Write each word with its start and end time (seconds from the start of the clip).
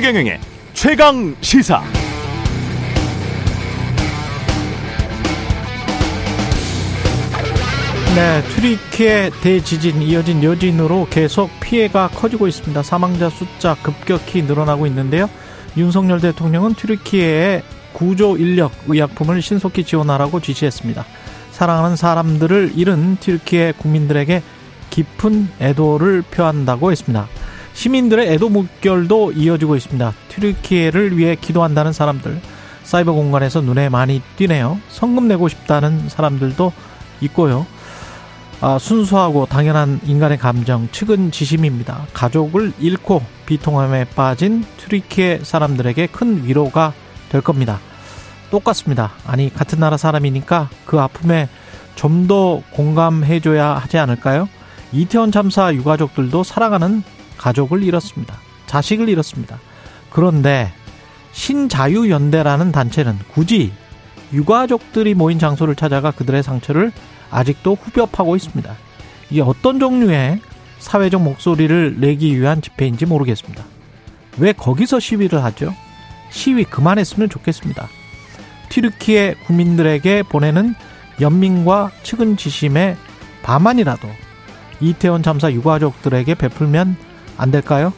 최경영의 0.00 0.40
최강 0.72 1.36
시사. 1.42 1.82
네, 8.14 8.42
트리키의 8.48 9.30
대지진 9.42 10.00
이어진 10.00 10.42
여진으로 10.42 11.06
계속 11.10 11.50
피해가 11.60 12.08
커지고 12.14 12.48
있습니다. 12.48 12.82
사망자 12.82 13.28
숫자 13.28 13.76
급격히 13.82 14.40
늘어나고 14.40 14.86
있는데요. 14.86 15.28
윤석열 15.76 16.18
대통령은 16.22 16.76
트리키의 16.76 17.62
구조 17.92 18.38
인력 18.38 18.72
의약품을 18.88 19.42
신속히 19.42 19.84
지원하라고 19.84 20.40
지시했습니다. 20.40 21.04
사랑하는 21.50 21.96
사람들을 21.96 22.72
잃은 22.74 23.18
튀르키예 23.20 23.74
국민들에게 23.76 24.42
깊은 24.88 25.48
애도를 25.60 26.22
표한다고 26.22 26.90
했습니다. 26.90 27.28
시민들의 27.72 28.32
애도 28.32 28.48
물결도 28.48 29.32
이어지고 29.32 29.76
있습니다. 29.76 30.12
튀르키예를 30.28 31.16
위해 31.16 31.36
기도한다는 31.40 31.92
사람들, 31.92 32.40
사이버 32.82 33.12
공간에서 33.12 33.60
눈에 33.60 33.88
많이 33.88 34.20
띄네요. 34.36 34.80
성금 34.88 35.28
내고 35.28 35.48
싶다는 35.48 36.08
사람들도 36.08 36.72
있고요. 37.22 37.66
아, 38.60 38.78
순수하고 38.78 39.46
당연한 39.46 40.00
인간의 40.04 40.36
감정, 40.38 40.88
측은 40.92 41.30
지심입니다. 41.30 42.06
가족을 42.12 42.72
잃고 42.78 43.22
비통함에 43.46 44.04
빠진 44.04 44.64
튀르키예 44.76 45.40
사람들에게 45.42 46.08
큰 46.08 46.44
위로가 46.44 46.92
될 47.30 47.40
겁니다. 47.40 47.78
똑같습니다. 48.50 49.12
아니, 49.26 49.52
같은 49.52 49.78
나라 49.78 49.96
사람이니까 49.96 50.68
그 50.84 51.00
아픔에 51.00 51.48
좀 51.94 52.26
더 52.26 52.62
공감해줘야 52.70 53.74
하지 53.74 53.98
않을까요? 53.98 54.48
이태원 54.92 55.32
참사 55.32 55.72
유가족들도 55.74 56.42
사랑하는 56.44 57.02
가족을 57.40 57.82
잃었습니다. 57.82 58.36
자식을 58.66 59.08
잃었습니다. 59.08 59.58
그런데 60.10 60.72
신자유연대라는 61.32 62.70
단체는 62.70 63.18
굳이 63.32 63.72
유가족들이 64.32 65.14
모인 65.14 65.38
장소를 65.38 65.74
찾아가 65.74 66.10
그들의 66.10 66.42
상처를 66.42 66.92
아직도 67.30 67.76
후벼파고 67.80 68.36
있습니다. 68.36 68.76
이게 69.30 69.40
어떤 69.40 69.80
종류의 69.80 70.40
사회적 70.78 71.22
목소리를 71.22 71.96
내기 71.98 72.38
위한 72.38 72.60
집회인지 72.60 73.06
모르겠습니다. 73.06 73.64
왜 74.38 74.52
거기서 74.52 75.00
시위를 75.00 75.42
하죠? 75.44 75.74
시위 76.30 76.64
그만했으면 76.64 77.28
좋겠습니다. 77.28 77.88
튀르키의 78.68 79.36
국민들에게 79.46 80.24
보내는 80.24 80.74
연민과 81.20 81.90
측은지심의 82.02 82.96
반만이라도 83.42 84.08
이태원 84.80 85.22
참사 85.22 85.52
유가족들에게 85.52 86.34
베풀면 86.34 87.09
안 87.40 87.50
될까요? 87.50 87.92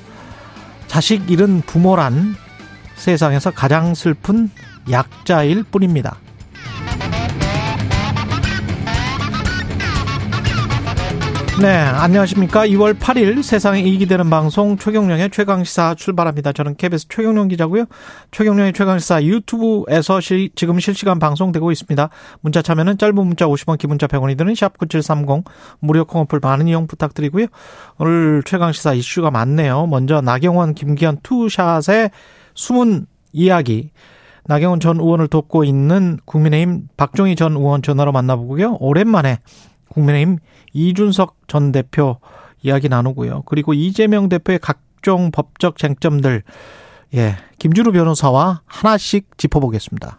자식 0.87 1.31
잃은 1.31 1.63
부모란 1.63 2.37
세상에서 2.97 3.51
가장 3.51 3.95
슬픈 3.95 4.51
약자일 4.91 5.65
뿐입니다. 5.65 6.17
네, 11.61 11.77
안녕하십니까. 11.77 12.67
2월 12.67 12.99
8일 12.99 13.43
세상에 13.43 13.81
이익이 13.83 14.07
되는 14.07 14.31
방송 14.31 14.79
최경령의 14.79 15.31
최강시사 15.31 15.95
출발합니다. 15.97 16.53
저는 16.53 16.77
KBS 16.77 17.09
최경령 17.09 17.49
기자고요. 17.49 17.85
최경령의 18.31 18.73
최강시사 18.73 19.23
유튜브에서 19.23 20.21
시, 20.21 20.51
지금 20.57 20.81
실시간 20.81 21.19
방송되고 21.19 21.71
있습니다. 21.71 22.09
문자 22.41 22.63
참여는 22.63 22.97
짧은 22.97 23.15
문자 23.15 23.47
50원, 23.47 23.79
기문자 23.79 24.07
100원이 24.07 24.37
드는 24.39 24.55
샵9730 24.55 25.45
무료 25.79 26.05
콩어플 26.07 26.41
많은 26.43 26.69
이용 26.69 26.87
부탁드리고요. 26.87 27.47
오늘 27.99 28.43
최강시사 28.45 28.95
이슈가 28.95 29.31
많네요. 29.31 29.87
먼저 29.87 30.21
나경원, 30.23 30.75
김기현 30.75 31.19
투샷의 31.23 32.11
숨은 32.55 33.07
이야기. 33.33 33.91
나경원 34.47 34.81
전 34.81 34.99
의원을 34.99 35.29
돕고 35.29 35.65
있는 35.65 36.19
국민의힘 36.25 36.89
박종희 36.97 37.37
전 37.37 37.53
의원 37.53 37.83
전화로 37.83 38.11
만나보고요. 38.11 38.79
오랜만에 38.81 39.39
국민의힘 39.93 40.39
이준석 40.73 41.37
전 41.47 41.71
대표 41.71 42.19
이야기 42.63 42.89
나누고요. 42.89 43.43
그리고 43.47 43.75
이재명 43.75 44.29
대표의 44.29 44.59
각종 44.61 45.31
법적 45.31 45.77
쟁점들, 45.79 46.43
예, 47.15 47.37
김주루 47.59 47.93
변호사와 47.93 48.63
하나씩 48.65 49.37
짚어보겠습니다. 49.37 50.19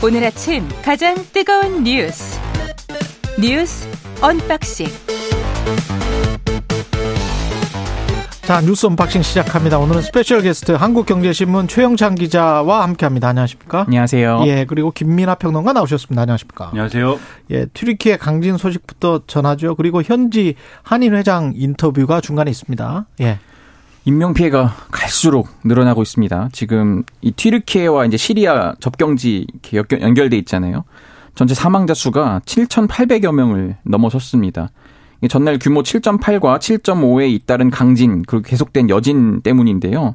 오늘 0.00 0.24
아침 0.24 0.66
가장 0.84 1.16
뜨거운 1.32 1.82
뉴스 1.82 2.38
뉴스 3.40 3.86
unboxing 4.22 4.86
자 8.48 8.62
뉴스 8.62 8.86
unboxing 8.86 9.20
시작합니다. 9.20 9.78
오늘은 9.78 10.00
special 10.00 10.40
guest 10.40 10.72
한국경제신문 10.72 11.68
최영찬 11.68 12.14
기자와 12.14 12.82
함께합니다. 12.82 13.28
안녕하십니까? 13.28 13.82
안녕하세요. 13.82 14.44
예 14.46 14.64
그리고 14.64 14.90
김민아 14.90 15.34
평론가 15.34 15.74
나오셨습니다. 15.74 16.22
안녕하십니까? 16.22 16.68
안녕하세요. 16.68 17.18
예 17.50 17.66
튀르키의 17.66 18.16
강진 18.16 18.56
소식부터 18.56 19.24
전하죠. 19.26 19.74
그리고 19.74 20.02
현지 20.02 20.54
한인 20.82 21.14
회장 21.14 21.52
인터뷰가 21.54 22.22
중간에 22.22 22.50
있습니다. 22.50 23.04
예. 23.20 23.38
인명 24.06 24.32
피해가 24.32 24.74
갈수록 24.92 25.50
늘어나고 25.64 26.00
있습니다. 26.00 26.48
지금 26.52 27.02
이 27.20 27.32
튀르키예와 27.32 28.06
이제 28.06 28.16
시리아 28.16 28.72
접경지 28.80 29.46
연결돼 30.00 30.38
있잖아요. 30.38 30.84
전체 31.34 31.54
사망자 31.54 31.92
수가 31.92 32.40
7,800여 32.46 33.30
명을 33.30 33.76
넘어섰습니다. 33.82 34.70
전날 35.26 35.58
규모 35.58 35.82
7.8과 35.82 36.58
7.5에 36.58 37.28
잇따른 37.30 37.70
강진 37.70 38.22
그리고 38.22 38.42
계속된 38.42 38.88
여진 38.88 39.40
때문인데요. 39.40 40.14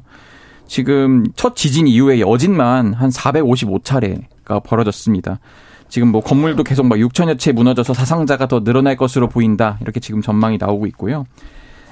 지금 0.66 1.24
첫 1.36 1.56
지진 1.56 1.86
이후에 1.86 2.20
여진만 2.20 2.94
한 2.94 3.10
455차례가 3.10 4.62
벌어졌습니다. 4.64 5.40
지금 5.88 6.08
뭐 6.08 6.22
건물도 6.22 6.64
계속 6.64 6.86
막 6.86 6.96
6천여 6.96 7.38
채 7.38 7.52
무너져서 7.52 7.92
사상자가 7.92 8.48
더 8.48 8.64
늘어날 8.64 8.96
것으로 8.96 9.28
보인다. 9.28 9.78
이렇게 9.82 10.00
지금 10.00 10.22
전망이 10.22 10.56
나오고 10.58 10.86
있고요. 10.86 11.24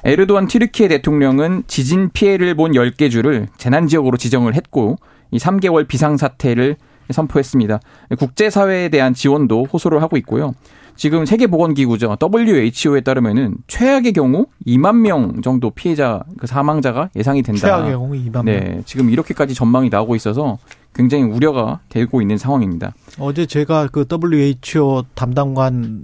에르도안 0.05 0.49
튀르키예 0.49 0.89
대통령은 0.89 1.65
지진 1.67 2.11
피해를 2.13 2.55
본 2.57 2.73
10개 2.73 3.11
주를 3.11 3.49
재난 3.59 3.87
지역으로 3.87 4.17
지정을 4.17 4.55
했고 4.55 4.97
이 5.31 5.39
3개월 5.39 5.87
비상 5.87 6.17
사태를 6.17 6.77
선포했습니다. 7.11 7.81
국제사회에 8.19 8.89
대한 8.89 9.15
지원도 9.15 9.67
호소를 9.73 10.03
하고 10.03 10.17
있고요. 10.17 10.55
지금 10.97 11.27
세계보건기구죠. 11.27 12.17
WHO에 12.21 13.01
따르면은 13.01 13.57
최악의 13.67 14.13
경우 14.13 14.47
2만 14.67 14.97
명 14.97 15.43
정도 15.43 15.71
피해자 15.71 16.23
그 16.39 16.47
사망자가 16.47 17.11
예상이 17.17 17.43
된다. 17.43 17.61
최악의 17.61 17.93
경우 17.93 18.13
2만 18.13 18.33
명. 18.33 18.45
네, 18.45 18.83
지금 18.85 19.11
이렇게까지 19.11 19.55
전망이 19.55 19.89
나오고 19.89 20.15
있어서 20.17 20.59
굉장히 20.95 21.25
우려가 21.25 21.81
되고 21.89 22.21
있는 22.21 22.37
상황입니다. 22.37 22.95
어제 23.19 23.47
제가 23.47 23.89
그 23.89 24.07
WHO 24.11 25.05
담당관의 25.15 26.03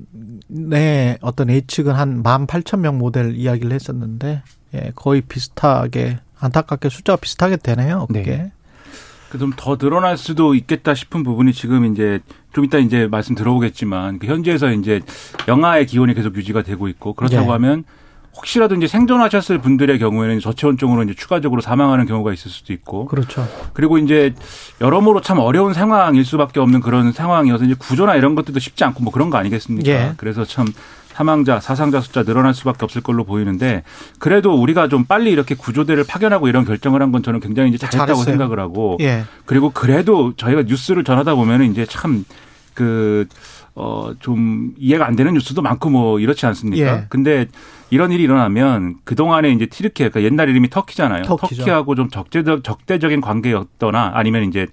어떤 1.21 1.51
예측은 1.51 1.93
한 1.93 2.23
18,000명 2.23 2.97
모델 2.97 3.35
이야기를 3.35 3.73
했었는데 3.73 4.43
예, 4.75 4.93
거의 4.95 5.21
비슷하게 5.23 6.19
안타깝게 6.39 6.89
숫자가 6.89 7.17
비슷하게 7.17 7.57
되네요. 7.57 8.07
그게. 8.07 8.23
네. 8.23 8.53
좀 9.37 9.53
더 9.57 9.77
늘어날 9.77 10.17
수도 10.17 10.55
있겠다 10.55 10.95
싶은 10.95 11.23
부분이 11.25 11.53
지금 11.53 11.85
이제 11.93 12.21
좀 12.55 12.65
이따 12.65 12.79
이제 12.79 13.07
말씀 13.11 13.35
들어보겠지만 13.35 14.19
그 14.19 14.27
현지에서 14.27 14.71
이제 14.71 15.01
영하의 15.49 15.87
기온이 15.87 16.15
계속 16.15 16.37
유지가 16.37 16.63
되고 16.63 16.89
있고 16.89 17.13
그렇다고 17.13 17.47
네. 17.47 17.51
하면 17.53 17.85
혹시라도 18.37 18.77
이제 18.77 18.87
생존하셨을 18.87 19.59
분들의 19.59 19.99
경우에는 19.99 20.39
저체온증으로 20.41 21.03
이제 21.03 21.15
추가적으로 21.15 21.61
사망하는 21.61 22.07
경우가 22.07 22.33
있을 22.33 22.51
수도 22.51 22.73
있고. 22.73 23.07
그렇죠. 23.07 23.47
그리고 23.73 23.99
이제 23.99 24.33
여러모로 24.81 25.23
참 25.23 25.41
어려운 25.41 25.75
상황일 25.75 26.25
수밖에 26.25 26.61
없는 26.61 26.81
그런 26.81 27.11
상황이어서 27.11 27.65
이제 27.65 27.75
구조나 27.77 28.15
이런 28.15 28.37
것들도 28.37 28.61
쉽지 28.61 28.85
않고 28.85 29.03
뭐 29.03 29.13
그런 29.13 29.29
거 29.31 29.39
아니겠습니까? 29.39 29.91
예. 29.91 30.13
그래서 30.17 30.45
참 30.45 30.67
사망자, 31.19 31.59
사상자 31.59 32.01
숫자 32.01 32.23
늘어날 32.23 32.55
수밖에 32.55 32.85
없을 32.85 33.03
걸로 33.03 33.25
보이는데 33.25 33.83
그래도 34.21 34.55
우리가 34.55 34.87
좀 34.87 35.05
빨리 35.05 35.33
이렇게 35.33 35.57
구조대를 35.57 36.05
파견하고 36.07 36.47
이런 36.47 36.65
결정을 36.65 37.03
한 37.03 37.11
건 37.11 37.25
저는 37.25 37.41
굉장히 37.41 37.71
이제 37.71 37.79
잘했다고 37.79 38.07
잘했어요. 38.07 38.25
생각을 38.25 38.61
하고 38.61 38.99
예. 39.01 39.25
그리고 39.47 39.71
그래도 39.71 40.33
저희가 40.37 40.63
뉴스를 40.63 41.03
전하다 41.03 41.35
보면은 41.35 41.73
이제 41.73 41.85
참 41.87 42.25
그 42.75 43.27
어, 43.75 44.13
좀 44.21 44.73
이해가 44.79 45.05
안 45.05 45.17
되는 45.17 45.35
뉴스도 45.35 45.63
많고 45.63 45.91
뭐 45.91 46.21
이렇지 46.21 46.47
않습니까? 46.47 46.87
예. 46.87 47.05
근데 47.09 47.47
이런 47.91 48.13
일이 48.13 48.23
일어나면 48.23 48.99
그동안에 49.03 49.51
이제 49.51 49.67
티르키예, 49.67 50.11
그러니까 50.11 50.31
옛날 50.31 50.49
이름이 50.49 50.71
터키잖아요. 50.71 51.23
터키죠. 51.25 51.57
터키하고 51.63 51.97
좀 51.97 52.09
적대적, 52.09 52.63
적대적인 52.63 53.21
관계였거나 53.21 54.13
아니면 54.15 54.45
이제 54.45 54.69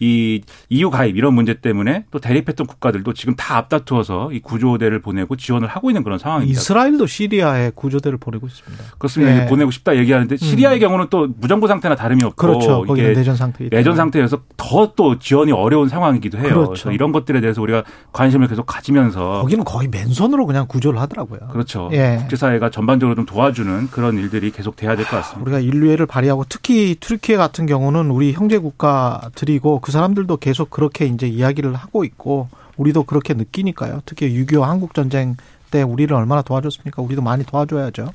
이 0.00 0.42
EU 0.70 0.90
가입 0.90 1.16
이런 1.16 1.34
문제 1.34 1.54
때문에 1.54 2.04
또 2.10 2.18
대립했던 2.18 2.66
국가들도 2.66 3.12
지금 3.14 3.34
다 3.36 3.56
앞다투어서 3.58 4.32
이 4.32 4.40
구조대를 4.40 5.00
보내고 5.00 5.36
지원을 5.36 5.68
하고 5.68 5.90
있는 5.90 6.02
그런 6.02 6.18
상황입니다. 6.18 6.58
이스라엘도 6.60 7.06
시리아에 7.06 7.70
구조대를 7.74 8.18
보내고 8.18 8.46
있습니다. 8.46 8.84
그렇습니다. 8.98 9.32
네. 9.34 9.46
보내고 9.46 9.70
싶다 9.70 9.96
얘기하는데 9.96 10.36
시리아의 10.36 10.78
음. 10.78 10.80
경우는 10.80 11.06
또 11.10 11.28
무정부 11.38 11.68
상태나 11.68 11.94
다름이 11.94 12.24
없고 12.24 12.36
그렇죠. 12.36 12.84
이게 12.90 13.12
내전 13.12 13.36
상태 13.36 13.68
내전 13.70 13.94
상태여서 13.96 14.40
더 14.56 14.86
또 14.96 15.18
지원이 15.18 15.52
어려운 15.52 15.88
상황이기도 15.88 16.38
해요. 16.38 16.48
그렇죠. 16.48 16.90
이런 16.90 17.12
것들에 17.12 17.40
대해서 17.40 17.60
우리가 17.60 17.82
관심을 18.12 18.48
계속 18.48 18.64
가지면서 18.66 19.40
거기는 19.42 19.62
거의 19.64 19.88
맨손으로 19.88 20.46
그냥 20.46 20.66
구조를 20.68 20.98
하더라고요. 21.00 21.40
그렇죠. 21.50 21.90
예. 21.92 22.16
국제사회가 22.20 22.70
전반적으로 22.70 23.14
좀 23.14 23.26
도와주는 23.26 23.88
그런 23.90 24.16
일들이 24.16 24.50
계속 24.52 24.74
돼야 24.76 24.96
될 24.96 25.04
것 25.04 25.16
같습니다. 25.16 25.42
우리가 25.42 25.58
인류애를 25.60 26.06
발휘하고 26.06 26.46
특히 26.48 26.96
트르키예 26.98 27.36
같은 27.36 27.66
경우는 27.66 28.10
우리 28.10 28.32
형제 28.32 28.58
국가들이고 28.58 29.80
그 29.86 29.92
사람들도 29.92 30.38
계속 30.38 30.68
그렇게 30.68 31.04
이제 31.04 31.28
이야기를 31.28 31.72
하고 31.76 32.02
있고 32.02 32.48
우리도 32.76 33.04
그렇게 33.04 33.34
느끼니까요. 33.34 34.02
특히 34.04 34.28
6.25 34.30 34.62
한국 34.62 34.94
전쟁 34.94 35.36
때 35.70 35.82
우리를 35.82 36.12
얼마나 36.12 36.42
도와줬습니까? 36.42 37.00
우리도 37.02 37.22
많이 37.22 37.44
도와줘야죠. 37.44 38.10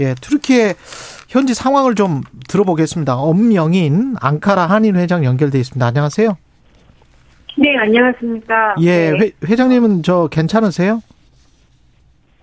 예, 0.00 0.14
트르키예 0.14 0.76
현지 1.28 1.52
상황을 1.52 1.94
좀 1.94 2.22
들어보겠습니다. 2.48 3.16
엄영인 3.16 4.14
앙카라 4.18 4.64
한인 4.64 4.96
회장 4.96 5.22
연결돼 5.22 5.60
있습니다. 5.60 5.86
안녕하세요. 5.86 6.38
네, 7.58 7.76
안녕하십니까. 7.76 8.76
예, 8.80 9.10
네. 9.10 9.32
회, 9.46 9.56
장님은 9.56 10.02
저 10.02 10.26
괜찮으세요? 10.28 11.02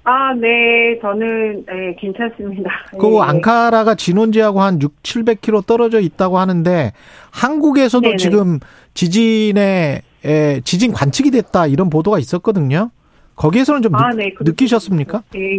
아, 0.09 0.33
네, 0.33 0.97
저는 1.01 1.65
네, 1.65 1.93
괜찮습니다. 1.99 2.69
그 2.97 3.07
네. 3.07 3.19
앙카라가 3.19 3.95
진원지하고 3.95 4.61
한 4.61 4.81
6, 4.81 5.03
700km 5.03 5.65
떨어져 5.65 5.99
있다고 5.99 6.39
하는데 6.39 6.93
한국에서도 7.31 8.03
네네. 8.03 8.15
지금 8.15 8.59
지진에 8.93 10.01
에, 10.23 10.61
지진 10.61 10.93
관측이 10.93 11.29
됐다 11.31 11.67
이런 11.67 11.89
보도가 11.89 12.19
있었거든요. 12.19 12.89
거기에서는 13.35 13.81
좀 13.81 13.95
아, 13.95 14.13
네, 14.13 14.33
느끼셨습니까? 14.39 15.23
네. 15.33 15.57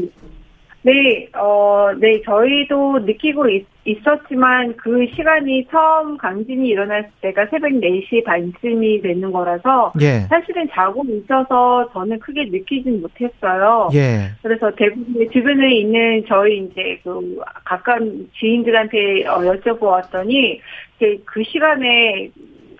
네, 0.82 1.28
어, 1.34 1.88
네, 1.98 2.22
저희도 2.22 3.00
느끼고 3.00 3.48
있, 3.48 3.66
있었지만 3.84 4.76
그 4.76 5.06
시간이 5.16 5.66
처음 5.70 6.16
강진이 6.16 6.68
일어났을 6.68 7.10
때가 7.20 7.46
새벽 7.46 7.72
4시 7.72 8.24
반쯤이 8.24 9.02
되는 9.02 9.32
거라서 9.32 9.92
예. 10.00 10.20
사실은 10.28 10.68
자고 10.70 11.02
있어서 11.08 11.90
저는 11.92 12.20
크게 12.20 12.44
느끼진 12.50 13.00
못했어요. 13.00 13.88
예. 13.94 14.30
그래서 14.42 14.70
대부분 14.76 15.28
주변에 15.32 15.74
있는 15.74 16.24
저희 16.28 16.58
이제 16.58 17.00
그 17.02 17.40
가까운 17.64 18.30
지인들한테 18.38 19.26
어, 19.26 19.38
여쭤보았더니 19.38 20.60
이제 20.96 21.18
그 21.24 21.42
시간에 21.42 22.30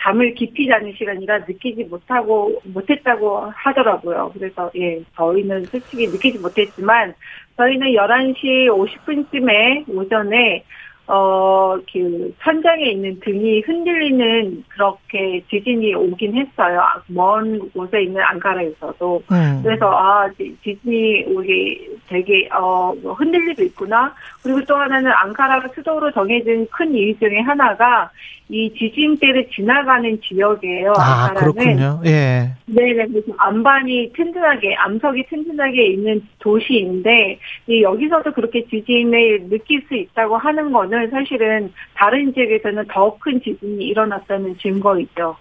잠을 0.01 0.33
깊이 0.35 0.69
자는 0.69 0.93
시간이라 0.97 1.39
느끼지 1.39 1.85
못하고 1.85 2.61
못했다고 2.65 3.51
하더라고요. 3.55 4.31
그래서 4.33 4.71
예, 4.77 5.03
저희는 5.17 5.67
솔직히 5.67 6.07
느끼지 6.07 6.39
못했지만 6.39 7.15
저희는 7.59 7.89
11시 7.89 8.69
50분쯤에 8.69 9.89
오전에 9.89 10.65
어, 11.11 11.75
그, 11.91 12.35
천장에 12.43 12.85
있는 12.91 13.19
등이 13.21 13.61
흔들리는 13.61 14.63
그렇게 14.69 15.43
지진이 15.49 15.95
오긴 15.95 16.37
했어요. 16.37 16.83
먼 17.07 17.59
곳에 17.71 18.03
있는 18.03 18.23
앙카라에서도. 18.23 19.23
음. 19.33 19.61
그래서, 19.65 19.87
아, 19.91 20.29
지진이 20.37 21.25
우리 21.29 21.97
되게, 22.09 22.47
어, 22.53 22.93
뭐 23.03 23.15
흔들리고 23.15 23.63
있구나. 23.63 24.15
그리고 24.43 24.63
또 24.67 24.77
하나는 24.77 25.11
앙카라가 25.11 25.69
수도로 25.69 26.13
정해진 26.13 26.67
큰 26.71 26.95
이유 26.95 27.19
중에 27.19 27.41
하나가 27.41 28.11
이 28.51 28.73
지진대를 28.79 29.49
지나가는 29.55 30.19
지역이에요. 30.23 30.95
아, 30.97 31.35
그렇군요. 31.35 32.01
예. 32.07 32.53
네네. 32.67 33.07
그래서 33.09 33.33
안반이 33.37 34.13
튼튼하게, 34.15 34.75
암석이 34.77 35.27
튼튼하게 35.29 35.87
있는 35.93 36.23
도시인데, 36.39 37.39
여기서도 37.83 38.33
그렇게 38.33 38.65
지진을 38.67 39.49
느낄 39.51 39.83
수 39.89 39.95
있다고 39.95 40.39
하는 40.39 40.73
거는 40.73 41.11
사실은 41.11 41.73
다른 41.95 42.33
지역에서는 42.33 42.87
더 42.91 43.19
큰 43.19 43.41
지진이 43.43 43.85
일어났다는 43.85 44.57
증거이죠. 44.59 45.37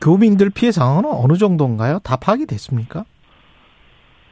교민들 0.00 0.50
피해 0.50 0.70
상황은 0.70 1.04
어느 1.06 1.34
정도인가요? 1.34 2.00
다 2.04 2.16
파악이 2.16 2.46
됐습니까? 2.46 3.04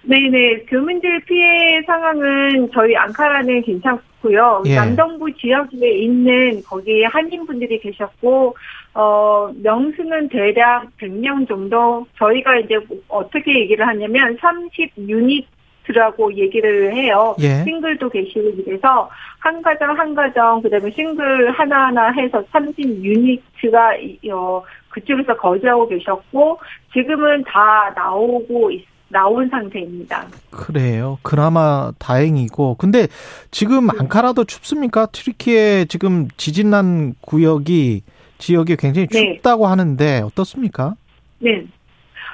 네네. 0.04 0.64
교민들 0.68 1.20
피해 1.20 1.80
상황은 1.86 2.70
저희 2.72 2.96
앙카라는 2.96 3.62
괜찮고요. 3.62 4.62
예. 4.66 4.74
남동부 4.74 5.32
지역에 5.34 5.90
있는 5.90 6.62
거기 6.62 7.04
한인분들이 7.04 7.78
계셨고, 7.78 8.56
어, 8.94 9.50
명수는 9.62 10.28
대략 10.28 10.86
100명 10.98 11.46
정도, 11.46 12.06
저희가 12.18 12.58
이제 12.58 12.74
어떻게 13.08 13.60
얘기를 13.60 13.86
하냐면 13.86 14.36
30유닛 14.38 15.44
라고 15.88 16.32
얘기를 16.34 16.94
해요. 16.94 17.34
예. 17.40 17.64
싱글도 17.64 18.08
계시고 18.08 18.52
그래서 18.64 19.10
한 19.40 19.60
가정 19.62 19.98
한 19.98 20.14
가정 20.14 20.62
그다음에 20.62 20.88
싱글 20.92 21.50
하나하나 21.50 22.12
해서 22.12 22.42
30 22.52 22.78
유니트가 23.02 23.96
어 24.32 24.62
그쪽에서 24.90 25.36
거주하고 25.36 25.88
계셨고 25.88 26.60
지금은 26.92 27.42
다 27.44 27.92
나오고 27.96 28.70
있, 28.70 28.84
나온 29.12 29.48
상태입니다. 29.48 30.26
그래요. 30.50 31.18
그나마 31.22 31.92
다행이고. 31.98 32.76
근데 32.78 33.06
지금 33.50 33.86
네. 33.86 33.92
앙카라도 33.98 34.44
춥습니까? 34.44 35.06
튀르키예 35.06 35.84
지금 35.88 36.28
지진 36.36 36.70
난 36.70 37.14
구역이 37.20 38.02
지역이 38.38 38.76
굉장히 38.76 39.06
네. 39.08 39.34
춥다고 39.36 39.66
네. 39.66 39.70
하는데 39.70 40.20
어떻습니까? 40.22 40.94
네. 41.38 41.64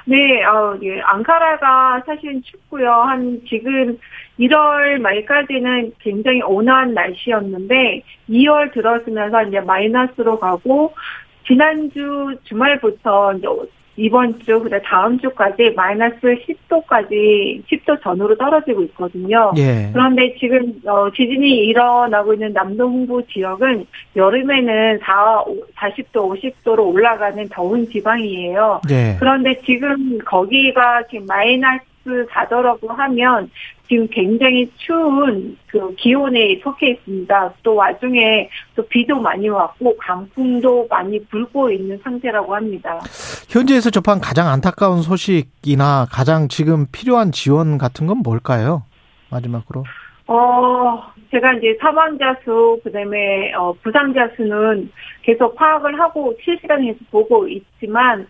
네, 0.05 0.43
어, 0.43 0.75
예, 0.81 1.01
앙카라가 1.01 2.01
사실 2.05 2.41
춥고요. 2.41 2.89
한 2.91 3.41
지금 3.47 3.99
1월 4.39 4.97
말까지는 4.99 5.93
굉장히 5.99 6.41
온화한 6.41 6.95
날씨였는데 6.95 8.01
2월 8.29 8.73
들어서면서 8.73 9.43
이제 9.43 9.59
마이너스로 9.59 10.39
가고 10.39 10.95
지난주 11.45 12.35
주말부터 12.45 13.33
이제 13.33 13.47
이번 13.99 14.39
주, 14.39 14.59
그다음 14.59 14.81
다음 14.83 15.19
주까지 15.19 15.73
마이너스 15.75 16.19
10도까지 16.21 17.63
10도 17.65 18.01
전후로 18.01 18.37
떨어지고 18.37 18.83
있거든요. 18.83 19.51
예. 19.57 19.89
그런데 19.91 20.33
지금 20.39 20.73
어, 20.85 21.09
지진이 21.11 21.65
일어나고 21.67 22.33
있는 22.33 22.53
남동부 22.53 23.21
지역은 23.27 23.85
여름에는 24.15 24.99
4, 24.99 25.43
40도, 25.75 26.13
50도로 26.13 26.93
올라가는 26.93 27.47
더운 27.49 27.85
지방이에요. 27.89 28.81
예. 28.89 29.17
그런데 29.19 29.59
지금 29.65 30.17
거기가 30.19 31.03
지금 31.09 31.25
마이너스 31.25 31.88
4도라고 32.27 32.87
하면 32.87 33.49
지금 33.87 34.07
굉장히 34.11 34.71
추운 34.77 35.57
그 35.67 35.93
기온에 35.95 36.59
속해 36.63 36.91
있습니다. 36.91 37.53
또 37.63 37.75
와중에 37.75 38.49
또 38.75 38.85
비도 38.87 39.19
많이 39.19 39.49
왔고 39.49 39.97
강풍도 39.97 40.87
많이 40.89 41.23
불고 41.25 41.71
있는 41.71 41.99
상태라고 42.03 42.55
합니다. 42.55 42.99
현지에서 43.49 43.89
접한 43.89 44.19
가장 44.19 44.47
안타까운 44.47 45.01
소식이나 45.01 46.07
가장 46.11 46.47
지금 46.47 46.85
필요한 46.91 47.31
지원 47.31 47.77
같은 47.77 48.05
건 48.05 48.17
뭘까요? 48.17 48.83
마지막으로. 49.31 49.83
어, 50.27 51.01
제가 51.31 51.53
이제 51.53 51.75
사망자 51.81 52.35
수, 52.43 52.79
그 52.83 52.91
다음에, 52.91 53.51
어, 53.53 53.73
부상자 53.81 54.29
수는 54.35 54.91
계속 55.23 55.55
파악을 55.55 55.99
하고 55.99 56.35
실시간에서 56.43 56.99
보고 57.09 57.47
있지만, 57.47 58.27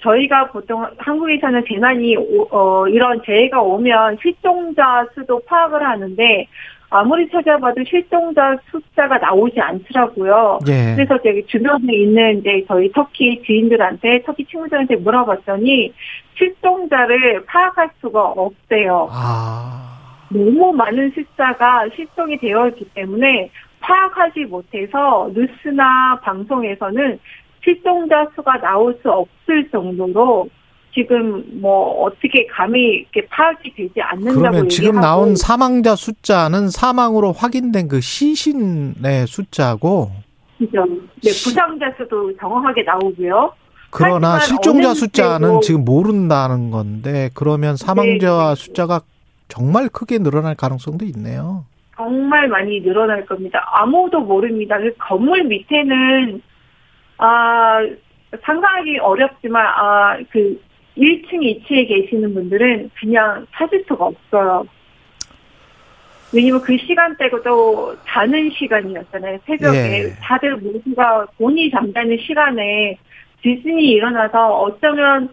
저희가 0.00 0.48
보통 0.48 0.86
한국에서는 0.98 1.64
재난이 1.68 2.16
어, 2.50 2.88
이런 2.88 3.20
재해가 3.24 3.60
오면 3.60 4.18
실종자 4.22 5.06
수도 5.14 5.40
파악을 5.40 5.82
하는데 5.82 6.46
아무리 6.90 7.28
찾아봐도 7.30 7.84
실종자 7.84 8.56
숫자가 8.70 9.18
나오지 9.18 9.60
않더라고요. 9.60 10.58
예. 10.68 10.94
그래서 10.96 11.16
저기 11.22 11.46
주변에 11.46 11.94
있는 11.94 12.38
이제 12.38 12.64
저희 12.66 12.90
터키 12.90 13.40
지인들한테 13.46 14.22
터키 14.24 14.44
친구들한테 14.44 14.96
물어봤더니 14.96 15.92
실종자를 16.36 17.44
파악할 17.46 17.90
수가 18.00 18.20
없대요. 18.30 19.08
아. 19.12 19.86
너무 20.30 20.72
많은 20.72 21.10
숫자가 21.10 21.88
실종이 21.94 22.36
되어 22.38 22.68
있기 22.68 22.84
때문에 22.94 23.50
파악하지 23.80 24.44
못해서 24.44 25.30
뉴스나 25.34 26.20
방송에서는 26.22 27.18
실종자 27.62 28.26
수가 28.34 28.60
나올 28.60 28.98
수 29.02 29.10
없을 29.10 29.68
정도로 29.70 30.48
지금 30.92 31.44
뭐 31.60 32.02
어떻게 32.02 32.46
감히 32.46 33.06
이렇게 33.12 33.26
파악이 33.28 33.74
되지 33.74 34.00
않는다고 34.00 34.40
그러면 34.40 34.68
지금 34.68 35.00
나온 35.00 35.36
사망자 35.36 35.94
숫자는 35.94 36.68
사망으로 36.68 37.32
확인된 37.32 37.88
그 37.88 38.00
시신의 38.00 39.26
숫자고 39.26 40.10
그죠. 40.58 40.84
네, 41.22 41.30
부상자 41.30 41.92
수도 41.96 42.36
정확하게 42.36 42.82
나오고요. 42.82 43.52
그러나 43.90 44.38
실종자 44.40 44.94
숫자는 44.94 45.60
지금 45.62 45.84
모른다는 45.84 46.70
건데 46.70 47.30
그러면 47.34 47.76
사망자 47.76 48.54
네. 48.54 48.54
숫자가 48.54 49.00
정말 49.48 49.88
크게 49.88 50.18
늘어날 50.18 50.54
가능성도 50.54 51.04
있네요. 51.06 51.64
정말 51.96 52.48
많이 52.48 52.80
늘어날 52.80 53.26
겁니다. 53.26 53.62
아무도 53.72 54.20
모릅니다. 54.20 54.78
그 54.78 54.94
건물 54.98 55.44
밑에는 55.44 56.40
아, 57.20 57.80
상상하기 58.42 58.98
어렵지만 58.98 59.66
아 59.66 60.18
그 60.30 60.60
1층, 60.96 61.32
2층에 61.40 61.88
계시는 61.88 62.34
분들은 62.34 62.90
그냥 62.98 63.46
찾을 63.54 63.84
수가 63.86 64.06
없어요. 64.06 64.66
왜냐면 66.32 66.60
그 66.60 66.76
시간대도 66.76 67.96
자는 68.06 68.50
시간이었잖아요. 68.50 69.38
새벽에 69.46 70.04
예. 70.04 70.14
다들 70.20 70.56
모두가 70.56 71.26
본이 71.38 71.70
잠자는 71.70 72.18
시간에 72.18 72.96
지진이 73.42 73.84
일어나서 73.92 74.58
어쩌면 74.60 75.28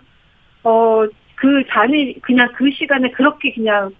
어 0.64 1.06
그 1.38 1.64
자는 1.70 2.14
그냥 2.22 2.52
그 2.56 2.70
시간에 2.72 3.10
그렇게 3.12 3.54
그냥 3.54 3.92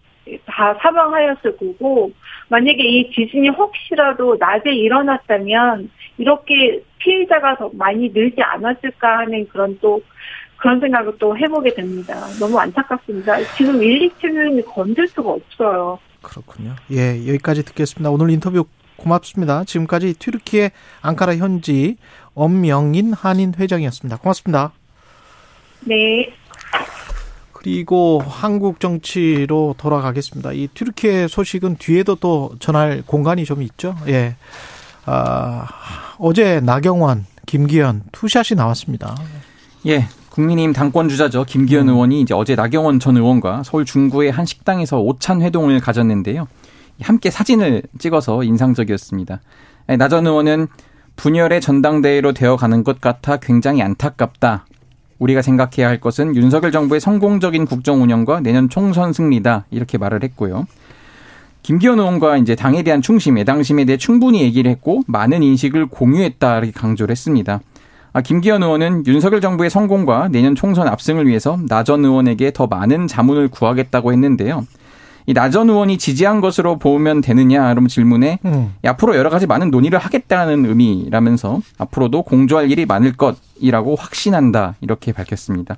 다 0.46 0.74
사망하였을 0.82 1.56
거고 1.56 2.12
만약에 2.50 2.84
이 2.84 3.12
지진이 3.12 3.50
혹시라도 3.50 4.36
낮에 4.40 4.72
일어났다면 4.74 5.90
이렇게 6.18 6.84
피해자가 7.00 7.58
더 7.58 7.70
많이 7.74 8.10
늘지 8.10 8.42
않았을까 8.42 9.20
하는 9.20 9.48
그런 9.48 9.78
또 9.82 10.02
그런 10.58 10.80
생각을 10.80 11.14
또 11.20 11.38
해보게 11.38 11.76
됩니다. 11.76 12.16
너무 12.40 12.58
안타깝습니다. 12.60 13.38
지금 13.56 13.82
1, 13.82 14.10
2층은 14.10 14.66
건들 14.66 15.08
수가 15.08 15.30
없어요. 15.30 16.00
그렇군요. 16.22 16.76
예, 16.92 17.28
여기까지 17.28 17.64
듣겠습니다. 17.64 18.10
오늘 18.10 18.32
인터뷰 18.32 18.66
고맙습니다. 18.98 19.64
지금까지 19.64 20.16
튀르키의 20.16 20.72
앙카라 21.02 21.36
현지 21.38 21.98
엄명인 22.34 23.14
한인 23.14 23.54
회장이었습니다. 23.58 24.18
고맙습니다. 24.18 24.74
네. 25.82 26.34
그리고 27.54 28.20
한국 28.26 28.80
정치로 28.80 29.76
돌아가겠습니다. 29.78 30.54
이 30.54 30.68
튀르키예 30.68 31.28
소식은 31.28 31.78
뒤에도 31.78 32.16
또 32.16 32.52
전할 32.60 33.04
공간이 33.06 33.46
좀 33.46 33.62
있죠. 33.62 33.96
예. 34.08 34.36
아, 35.06 35.68
어제 36.20 36.60
나경원, 36.60 37.26
김기현 37.46 38.04
투샷이 38.12 38.56
나왔습니다. 38.58 39.16
예. 39.88 40.06
국민의힘 40.30 40.72
당권 40.74 41.10
주자죠. 41.10 41.46
김기현 41.46 41.88
음. 41.88 41.94
의원이 41.94 42.22
이제 42.22 42.34
어제 42.36 42.54
나경원 42.56 43.00
전 43.00 43.18
의원과 43.18 43.64
서울 43.66 43.86
중구의 43.86 44.32
한 44.32 44.46
식당에서 44.46 45.00
오찬 45.00 45.42
회동을 45.42 45.80
가졌는데요. 45.80 46.48
함께 47.02 47.32
사진을 47.32 47.84
찍어서 47.98 48.44
인상적이었습니다. 48.44 49.42
나 49.98 50.08
전 50.10 50.28
의원은 50.28 50.68
분열의 51.16 51.62
전당대회로 51.62 52.34
되어가는 52.34 52.84
것 52.84 53.02
같아 53.02 53.38
굉장히 53.38 53.82
안타깝다. 53.82 54.68
우리가 55.18 55.42
생각해야 55.42 55.88
할 55.88 56.00
것은 56.00 56.36
윤석열 56.36 56.72
정부의 56.72 57.02
성공적인 57.02 57.66
국정 57.66 58.04
운영과 58.04 58.40
내년 58.40 58.70
총선 58.70 59.14
승리다. 59.14 59.66
이렇게 59.72 59.98
말을 59.98 60.22
했고요. 60.24 60.68
김기현 61.68 62.00
의원과 62.00 62.38
이제 62.38 62.56
당에 62.56 62.82
대한 62.82 63.02
충심, 63.02 63.38
애당심에 63.38 63.84
대해 63.84 63.98
충분히 63.98 64.42
얘기를 64.42 64.72
했고 64.72 65.02
많은 65.06 65.44
인식을 65.44 65.88
공유했다. 65.88 66.60
이렇게 66.60 66.72
강조를 66.72 67.12
했습니다. 67.12 67.60
아, 68.14 68.22
김기현 68.22 68.64
의원은 68.64 69.06
윤석열 69.06 69.42
정부의 69.42 69.70
성공과 69.70 70.30
내년 70.30 70.56
총선 70.56 70.88
압승을 70.88 71.28
위해서 71.28 71.60
나 71.68 71.84
전 71.84 72.06
의원에게 72.06 72.52
더 72.54 72.68
많은 72.68 73.08
자문을 73.08 73.50
구하겠다고 73.50 74.14
했는데요. 74.14 74.66
이 75.26 75.34
나 75.34 75.50
전 75.50 75.70
의원이 75.70 75.98
지지한 75.98 76.40
것으로 76.40 76.80
보면 76.80 77.20
되느냐 77.20 77.70
이런 77.74 77.90
질문에 77.90 78.40
음. 78.46 78.74
앞으로 78.86 79.18
여러 79.18 79.30
가지 79.30 79.46
많은 79.46 79.70
논의를 79.70 80.00
하겠다는 80.00 80.66
의미라면서 80.66 81.60
앞으로도 81.80 82.24
공조할 82.24 82.72
일이 82.72 82.86
많을 82.86 83.12
것이라고 83.12 83.98
확신한다 83.98 84.76
이렇게 84.80 85.12
밝혔습니다. 85.12 85.76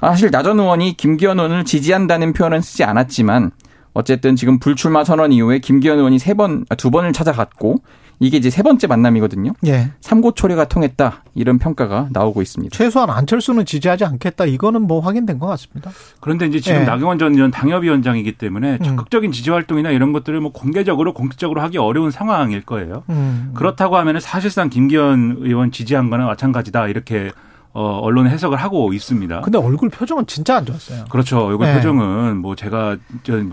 아, 0.00 0.08
사실 0.08 0.30
나 0.30 0.42
전 0.42 0.58
의원이 0.58 0.96
김기현 0.96 1.38
의원을 1.38 1.66
지지한다는 1.66 2.32
표현은 2.32 2.62
쓰지 2.62 2.82
않았지만 2.84 3.50
어쨌든 3.98 4.36
지금 4.36 4.60
불출마 4.60 5.02
선언 5.02 5.32
이후에 5.32 5.58
김기현 5.58 5.98
의원이 5.98 6.20
세 6.20 6.32
번, 6.34 6.64
아, 6.68 6.76
두 6.76 6.92
번을 6.92 7.12
찾아갔고 7.12 7.82
이게 8.20 8.36
이제 8.36 8.48
세 8.48 8.62
번째 8.62 8.86
만남이거든요. 8.86 9.52
예. 9.66 9.90
삼고초려가 10.00 10.66
통했다 10.66 11.24
이런 11.34 11.58
평가가 11.58 12.08
나오고 12.12 12.40
있습니다. 12.42 12.76
최소한 12.76 13.10
안철수는 13.10 13.64
지지하지 13.64 14.04
않겠다 14.04 14.44
이거는 14.44 14.82
뭐 14.82 15.00
확인된 15.00 15.40
것 15.40 15.46
같습니다. 15.48 15.90
그런데 16.20 16.46
이제 16.46 16.60
지금 16.60 16.82
예. 16.82 16.84
나경원 16.84 17.18
전 17.18 17.34
의원 17.34 17.50
당협위원장이기 17.50 18.32
때문에 18.32 18.78
음. 18.80 18.84
적극적인 18.84 19.32
지지 19.32 19.50
활동이나 19.50 19.90
이런 19.90 20.12
것들을 20.12 20.40
뭐 20.40 20.52
공개적으로 20.52 21.12
공식적으로 21.12 21.60
하기 21.62 21.78
어려운 21.78 22.12
상황일 22.12 22.62
거예요. 22.62 23.02
음. 23.08 23.50
그렇다고 23.54 23.96
하면은 23.96 24.20
사실상 24.20 24.68
김기현 24.68 25.38
의원 25.40 25.72
지지한 25.72 26.08
거나 26.08 26.26
마찬가지다 26.26 26.86
이렇게 26.86 27.32
어, 27.72 27.98
언론 28.02 28.26
해석을 28.28 28.56
하고 28.56 28.92
있습니다. 28.92 29.40
근데 29.42 29.58
얼굴 29.58 29.88
표정은 29.90 30.26
진짜 30.26 30.56
안 30.56 30.64
좋았어요. 30.66 31.04
그렇죠. 31.10 31.44
얼굴 31.46 31.66
네. 31.66 31.74
표정은 31.74 32.38
뭐 32.38 32.56
제가 32.56 32.96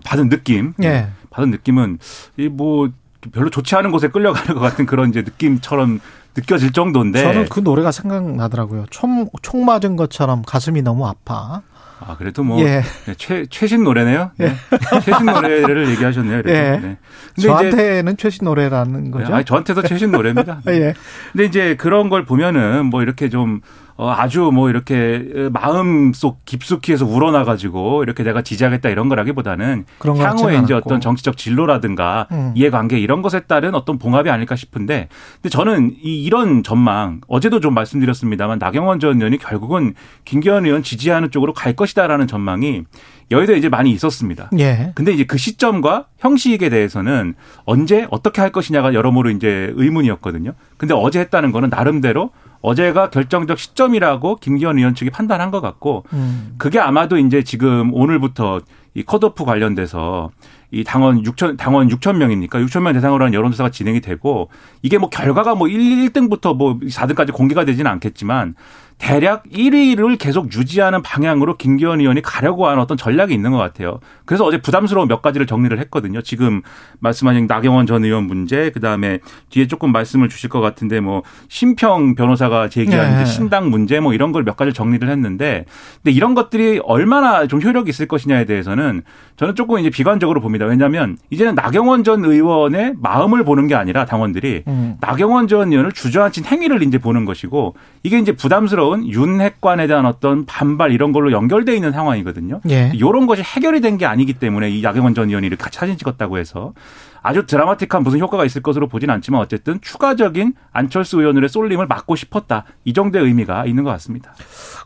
받은 0.03 0.29
느낌, 0.29 0.73
네. 0.77 1.09
받은 1.29 1.51
느낌은 1.51 1.99
이 2.37 2.47
뭐 2.49 2.89
별로 3.33 3.49
좋지 3.49 3.75
않은 3.75 3.91
곳에 3.91 4.07
끌려가는 4.09 4.53
것 4.53 4.59
같은 4.59 4.85
그런 4.85 5.09
이제 5.09 5.21
느낌처럼 5.23 5.99
느껴질 6.35 6.73
정도인데 6.73 7.21
저는 7.23 7.45
그 7.49 7.59
노래가 7.59 7.91
생각나더라고요. 7.91 8.85
총, 8.91 9.29
총 9.41 9.65
맞은 9.65 9.95
것처럼 9.95 10.43
가슴이 10.43 10.81
너무 10.83 11.07
아파. 11.07 11.61
아, 11.99 12.17
그래도 12.17 12.43
뭐, 12.43 12.59
예. 12.61 12.81
네, 13.05 13.13
최, 13.17 13.45
최신 13.49 13.83
노래네요. 13.83 14.31
네. 14.37 14.47
예. 14.47 14.99
최신 15.01 15.25
노래를 15.25 15.89
얘기하셨네요. 15.91 16.41
그래도. 16.43 16.49
예. 16.51 16.71
네. 16.87 16.97
근데 17.33 17.47
저한테는 17.47 18.13
이제, 18.13 18.21
최신 18.21 18.45
노래라는 18.45 19.11
거죠. 19.11 19.33
아니, 19.33 19.45
저한테도 19.45 19.81
최신 19.83 20.11
노래입니다. 20.11 20.61
예. 20.69 20.93
근데 21.31 21.45
이제 21.45 21.75
그런 21.77 22.09
걸 22.09 22.25
보면은 22.25 22.85
뭐 22.87 23.01
이렇게 23.01 23.29
좀 23.29 23.61
어, 23.97 24.09
아주 24.11 24.51
뭐 24.53 24.69
이렇게 24.69 25.49
마음 25.53 26.11
속 26.11 26.43
깊숙이 26.43 26.91
해서 26.91 27.05
우러나가지고 27.05 28.03
이렇게 28.03 28.23
내가 28.23 28.41
지지하겠다 28.41 28.89
이런 28.89 29.07
거라기보다는 29.07 29.85
향후에 29.99 30.59
이제 30.59 30.73
어떤 30.73 30.99
정치적 30.99 31.37
진로라든가 31.37 32.27
음. 32.31 32.51
이해관계 32.55 32.99
이런 32.99 33.21
것에 33.21 33.41
따른 33.41 33.73
어떤 33.73 33.97
봉합이 33.97 34.29
아닐까 34.29 34.57
싶은데 34.57 35.07
근데 35.35 35.49
저는 35.49 35.95
이 36.03 36.23
이런 36.23 36.61
전망 36.61 37.21
어제도 37.27 37.61
좀 37.61 37.73
말씀드렸습니다만 37.73 38.59
나경원 38.59 38.99
전 38.99 39.15
의원이 39.15 39.37
결국은 39.37 39.93
김기현 40.25 40.65
의원 40.65 40.83
지지하는 40.83 41.31
쪽으로 41.31 41.53
갈 41.53 41.73
것이다라는 41.73 42.27
전망이 42.27 42.83
여의도에 43.31 43.57
이제 43.57 43.69
많이 43.69 43.91
있었습니다. 43.91 44.51
예. 44.59 44.91
근데 44.93 45.11
이제 45.11 45.23
그 45.23 45.37
시점과 45.37 46.05
형식에 46.19 46.69
대해서는 46.69 47.33
언제 47.63 48.07
어떻게 48.11 48.41
할 48.41 48.51
것이냐가 48.51 48.93
여러모로 48.93 49.31
이제 49.31 49.71
의문이었거든요. 49.75 50.53
근데 50.77 50.93
어제 50.93 51.19
했다는 51.21 51.51
거는 51.51 51.69
나름대로 51.69 52.31
어제가 52.65 53.11
결정적 53.11 53.59
시점이라고 53.59 54.37
김기현 54.37 54.79
의원 54.79 54.95
측이 54.95 55.11
판단한 55.11 55.51
것 55.51 55.61
같고 55.61 56.03
음. 56.13 56.55
그게 56.57 56.79
아마도 56.79 57.17
이제 57.17 57.43
지금 57.43 57.93
오늘부터 57.93 58.61
이 58.95 59.03
컷오프 59.03 59.45
관련돼서 59.45 60.31
이 60.71 60.83
당원 60.83 61.21
6천 61.21 61.57
당원 61.57 61.89
6천 61.89 62.15
명이니까 62.17 62.59
6천 62.59 62.81
명 62.81 62.93
대상으로 62.93 63.23
한 63.23 63.33
여론조사가 63.33 63.69
진행이 63.69 64.01
되고 64.01 64.49
이게 64.81 64.97
뭐 64.97 65.09
결과가 65.09 65.53
뭐 65.53 65.67
1, 65.67 66.09
1등부터 66.09 66.55
뭐 66.55 66.79
4등까지 66.79 67.31
공개가 67.33 67.65
되지는 67.65 67.91
않겠지만 67.91 68.55
대략 68.97 69.43
1위를 69.51 70.17
계속 70.17 70.55
유지하는 70.55 71.01
방향으로 71.01 71.57
김기현 71.57 71.99
의원이 71.99 72.21
가려고 72.21 72.67
하는 72.67 72.81
어떤 72.81 72.95
전략이 72.95 73.33
있는 73.33 73.51
것 73.51 73.57
같아요. 73.57 73.99
그래서 74.23 74.45
어제 74.45 74.61
부담스러운 74.61 75.07
몇 75.09 75.21
가지를 75.21 75.45
정리를 75.45 75.77
했거든요. 75.79 76.21
지금 76.21 76.61
말씀하신 76.99 77.45
나경원 77.47 77.87
전 77.87 78.05
의원 78.05 78.23
문제, 78.23 78.71
그 78.71 78.79
다음에 78.79 79.19
뒤에 79.49 79.67
조금 79.67 79.91
말씀을 79.91 80.29
주실 80.29 80.49
것 80.49 80.61
같은데 80.61 81.01
뭐 81.01 81.23
심평 81.49 82.15
변호사가 82.15 82.69
제기한 82.69 83.17
네. 83.17 83.25
신당 83.25 83.69
문제 83.69 83.99
뭐 83.99 84.13
이런 84.13 84.31
걸 84.31 84.45
몇 84.45 84.55
가지 84.55 84.71
정리를 84.73 85.09
했는데, 85.09 85.65
근데 86.03 86.15
이런 86.15 86.35
것들이 86.35 86.79
얼마나 86.85 87.47
좀 87.47 87.61
효력이 87.61 87.89
있을 87.89 88.07
것이냐에 88.07 88.45
대해서는 88.45 89.01
저는 89.37 89.55
조금 89.55 89.79
이제 89.79 89.89
비관적으로 89.89 90.39
봅니다. 90.39 90.65
왜냐하면 90.65 91.17
이제는 91.31 91.55
나경원 91.55 92.03
전 92.03 92.23
의원의 92.23 92.93
마음을 93.01 93.43
보는 93.43 93.67
게 93.67 93.75
아니라 93.75 94.05
당원들이 94.05 94.63
음. 94.67 94.97
나경원 95.01 95.47
전 95.47 95.71
의원을 95.71 95.91
주저앉힌 95.91 96.45
행위를 96.45 96.83
이제 96.83 96.99
보는 96.99 97.25
것이고 97.25 97.75
이게 98.03 98.19
이제 98.19 98.33
부담스러워 98.33 98.84
자연스러운 98.85 99.07
윤핵관에 99.07 99.87
대한 99.87 100.05
어떤 100.05 100.45
반발 100.45 100.91
이런 100.91 101.11
걸로 101.11 101.31
연결돼 101.31 101.73
있는 101.75 101.91
상황이거든요. 101.91 102.61
예. 102.69 102.91
이런 102.93 103.25
것이 103.27 103.41
해결이 103.41 103.81
된 103.81 103.95
게 103.95 104.05
아니기 104.05 104.33
때문에 104.33 104.69
이 104.71 104.83
야경원 104.83 105.13
전 105.15 105.29
의원이 105.29 105.47
이렇게 105.47 105.63
사진 105.71 105.97
찍었다고 105.97 106.37
해서 106.37 106.73
아주 107.21 107.45
드라마틱한 107.45 108.03
무슨 108.03 108.19
효과가 108.19 108.43
있을 108.43 108.61
것으로 108.61 108.89
보진 108.89 109.09
않지만 109.09 109.39
어쨌든 109.39 109.79
추가적인 109.81 110.53
안철수 110.73 111.19
의원의 111.21 111.47
쏠림을 111.47 111.87
막고 111.87 112.17
싶었다. 112.17 112.65
이 112.83 112.91
정도의 112.91 113.23
의미가 113.25 113.67
있는 113.67 113.85
것 113.85 113.91
같습니다. 113.91 114.33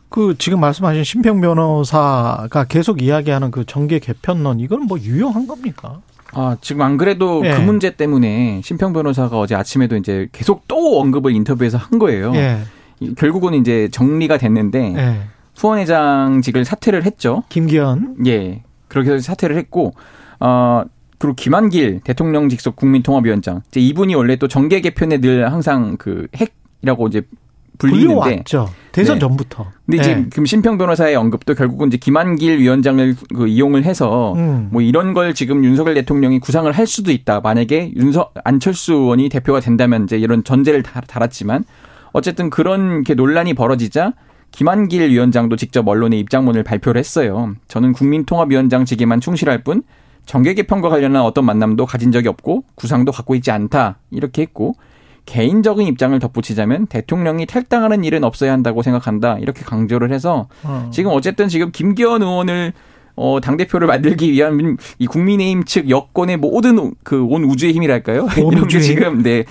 그 0.08 0.36
지금 0.38 0.60
말씀하신 0.60 1.02
심평 1.02 1.40
변호사가 1.40 2.64
계속 2.68 3.02
이야기하는 3.02 3.50
그 3.50 3.64
정계 3.66 3.98
개편론 3.98 4.60
이건 4.60 4.82
뭐 4.82 4.96
유용한 5.00 5.48
겁니까? 5.48 5.98
아, 6.32 6.56
지금 6.60 6.82
안 6.82 6.96
그래도 6.96 7.42
예. 7.44 7.56
그 7.56 7.60
문제 7.60 7.90
때문에 7.90 8.60
심평 8.62 8.92
변호사가 8.92 9.36
어제 9.40 9.56
아침에도 9.56 9.96
이제 9.96 10.28
계속 10.30 10.68
또 10.68 11.00
언급을 11.00 11.32
인터뷰에서 11.34 11.78
한 11.78 11.98
거예요. 11.98 12.32
예. 12.36 12.60
결국은 13.16 13.54
이제 13.54 13.88
정리가 13.90 14.38
됐는데 14.38 14.90
네. 14.90 15.20
후원회장직을 15.56 16.64
사퇴를 16.64 17.04
했죠. 17.04 17.42
김기현. 17.48 18.16
예. 18.26 18.62
그렇게 18.88 19.12
해서 19.12 19.22
사퇴를 19.22 19.56
했고 19.56 19.94
어 20.40 20.82
그리고 21.18 21.34
김한길 21.34 22.00
대통령 22.02 22.48
직속 22.48 22.76
국민통합위원장. 22.76 23.62
이제 23.68 23.80
이분이 23.80 24.14
원래 24.14 24.36
또 24.36 24.48
정계 24.48 24.80
개편에 24.80 25.18
늘 25.18 25.52
항상 25.52 25.96
그 25.98 26.26
핵이라고 26.34 27.08
이제 27.08 27.22
불리는데 27.80 28.14
왔죠. 28.14 28.68
대선 28.92 29.16
네. 29.16 29.20
전부터. 29.20 29.66
근데 29.86 30.02
네. 30.02 30.02
이제 30.02 30.26
김신평 30.34 30.78
변호사의 30.78 31.16
언급도 31.16 31.54
결국은 31.54 31.88
이제 31.88 31.96
김한길 31.96 32.58
위원장을 32.58 33.16
그 33.34 33.48
이용을 33.48 33.84
해서 33.84 34.34
음. 34.34 34.68
뭐 34.70 34.82
이런 34.82 35.14
걸 35.14 35.34
지금 35.34 35.64
윤석열 35.64 35.94
대통령이 35.94 36.40
구상을 36.40 36.70
할 36.70 36.86
수도 36.86 37.10
있다. 37.10 37.40
만약에 37.40 37.92
윤석 37.96 38.34
안철수 38.44 38.92
의원이 38.94 39.28
대표가 39.30 39.60
된다면 39.60 40.04
이제 40.04 40.18
이런 40.18 40.44
전제를 40.44 40.82
달았지만 40.82 41.64
어쨌든 42.12 42.50
그런 42.50 43.02
게 43.02 43.14
논란이 43.14 43.54
벌어지자 43.54 44.12
김한길 44.52 45.10
위원장도 45.10 45.56
직접 45.56 45.86
언론에 45.86 46.18
입장문을 46.18 46.64
발표를 46.64 46.98
했어요. 46.98 47.54
저는 47.68 47.92
국민통합위원장직에만 47.92 49.20
충실할 49.20 49.62
뿐 49.62 49.82
정계 50.26 50.54
개편과 50.54 50.88
관련한 50.88 51.22
어떤 51.22 51.44
만남도 51.44 51.86
가진 51.86 52.12
적이 52.12 52.28
없고 52.28 52.64
구상도 52.74 53.12
갖고 53.12 53.34
있지 53.34 53.50
않다 53.50 53.98
이렇게 54.10 54.42
했고 54.42 54.74
개인적인 55.26 55.86
입장을 55.86 56.18
덧붙이자면 56.18 56.86
대통령이 56.86 57.46
탈당하는 57.46 58.04
일은 58.04 58.24
없어야 58.24 58.52
한다고 58.52 58.82
생각한다 58.82 59.38
이렇게 59.38 59.62
강조를 59.62 60.12
해서 60.12 60.48
어. 60.64 60.90
지금 60.92 61.12
어쨌든 61.12 61.48
지금 61.48 61.70
김기현 61.70 62.22
의원을 62.22 62.72
어, 63.16 63.38
당대표를 63.40 63.86
만들기 63.86 64.32
위한 64.32 64.76
이 64.98 65.06
국민의힘 65.06 65.64
측 65.64 65.90
여권의 65.90 66.38
모든 66.38 66.94
그 67.02 67.22
온 67.24 67.44
우주의 67.44 67.72
힘이랄까요? 67.72 68.28
이렇게 68.52 68.80
지금, 68.80 69.22
네. 69.22 69.44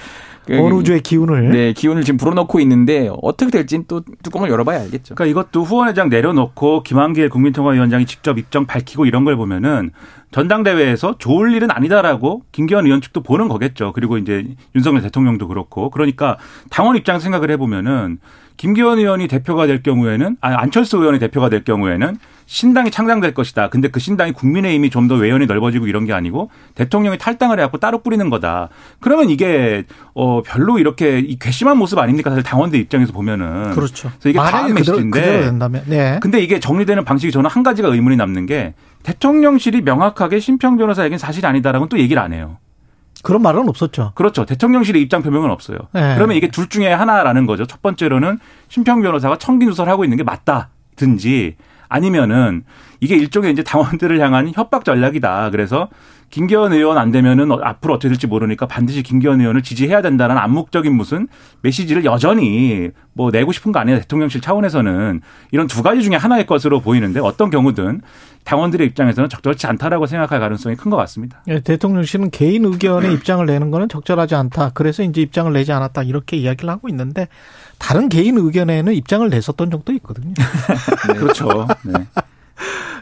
어루주의 0.57 1.01
기운을 1.01 1.51
네 1.51 1.73
기운을 1.73 2.03
지금 2.03 2.17
불어넣고 2.17 2.59
있는데 2.61 3.09
어떻게 3.21 3.51
될지는 3.51 3.85
또 3.87 4.01
뚜껑을 4.23 4.49
열어봐야 4.49 4.81
알겠죠. 4.81 5.15
그러니까 5.15 5.25
이것도 5.31 5.63
후원회장 5.63 6.09
내려놓고 6.09 6.83
김한길 6.83 7.29
국민통합위원장이 7.29 8.05
직접 8.05 8.37
입장 8.37 8.65
밝히고 8.65 9.05
이런 9.05 9.25
걸 9.25 9.35
보면은 9.35 9.91
전당대회에서 10.31 11.17
좋을 11.17 11.53
일은 11.53 11.71
아니다라고 11.71 12.43
김기현 12.51 12.85
의원 12.85 13.01
측도 13.01 13.21
보는 13.21 13.47
거겠죠. 13.47 13.93
그리고 13.93 14.17
이제 14.17 14.45
윤석열 14.75 15.01
대통령도 15.01 15.47
그렇고 15.47 15.89
그러니까 15.89 16.37
당원 16.69 16.95
입장 16.95 17.19
생각을 17.19 17.49
해보면은 17.51 18.19
김기현 18.59 18.99
의원이 18.99 19.29
대표가 19.29 19.67
될 19.67 19.81
경우에는 19.81 20.35
아니 20.41 20.55
안철수 20.55 20.97
의원이 20.97 21.17
대표가 21.19 21.47
될 21.47 21.63
경우에는 21.63 22.17
신당이 22.45 22.91
창당될 22.91 23.33
것이다. 23.33 23.69
근데 23.69 23.87
그 23.87 24.01
신당이 24.01 24.33
국민의힘이 24.33 24.89
좀 24.89 25.07
더 25.07 25.15
외연이 25.15 25.45
넓어지고 25.45 25.87
이런 25.87 26.05
게 26.05 26.11
아니고 26.11 26.51
대통령이 26.75 27.17
탈당을 27.17 27.57
해갖고 27.57 27.77
따로 27.77 28.03
뿌리는 28.03 28.29
거다. 28.29 28.67
그러면 28.99 29.29
이게 29.29 29.85
어 30.13 30.43
별로 30.43 30.77
이렇게 30.77 31.19
이 31.19 31.39
괘씸한 31.39 31.77
모습 31.77 31.97
아닙니까? 31.99 32.29
사실 32.31 32.43
당원들 32.43 32.77
입장에서 32.79 33.13
보면은 33.13 33.71
그렇죠. 33.71 34.11
그래서 34.19 34.29
이게 34.29 34.37
다음 34.51 34.73
메시지인데. 34.73 35.51
네. 35.87 36.19
근데 36.21 36.43
이게 36.43 36.59
정리되는 36.59 37.05
방식이 37.05 37.31
저는 37.31 37.49
한 37.49 37.63
가지가 37.63 37.87
의문이 37.87 38.17
남는 38.17 38.45
게 38.45 38.73
대통령실이 39.03 39.81
명확하게 39.81 40.41
심평 40.41 40.75
변호사에겐 40.75 41.17
사실이 41.17 41.47
아니다라고는 41.47 41.87
또 41.87 41.97
얘기를 41.97 42.21
안 42.21 42.33
해요. 42.33 42.57
그런 43.23 43.41
말은 43.41 43.67
없었죠. 43.67 44.13
그렇죠. 44.15 44.45
대통령실의 44.45 45.01
입장 45.01 45.21
표명은 45.21 45.49
없어요. 45.51 45.77
네. 45.93 46.15
그러면 46.15 46.37
이게 46.37 46.49
둘 46.49 46.69
중에 46.69 46.91
하나라는 46.91 47.45
거죠. 47.45 47.65
첫 47.65 47.81
번째로는 47.81 48.39
심평 48.69 49.01
변호사가 49.01 49.37
청기 49.37 49.65
누설을 49.65 49.91
하고 49.91 50.03
있는 50.03 50.17
게 50.17 50.23
맞다든지 50.23 51.55
아니면은 51.89 52.63
이게 52.99 53.15
일종의 53.15 53.51
이제 53.51 53.63
당원들을 53.63 54.19
향한 54.19 54.51
협박 54.53 54.85
전략이다. 54.85 55.49
그래서 55.49 55.89
김기현 56.29 56.73
의원 56.73 56.97
안 56.97 57.11
되면은 57.11 57.51
앞으로 57.63 57.95
어떻게 57.95 58.09
될지 58.09 58.27
모르니까 58.27 58.67
반드시 58.67 59.01
김기현 59.01 59.39
의원을 59.41 59.63
지지해야 59.63 60.01
된다는 60.01 60.37
암묵적인 60.37 60.93
무슨 60.93 61.27
메시지를 61.61 62.05
여전히 62.05 62.89
뭐 63.13 63.31
내고 63.31 63.51
싶은 63.51 63.71
거 63.71 63.79
아니에요. 63.79 63.99
대통령실 63.99 64.41
차원에서는 64.41 65.21
이런 65.51 65.67
두 65.67 65.81
가지 65.81 66.01
중에 66.03 66.15
하나일 66.15 66.45
것으로 66.45 66.81
보이는데 66.81 67.19
어떤 67.19 67.49
경우든 67.49 68.01
당원들의 68.43 68.85
입장에서는 68.87 69.29
적절치 69.29 69.67
않다라고 69.67 70.05
생각할 70.07 70.39
가능성이 70.39 70.75
큰 70.75 70.89
것 70.89 70.97
같습니다. 70.97 71.43
네, 71.45 71.59
대통령실은 71.59 72.31
개인 72.31 72.65
의견의 72.65 73.13
입장을 73.13 73.45
내는 73.45 73.69
거는 73.69 73.89
적절하지 73.89 74.33
않다. 74.35 74.71
그래서 74.73 75.03
이제 75.03 75.21
입장을 75.21 75.51
내지 75.53 75.71
않았다. 75.71 76.01
이렇게 76.03 76.35
이야기를 76.37 76.67
하고 76.69 76.89
있는데 76.89 77.27
다른 77.77 78.09
개인 78.09 78.37
의견에는 78.39 78.93
입장을 78.93 79.29
냈었던 79.29 79.69
적도 79.69 79.93
있거든요. 79.93 80.33
네. 81.07 81.13
그렇죠. 81.13 81.67
네. 81.83 81.93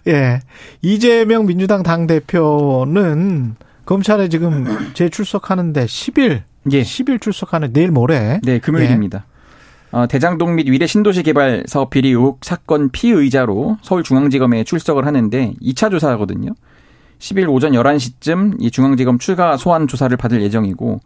예. 0.07 0.39
이재명 0.81 1.45
민주당 1.45 1.83
당대표는 1.83 3.55
검찰에 3.85 4.29
지금 4.29 4.65
재출석하는데 4.93 5.85
10일, 5.85 6.41
예. 6.71 6.81
10일 6.81 7.21
출석하는 7.21 7.73
내일 7.73 7.91
모레. 7.91 8.41
네, 8.43 8.59
금요일입니다. 8.59 9.25
예. 9.25 9.37
어, 9.91 10.07
대장동 10.07 10.55
및 10.55 10.67
위례 10.67 10.85
신도시 10.85 11.23
개발 11.23 11.63
사업 11.65 11.89
비리 11.89 12.09
의혹 12.09 12.39
사건 12.43 12.89
피의자로 12.89 13.77
서울중앙지검에 13.81 14.63
출석을 14.65 15.05
하는데 15.05 15.53
2차 15.61 15.89
조사거든요. 15.91 16.51
10일 17.19 17.49
오전 17.49 17.71
11시쯤 17.71 18.57
이 18.59 18.69
중앙지검 18.69 19.17
추가 19.17 19.57
소환 19.57 19.87
조사를 19.87 20.15
받을 20.17 20.41
예정이고 20.41 20.99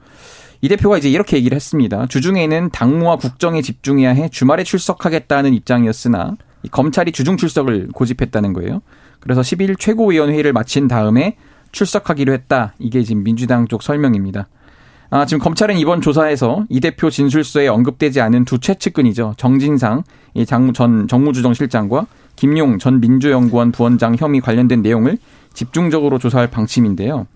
이 0.61 0.67
대표가 0.67 0.97
이제 0.97 1.09
이렇게 1.09 1.37
얘기를 1.37 1.55
했습니다. 1.55 2.05
주중에는 2.07 2.69
당무와 2.71 3.15
국정에 3.17 3.61
집중해야 3.61 4.11
해 4.11 4.29
주말에 4.29 4.63
출석하겠다는 4.63 5.53
입장이었으나 5.53 6.35
검찰이 6.69 7.11
주중 7.11 7.37
출석을 7.37 7.89
고집했다는 7.93 8.53
거예요. 8.53 8.81
그래서 9.21 9.41
10일 9.41 9.79
최고위원회의를 9.79 10.51
마친 10.51 10.87
다음에 10.87 11.37
출석하기로 11.71 12.33
했다. 12.33 12.73
이게 12.79 13.03
지금 13.03 13.23
민주당 13.23 13.67
쪽 13.67 13.81
설명입니다. 13.81 14.47
아, 15.09 15.25
지금 15.25 15.41
검찰은 15.41 15.77
이번 15.77 16.01
조사에서 16.01 16.65
이 16.69 16.79
대표 16.79 17.09
진술서에 17.09 17.67
언급되지 17.67 18.21
않은 18.21 18.45
두 18.45 18.59
최측근이죠. 18.59 19.35
정진상 19.37 20.03
전 20.73 21.07
정무주정실장과 21.07 22.07
김용 22.37 22.79
전 22.79 23.01
민주연구원 23.01 23.71
부원장 23.71 24.15
혐의 24.17 24.39
관련된 24.41 24.81
내용을 24.81 25.17
집중적으로 25.53 26.17
조사할 26.17 26.49
방침인데요. 26.49 27.27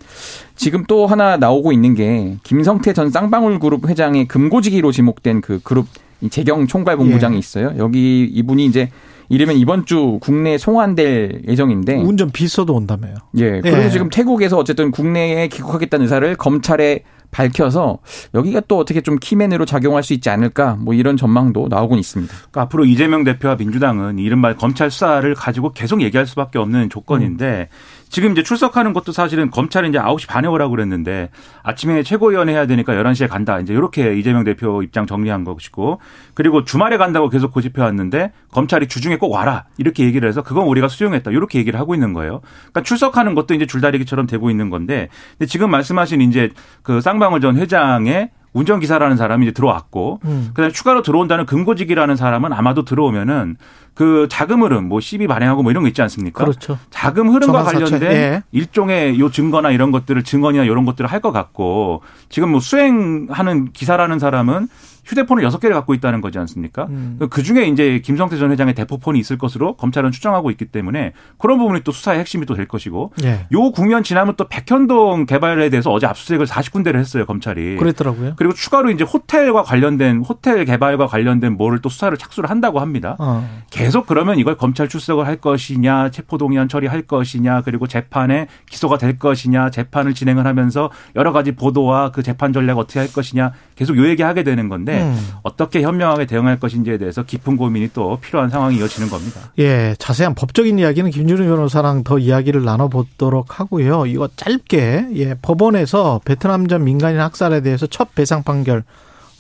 지금 0.56 0.86
또 0.88 1.06
하나 1.06 1.36
나오고 1.36 1.74
있는 1.74 1.96
게 1.96 2.38
김성태 2.44 2.94
전 2.94 3.12
쌍방울 3.12 3.60
그룹 3.60 3.90
회장의 3.90 4.28
금고지기로 4.28 4.94
지목된 4.94 5.42
그 5.42 5.60
그룹 5.62 5.88
재경 6.30 6.68
총괄본부장이 6.68 7.36
예. 7.36 7.40
있어요. 7.40 7.74
여기 7.78 8.24
이분이 8.24 8.66
이제 8.66 8.90
이르면 9.30 9.56
이번 9.58 9.86
주 9.86 10.20
국내에 10.22 10.58
송환될 10.58 11.44
예정인데 11.48 11.96
운전 11.96 12.32
비서도 12.32 12.74
온다며요. 12.74 13.16
예. 13.38 13.62
그래서 13.62 13.86
예. 13.86 13.90
지금 13.90 14.10
태국에서 14.10 14.58
어쨌든 14.58 14.92
국내에 14.92 15.48
귀국하겠다는 15.48 16.04
의사를 16.04 16.36
검찰에 16.36 17.02
밝혀서 17.32 18.00
여기가 18.34 18.62
또 18.68 18.78
어떻게 18.78 19.02
좀 19.02 19.18
키맨으로 19.20 19.66
작용할 19.66 20.04
수 20.04 20.14
있지 20.14 20.30
않을까 20.30 20.78
뭐 20.80 20.94
이런 20.94 21.18
전망도 21.18 21.68
나오곤 21.70 22.00
있습니다. 22.00 22.34
그러니까 22.34 22.62
앞으로 22.62 22.86
이재명 22.86 23.26
대표와 23.26 23.56
민주당은 23.56 24.20
이른바 24.20 24.56
검찰 24.56 24.90
수사를 24.90 25.34
가지고 25.36 25.74
계속 25.74 26.02
얘기할 26.02 26.26
수밖에 26.26 26.60
없는 26.60 26.90
조건인데 26.90 27.68
음. 27.70 27.76
지금 28.10 28.32
이제 28.32 28.44
출석하는 28.44 28.94
것도 28.94 29.12
사실은 29.12 29.50
검찰이 29.50 29.90
이제 29.90 29.98
9시 29.98 30.28
반에 30.28 30.48
오라고 30.48 30.72
그랬는데 30.72 31.30
아침에 31.64 32.04
최고위원회 32.04 32.54
해야 32.54 32.66
되니까 32.66 32.94
11시에 32.94 33.28
간다. 33.28 33.60
이제 33.60 33.74
이렇게 33.74 34.16
이재명 34.16 34.44
대표 34.44 34.84
입장 34.84 35.06
정리한 35.06 35.44
것이고 35.44 36.00
그리고 36.34 36.64
주말에 36.64 36.98
간다고 36.98 37.30
계속 37.30 37.52
고집해 37.52 37.82
왔는데 37.82 38.32
검찰이 38.52 38.88
주중에 38.88 39.18
꼭 39.18 39.32
와라. 39.32 39.66
이렇게 39.78 40.06
얘기를 40.06 40.28
해서 40.28 40.44
그건 40.44 40.68
우리가 40.68 40.88
수용했다. 40.88 41.32
이렇게 41.32 41.60
얘기를 41.60 41.80
하고 41.80 41.94
있는 41.94 42.14
거예요. 42.14 42.42
그러니까 42.60 42.84
출석하는 42.84 43.36
것도 43.36 43.54
이제 43.54 43.66
줄다리기처럼 43.66 44.28
되고 44.28 44.50
있는 44.50 44.70
건데 44.70 45.10
근데 45.38 45.48
지금 45.48 45.70
말씀하신 45.72 46.22
이제 46.22 46.52
그 46.84 47.02
쌍방울 47.02 47.42
전 47.42 47.58
회장의 47.58 48.30
운전기사라는 48.56 49.18
사람이 49.18 49.46
이제 49.46 49.52
들어왔고, 49.52 50.22
음. 50.26 50.50
그다음에 50.54 50.72
추가로 50.72 51.04
들어온다는 51.04 51.46
금고직이라는 51.46 52.16
사람은 52.16 52.54
아마도 52.54 52.86
들어오면은 52.86 53.58
그 53.94 54.28
자금 54.30 54.64
흐름, 54.64 54.88
뭐 54.88 55.00
시비 55.00 55.28
발행하고 55.28 55.62
뭐 55.62 55.72
이런 55.72 55.84
거 55.84 55.88
있지 55.90 56.02
않습니까? 56.02 56.44
그렇죠. 56.44 56.80
자금 56.90 57.30
흐름과 57.30 57.64
관련된 57.64 58.12
예. 58.12 58.44
일종의 58.52 59.20
요 59.20 59.30
증거나 59.30 59.72
이런 59.72 59.92
것들을 59.92 60.24
증언이나 60.24 60.64
이런 60.64 60.86
것들을 60.86 61.10
할 61.10 61.20
것 61.22 61.32
같고, 61.32 62.02
지금 62.30 62.50
뭐 62.50 62.60
수행하는 62.60 63.72
기사라는 63.74 64.20
사람은 64.20 64.68
휴대폰을 65.06 65.44
여섯 65.44 65.60
개를 65.60 65.76
갖고 65.76 65.94
있다는 65.94 66.22
거지 66.22 66.40
않습니까? 66.40 66.88
음. 66.90 67.20
그 67.30 67.44
중에 67.44 67.68
이제 67.68 68.00
김성태 68.04 68.38
전 68.38 68.52
회장의 68.52 68.74
대포폰이 68.74 69.20
있을 69.20 69.38
것으로 69.38 69.76
검찰은 69.76 70.12
추정하고 70.12 70.50
있기 70.52 70.66
때문에 70.66 71.14
그런 71.38 71.60
부분이 71.60 71.82
또 71.82 71.92
수사의 71.92 72.20
핵심이 72.20 72.46
또 72.48 72.56
될 72.56 72.68
것이고 72.68 73.12
예. 73.24 73.48
요 73.52 73.72
국면 73.72 74.04
지나면 74.04 74.36
또 74.38 74.48
백현동 74.48 75.26
개발에 75.26 75.70
대해서 75.70 75.92
어제 75.92 76.08
압수수색을 76.08 76.46
40군데를 76.46 76.96
했어요 76.96 77.26
검찰이. 77.26 77.76
그랬더라고요. 77.76 78.34
그리고 78.38 78.54
추가로 78.54 78.92
이제 78.92 79.04
호텔과 79.04 79.64
관련된 79.64 80.22
호텔 80.22 80.64
개발과 80.66 81.08
관련된 81.08 81.58
뭐를 81.58 81.80
또 81.82 81.90
수사를 81.90 82.18
착수를 82.18 82.50
한다고 82.50 82.80
합니다. 82.80 83.18
어. 83.20 83.46
계속 83.70 84.08
그러면 84.08 84.40
이걸 84.40 84.56
검찰 84.56 84.88
출석을 84.88 85.28
할 85.28 85.38
것이냐, 85.38 86.12
체포동의안 86.12 86.70
처리할 86.70 87.02
것이냐, 87.04 87.62
그리고 87.62 87.88
재판에 87.88 88.48
기소가 88.70 88.98
될 88.98 89.20
것이냐, 89.20 89.70
재판을 89.70 90.14
진행을 90.14 90.46
하면서 90.48 90.90
여러 91.16 91.32
가지 91.34 91.52
보도와 91.52 92.12
그 92.12 92.24
재판 92.24 92.54
전략 92.54 92.78
어떻게 92.78 93.00
할 93.00 93.12
것이냐 93.12 93.52
계속 93.76 93.98
요 93.98 94.08
얘기하게 94.08 94.44
되는 94.44 94.70
건데. 94.70 94.95
음. 95.02 95.18
어떻게 95.44 95.82
현명하게 95.82 96.26
대응할 96.26 96.60
것인지에 96.60 96.98
대해서 96.98 97.24
깊은 97.24 97.58
고민이 97.58 97.90
또 97.94 98.18
필요한 98.22 98.50
상황이 98.50 98.78
이어지는 98.78 99.10
겁니다. 99.10 99.42
예, 99.60 99.96
자세한 99.98 100.36
법적인 100.36 100.80
이야기는 100.80 101.12
김준우 101.12 101.46
변호사랑 101.46 102.04
더 102.04 102.20
이야기를 102.20 102.64
나눠보도록 102.64 103.60
하고요. 103.60 104.06
이거 104.06 104.30
짧게 104.36 105.08
예, 105.16 105.34
법원에서 105.42 106.22
베트남전 106.26 106.84
민간인 106.84 107.20
학살에 107.20 107.62
대해서 107.62 107.88
첫 107.88 108.16
배상 108.16 108.44
판결. 108.44 108.84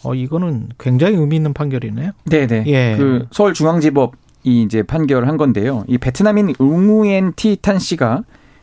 어 0.03 0.13
이거는 0.13 0.69
굉장히 0.77 1.15
의미 1.15 1.35
있는 1.35 1.53
판결이네요. 1.53 2.11
네, 2.25 2.47
네. 2.47 2.63
예. 2.67 2.95
그 2.97 3.25
서울중앙지법 3.31 4.13
이 4.43 4.61
이제 4.61 4.83
판결을 4.83 5.27
한 5.27 5.37
건데요. 5.37 5.83
이 5.87 5.97
베트남인 5.97 6.53
응우엔 6.61 7.33
티탄 7.35 7.79
씨가 7.79 8.21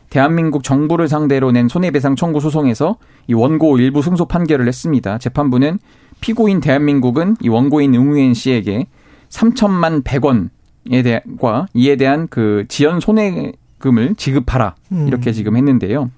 대한민국 0.09 0.63
정부를 0.63 1.07
상대로 1.07 1.51
낸 1.51 1.67
손해배상 1.67 2.15
청구 2.15 2.39
소송에서 2.39 2.97
이 3.27 3.33
원고 3.33 3.77
일부 3.79 4.01
승소 4.01 4.25
판결을 4.25 4.67
했습니다. 4.67 5.17
재판부는 5.17 5.79
피고인 6.23 6.61
대한민국은 6.61 7.35
이 7.41 7.49
원고인 7.49 7.93
응우엔 7.93 8.33
씨에게 8.33 8.87
3천만 9.27 10.05
100원에 10.05 11.03
대한과 11.03 11.67
이에 11.73 11.97
대한 11.97 12.29
그 12.29 12.63
지연 12.69 13.01
손해금을 13.01 14.15
지급하라 14.15 14.75
음. 14.93 15.05
이렇게 15.09 15.33
지금 15.33 15.57
했는데요. 15.57 16.11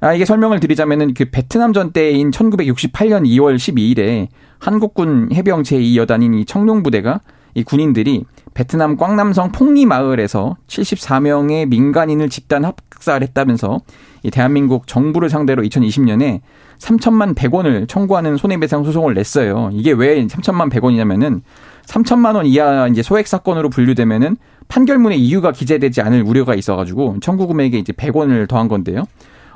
아, 0.00 0.14
이게 0.14 0.24
설명을 0.24 0.60
드리자면은 0.60 1.12
그 1.12 1.26
베트남 1.30 1.74
전 1.74 1.92
때인 1.92 2.30
1968년 2.30 3.26
2월 3.26 3.56
12일에 3.56 4.28
한국군 4.58 5.28
해병 5.34 5.62
제2여단인 5.62 6.40
이 6.40 6.46
청룡부대가 6.46 7.20
이 7.52 7.64
군인들이 7.64 8.24
베트남 8.54 8.96
꽝남성 8.96 9.52
폭리 9.52 9.84
마을에서 9.84 10.56
74명의 10.68 11.68
민간인을 11.68 12.30
집단 12.30 12.64
학살했다면서 12.64 13.80
이 14.22 14.30
대한민국 14.30 14.86
정부를 14.86 15.28
상대로 15.28 15.62
2020년에 15.62 16.40
3천만 16.78 17.34
100원을 17.34 17.88
청구하는 17.88 18.36
손해배상 18.36 18.84
소송을 18.84 19.14
냈어요. 19.14 19.70
이게 19.72 19.92
왜 19.92 20.26
3천만 20.26 20.70
100원이냐면은 20.70 21.42
3천만 21.86 22.36
원 22.36 22.46
이하 22.46 22.88
이제 22.88 23.02
소액 23.02 23.26
사건으로 23.26 23.70
분류되면은 23.70 24.36
판결문에 24.68 25.16
이유가 25.16 25.52
기재되지 25.52 26.00
않을 26.00 26.22
우려가 26.22 26.54
있어가지고 26.54 27.18
청구 27.20 27.46
금액에 27.46 27.78
이제 27.78 27.92
100원을 27.92 28.48
더한 28.48 28.68
건데요. 28.68 29.04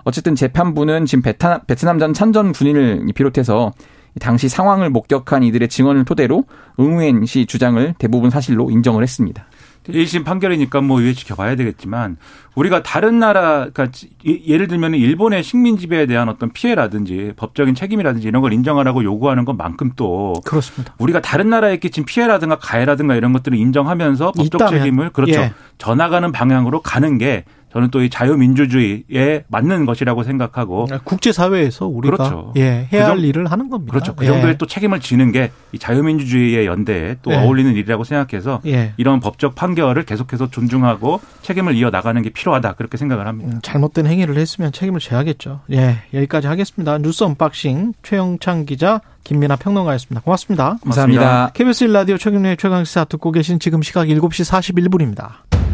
어쨌든 0.05 0.35
재판부는 0.35 1.07
지금 1.07 1.23
베트남, 1.23 1.61
베트남전 1.67 2.15
참전 2.15 2.53
군인을 2.53 3.07
비롯해서 3.15 3.73
당시 4.21 4.49
상황을 4.49 4.91
목격한 4.91 5.43
이들의 5.43 5.69
증언을 5.69 6.05
토대로 6.05 6.45
응우엔 6.81 7.25
씨 7.27 7.47
주장을 7.47 7.95
대부분 7.99 8.31
사실로 8.31 8.71
인정을 8.71 9.03
했습니다. 9.03 9.47
1심 9.89 10.25
판결이니까 10.25 10.81
뭐 10.81 11.01
위에 11.01 11.13
지켜봐야 11.13 11.57
되겠지만 11.57 12.17
우리가 12.55 12.83
다른 12.83 13.19
나라 13.19 13.69
그러니까 13.73 13.91
예를 14.25 14.69
들면 14.69 14.95
일본의 14.95 15.43
식민 15.43 15.79
지배에 15.79 16.07
대한 16.07 16.29
어떤 16.29 16.53
피해라든지 16.53 17.33
법적인 17.37 17.75
책임이라든지 17.75 18.27
이런 18.27 18.43
걸 18.43 18.53
인정하라고 18.53 19.05
요구하는 19.05 19.45
것만큼 19.45 19.93
또 19.97 20.35
그렇습니다. 20.45 20.95
우리가 20.99 21.21
다른 21.21 21.51
나라에 21.51 21.79
끼친 21.79 22.05
피해라든가 22.05 22.59
가해라든가 22.59 23.15
이런 23.15 23.33
것들을 23.33 23.57
인정하면서 23.57 24.33
법적 24.33 24.61
있다면. 24.61 24.83
책임을 24.83 25.11
그렇죠 25.11 25.41
예. 25.41 25.53
전화가는 25.79 26.33
방향으로 26.33 26.83
가는 26.83 27.19
게 27.19 27.45
저는 27.73 27.91
또 27.91 27.99
이 28.01 28.09
자유민주주의에 28.11 29.45
맞는 29.49 29.87
것이라고 29.87 30.23
생각하고 30.23 30.87
아, 30.91 30.99
국제사회에서 31.05 31.87
우리가 31.87 32.17
그렇죠. 32.17 32.53
예, 32.57 32.89
해야 32.93 33.07
그할 33.07 33.25
일을 33.25 33.47
하는 33.51 33.69
겁니다. 33.69 33.91
그렇죠. 33.93 34.15
그 34.15 34.25
정도의 34.25 34.53
예. 34.53 34.57
또 34.57 34.67
책임을 34.67 35.01
지는 35.01 35.33
게 35.33 35.51
이 35.73 35.79
자유민주주의의 35.79 36.67
연대에 36.67 37.17
또 37.23 37.31
예. 37.31 37.37
어울리는 37.37 37.71
일이라고 37.75 38.05
생각해서 38.05 38.61
예. 38.67 38.95
이런 38.97 39.21
법적 39.21 39.55
판결을 39.55 40.05
계속해서 40.05 40.51
존중하고 40.51 41.21
책임을 41.43 41.75
이어 41.77 41.91
나가는 41.91 42.21
게 42.23 42.31
필요하다 42.31 42.73
그렇게 42.75 42.97
생각을 42.97 43.27
합니다. 43.27 43.51
음, 43.53 43.61
잘못된 43.63 44.07
행위를 44.07 44.37
했으면 44.39 44.73
책임을 44.73 45.01
져야겠죠. 45.01 45.61
예, 45.73 45.99
여기까지 46.15 46.47
하겠습니다. 46.47 46.97
뉴스 46.99 47.25
unboxing 47.25 47.93
최영창 48.03 48.65
기자 48.65 49.01
김민하 49.25 49.57
평론가였습니다. 49.57 50.23
고맙습니다. 50.23 50.79
감사합니다. 50.83 51.21
고맙습니다. 51.23 51.51
KBS 51.53 51.87
1라디오 51.89 52.19
최경영의 52.19 52.57
최강시사 52.57 53.05
듣고 53.05 53.31
계신 53.33 53.59
지금 53.59 53.83
시각 53.83 54.07
7시 54.07 54.51
41분입니다. 54.51 55.68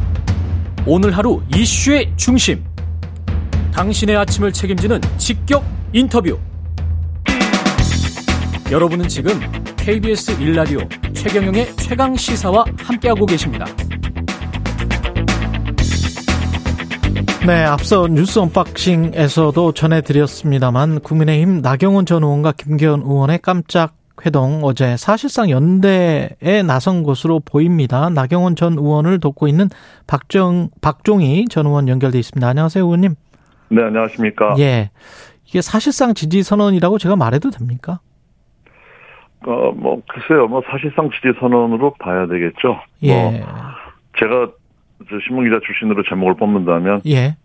오늘 0.87 1.17
하루 1.17 1.41
이슈의 1.57 2.13
중심. 2.17 2.63
당신의 3.73 4.17
아침을 4.17 4.53
책임지는 4.53 5.01
직격 5.17 5.65
인터뷰. 5.95 6.39
여러분은 8.71 9.09
지금 9.09 9.41
KBS 9.77 10.37
1라디오 10.37 11.15
최경영의 11.15 11.75
최강 11.77 12.15
시사와 12.15 12.67
함께하고 12.77 13.25
계십니다. 13.25 13.65
네, 17.47 17.65
앞서 17.65 18.07
뉴스 18.07 18.39
언박싱에서도 18.39 19.73
전해드렸습니다만 19.73 21.01
국민의힘 21.01 21.63
나경원 21.63 22.05
전 22.05 22.25
의원과 22.25 22.53
김기현 22.53 23.01
의원의 23.01 23.39
깜짝 23.41 23.95
회동 24.27 24.61
어제 24.63 24.97
사실상 24.97 25.51
연대에 25.51 26.63
나선 26.67 27.03
것으로 27.03 27.41
보입니다. 27.41 28.09
나경원 28.09 28.57
전 28.57 28.73
의원을 28.75 29.21
돕고 29.21 29.49
있는 29.49 29.69
박정 30.07 30.71
박종희 30.81 31.47
전 31.51 31.67
의원 31.67 31.89
연결돼 31.89 32.19
있습니다. 32.19 32.47
안녕하세요, 32.47 32.85
의원님. 32.85 33.15
네, 33.69 33.83
안녕하십니까? 33.83 34.55
예. 34.59 34.91
이게 35.47 35.61
사실상 35.61 36.15
지지 36.15 36.43
선언이라고 36.43 36.99
제가 36.99 37.17
말해도 37.17 37.51
됩니까? 37.51 38.01
어, 39.47 39.73
뭐 39.73 40.01
글쎄요. 40.09 40.47
뭐 40.49 40.63
사실상 40.71 41.11
지지 41.11 41.39
선언으로 41.39 41.95
봐야 41.95 42.27
되겠죠. 42.27 42.81
예. 43.03 43.15
뭐 43.15 43.33
제가 44.19 44.51
저 45.11 45.19
신문 45.27 45.45
기자 45.45 45.61
출신으로 45.65 46.03
제목을 46.09 46.35
뽑는다면 46.37 47.03
예. 47.07 47.37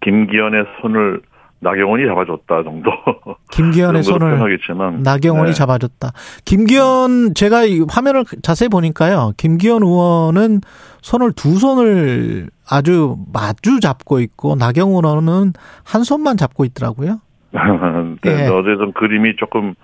김기현의 0.00 0.64
손을 0.80 1.22
나경원이 1.60 2.06
잡아줬다 2.06 2.62
정도. 2.62 2.90
김기현의 3.50 4.02
손을 4.02 4.40
하겠지만 4.40 5.02
나경원이 5.02 5.50
네. 5.50 5.52
잡아줬다. 5.52 6.12
김기현 6.44 7.34
제가 7.34 7.62
화면을 7.88 8.24
자세히 8.42 8.68
보니까요. 8.68 9.32
김기현 9.36 9.82
의원은 9.82 10.60
손을 11.00 11.32
두 11.32 11.58
손을 11.58 12.48
아주 12.68 13.16
마주 13.32 13.80
잡고 13.80 14.20
있고 14.20 14.56
나경원 14.56 15.04
의원은 15.04 15.52
한 15.84 16.04
손만 16.04 16.36
잡고 16.36 16.64
있더라고요. 16.66 17.20
네, 18.22 18.30
예. 18.30 18.48
어제 18.48 18.76
좀 18.76 18.92
그림이 18.92 19.36
조금 19.36 19.74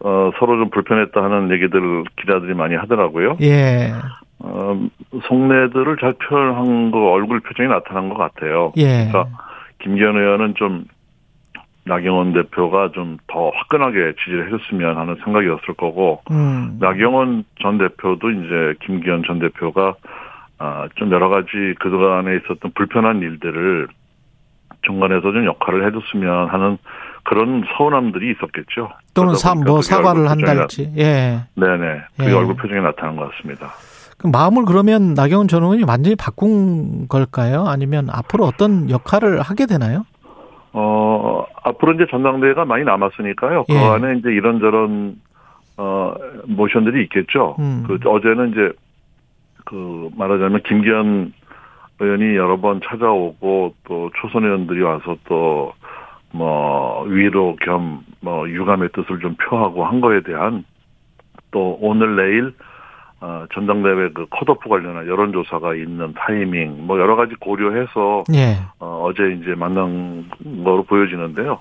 어, 0.00 0.30
서로 0.38 0.58
좀 0.58 0.70
불편했다 0.70 1.22
하는 1.22 1.50
얘기들 1.52 2.04
기자들이 2.20 2.54
많이 2.54 2.74
하더라고요. 2.74 3.36
예. 3.42 3.92
어, 4.38 4.80
속내들을 5.28 5.96
잘 6.00 6.14
표현한 6.14 6.90
거 6.90 7.10
얼굴 7.12 7.40
표정이 7.40 7.68
나타난 7.68 8.08
것 8.08 8.16
같아요. 8.16 8.72
예. 8.78 9.08
그러니까 9.10 9.26
김기현 9.82 10.16
의원은 10.16 10.54
좀 10.56 10.84
나경원 11.84 12.32
대표가 12.32 12.90
좀 12.92 13.18
더 13.26 13.50
화끈하게 13.54 14.14
지지를 14.18 14.46
해줬으면 14.46 14.96
하는 14.96 15.16
생각이었을 15.24 15.74
거고 15.74 16.20
음. 16.30 16.76
나경원 16.80 17.44
전 17.62 17.78
대표도 17.78 18.30
이제 18.30 18.74
김기현 18.84 19.22
전 19.26 19.38
대표가 19.38 19.94
아좀 20.58 21.10
여러 21.12 21.28
가지 21.28 21.48
그동안에 21.78 22.36
있었던 22.36 22.72
불편한 22.74 23.20
일들을 23.22 23.88
중간에서 24.82 25.20
좀 25.32 25.44
역할을 25.46 25.86
해줬으면 25.86 26.48
하는 26.48 26.78
그런 27.24 27.64
서운함들이 27.76 28.32
있었겠죠. 28.32 28.90
또는 29.14 29.34
사, 29.34 29.54
뭐 29.54 29.80
사과를 29.82 30.28
한달지. 30.28 30.92
예. 30.96 31.40
네네. 31.54 32.00
그게 32.16 32.30
예. 32.30 32.34
얼굴 32.34 32.56
표정에 32.56 32.80
나타난 32.80 33.16
것 33.16 33.30
같습니다. 33.30 33.68
그럼 34.18 34.32
마음을 34.32 34.64
그러면 34.64 35.14
나경원 35.14 35.48
전 35.48 35.62
의원이 35.62 35.84
완전히 35.84 36.16
바꾼 36.16 37.08
걸까요? 37.08 37.64
아니면 37.66 38.08
앞으로 38.10 38.44
어떤 38.44 38.90
역할을 38.90 39.40
하게 39.40 39.66
되나요? 39.66 40.04
어, 40.72 41.44
앞으로 41.62 41.94
이제 41.94 42.06
전당대회가 42.10 42.64
많이 42.64 42.84
남았으니까요. 42.84 43.64
그 43.64 43.74
예. 43.74 43.78
안에 43.78 44.18
이제 44.18 44.30
이런저런, 44.30 45.20
어, 45.76 46.14
모션들이 46.46 47.02
있겠죠. 47.04 47.56
음. 47.58 47.84
그, 47.86 47.98
어제는 48.08 48.50
이제, 48.50 48.72
그, 49.64 50.10
말하자면 50.16 50.62
김기현 50.62 51.32
의원이 51.98 52.36
여러 52.36 52.60
번 52.60 52.80
찾아오고 52.84 53.74
또 53.84 54.10
초선 54.20 54.44
의원들이 54.44 54.82
와서 54.82 55.16
또, 55.24 55.72
뭐, 56.32 57.02
위로 57.04 57.56
겸, 57.60 58.02
뭐, 58.20 58.48
유감의 58.48 58.90
뜻을 58.92 59.18
좀 59.20 59.34
표하고 59.36 59.84
한 59.84 60.00
거에 60.00 60.20
대한 60.22 60.64
또 61.50 61.76
오늘 61.80 62.14
내일 62.14 62.54
어, 63.20 63.44
전당대회 63.54 64.10
그 64.14 64.26
컷오프 64.30 64.68
관련한 64.68 65.06
여론조사가 65.06 65.74
있는 65.74 66.14
타이밍, 66.14 66.86
뭐 66.86 66.98
여러 66.98 67.16
가지 67.16 67.34
고려해서 67.38 68.24
예. 68.34 68.56
어, 68.78 69.02
어제 69.04 69.36
이제 69.40 69.54
만난 69.54 70.24
거로 70.64 70.82
보여지는데요. 70.84 71.60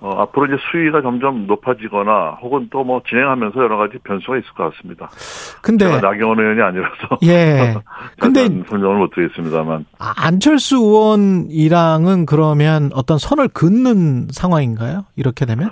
어, 0.00 0.12
앞으로 0.22 0.46
이제 0.46 0.54
수위가 0.70 1.02
점점 1.02 1.48
높아지거나 1.48 2.38
혹은 2.40 2.68
또 2.70 2.84
뭐 2.84 3.02
진행하면서 3.08 3.58
여러 3.60 3.76
가지 3.76 3.98
변수가 4.04 4.38
있을 4.38 4.48
것 4.54 4.72
같습니다. 4.72 5.10
근데 5.60 5.86
나경원 6.00 6.38
의원이 6.38 6.62
아니라서 6.62 7.18
예. 7.24 7.74
근데 8.20 8.48
설명을 8.68 8.96
못 8.96 9.10
드리겠습니다만 9.10 9.84
아, 9.98 10.14
안철수 10.16 10.76
의원이랑은 10.76 12.26
그러면 12.26 12.90
어떤 12.94 13.18
선을 13.18 13.48
긋는 13.48 14.28
상황인가요? 14.30 15.04
이렇게 15.16 15.44
되면? 15.46 15.68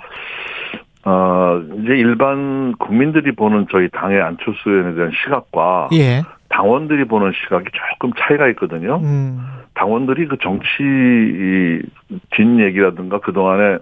어, 1.07 1.61
이제 1.79 1.95
일반 1.95 2.73
국민들이 2.73 3.31
보는 3.31 3.67
저희 3.71 3.87
당의 3.89 4.21
안철수 4.21 4.69
의원에 4.69 4.93
대한 4.93 5.11
시각과 5.23 5.87
예. 5.93 6.21
당원들이 6.49 7.05
보는 7.05 7.31
시각이 7.31 7.63
조금 7.71 8.11
차이가 8.19 8.49
있거든요. 8.49 8.97
음. 9.01 9.39
당원들이 9.75 10.27
그 10.27 10.35
정치 10.41 10.83
뒷얘기라든가 12.31 13.19
그동안에 13.21 13.77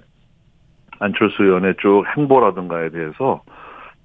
안철수 1.00 1.42
의원의 1.42 1.76
쭉 1.82 2.04
행보라든가에 2.16 2.90
대해서 2.90 3.42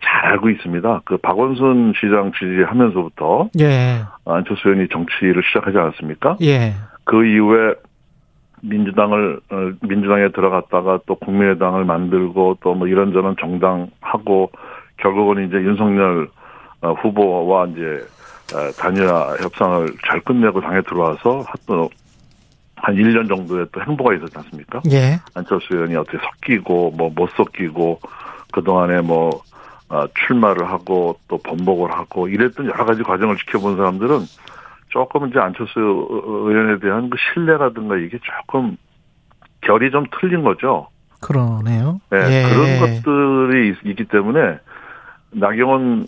잘 0.02 0.32
알고 0.32 0.48
있습니다. 0.48 1.02
그 1.04 1.18
박원순 1.18 1.92
시장 2.00 2.32
지지하면서부터 2.32 3.50
예. 3.60 4.00
안철수 4.24 4.68
의원이 4.68 4.88
정치를 4.88 5.42
시작하지 5.46 5.76
않았습니까? 5.76 6.38
예. 6.40 6.72
그 7.04 7.26
이후에 7.26 7.74
민주당을 8.62 9.40
어, 9.50 9.72
민주당에 9.82 10.28
들어갔다가 10.30 11.00
또 11.06 11.14
국민의당을 11.16 11.84
만들고 11.84 12.58
또 12.60 12.74
뭐 12.74 12.86
이런저런 12.86 13.36
정당하고 13.40 14.50
결국은 14.98 15.46
이제 15.46 15.56
윤석열 15.56 16.28
어, 16.82 16.92
후보와 16.92 17.66
이제 17.68 18.06
어, 18.54 18.70
단일화 18.78 19.36
협상을 19.40 19.88
잘 20.06 20.20
끝내고 20.20 20.60
당에 20.60 20.80
들어와서 20.82 21.44
또 21.66 21.88
한 22.82 22.94
1년 22.94 23.28
정도의 23.28 23.66
또 23.72 23.82
행보가 23.82 24.14
있었지 24.14 24.32
않습니까? 24.38 24.80
예. 24.90 25.20
안철수 25.34 25.74
의원이 25.74 25.94
어떻게 25.96 26.16
섞이고 26.16 26.92
뭐 26.96 27.10
못 27.14 27.28
섞이고 27.36 28.00
그동안에 28.52 29.02
뭐 29.02 29.42
출마를 30.14 30.66
하고 30.70 31.18
또 31.28 31.36
번복을 31.38 31.92
하고 31.92 32.26
이랬던 32.28 32.64
여러 32.66 32.86
가지 32.86 33.02
과정을 33.02 33.36
지켜본 33.36 33.76
사람들은 33.76 34.20
조금 34.90 35.28
이제 35.28 35.38
안철수 35.38 35.80
의원에 35.80 36.78
대한 36.78 37.10
그 37.10 37.16
신뢰라든가 37.32 37.96
이게 37.96 38.18
조금 38.22 38.76
결이 39.62 39.90
좀 39.90 40.04
틀린 40.20 40.42
거죠. 40.42 40.88
그러네요. 41.20 42.00
네, 42.10 42.18
예. 42.18 42.48
그런 42.48 42.78
것들이 42.80 43.68
있 43.70 43.96
기 43.96 44.04
때문에 44.04 44.58
나경원 45.32 46.06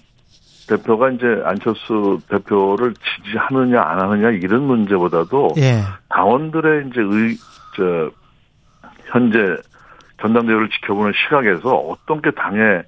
대표가 0.68 1.10
이제 1.10 1.42
안철수 1.44 2.18
대표를 2.28 2.94
지지하느냐 2.94 3.80
안 3.82 4.00
하느냐 4.00 4.30
이런 4.30 4.62
문제보다도 4.62 5.54
예. 5.58 5.80
당원들의 6.08 6.88
이제 6.88 7.00
의, 7.00 7.36
저, 7.76 8.10
현재 9.06 9.56
전당대회를 10.20 10.70
지켜보는 10.70 11.12
시각에서 11.24 11.74
어떤 11.74 12.22
게 12.22 12.30
당에 12.30 12.82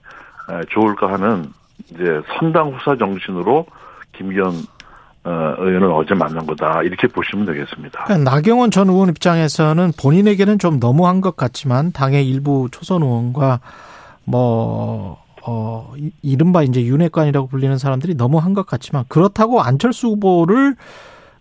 좋을까 0.71 1.13
하는 1.13 1.47
이제 1.91 2.23
선당 2.39 2.69
후사 2.71 2.97
정신으로 2.97 3.67
김기현 4.13 4.47
어, 4.49 4.53
의원은 5.25 5.91
어제 5.91 6.15
만난 6.15 6.47
거다 6.47 6.83
이렇게 6.83 7.07
보시면 7.09 7.47
되겠습니다. 7.47 8.05
그러니까 8.05 8.31
나경원 8.31 8.71
전 8.71 8.89
의원 8.89 9.09
입장에서는 9.09 9.93
본인에게는 10.01 10.59
좀 10.59 10.79
너무한 10.79 11.21
것 11.21 11.37
같지만 11.37 11.93
당의 11.93 12.29
일부 12.29 12.69
초선 12.71 13.03
의원과 13.03 13.61
뭐 14.25 15.23
어, 15.47 15.93
이른바 16.23 16.63
이제 16.63 16.83
윤핵관이라고 16.83 17.49
불리는 17.49 17.77
사람들이 17.79 18.15
너무한 18.15 18.55
것 18.55 18.67
같지만 18.67 19.05
그렇다고 19.09 19.61
안철수 19.61 20.09
후보를 20.09 20.77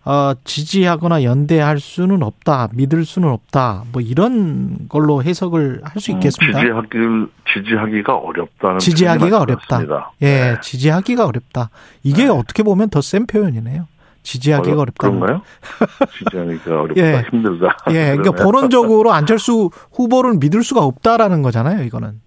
어, 0.06 0.34
지지하거나 0.44 1.22
연대할 1.22 1.80
수는 1.80 2.22
없다, 2.22 2.68
믿을 2.74 3.04
수는 3.06 3.28
없다, 3.30 3.84
뭐 3.92 4.02
이런 4.02 4.86
걸로 4.88 5.22
해석을 5.22 5.80
할 5.82 6.00
수 6.00 6.10
있겠습니다. 6.12 6.58
음, 6.60 6.62
지지하기 6.64 7.30
지지하기가 7.54 8.14
어렵다는 8.16 8.78
지지하기가 8.80 9.40
어렵다. 9.40 9.80
예, 10.22 10.26
네. 10.26 10.56
지지하기가 10.60 11.24
어렵다. 11.26 11.70
이게 12.02 12.24
네. 12.24 12.28
어떻게 12.28 12.62
보면 12.62 12.90
더 12.90 13.00
센 13.00 13.26
표현이네요. 13.26 13.86
지지하기가 14.24 14.80
어렵, 14.80 14.98
다 14.98 15.08
그런가요? 15.08 15.42
지지하기가 16.18 16.80
어렵다, 16.82 17.00
예. 17.02 17.24
힘들다. 17.30 17.76
예, 17.90 18.16
그러니까 18.16 18.32
본원적으로 18.42 19.12
안철수 19.12 19.70
후보를 19.92 20.34
믿을 20.38 20.62
수가 20.62 20.82
없다라는 20.82 21.42
거잖아요. 21.42 21.82
이거는. 21.84 22.20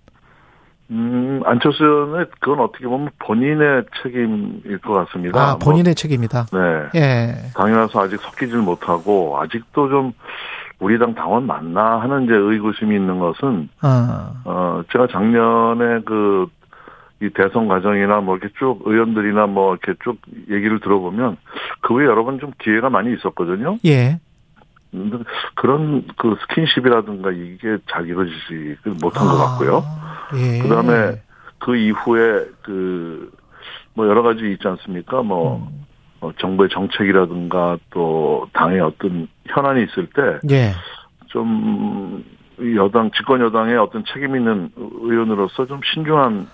음, 0.90 1.42
안철수 1.46 1.84
의원의 1.84 2.28
그건 2.40 2.60
어떻게 2.62 2.86
보면 2.88 3.10
본인의 3.20 3.84
책임일 4.02 4.78
것 4.80 4.94
같습니다. 4.94 5.40
아, 5.52 5.58
본인의 5.58 5.92
뭐, 5.92 5.94
책임이다. 5.94 6.46
네. 6.54 7.00
예. 7.00 7.36
당에 7.56 7.74
와서 7.74 8.02
아직 8.02 8.20
섞이질 8.22 8.60
못하고 8.60 9.38
아직도 9.40 9.90
좀 9.90 10.14
우리 10.80 10.98
당 11.00 11.14
당원 11.14 11.46
맞나 11.46 12.00
하는 12.00 12.24
이제 12.26 12.34
의구심이 12.34 12.96
있는 12.96 13.20
것은 13.20 13.70
아. 13.82 14.32
어 14.46 14.82
제가 14.92 15.08
작년에 15.08 16.02
그 16.06 16.48
이 17.20 17.30
대선 17.34 17.68
과정이나 17.68 18.22
뭐 18.22 18.38
이렇게 18.38 18.54
쭉 18.60 18.80
의원들이나 18.86 19.48
뭐 19.48 19.76
이렇게 19.76 20.00
쭉 20.04 20.18
얘기를 20.52 20.80
들어보면 20.80 21.38
그 21.82 21.96
후에 21.96 22.06
여러 22.06 22.24
번 22.24 22.38
좀 22.38 22.52
기회가 22.60 22.90
많이 22.92 23.12
있었거든요. 23.14 23.78
예. 23.86 24.20
그런 25.56 26.08
그 26.18 26.36
스킨십이라든가 26.42 27.32
이게 27.32 27.78
잘 27.92 28.08
이루어지지 28.08 28.78
못한 29.02 29.28
아. 29.28 29.32
것 29.32 29.38
같고요. 29.38 29.84
예. 30.36 30.60
그 30.60 30.70
다음에 30.70 31.22
그 31.60 31.76
이후에 31.76 32.46
그 32.64 33.32
뭐 33.98 34.08
여러 34.08 34.22
가지 34.22 34.52
있지 34.52 34.68
않습니까? 34.68 35.24
뭐 35.24 35.58
음. 35.58 35.86
어, 36.22 36.32
정부의 36.38 36.70
정책이라든가 36.70 37.80
또 37.90 38.48
당의 38.54 38.80
어떤 38.80 39.28
현안이 39.48 39.84
있을 39.86 40.08
때 40.08 40.40
예. 40.52 40.72
좀 41.28 42.24
여당 42.76 43.10
집권 43.12 43.42
여당의 43.42 43.76
어떤 43.78 44.06
책임 44.06 44.36
있는 44.36 44.72
의원으로서 44.76 45.66
좀 45.66 45.82
신중한 45.84 46.48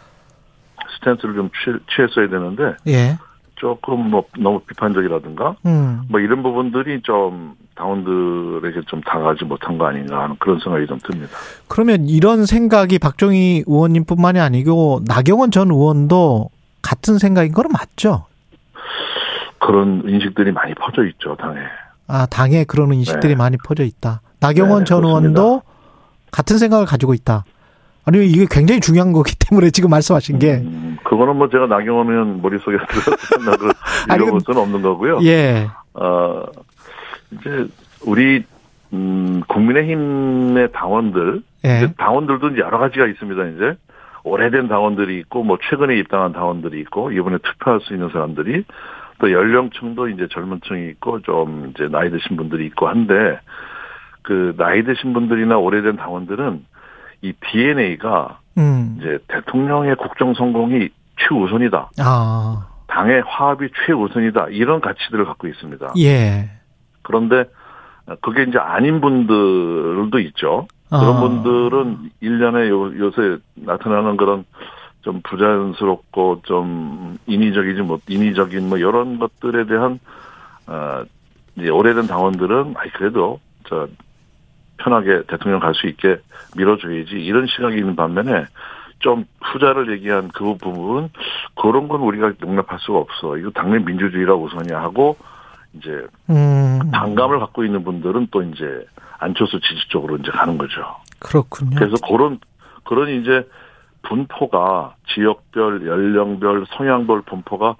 스탠스를 0.96 1.36
좀 1.36 1.50
취, 1.64 2.02
했어야 2.02 2.30
되는데 2.30 2.76
예. 2.88 3.18
조금 3.64 4.10
뭐 4.10 4.26
너무 4.38 4.60
비판적이라든가 4.60 5.56
음. 5.66 6.02
뭐 6.10 6.20
이런 6.20 6.44
부분들이 6.44 7.02
좀 7.02 7.56
당원들에게 7.76 8.82
좀 8.88 9.00
다가가지 9.00 9.46
못한 9.46 9.78
거 9.78 9.86
아닌가 9.86 10.24
하는 10.24 10.36
그런 10.38 10.60
생각이 10.60 10.86
좀 10.86 11.00
듭니다. 11.02 11.32
그러면 11.70 12.10
이런 12.10 12.46
생각이 12.46 13.00
박정희 13.00 13.64
의원님뿐만이 13.66 14.42
아니고 14.42 15.00
나경원 15.08 15.52
전 15.52 15.72
의원도 15.72 16.50
같은 16.82 17.18
생각인 17.18 17.54
거는 17.54 17.70
맞죠? 17.72 18.26
그런 19.60 20.04
인식들이 20.06 20.52
많이 20.52 20.74
퍼져 20.74 21.06
있죠 21.06 21.38
당에. 21.38 21.60
아 22.08 22.26
당에 22.26 22.66
그런 22.66 22.94
인식들이 22.94 23.30
네. 23.30 23.36
많이 23.36 23.56
퍼져 23.56 23.86
있다. 23.86 24.20
나경원 24.42 24.80
네, 24.80 24.86
전 24.86 25.04
그렇습니다. 25.04 25.40
의원도 25.40 25.62
같은 26.32 26.58
생각을 26.58 26.86
가지고 26.86 27.14
있다. 27.14 27.46
아니 28.06 28.26
이게 28.26 28.46
굉장히 28.50 28.82
중요한 28.82 29.14
거기 29.14 29.34
때문에 29.38 29.70
지금 29.70 29.90
말씀하신 29.90 30.40
게 30.40 30.56
음, 30.56 30.98
그거는 31.04 31.38
뭐 31.38 31.50
제가 31.50 31.68
나경원 31.68 32.10
의원 32.10 32.42
머릿속에 32.42 32.78
들어서 32.88 33.72
읽어볼 34.14 34.42
수는 34.42 34.62
없는 34.62 34.82
거고요. 34.82 35.20
예. 35.24 35.68
어 35.94 36.44
이제 37.32 37.68
우리 38.06 38.44
음 38.92 39.42
국민의힘의 39.48 40.72
당원들 40.74 41.42
예. 41.66 41.94
당원들도 41.98 42.50
이제 42.50 42.60
여러 42.60 42.78
가지가 42.78 43.08
있습니다. 43.08 43.46
이제 43.48 43.78
오래된 44.24 44.68
당원들이 44.68 45.18
있고 45.20 45.44
뭐 45.44 45.58
최근에 45.70 45.98
입당한 45.98 46.34
당원들이 46.34 46.80
있고 46.82 47.12
이번에 47.12 47.38
투표할 47.38 47.80
수 47.82 47.94
있는 47.94 48.10
사람들이 48.10 48.64
또 49.20 49.32
연령층도 49.32 50.10
이제 50.10 50.28
젊은 50.32 50.60
층이 50.66 50.90
있고 50.90 51.22
좀 51.22 51.72
이제 51.74 51.88
나이 51.88 52.10
드신 52.10 52.36
분들이 52.36 52.66
있고 52.68 52.88
한데 52.88 53.40
그 54.22 54.54
나이 54.58 54.84
드신 54.84 55.14
분들이나 55.14 55.58
오래된 55.58 55.98
당원들은 55.98 56.66
이 57.24 57.34
DNA가 57.34 58.40
음. 58.58 58.98
이제 59.00 59.18
대통령의 59.30 59.96
국정 59.96 60.34
성공이 60.34 60.90
최우선이다. 61.18 61.92
아. 62.00 62.68
당의 62.88 63.24
화합이 63.26 63.70
최우선이다. 63.86 64.50
이런 64.50 64.82
가치들을 64.82 65.26
갖고 65.26 65.48
있습니다. 65.48 65.94
예. 66.00 66.52
그런데 67.02 67.46
그게 68.22 68.44
이제 68.44 68.60
아닌 68.60 69.02
분들도 69.02 70.20
있죠. 70.20 70.68
그런 70.90 71.18
아. 71.18 71.20
분들은 71.22 72.12
1년에 72.22 72.70
요, 72.70 72.98
요새 73.00 73.38
나타나는 73.56 74.18
그런 74.18 74.46
좀 75.02 75.22
부자연스럽고 75.24 76.42
좀 76.44 77.18
인위적이지 77.26 77.82
못 77.82 78.02
인위적인 78.08 78.70
뭐 78.70 78.78
이런 78.78 79.18
것들에 79.18 79.66
대한 79.66 80.00
어 80.68 81.04
이제 81.56 81.70
오래된 81.70 82.08
당원들은 82.08 82.76
아이 82.78 82.90
그래도 82.90 83.40
저 83.68 83.88
편하게 84.78 85.24
대통령 85.28 85.60
갈 85.60 85.74
수 85.74 85.88
있게 85.88 86.18
밀어줘야지 86.58 87.12
이런 87.16 87.48
시각이 87.48 87.78
있는 87.78 87.96
반면에 87.96 88.46
좀 89.00 89.26
후자를 89.42 89.92
얘기한 89.92 90.30
그 90.34 90.56
부분 90.58 91.10
그런 91.56 91.88
건 91.88 92.02
우리가 92.02 92.34
용납할 92.42 92.80
수가 92.80 93.00
없어. 93.00 93.38
이거 93.38 93.50
당내 93.52 93.80
민주주의라 93.80 94.34
우선이야 94.36 94.82
하고 94.82 95.18
이제 95.74 96.06
음. 96.30 96.80
반감을 96.92 97.40
갖고 97.40 97.64
있는 97.66 97.84
분들은 97.84 98.28
또 98.32 98.42
이제 98.44 98.86
안철수 99.20 99.60
지지 99.60 99.90
쪽으로 99.90 100.18
이제 100.18 100.32
가는 100.32 100.58
거죠. 100.58 100.86
그렇군요. 101.20 101.76
그래서 101.78 101.96
그런 102.08 102.40
그런 102.84 103.10
이제 103.10 103.48
분포가 104.04 104.96
지역별, 105.14 105.88
연령별, 105.88 106.66
성향별 106.70 107.22
분포가 107.22 107.76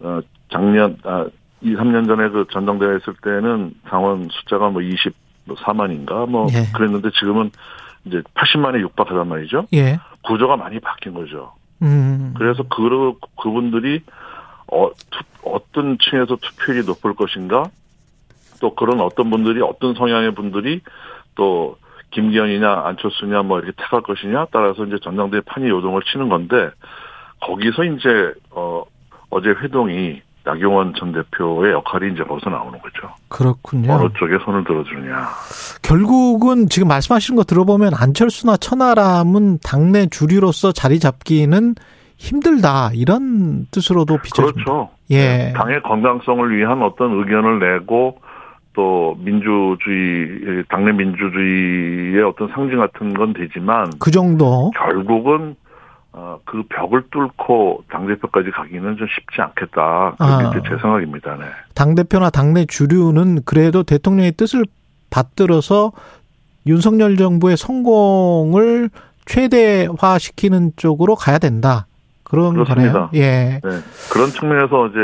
어 0.00 0.20
작년 0.50 0.96
아 1.04 1.26
2, 1.60 1.76
3년 1.76 2.06
전에 2.08 2.28
그 2.30 2.46
전당대회 2.50 2.94
했을 2.94 3.14
때는 3.22 3.74
당원 3.88 4.28
숫자가 4.30 4.70
뭐 4.70 4.82
24만인가 5.48 6.28
뭐 6.28 6.46
예. 6.52 6.70
그랬는데 6.72 7.10
지금은 7.18 7.50
이제 8.04 8.22
80만에 8.34 8.80
육박하단 8.80 9.28
말이죠. 9.28 9.66
예. 9.74 9.98
구조가 10.22 10.56
많이 10.56 10.80
바뀐 10.80 11.14
거죠. 11.14 11.52
음. 11.82 12.34
그래서 12.36 12.62
그 12.64 13.14
그분들이 13.40 14.02
어, 14.68 14.90
투, 15.10 15.20
어떤 15.44 15.98
층에서 15.98 16.36
투표율이 16.36 16.86
높을 16.86 17.14
것인가 17.14 17.64
또 18.60 18.74
그런 18.74 19.00
어떤 19.00 19.28
분들이 19.30 19.60
어떤 19.60 19.94
성향의 19.94 20.34
분들이 20.34 20.80
또 21.34 21.76
김기현이냐 22.12 22.70
안철수냐 22.86 23.42
뭐 23.42 23.58
이렇게 23.58 23.72
택할 23.76 24.02
것이냐 24.02 24.46
따라서 24.52 24.84
이제 24.84 24.98
전당대회 25.02 25.40
판이 25.44 25.68
요동을 25.68 26.02
치는 26.10 26.28
건데 26.28 26.70
거기서 27.40 27.84
이제 27.84 28.32
어 28.50 28.84
어제 29.30 29.48
회동이 29.48 30.22
나경원 30.44 30.94
전 30.98 31.12
대표의 31.12 31.72
역할이 31.72 32.12
이제 32.12 32.24
거기서 32.24 32.50
나오는 32.50 32.78
거죠. 32.80 33.14
그렇군요. 33.28 33.92
어느 33.92 34.08
쪽에 34.18 34.36
손을 34.44 34.64
들어주느냐. 34.64 35.28
결국은 35.82 36.68
지금 36.68 36.88
말씀하시는 36.88 37.36
거 37.36 37.44
들어보면 37.44 37.92
안철수나 37.94 38.56
천하람은 38.56 39.58
당내 39.64 40.06
주류로서 40.06 40.72
자리 40.72 40.98
잡기는 40.98 41.74
힘들다 42.16 42.90
이런 42.94 43.66
뜻으로도 43.70 44.18
비춰집니다. 44.18 44.64
그렇죠. 44.64 44.90
예. 45.10 45.52
당의 45.54 45.82
건강성을 45.82 46.56
위한 46.56 46.82
어떤 46.82 47.18
의견을 47.18 47.58
내고 47.58 48.18
또 48.74 49.16
민주주의 49.18 50.64
당내 50.68 50.92
민주주의의 50.92 52.22
어떤 52.22 52.48
상징 52.48 52.78
같은 52.78 53.12
건 53.12 53.34
되지만 53.34 53.90
그 53.98 54.10
정도 54.10 54.70
결국은 54.74 55.56
어, 56.14 56.38
그 56.44 56.62
벽을 56.68 57.04
뚫고 57.10 57.84
당대표까지 57.90 58.50
가기는 58.50 58.96
좀 58.98 59.06
쉽지 59.08 59.40
않겠다. 59.40 60.10
그게 60.18 60.58
아. 60.58 60.62
제 60.68 60.76
생각입니다. 60.80 61.36
네. 61.36 61.44
당대표나 61.74 62.28
당내 62.30 62.66
주류는 62.66 63.44
그래도 63.46 63.82
대통령의 63.82 64.32
뜻을 64.32 64.64
받들어서 65.10 65.92
윤석열 66.66 67.16
정부의 67.16 67.56
성공을 67.56 68.90
최대화시키는 69.26 70.72
쪽으로 70.76 71.14
가야 71.14 71.38
된다. 71.38 71.86
그런 72.24 72.54
그렇습니다. 72.54 72.92
거네요. 72.92 73.10
예. 73.14 73.60
네. 73.62 73.70
그런 74.12 74.28
측면에서 74.28 74.88
이제 74.88 74.98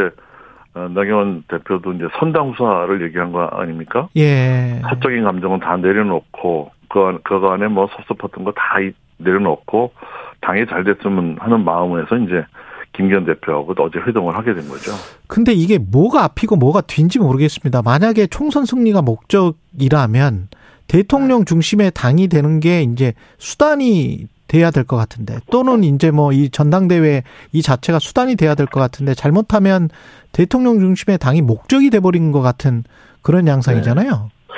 어, 0.75 0.88
나경원 0.94 1.44
대표도 1.49 1.94
이제 1.94 2.05
선당 2.18 2.51
후사를 2.51 3.03
얘기한 3.03 3.33
거 3.33 3.44
아닙니까? 3.47 4.09
예. 4.16 4.81
사적인 4.83 5.25
감정은 5.25 5.61
다 5.61 5.77
내려놓고 5.77 6.71
그, 6.90 7.18
그 7.25 7.35
안에 7.47 7.68
뭐 7.68 7.88
섭섭했던 7.97 8.44
거 8.44 8.53
다 8.53 8.77
내려놓고 9.18 9.92
당이 10.40 10.66
잘 10.68 10.85
됐으면 10.85 11.37
하는 11.40 11.64
마음에서 11.64 12.16
이제 12.16 12.44
김기현 12.92 13.24
대표하고 13.27 13.74
어제 13.79 13.98
회동을 13.98 14.35
하게 14.37 14.55
된 14.55 14.68
거죠. 14.68 14.92
근데 15.27 15.53
이게 15.53 15.79
뭐가 15.79 16.24
앞이고 16.24 16.57
뭐가 16.57 16.81
뒤인지 16.83 17.18
모르겠습니다. 17.18 17.83
만약에 17.83 18.27
총선 18.29 18.64
승리가 18.64 19.03
목적이라면 19.03 20.48
대통령 20.87 21.44
중심의 21.44 21.92
당이 21.94 22.29
되는 22.29 22.61
게 22.61 22.83
이제 22.83 23.12
수단이 23.38 24.27
돼야 24.48 24.70
될 24.70 24.85
것 24.85 24.96
같은데 24.96 25.38
또는 25.51 25.85
이제 25.85 26.11
뭐 26.11 26.33
이 26.33 26.48
전당대회 26.48 27.22
이 27.53 27.61
자체가 27.62 27.98
수단이 27.98 28.37
돼야 28.37 28.55
될 28.55 28.66
것 28.66 28.81
같은데 28.81 29.12
잘못하면 29.14 29.90
대통령 30.33 30.79
중심의 30.79 31.18
당이 31.18 31.42
목적이 31.42 31.90
돼버린 31.90 32.33
것 32.33 32.40
같은 32.40 32.85
그런 33.20 33.46
양상이잖아요. 33.46 34.11
네. 34.11 34.55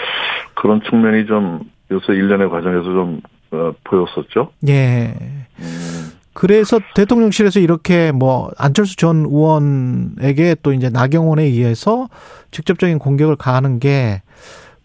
그런 0.54 0.80
측면이 0.88 1.26
좀 1.26 1.60
요새 1.90 2.12
일련의 2.12 2.48
과정에서 2.50 2.84
좀 2.84 3.20
어, 3.52 3.72
보였었죠. 3.84 4.52
예. 4.68 5.14
음. 5.58 6.12
그래서 6.32 6.78
대통령실에서 6.94 7.60
이렇게 7.60 8.12
뭐 8.12 8.50
안철수 8.56 8.96
전 8.96 9.26
의원에게 9.26 10.56
또 10.62 10.72
이제 10.72 10.88
나경원에 10.88 11.42
의해서 11.42 12.08
직접적인 12.50 12.98
공격을 12.98 13.36
가하는 13.36 13.78
게 13.78 14.22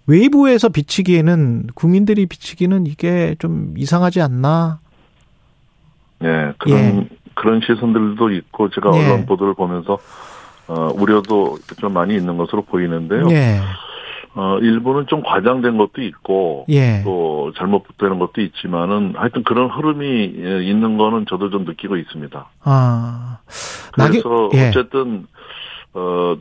외부에서 0.08 0.69
비치기에는 0.69 1.67
국민들이 1.75 2.25
비치기는 2.25 2.88
이게 2.88 3.36
좀 3.39 3.73
이상하지 3.78 4.21
않나? 4.21 4.80
네, 6.19 6.51
그런 6.58 6.80
예. 6.80 7.10
그런 7.36 7.62
시선들도 7.62 8.32
있고 8.32 8.69
제가 8.69 8.89
예. 8.95 9.06
언론 9.06 9.25
보도를 9.25 9.54
보면서 9.54 9.97
어, 10.67 10.89
우려도 10.95 11.60
좀 11.78 11.93
많이 11.93 12.15
있는 12.15 12.38
것으로 12.38 12.63
보이는데요. 12.63 13.28
예. 13.30 13.60
어, 14.36 14.58
일부는 14.60 15.08
좀 15.08 15.24
과장된 15.24 15.78
것도 15.78 16.02
있고, 16.02 16.65
예. 16.69 17.02
또 17.04 17.54
잘못 17.58 17.86
되는 17.98 18.19
것도 18.19 18.41
있지만은, 18.41 19.13
하여튼 19.15 19.43
그런 19.43 19.69
흐름이 19.69 20.36
예, 20.38 20.63
있는 20.63 20.98
거는 20.98 21.26
저도 21.30 21.50
좀 21.50 21.63
느끼고 21.63 21.95
있습니다. 21.95 22.45
아. 22.63 23.38
그래서 23.93 24.50
예. 24.54 24.67
어쨌든, 24.67 25.26
어, 25.93 26.36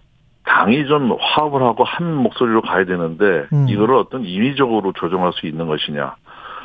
당이 0.44 0.87
좀 0.88 1.16
화합을 1.18 1.62
하고 1.62 1.85
한 1.85 2.14
목소리로 2.16 2.62
가야 2.62 2.85
되는데, 2.85 3.46
음. 3.52 3.68
이거를 3.68 3.94
어떤 3.94 4.24
인위적으로 4.24 4.92
조정할 4.92 5.33
수 5.33 5.46
있는 5.46 5.68
것이냐. 5.68 6.16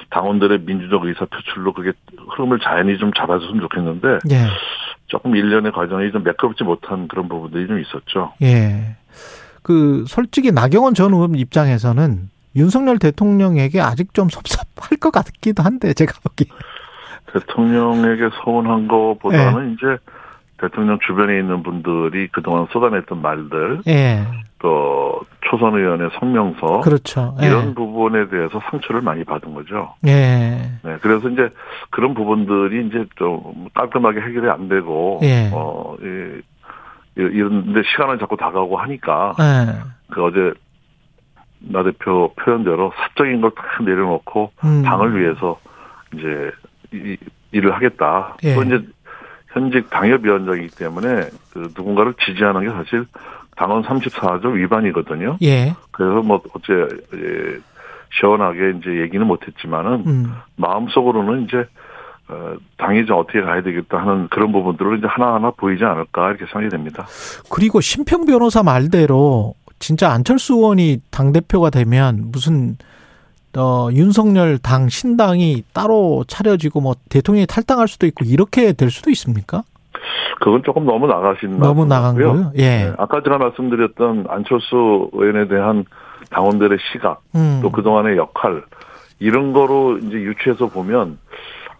당원들의 0.09 0.61
민주적 0.61 1.05
의사 1.05 1.25
표출로 1.25 1.73
그게 1.73 1.91
흐름을 2.29 2.59
자연히 2.59 2.97
좀 2.97 3.13
잡아줬으면 3.13 3.61
좋겠는데, 3.61 4.07
예. 4.31 4.47
조금 5.05 5.35
일련의 5.35 5.71
과정이 5.73 6.11
좀 6.11 6.23
매끄럽지 6.23 6.63
못한 6.63 7.07
그런 7.07 7.29
부분들이 7.29 7.67
좀 7.67 7.79
있었죠. 7.79 8.33
예. 8.41 8.95
그 9.63 10.05
솔직히 10.07 10.51
나경원 10.51 10.93
전 10.93 11.13
의원 11.13 11.35
입장에서는 11.35 12.29
윤석열 12.55 12.99
대통령에게 12.99 13.79
아직 13.81 14.13
좀 14.13 14.29
섭섭할 14.29 14.97
것 14.99 15.11
같기도 15.11 15.63
한데 15.63 15.93
제가 15.93 16.13
보기 16.23 16.45
대통령에게 17.33 18.29
서운한 18.43 18.87
것보다는 18.87 19.67
네. 19.67 19.73
이제 19.73 19.97
대통령 20.59 20.99
주변에 21.05 21.39
있는 21.39 21.63
분들이 21.63 22.27
그동안 22.27 22.67
쏟아냈던 22.71 23.21
말들, 23.21 23.81
네. 23.85 24.25
또 24.59 25.21
초선 25.41 25.75
의원의 25.75 26.09
성명서, 26.19 26.81
그렇죠. 26.81 27.35
네. 27.39 27.47
이런 27.47 27.73
부분에 27.73 28.27
대해서 28.27 28.59
상처를 28.69 29.01
많이 29.01 29.23
받은 29.23 29.53
거죠. 29.53 29.95
네. 30.01 30.69
네. 30.83 30.97
그래서 31.01 31.29
이제 31.29 31.49
그런 31.89 32.13
부분들이 32.13 32.87
이제 32.87 33.05
좀 33.15 33.67
깔끔하게 33.73 34.19
해결이 34.19 34.49
안 34.49 34.67
되고, 34.67 35.21
어, 35.53 35.95
이 36.01 36.41
이런데 37.23 37.81
시간을 37.83 38.19
자꾸 38.19 38.37
다가오고 38.37 38.77
하니까 38.77 39.35
네. 39.37 39.79
그 40.11 40.23
어제 40.23 40.53
나 41.59 41.83
대표 41.83 42.33
표현대로 42.35 42.93
사적인 42.95 43.41
걸 43.41 43.51
딱 43.51 43.83
내려놓고 43.83 44.51
음. 44.63 44.81
당을 44.83 45.19
위해서 45.19 45.59
이제 46.13 46.51
이, 46.93 47.17
일을 47.51 47.73
하겠다. 47.73 48.37
예. 48.43 48.55
또 48.55 48.63
이제 48.63 48.81
현직 49.49 49.89
당협위원장이기 49.89 50.75
때문에 50.75 51.29
그 51.51 51.59
누군가를 51.75 52.13
지지하는 52.25 52.61
게 52.61 52.69
사실 52.69 53.05
당원 53.55 53.83
34조 53.83 54.53
위반이거든요. 54.53 55.37
예. 55.41 55.73
그래서 55.91 56.21
뭐 56.21 56.41
어째 56.53 56.73
예, 57.15 57.59
시원하게 58.19 58.75
이제 58.79 59.01
얘기는 59.01 59.25
못했지만은 59.25 60.03
음. 60.07 60.33
마음속으로는 60.55 61.43
이제 61.43 61.57
어, 61.57 61.65
당이 62.77 63.05
좀 63.05 63.17
어떻게 63.17 63.41
가야 63.41 63.61
되겠다 63.61 63.97
하는 63.97 64.27
그런 64.29 64.51
부분들을 64.51 64.99
이제 64.99 65.07
하나하나 65.07 65.51
보이지 65.51 65.83
않을까 65.83 66.29
이렇게 66.29 66.45
생각이 66.45 66.69
됩니다. 66.69 67.05
그리고 67.49 67.81
심평 67.81 68.25
변호사 68.25 68.63
말대로 68.63 69.55
진짜 69.79 70.11
안철수 70.11 70.55
의원이 70.55 70.99
당 71.09 71.31
대표가 71.31 71.69
되면 71.69 72.29
무슨 72.31 72.77
어, 73.57 73.89
윤석열 73.91 74.59
당 74.59 74.89
신당이 74.89 75.63
따로 75.73 76.23
차려지고 76.27 76.81
뭐 76.81 76.95
대통령이 77.09 77.47
탈당할 77.47 77.87
수도 77.87 78.05
있고 78.05 78.25
이렇게 78.25 78.73
될 78.73 78.91
수도 78.91 79.09
있습니까? 79.09 79.63
그건 80.39 80.61
조금 80.63 80.85
너무 80.85 81.07
나가신 81.07 81.57
너무 81.57 81.85
나간 81.85 82.15
거요? 82.15 82.51
예. 82.55 82.61
네, 82.61 82.93
아까 82.97 83.21
제가 83.23 83.37
말씀드렸던 83.37 84.25
안철수 84.29 85.09
의원에 85.13 85.47
대한 85.47 85.85
당원들의 86.29 86.77
시각 86.91 87.21
음. 87.35 87.59
또 87.61 87.71
그동안의 87.71 88.17
역할 88.17 88.63
이런 89.19 89.51
거로 89.51 89.97
이제 89.97 90.15
유추해서 90.15 90.67
보면 90.67 91.17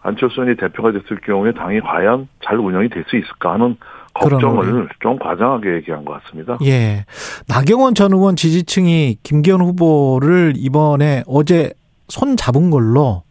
안철수 0.02 0.40
의원이 0.40 0.56
대표가 0.56 0.92
됐을 0.92 1.20
경우에 1.20 1.52
당이 1.52 1.80
과연 1.80 2.28
잘 2.44 2.56
운영이 2.58 2.88
될 2.88 3.04
수 3.08 3.16
있을까 3.16 3.52
하는 3.54 3.76
걱정을 4.14 4.88
좀 5.00 5.18
과장하게 5.18 5.74
얘기한 5.76 6.04
것 6.04 6.22
같습니다. 6.22 6.58
예. 6.64 7.04
나경원 7.48 7.94
전 7.94 8.12
의원 8.12 8.36
지지층이 8.36 9.18
김기현 9.22 9.60
후보를 9.60 10.54
이번에 10.56 11.22
어제 11.26 11.72
손 12.08 12.36
잡은 12.36 12.70
걸로 12.70 13.22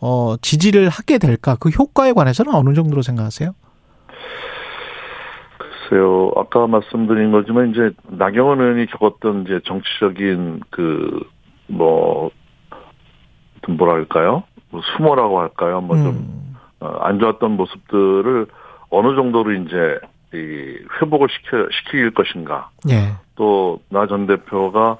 어 0.00 0.36
지지를 0.42 0.88
하게 0.88 1.18
될까? 1.18 1.56
그 1.60 1.68
효과에 1.68 2.12
관해서는 2.12 2.54
어느 2.54 2.74
정도로 2.74 3.02
생각하세요? 3.02 3.52
글쎄요. 5.58 6.32
아까 6.36 6.66
말씀드린 6.66 7.30
거지만 7.30 7.70
이제 7.70 7.90
나경원 8.08 8.60
의원이 8.60 8.86
겪었던 8.86 9.44
이제 9.44 9.60
정치적인 9.64 10.60
그 10.70 11.36
뭐 11.68 12.30
뭐랄까요? 13.68 14.44
뭐 14.70 14.80
수모라고 14.96 15.40
할까요? 15.40 15.80
뭐좀 15.80 16.06
음. 16.06 16.56
어, 16.80 16.98
안 17.00 17.18
좋았던 17.18 17.52
모습들을 17.52 18.46
어느 18.90 19.14
정도로 19.14 19.52
이제 19.52 19.98
이 20.34 20.78
회복을 21.00 21.28
시켜 21.30 21.66
시킬 21.70 22.12
것인가. 22.12 22.70
예. 22.90 23.14
또나 23.36 24.06
전 24.08 24.26
대표가 24.26 24.98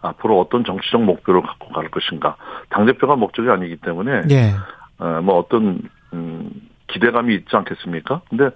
앞으로 0.00 0.40
어떤 0.40 0.64
정치적 0.64 1.02
목표를 1.02 1.42
갖고 1.42 1.68
갈 1.72 1.88
것인가. 1.90 2.36
당 2.70 2.86
대표가 2.86 3.16
목적이 3.16 3.50
아니기 3.50 3.76
때문에 3.76 4.22
예. 4.30 4.54
어, 4.98 5.20
뭐 5.22 5.38
어떤 5.38 5.82
음, 6.12 6.50
기대감이 6.86 7.34
있지 7.34 7.54
않겠습니까? 7.54 8.22
근데 8.30 8.50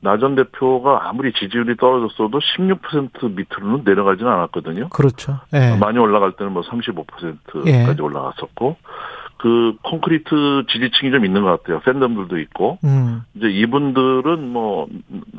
나전 0.00 0.34
대표가 0.34 1.08
아무리 1.08 1.32
지지율이 1.32 1.76
떨어졌어도 1.76 2.38
16% 2.38 3.34
밑으로는 3.34 3.82
내려가지는 3.84 4.30
않았거든요. 4.30 4.88
그렇죠. 4.90 5.40
예. 5.52 5.76
많이 5.76 5.98
올라갈 5.98 6.32
때는 6.32 6.52
뭐 6.52 6.62
35%까지 6.62 7.68
예. 7.70 8.00
올라갔었고 8.00 8.76
그 9.40 9.72
콘크리트 9.82 10.30
지지층이 10.68 11.10
좀 11.12 11.24
있는 11.24 11.42
것 11.42 11.62
같아요. 11.62 11.80
팬덤들도 11.80 12.38
있고. 12.40 12.78
음. 12.84 13.22
이제 13.34 13.48
이분들은 13.48 14.48
뭐 14.48 14.86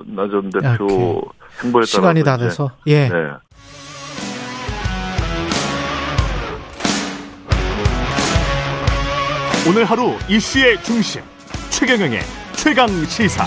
나전 0.08 0.50
대표 0.50 1.22
행보에 1.64 1.82
따라 1.82 1.86
시간이 1.86 2.24
다 2.24 2.38
돼서 2.38 2.72
예. 2.88 3.08
네. 3.08 3.16
오늘 9.70 9.86
하루 9.86 10.16
이슈의 10.28 10.82
중심 10.82 11.22
최경영의 11.70 12.22
최강 12.54 12.88
시사. 13.06 13.46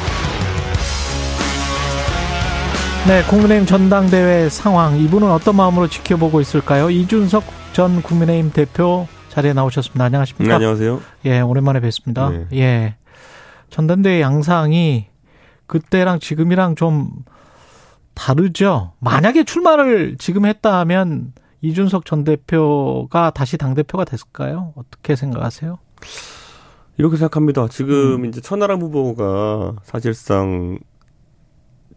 네, 3.08 3.22
국민의힘 3.24 3.66
전당대회 3.66 4.48
상황 4.48 4.96
이분은 4.96 5.30
어떤 5.30 5.56
마음으로 5.56 5.88
지켜보고 5.88 6.40
있을까요? 6.40 6.90
이준석 6.90 7.42
전 7.72 8.00
국민의힘 8.02 8.52
대표 8.52 9.08
자리에 9.34 9.52
나오셨습니다. 9.52 10.04
안녕하십니까? 10.04 10.46
네, 10.46 10.54
안녕하세요. 10.54 11.00
예, 11.24 11.40
오랜만에 11.40 11.80
뵙습니다. 11.80 12.30
네. 12.30 12.46
예. 12.52 12.96
전당대회 13.68 14.20
양상이 14.20 15.08
그때랑 15.66 16.20
지금이랑 16.20 16.76
좀 16.76 17.10
다르죠. 18.14 18.92
만약에 19.00 19.42
출마를 19.42 20.18
지금 20.18 20.46
했다 20.46 20.78
하면 20.80 21.32
이준석 21.62 22.04
전 22.04 22.22
대표가 22.22 23.30
다시 23.30 23.58
당 23.58 23.74
대표가 23.74 24.04
됐을까요? 24.04 24.72
어떻게 24.76 25.16
생각하세요? 25.16 25.78
이렇게 26.96 27.16
생각합니다. 27.16 27.66
지금 27.66 28.22
음. 28.22 28.24
이제 28.26 28.40
천하람 28.40 28.82
후보가 28.82 29.80
사실상 29.82 30.78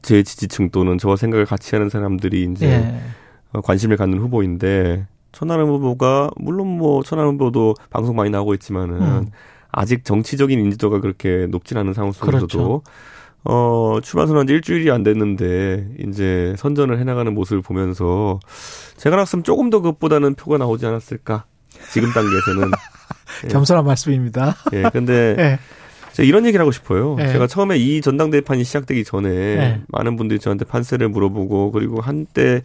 제 0.02 0.24
지지층 0.24 0.72
또는 0.72 0.98
저와 0.98 1.18
생각을 1.18 1.46
같이 1.46 1.76
하는 1.76 1.90
사람들이 1.90 2.50
이제 2.52 2.68
예. 2.68 3.62
관심을 3.62 3.96
갖는 3.96 4.18
후보인데 4.18 5.06
천하람 5.38 5.68
후보가 5.68 6.32
물론 6.38 6.66
뭐 6.68 7.04
천하람 7.04 7.36
후보도 7.36 7.76
방송 7.92 8.16
많이 8.16 8.32
나오고 8.32 8.56
있지만은 8.56 9.02
음. 9.02 9.28
아직 9.72 10.04
정치적인 10.04 10.60
인지도가 10.60 11.00
그렇게 11.00 11.46
높진 11.46 11.78
않은 11.78 11.94
상황 11.94 12.12
속에서도 12.12 12.48
그렇죠. 12.48 12.82
어, 13.44 14.00
출마 14.02 14.26
선언한 14.26 14.48
지 14.48 14.54
일주일이 14.54 14.92
안 14.92 15.04
됐는데, 15.04 15.88
이제 16.00 16.54
선전을 16.58 17.00
해 17.00 17.06
나가는 17.06 17.34
모습을 17.34 17.62
보면서, 17.62 18.42
제가 18.98 19.16
봤으면 19.16 19.44
조금 19.44 19.70
더 19.70 19.80
그것보다는 19.80 20.36
표가 20.36 20.58
나오지 20.58 20.86
않았을까. 20.86 21.46
지금 21.94 22.12
단계에서는. 22.12 22.72
예. 23.46 23.48
겸손한 23.48 23.86
말씀입니다. 23.86 24.56
예, 24.74 24.90
근데 24.92 25.36
예. 25.40 25.60
제가 26.12 26.28
이런 26.28 26.46
얘기를 26.46 26.62
하고 26.62 26.72
싶어요. 26.72 27.16
예. 27.20 27.28
제가 27.28 27.48
처음에 27.48 27.78
이 27.78 28.02
전당대회판이 28.02 28.66
시작되기 28.66 29.06
전에 29.06 29.30
예. 29.30 29.82
많은 29.88 30.18
분들이 30.18 30.40
저한테 30.40 30.66
판세를 30.66 31.08
물어보고 31.08 31.72
그리고 31.72 32.02
한때 32.02 32.64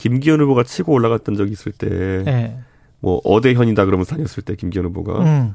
김기현 0.00 0.40
후보가 0.40 0.62
치고 0.62 0.92
올라갔던 0.92 1.36
적이 1.36 1.52
있을 1.52 1.72
때, 1.72 1.88
예. 2.26 2.56
뭐 3.00 3.20
어대현이다 3.22 3.84
그러면서 3.84 4.16
다녔을 4.16 4.42
때 4.44 4.54
김기현 4.54 4.86
후보가 4.86 5.22
음. 5.22 5.54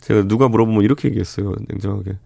제가 0.00 0.26
누가 0.26 0.48
물어보면 0.48 0.82
이렇게 0.82 1.08
얘기했어요. 1.08 1.54
냉정하게 1.68 2.18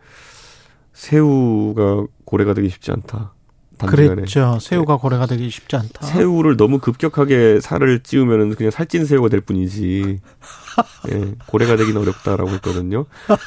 새우가 0.95 2.07
고래가 2.25 2.55
되기 2.55 2.71
쉽지 2.71 2.93
않다. 2.93 3.35
단기간에. 3.77 4.15
그랬죠. 4.15 4.59
새우가 4.61 4.95
네. 4.95 4.99
고래가 5.01 5.27
되기 5.27 5.51
쉽지 5.51 5.77
않다. 5.77 6.07
새우를 6.07 6.57
너무 6.57 6.79
급격하게 6.79 7.61
살을 7.61 8.01
찌우면 8.01 8.55
그냥 8.55 8.71
살찐 8.71 9.05
새우가 9.05 9.29
될 9.29 9.41
뿐이지. 9.41 10.21
예, 11.13 11.35
고래가 11.47 11.77
되기는 11.77 12.01
어렵다라고 12.01 12.51
했거든요. 12.53 13.05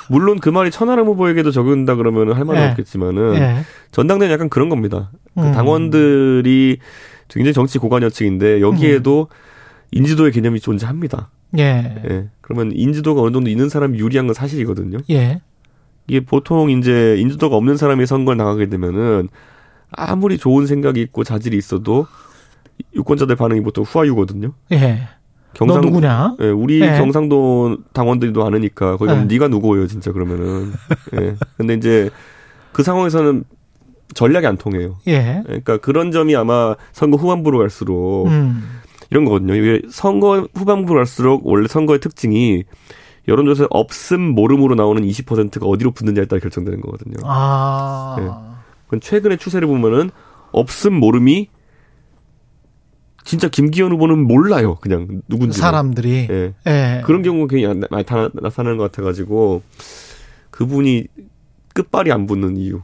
물론 0.09 0.39
그 0.39 0.49
말이 0.49 0.71
천하람 0.71 1.07
후보에게도 1.07 1.51
적용된다 1.51 1.95
그러면 1.95 2.33
할 2.33 2.45
말은 2.45 2.61
예. 2.61 2.69
없겠지만은 2.69 3.35
예. 3.35 3.65
전당대는 3.91 4.33
약간 4.33 4.49
그런 4.49 4.69
겁니다. 4.69 5.11
그 5.35 5.41
음. 5.41 5.51
당원들이 5.51 6.79
굉장히 7.27 7.53
정치 7.53 7.77
고관여층인데 7.79 8.61
여기에도 8.61 9.27
음. 9.29 9.35
인지도의 9.91 10.31
개념이 10.31 10.59
존재합니다. 10.59 11.29
예. 11.57 12.01
예. 12.09 12.29
그러면 12.41 12.71
인지도가 12.73 13.21
어느 13.21 13.31
정도 13.31 13.49
있는 13.49 13.69
사람이 13.69 13.99
유리한 13.99 14.27
건 14.27 14.33
사실이거든요. 14.33 14.99
예. 15.11 15.41
이게 16.07 16.19
보통 16.19 16.69
이제 16.69 17.15
인지도가 17.19 17.55
없는 17.55 17.77
사람이 17.77 18.05
선거를 18.05 18.37
나가게 18.37 18.67
되면은 18.67 19.29
아무리 19.91 20.37
좋은 20.37 20.65
생각이 20.65 20.99
있고 21.01 21.23
자질이 21.23 21.55
있어도 21.57 22.07
유권자들 22.95 23.35
반응이 23.35 23.61
보통 23.61 23.83
후하유거든요. 23.83 24.51
예. 24.71 25.07
경상 25.53 25.81
너 25.81 25.87
누구냐? 25.87 26.37
예, 26.41 26.49
우리 26.49 26.81
예. 26.81 26.97
경상도 26.97 27.77
당원들도 27.93 28.43
아느니까 28.43 28.97
거기 28.97 29.05
가면 29.07 29.29
예. 29.29 29.33
네가 29.35 29.49
누구예요, 29.49 29.87
진짜 29.87 30.11
그러면은. 30.11 30.73
예. 31.21 31.35
근데 31.57 31.75
이제 31.75 32.09
그 32.71 32.81
상황에서는 32.81 33.43
전략이 34.13 34.45
안 34.47 34.57
통해요. 34.57 34.97
예. 35.07 35.41
그러니까 35.45 35.77
그런 35.77 36.11
점이 36.11 36.35
아마 36.35 36.75
선거 36.91 37.17
후반부로 37.17 37.59
갈수록 37.59 38.27
음. 38.27 38.81
이런 39.09 39.25
거거든요. 39.25 39.55
이게 39.55 39.81
선거 39.89 40.47
후반부로 40.53 40.99
갈수록 40.99 41.45
원래 41.45 41.67
선거의 41.67 41.99
특징이 41.99 42.63
여론조사에 43.27 43.67
없음 43.69 44.21
모름으로 44.21 44.75
나오는 44.75 45.01
20%가 45.01 45.65
어디로 45.65 45.91
붙느냐에 45.91 46.25
따라 46.25 46.39
결정되는 46.39 46.81
거거든요. 46.81 47.15
아. 47.23 48.17
예. 48.19 48.99
최근의 48.99 49.37
추세를 49.37 49.67
보면은 49.67 50.11
없음 50.51 50.93
모름이 50.93 51.49
진짜 53.23 53.47
김기현 53.47 53.91
후보는 53.91 54.27
몰라요. 54.27 54.75
그냥 54.75 55.21
누군지. 55.27 55.59
사람들이. 55.59 56.27
예. 56.29 56.53
예. 56.67 57.01
그런 57.05 57.23
경우가 57.23 57.47
굉장히 57.55 57.81
많이 57.89 58.03
나타나는 58.33 58.77
것 58.77 58.91
같아가지고 58.91 59.61
그분이 60.51 61.07
끝발이 61.73 62.11
안 62.11 62.27
붙는 62.27 62.57
이유 62.57 62.81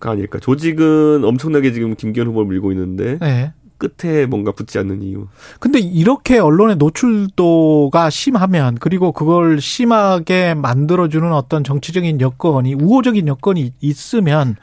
가 0.00 0.10
예. 0.10 0.12
아닐까. 0.12 0.38
조직은 0.38 1.24
엄청나게 1.24 1.72
지금 1.72 1.94
김기현 1.94 2.26
후보를 2.28 2.48
밀고 2.48 2.72
있는데 2.72 3.18
예. 3.22 3.52
끝에 3.78 4.26
뭔가 4.26 4.52
붙지 4.52 4.78
않는 4.78 5.02
이유. 5.02 5.26
근데 5.60 5.78
이렇게 5.78 6.38
언론의 6.38 6.76
노출도가 6.76 8.08
심하면 8.10 8.76
그리고 8.80 9.12
그걸 9.12 9.60
심하게 9.60 10.54
만들어주는 10.54 11.30
어떤 11.32 11.62
정치적인 11.64 12.20
여건이 12.20 12.74
우호적인 12.74 13.26
여건이 13.28 13.72
있으면 13.80 14.56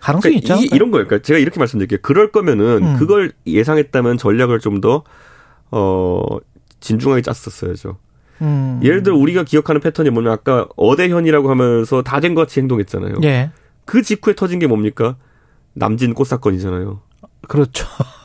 가능성이 0.00 0.40
그러니까 0.40 0.54
있죠. 0.64 0.74
이, 0.74 0.78
런 0.78 0.90
거예요. 0.90 1.06
그러니까 1.06 1.26
제가 1.26 1.38
이렇게 1.38 1.58
말씀드릴게요. 1.58 1.98
그럴 2.02 2.30
거면은 2.30 2.80
음. 2.84 2.96
그걸 2.98 3.32
예상했다면 3.46 4.18
전략을 4.18 4.60
좀 4.60 4.80
더 4.80 5.02
어, 5.72 6.22
진중하게 6.80 7.22
짰었어야죠. 7.22 7.96
음. 8.42 8.80
예를 8.82 9.02
들어 9.02 9.16
우리가 9.16 9.42
기억하는 9.44 9.80
패턴이 9.80 10.10
뭐냐 10.10 10.32
아까 10.32 10.66
어대현이라고 10.76 11.50
하면서 11.50 12.02
다 12.02 12.20
된 12.20 12.34
것 12.34 12.42
같이 12.42 12.60
행동했잖아요. 12.60 13.16
예. 13.24 13.50
그 13.90 14.02
직후에 14.02 14.36
터진 14.36 14.60
게 14.60 14.68
뭡니까? 14.68 15.16
남진 15.72 16.14
꽃 16.14 16.24
사건이잖아요. 16.28 17.00
그렇죠. 17.48 17.84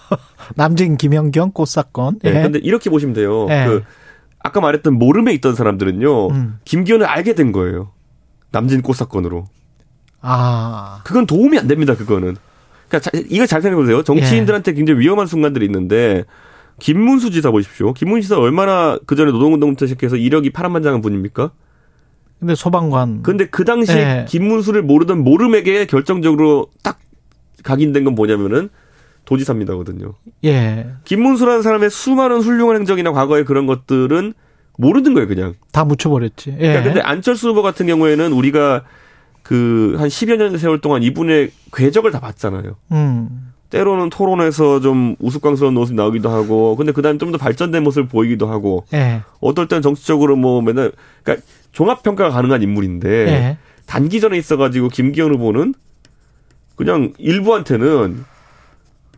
남진 0.54 0.96
김영경 0.96 1.54
꽃 1.54 1.68
사건. 1.68 2.20
예. 2.24 2.30
네, 2.30 2.44
근데 2.44 2.60
이렇게 2.60 2.92
보시면 2.92 3.16
돼요. 3.16 3.48
예. 3.50 3.66
그 3.66 3.84
아까 4.38 4.62
말했던 4.62 4.94
모름에 4.94 5.34
있던 5.34 5.56
사람들은요. 5.56 6.28
음. 6.28 6.60
김기현을 6.66 7.08
알게 7.08 7.34
된 7.34 7.52
거예요. 7.52 7.94
남진 8.52 8.84
꽃 8.84 8.96
사건으로. 8.96 9.48
아. 10.22 11.02
그건 11.04 11.26
도움이 11.26 11.58
안 11.58 11.66
됩니다, 11.66 11.96
그거는. 11.96 12.36
그러니까 12.88 13.10
이거 13.28 13.48
잘 13.48 13.64
생각해 13.64 13.82
보세요. 13.82 14.04
정치인들한테 14.04 14.72
예. 14.72 14.76
굉장히 14.76 15.00
위험한 15.00 15.26
순간들이 15.26 15.66
있는데 15.66 16.26
김문수 16.78 17.32
지사 17.32 17.50
보십시오. 17.50 17.92
김문수 17.94 18.28
지사 18.28 18.38
얼마나 18.38 19.00
그 19.08 19.16
전에 19.16 19.32
노동운동부터 19.32 19.88
시작해서 19.88 20.16
이력이 20.16 20.52
파란만장한 20.52 21.02
분입니까? 21.02 21.54
근데 22.40 22.56
소방관. 22.56 23.24
근데 23.24 23.48
그 23.48 23.66
당시에 23.66 23.96
예. 24.22 24.26
김문수를 24.28 24.84
모르던 24.84 25.24
모름에게 25.24 25.86
결정적으로 25.86 26.68
딱 26.84 27.00
각인된 27.64 28.04
건 28.04 28.16
뭐냐면은 28.16 28.70
도지사입니다거든요. 29.26 30.14
예. 30.44 30.88
김문수라는 31.06 31.62
사람의 31.62 31.90
수많은 31.90 32.42
훌륭한 32.42 32.76
행적이나 32.78 33.12
과거의 33.12 33.46
그런 33.46 33.66
것들은 33.66 34.34
모르는 34.78 35.14
거예요, 35.14 35.28
그냥. 35.28 35.54
다 35.72 35.86
묻혀버렸지. 35.86 36.52
예. 36.52 36.58
그러니까 36.58 36.84
근데 36.84 37.02
안철수 37.02 37.50
후보 37.50 37.62
같은 37.64 37.88
경우에는 37.88 38.32
우리가 38.34 38.84
그 39.42 39.96
한 39.98 40.08
10여 40.08 40.38
년 40.38 40.58
세월 40.58 40.82
동안 40.82 41.02
이분의 41.04 41.52
궤적을 41.74 42.12
다 42.12 42.20
봤잖아요. 42.20 42.76
음. 42.92 43.52
때로는 43.70 44.10
토론에서 44.10 44.80
좀 44.80 45.16
우스꽝스러운 45.20 45.74
모습이 45.74 45.96
나오기도 45.98 46.30
하고, 46.30 46.76
근데 46.76 46.92
그 46.92 47.02
다음에 47.02 47.18
좀 47.18 47.32
더 47.32 47.38
발전된 47.38 47.84
모습을 47.84 48.08
보이기도 48.08 48.48
하고, 48.48 48.86
예. 48.94 49.22
어떨 49.42 49.68
땐 49.68 49.82
정치적으로 49.82 50.36
뭐 50.36 50.62
맨날, 50.62 50.92
그러니까 51.24 51.46
종합평가가 51.76 52.32
가능한 52.32 52.64
인물인데, 52.64 53.10
예. 53.10 53.58
단기전에 53.86 54.38
있어가지고 54.38 54.90
김기현 54.90 55.32
후보는 55.34 55.74
그냥 56.76 57.14
일부한테는 57.18 58.24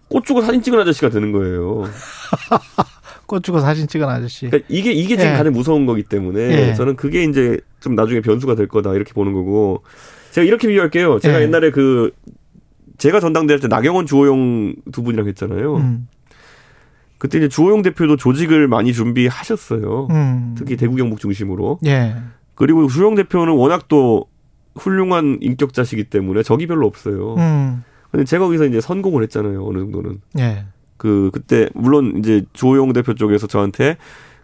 꽃 0.10 0.26
주고 0.26 0.42
사진 0.42 0.62
찍은 0.62 0.80
아저씨가 0.80 1.10
되는 1.10 1.32
거예요. 1.32 1.84
꽃 3.28 3.44
주고 3.44 3.60
사진 3.60 3.88
찍은 3.88 4.08
아저씨. 4.08 4.48
그러니까 4.48 4.68
이게 4.70 4.92
이게 4.92 5.18
지금 5.18 5.34
예. 5.34 5.38
가장 5.38 5.54
무서운 5.54 5.86
거기 5.86 6.02
때문에 6.02 6.70
예. 6.70 6.74
저는 6.74 6.96
그게 6.96 7.24
이제 7.24 7.60
좀 7.80 7.94
나중에 7.94 8.22
변수가 8.22 8.56
될 8.56 8.68
거다 8.68 8.94
이렇게 8.94 9.14
보는 9.14 9.34
거고 9.34 9.84
제가 10.32 10.46
이렇게 10.46 10.68
비교할게요. 10.68 11.20
제가 11.20 11.40
예. 11.40 11.44
옛날에 11.44 11.72
그 11.72 12.12
제가 12.98 13.20
전당대회 13.20 13.56
할때 13.56 13.68
나경원 13.68 14.06
주호영 14.06 14.76
두 14.92 15.04
분이랑 15.04 15.28
했잖아요. 15.28 15.76
음. 15.76 16.08
그때 17.18 17.40
이제 17.40 17.50
주호영 17.50 17.82
대표도 17.82 18.16
조직을 18.16 18.68
많이 18.68 18.94
준비하셨어요. 18.94 20.08
음. 20.10 20.56
특히 20.58 20.78
대구 20.78 20.96
경북 20.96 21.20
중심으로. 21.20 21.80
예. 21.86 22.16
그리고 22.58 22.88
주호영 22.88 23.16
대표는 23.16 23.54
워낙 23.54 23.88
또 23.88 24.26
훌륭한 24.76 25.38
인격자시기 25.42 26.06
때문에 26.06 26.44
적이 26.44 26.68
별로 26.68 26.88
없어요. 26.88 27.36
음. 27.36 27.84
근데 28.12 28.26
제가 28.26 28.46
거기서 28.46 28.66
이제 28.66 28.82
선공을 28.82 29.24
했잖아요. 29.24 29.66
어느 29.66 29.78
정도는. 29.80 30.22
예. 30.40 30.66
그 30.98 31.30
그때 31.32 31.70
물론 31.76 32.18
이제 32.18 32.44
주호영 32.54 32.94
대표 32.94 33.14
쪽에서 33.14 33.46
저한테 33.48 33.98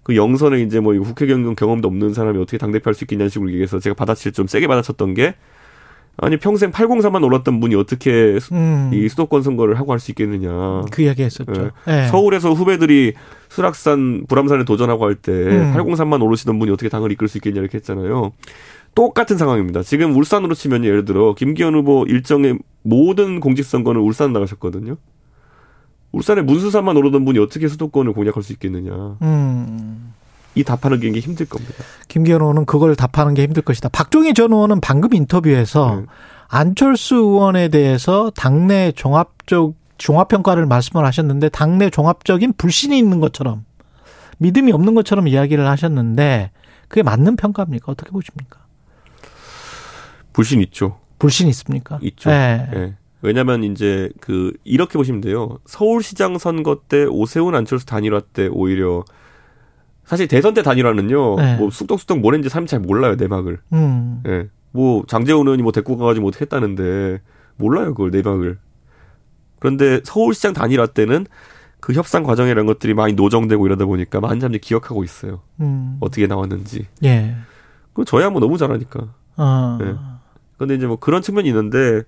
그 0.04 0.16
영선에 0.16 0.62
이제 0.62 0.80
뭐 0.80 0.94
국회 1.00 1.26
경영 1.26 1.56
경험도 1.56 1.88
없는 1.88 2.14
사람이 2.14 2.40
어떻게 2.40 2.58
당 2.58 2.72
대표 2.72 2.90
할 2.90 2.94
수 2.94 3.04
있겠냐는 3.06 3.30
식으로 3.30 3.50
얘기해서 3.50 3.80
제가 3.80 3.96
받아칠 3.96 4.32
좀 4.32 4.46
세게 4.48 4.68
받아쳤던 4.68 5.16
게 5.16 5.36
아니 6.18 6.38
평생 6.38 6.72
803만 6.72 7.24
올랐던 7.24 7.60
분이 7.60 7.74
어떻게 7.76 8.38
음. 8.52 8.92
이 8.94 9.10
수도권 9.10 9.42
선거를 9.42 9.80
하고 9.80 9.92
할 9.94 10.00
수 10.00 10.12
있겠느냐. 10.12 10.84
그 10.92 11.02
이야기 11.02 11.24
했었죠. 11.24 11.52
네. 11.52 11.70
네. 11.88 12.08
서울에서 12.10 12.54
후배들이 12.54 13.14
수락산 13.50 14.26
불암산에 14.28 14.64
도전하고 14.66 15.06
할때 15.06 15.32
음. 15.32 15.74
803만 15.76 16.22
오르시던 16.22 16.60
분이 16.60 16.72
어떻게 16.72 16.90
당을 16.90 17.12
이끌 17.12 17.28
수 17.28 17.38
있겠냐 17.40 17.60
이렇게 17.62 17.78
했잖아요. 17.78 18.32
똑같은 18.96 19.38
상황입니다. 19.38 19.82
지금 19.82 20.16
울산으로 20.16 20.54
치면 20.54 20.86
예를 20.86 21.04
들어 21.06 21.34
김기현 21.34 21.74
후보 21.74 22.06
일정의 22.08 22.60
모든 22.84 23.40
공직선거는 23.40 24.00
울산 24.02 24.34
나가셨거든요. 24.34 24.98
울산에 26.12 26.44
문수산만 26.44 26.96
오르던 26.98 27.26
분이 27.26 27.40
어떻게 27.40 27.68
수도권을 27.68 28.14
공략할 28.14 28.44
수 28.44 28.54
있겠느냐. 28.54 29.18
음. 29.24 30.03
이 30.56 30.64
답하는 30.64 31.00
게 31.00 31.12
힘들 31.20 31.48
겁니다. 31.48 31.84
김기현 32.08 32.42
의원은 32.42 32.66
그걸 32.66 32.96
답하는 32.96 33.34
게 33.34 33.44
힘들 33.44 33.64
것이다. 33.64 33.90
박종희 33.90 34.34
전 34.34 34.52
의원은 34.52 34.82
방금 34.82 35.14
인터뷰에서 35.14 36.02
네. 36.02 36.06
안철수 36.48 37.16
의원에 37.16 37.70
대해서 37.70 38.32
당내 38.36 38.92
종합적 38.92 39.76
종합 39.98 40.28
평가를 40.28 40.66
말씀을 40.66 41.06
하셨는데 41.06 41.50
당내 41.50 41.90
종합적인 41.90 42.54
불신이 42.58 42.98
있는 42.98 43.20
것처럼 43.20 43.66
믿음이 44.38 44.72
없는 44.72 44.94
것처럼 44.96 45.28
이야기를 45.28 45.68
하셨는데 45.68 46.52
그게 46.88 47.02
맞는 47.02 47.38
평가입니까? 47.38 47.92
어떻게 47.92 48.12
보십니까? 48.12 48.60
불신 50.34 50.62
있죠. 50.62 51.00
불신 51.20 51.48
있습니까? 51.48 52.00
있죠. 52.02 52.30
네. 52.30 52.68
네. 52.72 52.94
왜냐면 53.22 53.64
이제 53.64 54.10
그 54.20 54.52
이렇게 54.64 54.98
보시면 54.98 55.22
돼요. 55.22 55.58
서울시장 55.66 56.38
선거 56.38 56.82
때 56.88 57.06
오세훈 57.06 57.56
안철수 57.56 57.86
단일화 57.86 58.22
때 58.34 58.48
오히려 58.52 59.06
사실 60.06 60.28
대선 60.28 60.54
때 60.54 60.62
단일화는요. 60.64 61.36
네. 61.38 61.56
뭐 61.58 61.70
쑥덕쑥덕 61.70 62.20
뭘 62.20 62.34
했는지 62.34 62.50
사람이 62.50 62.68
잘 62.68 62.80
몰라요 62.80 63.16
내막을. 63.16 63.60
음. 63.74 64.22
예. 64.26 64.30
네. 64.30 64.48
뭐 64.72 65.04
장재훈 65.08 65.46
의원이 65.48 65.62
뭐 65.62 65.72
데리고 65.72 65.98
가가지고 65.98 66.24
뭐 66.24 66.32
했다는데 66.40 67.22
몰라요 67.58 67.94
그걸 67.94 68.12
내막을. 68.12 68.58
그런데 69.60 70.02
서울시장 70.04 70.54
단일화 70.54 70.88
때는 70.88 71.26
그 71.80 71.94
협상 71.94 72.24
과정에 72.24 72.52
이런 72.52 72.66
것들이 72.66 72.94
많이 72.94 73.14
노정되고 73.14 73.66
이러다 73.66 73.86
보니까 73.86 74.20
많은 74.20 74.40
사람들이 74.40 74.60
기억하고 74.62 75.04
있어요. 75.04 75.42
음. 75.62 75.98
어떻게 76.00 76.28
나왔는지. 76.28 76.88
예. 77.04 77.36
그 77.94 78.06
저야 78.06 78.30
뭐 78.30 78.40
너무 78.40 78.58
잘하니까. 78.58 79.14
아. 79.36 79.78
네. 79.82 79.94
근데 80.58 80.76
이제 80.76 80.88
뭐 80.88 80.98
그런 80.98 81.22
측면이 81.22 81.48
있는데 81.50 82.04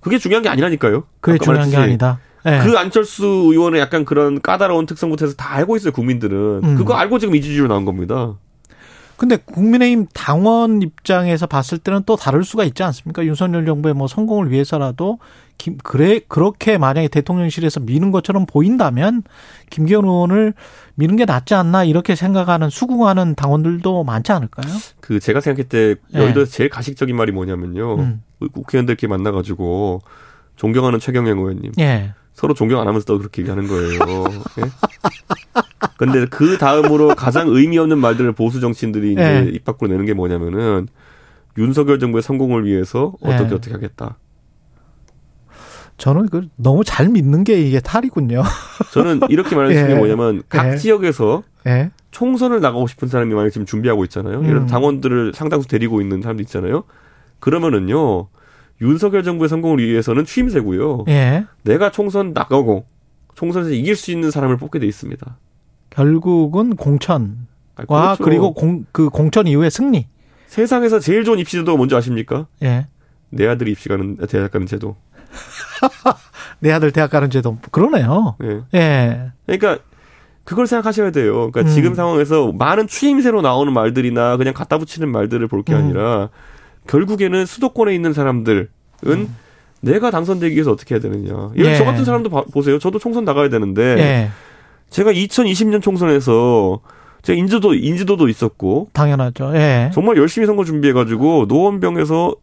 그게 0.00 0.18
중요한 0.18 0.42
게 0.42 0.48
아니라니까요. 0.48 1.04
그게 1.20 1.38
중요한 1.38 1.70
게 1.70 1.76
아니다. 1.76 2.18
네. 2.44 2.60
그 2.64 2.76
안철수 2.78 3.24
의원의 3.26 3.80
약간 3.80 4.04
그런 4.04 4.40
까다로운 4.40 4.86
특성부터 4.86 5.26
해서 5.26 5.36
다 5.36 5.54
알고 5.54 5.76
있어요, 5.76 5.92
국민들은. 5.92 6.60
음. 6.64 6.76
그거 6.76 6.94
알고 6.94 7.18
지금 7.18 7.34
이지지로 7.34 7.68
나온 7.68 7.84
겁니다. 7.84 8.34
근데 9.20 9.36
국민의힘 9.36 10.06
당원 10.14 10.80
입장에서 10.80 11.46
봤을 11.46 11.76
때는 11.76 12.04
또 12.06 12.16
다를 12.16 12.42
수가 12.42 12.64
있지 12.64 12.82
않습니까? 12.82 13.22
윤석열 13.26 13.66
정부의 13.66 13.94
뭐 13.94 14.06
성공을 14.06 14.50
위해서라도 14.50 15.18
김, 15.58 15.76
그래, 15.84 16.20
그렇게 16.26 16.78
만약에 16.78 17.08
대통령실에서 17.08 17.80
미는 17.80 18.12
것처럼 18.12 18.46
보인다면 18.46 19.24
김기현 19.68 20.06
의원을 20.06 20.54
미는 20.94 21.16
게 21.16 21.26
낫지 21.26 21.54
않나 21.54 21.84
이렇게 21.84 22.14
생각하는 22.14 22.70
수긍하는 22.70 23.34
당원들도 23.34 24.04
많지 24.04 24.32
않을까요? 24.32 24.72
그 25.00 25.20
제가 25.20 25.42
생각할 25.42 25.68
때 25.68 25.96
여의도에서 26.14 26.50
네. 26.50 26.56
제일 26.56 26.70
가식적인 26.70 27.14
말이 27.14 27.30
뭐냐면요. 27.30 27.96
음. 27.96 28.22
국회의원들끼리 28.54 29.10
만나가지고 29.10 30.00
존경하는 30.56 30.98
최경영 30.98 31.38
의원님. 31.40 31.72
예. 31.78 32.14
서로 32.40 32.54
존경 32.54 32.80
안 32.80 32.88
하면서도 32.88 33.18
그렇게 33.18 33.42
얘기하는 33.42 33.68
거예요. 33.68 33.98
예? 34.60 34.70
근데 35.98 36.24
그 36.24 36.56
다음으로 36.56 37.08
가장 37.08 37.48
의미 37.48 37.76
없는 37.76 37.98
말들을 37.98 38.32
보수 38.32 38.60
정치인들이 38.60 39.12
이제 39.12 39.22
예. 39.22 39.50
입 39.52 39.66
밖으로 39.66 39.90
내는 39.90 40.06
게 40.06 40.14
뭐냐면은 40.14 40.88
윤석열 41.58 41.98
정부의 41.98 42.22
성공을 42.22 42.64
위해서 42.64 43.12
어떻게 43.20 43.50
예. 43.50 43.54
어떻게 43.54 43.72
하겠다. 43.72 44.16
저는 45.98 46.30
그 46.30 46.48
너무 46.56 46.82
잘 46.82 47.10
믿는 47.10 47.44
게 47.44 47.60
이게 47.60 47.78
탈이군요. 47.78 48.42
저는 48.94 49.20
이렇게 49.28 49.54
말할 49.54 49.74
수 49.74 49.78
있는 49.78 49.88
게 49.88 49.94
예. 49.96 49.98
뭐냐면 49.98 50.42
각 50.48 50.72
예. 50.72 50.76
지역에서 50.78 51.42
예. 51.66 51.90
총선을 52.10 52.62
나가고 52.62 52.86
싶은 52.86 53.08
사람이 53.08 53.34
만약 53.34 53.50
지금 53.50 53.66
준비하고 53.66 54.04
있잖아요. 54.04 54.38
음. 54.38 54.46
들어 54.46 54.64
당원들을 54.64 55.32
상당수 55.34 55.68
데리고 55.68 56.00
있는 56.00 56.22
사람도 56.22 56.42
있잖아요. 56.44 56.84
그러면은요. 57.38 58.28
윤석열 58.80 59.22
정부의 59.22 59.48
성공을 59.48 59.78
위해서는 59.78 60.24
취임새고요. 60.24 61.04
예. 61.08 61.44
내가 61.62 61.90
총선 61.90 62.32
나가고 62.32 62.86
총선에서 63.34 63.70
이길 63.70 63.96
수 63.96 64.10
있는 64.10 64.30
사람을 64.30 64.56
뽑게 64.56 64.78
돼 64.78 64.86
있습니다. 64.86 65.36
결국은 65.90 66.76
공천. 66.76 67.46
아, 67.76 67.84
그렇죠. 67.84 68.24
그리고 68.24 68.54
공, 68.54 68.84
그 68.92 69.08
공천 69.08 69.46
이후에 69.46 69.70
승리. 69.70 70.06
세상에서 70.46 70.98
제일 70.98 71.24
좋은 71.24 71.38
입시 71.38 71.56
제도가 71.56 71.76
뭔지 71.76 71.94
아십니까? 71.94 72.46
예. 72.62 72.86
내 73.30 73.46
아들 73.46 73.68
입시 73.68 73.88
가는 73.88 74.16
대학 74.28 74.50
가는 74.50 74.66
제도. 74.66 74.96
내 76.58 76.72
아들 76.72 76.90
대학 76.90 77.10
가는 77.10 77.30
제도. 77.30 77.58
그러네요. 77.70 78.36
예. 78.42 78.62
예. 78.74 79.32
그러니까 79.46 79.82
그걸 80.44 80.66
생각하셔야 80.66 81.12
돼요. 81.12 81.50
그러니까 81.50 81.60
음. 81.60 81.66
지금 81.68 81.94
상황에서 81.94 82.52
많은 82.52 82.88
추임새로 82.88 83.40
나오는 83.42 83.72
말들이나 83.72 84.36
그냥 84.36 84.52
갖다 84.52 84.78
붙이는 84.78 85.08
말들을 85.08 85.46
볼게 85.46 85.72
음. 85.72 85.78
아니라 85.78 86.30
결국에는 86.90 87.46
수도권에 87.46 87.94
있는 87.94 88.12
사람들은 88.12 88.68
음. 89.06 89.36
내가 89.80 90.10
당선되기 90.10 90.54
위해서 90.56 90.72
어떻게 90.72 90.94
해야 90.94 91.00
되느냐. 91.00 91.50
예를 91.56 91.72
예. 91.72 91.76
저 91.76 91.84
같은 91.84 92.04
사람도 92.04 92.28
봐, 92.30 92.42
보세요. 92.52 92.78
저도 92.78 92.98
총선 92.98 93.24
나가야 93.24 93.48
되는데 93.48 93.82
예. 93.98 94.30
제가 94.90 95.12
2020년 95.12 95.80
총선에서 95.80 96.80
제가 97.22 97.38
인지도 97.38 97.74
인지도도 97.74 98.28
있었고 98.28 98.88
당연하죠. 98.92 99.52
예. 99.54 99.90
정말 99.94 100.16
열심히 100.16 100.46
선거 100.46 100.64
준비해가지고 100.64 101.46
노원병에서 101.48 102.34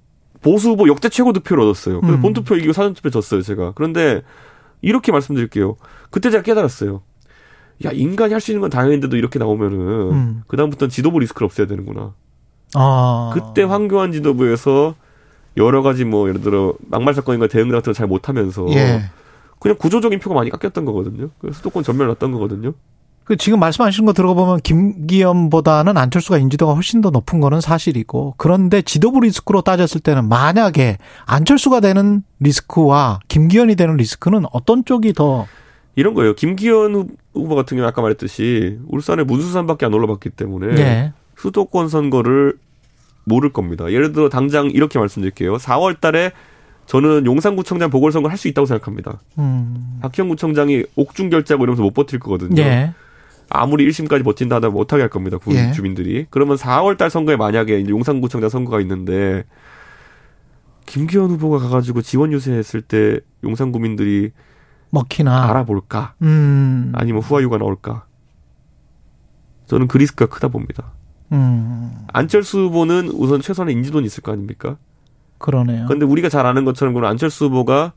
보수 0.41 0.69
후보 0.69 0.87
역대 0.87 1.09
최고 1.09 1.33
득표를 1.33 1.63
얻었어요. 1.63 1.99
그래서 1.99 2.17
음. 2.17 2.21
본투표 2.21 2.55
이기고 2.55 2.71
사전투표 2.73 3.09
졌어요, 3.09 3.41
제가. 3.41 3.73
그런데 3.75 4.21
이렇게 4.81 5.11
말씀드릴게요. 5.11 5.75
그때 6.09 6.29
제가 6.29 6.43
깨달았어요. 6.43 7.01
야, 7.85 7.91
인간이 7.91 8.33
할 8.33 8.39
수 8.41 8.51
있는 8.51 8.61
건 8.61 8.69
당연한데도 8.69 9.17
이렇게 9.17 9.39
나오면은 9.39 9.77
음. 10.11 10.43
그 10.47 10.55
다음부터는 10.57 10.89
지도부 10.89 11.19
리스크를 11.19 11.45
없애야 11.45 11.67
되는구나. 11.67 12.13
아. 12.77 13.31
그때 13.33 13.63
황교안 13.63 14.11
지도부에서 14.11 14.95
여러 15.57 15.81
가지 15.81 16.05
뭐 16.05 16.29
예를 16.29 16.41
들어 16.41 16.75
막말 16.87 17.13
사건인가 17.13 17.47
대응 17.47 17.69
같은 17.69 17.91
거잘 17.91 18.07
못하면서 18.07 18.67
예. 18.69 19.09
그냥 19.59 19.77
구조적인 19.77 20.19
표가 20.19 20.35
많이 20.35 20.51
깎였던 20.51 20.85
거거든요. 20.85 21.29
수도권 21.51 21.83
전멸 21.83 22.07
났던 22.07 22.31
거거든요. 22.31 22.73
그 23.23 23.35
지금 23.35 23.59
말씀하시는 23.59 24.05
거 24.05 24.13
들어보면 24.13 24.61
김기현보다는 24.61 25.97
안철수가 25.97 26.37
인지도가 26.37 26.73
훨씬 26.73 27.01
더 27.01 27.09
높은 27.09 27.41
거는 27.41 27.59
사실이고 27.59 28.35
그런데 28.37 28.81
지도부 28.81 29.19
리스크로 29.19 29.63
따졌을 29.63 29.99
때는 29.99 30.29
만약에 30.29 30.97
안철수가 31.25 31.81
되는 31.81 32.23
리스크와 32.39 33.19
김기현이 33.27 33.75
되는 33.75 33.97
리스크는 33.97 34.45
어떤 34.53 34.85
쪽이 34.85 35.11
더 35.11 35.45
이런 35.95 36.13
거예요. 36.13 36.35
김기현 36.35 37.09
후보 37.33 37.55
같은 37.55 37.75
경우 37.75 37.85
아까 37.89 38.01
말했듯이 38.01 38.77
울산에 38.87 39.23
문수산밖에 39.23 39.87
안 39.87 39.93
올라봤기 39.93 40.29
때문에 40.29 40.75
네. 40.75 41.13
수도권 41.35 41.89
선거를 41.89 42.57
모를 43.27 43.51
겁니다. 43.51 43.91
예를 43.91 44.13
들어 44.13 44.29
당장 44.29 44.71
이렇게 44.71 44.97
말씀드릴게요. 44.99 45.57
4월 45.57 45.99
달에 45.99 46.31
저는 46.85 47.25
용산구청장 47.25 47.89
보궐선거 47.89 48.29
할 48.29 48.37
수 48.37 48.47
있다고 48.47 48.65
생각합니다. 48.65 49.19
음. 49.37 49.99
박형 50.01 50.29
구청장이 50.29 50.85
옥중 50.95 51.29
결제하고 51.29 51.65
이러면서 51.65 51.83
못 51.83 51.93
버틸 51.93 52.19
거거든요. 52.19 52.55
네. 52.63 52.93
아무리 53.49 53.87
1심까지 53.89 54.23
버틴다 54.23 54.57
하다 54.57 54.69
못하게 54.69 55.03
할 55.03 55.09
겁니다. 55.09 55.37
구 55.37 55.53
예. 55.55 55.71
주민들이. 55.73 56.25
그러면 56.29 56.55
4월 56.57 56.97
달 56.97 57.09
선거에 57.09 57.35
만약에 57.35 57.79
이제 57.79 57.89
용산구청장 57.89 58.49
선거가 58.49 58.79
있는데 58.81 59.43
김기현 60.85 61.29
후보가 61.31 61.59
가가지고 61.59 62.01
지원 62.01 62.31
유세했을 62.31 62.81
때 62.81 63.19
용산 63.43 63.71
구민들이 63.73 64.31
먹히나 64.91 65.49
알아볼까? 65.49 66.13
음. 66.21 66.93
아니면 66.95 67.21
후화유가 67.21 67.57
나올까? 67.57 68.05
저는 69.65 69.87
그 69.89 69.97
리스크가 69.97 70.33
크다 70.33 70.47
봅니다. 70.47 70.93
음. 71.31 71.91
안철수 72.13 72.59
후보는 72.59 73.09
우선 73.09 73.41
최소한의 73.41 73.75
인지도는 73.75 74.05
있을 74.05 74.23
거 74.23 74.31
아닙니까? 74.31 74.77
그러네요. 75.37 75.85
그런데 75.87 76.05
우리가 76.05 76.29
잘 76.29 76.45
아는 76.45 76.65
것처럼 76.65 76.93
그런 76.93 77.09
안철수 77.09 77.45
후보가 77.45 77.93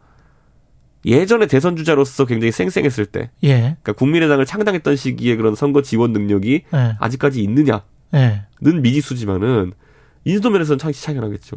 예전에 1.05 1.47
대선 1.47 1.77
주자로서 1.77 2.27
굉장히 2.27 2.53
쌩쌩했을 2.53 3.07
때, 3.07 3.31
예. 3.43 3.59
그러니까 3.59 3.93
국민의당을 3.93 4.45
창당했던 4.45 4.97
시기에 4.97 5.37
그런 5.37 5.55
선거 5.55 5.81
지원 5.81 6.13
능력이 6.13 6.65
예. 6.75 6.97
아직까지 6.99 7.43
있느냐는 7.43 7.81
예. 8.15 8.45
미지수지만은 8.61 9.73
인지도 10.25 10.51
면에서는 10.51 10.79
상시 10.79 11.03
차이나겠죠. 11.03 11.57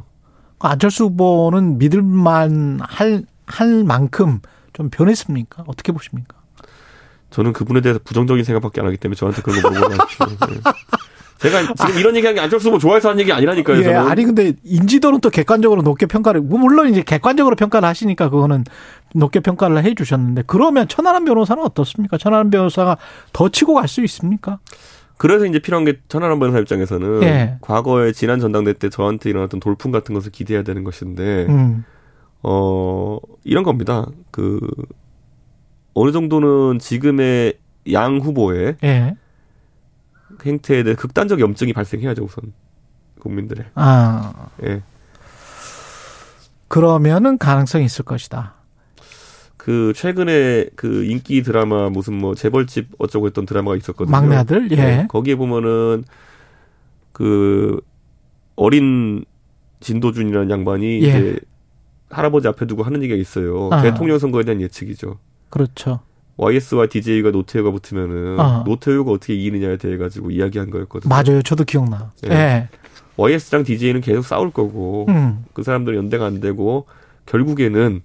그 0.58 0.68
안철수 0.68 1.06
후보는 1.06 1.78
믿을만 1.78 2.80
할, 2.82 3.26
할 3.46 3.84
만큼 3.84 4.40
좀 4.72 4.90
변했습니까? 4.90 5.66
어떻게 5.68 5.92
보십니까? 5.92 6.38
저는 7.32 7.52
그분에 7.52 7.82
대해서 7.82 8.00
부정적인 8.04 8.46
생각밖에 8.46 8.80
안 8.80 8.88
하기 8.88 8.98
때문에 8.98 9.16
저한테 9.16 9.42
그런 9.42 9.62
거 9.62 9.70
물어보지 9.72 10.00
않죠. 10.20 10.62
제가 11.44 11.74
지금 11.74 12.00
이런 12.00 12.16
얘기하는 12.16 12.36
게 12.36 12.42
안철수 12.42 12.70
후보 12.70 12.80
좋아해서 12.80 13.10
하는 13.10 13.20
얘기 13.20 13.32
아니라니까요. 13.34 13.78
예, 13.80 13.84
저는. 13.84 14.00
아니 14.00 14.24
근데 14.24 14.54
인지도는 14.64 15.20
또 15.20 15.30
객관적으로 15.30 15.82
높게 15.82 16.06
평가를 16.06 16.42
뭐 16.42 16.58
물론 16.58 16.90
이제 16.90 17.04
객관적으로 17.04 17.56
평가를 17.58 17.88
하시니까 17.88 18.30
그거는 18.30 18.64
높게 19.14 19.42
평가를 19.42 19.84
해 19.84 19.94
주셨는데 19.94 20.44
그러면 20.48 20.88
천하람 20.88 21.26
변호사는 21.26 21.62
어떻습니까? 21.62 22.18
천하람 22.18 22.50
변호사가 22.50 22.98
더 23.34 23.50
치고 23.50 23.74
갈 23.76 23.88
수 23.88 24.02
있습니까? 24.06 24.60
그래서 25.18 25.46
이제 25.46 25.60
필요한 25.60 25.86
게 25.86 26.00
천하람 26.08 26.40
변호사 26.40 26.60
입장에서는 26.60 27.24
예. 27.24 27.58
과거에 27.62 28.12
지난 28.14 28.40
전당대 28.40 28.74
때 28.74 28.90
저한테 28.90 29.30
일어났던 29.30 29.60
돌풍 29.60 29.92
같은 29.92 30.16
것을 30.16 30.32
기대해야 30.32 30.64
되는 30.64 30.84
것인데 30.84 31.46
음. 31.50 31.84
어 32.42 33.20
이런 33.44 33.64
겁니다. 33.64 34.06
그 34.32 34.60
어느 35.94 36.12
정도는 36.12 36.80
지금의 36.80 37.54
양 37.92 38.18
후보의 38.20 38.78
예. 38.84 39.16
행태에 40.46 40.84
대해 40.84 40.96
극단적 40.96 41.40
염증이 41.40 41.74
발생해야죠 41.74 42.24
우선 42.24 42.54
국민들의. 43.20 43.66
아. 43.76 44.50
예. 44.64 44.82
그러면은 46.68 47.38
가능성이 47.38 47.86
있을 47.86 48.04
것이다. 48.04 48.56
그 49.58 49.94
최근에 49.96 50.66
그 50.76 51.06
인기 51.06 51.42
드라마 51.42 51.90
무슨 51.90 52.16
뭐 52.16 52.36
재벌집 52.36 52.90
어쩌고 52.98 53.28
했던 53.28 53.46
드라마가 53.46 53.78
있었거든요. 53.78 54.12
막내 54.12 54.36
아들. 54.36 54.70
예. 54.72 54.76
네, 54.76 55.08
거기에 55.08 55.36
보면은 55.36 56.04
그 57.14 57.80
어린 58.56 59.24
진도준이라는 59.80 60.50
양반이 60.50 61.04
예. 61.04 61.08
이제 61.08 61.40
할아버지 62.10 62.48
앞에 62.48 62.68
두고 62.68 62.84
하는 62.84 63.02
얘기가 63.04 63.18
있어요. 63.18 63.70
아. 63.72 63.82
대통령 63.82 64.20
선거에 64.20 64.44
대한 64.44 64.60
예측이죠. 64.62 65.20
그렇죠. 65.50 66.02
YS와 66.38 66.88
DJ가 66.88 67.32
노태우가 67.32 67.72
붙으면은 67.72 68.40
어. 68.40 68.64
노태우가 68.66 69.12
어떻게 69.12 69.36
이기느냐에 69.36 69.78
대해 69.78 69.98
가지고 69.98 70.32
이야기한 70.32 70.70
거였거든요. 70.72 71.10
맞아요. 71.10 71.42
저도 71.42 71.64
기억나. 71.64 72.12
예. 72.26 72.30
네. 72.30 72.70
YS랑 73.18 73.64
DJ는 73.64 74.02
계속 74.02 74.26
싸울 74.26 74.52
거고 74.52 75.06
음. 75.10 75.46
그 75.54 75.64
사람들 75.64 75.96
연대가 75.96 76.26
안 76.26 76.40
되고 76.40 76.88
결국에는 77.28 78.02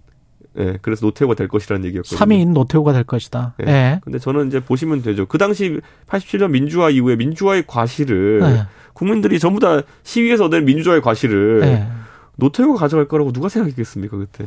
예, 0.58 0.78
그래서 0.82 1.06
노태우가 1.06 1.34
될 1.34 1.46
것이라는 1.48 1.86
얘기였거든요. 1.86 2.18
3위인 2.18 2.52
노태우가 2.52 2.92
될 2.92 3.04
것이다. 3.04 3.54
예. 3.64 3.70
예. 3.70 4.00
근데 4.02 4.18
저는 4.18 4.48
이제 4.48 4.60
보시면 4.60 5.02
되죠. 5.02 5.26
그 5.26 5.38
당시 5.38 5.80
87년 6.08 6.50
민주화 6.50 6.90
이후에 6.90 7.16
민주화의 7.16 7.64
과실을 7.66 8.40
예. 8.42 8.66
국민들이 8.92 9.38
전부 9.38 9.60
다 9.60 9.82
시위에서 10.02 10.46
얻은 10.46 10.64
민주화의 10.64 11.00
과실을 11.00 11.60
예. 11.62 11.86
노태우가 12.36 12.78
가져갈 12.78 13.06
거라고 13.06 13.32
누가 13.32 13.48
생각했겠습니까, 13.48 14.16
그때? 14.16 14.46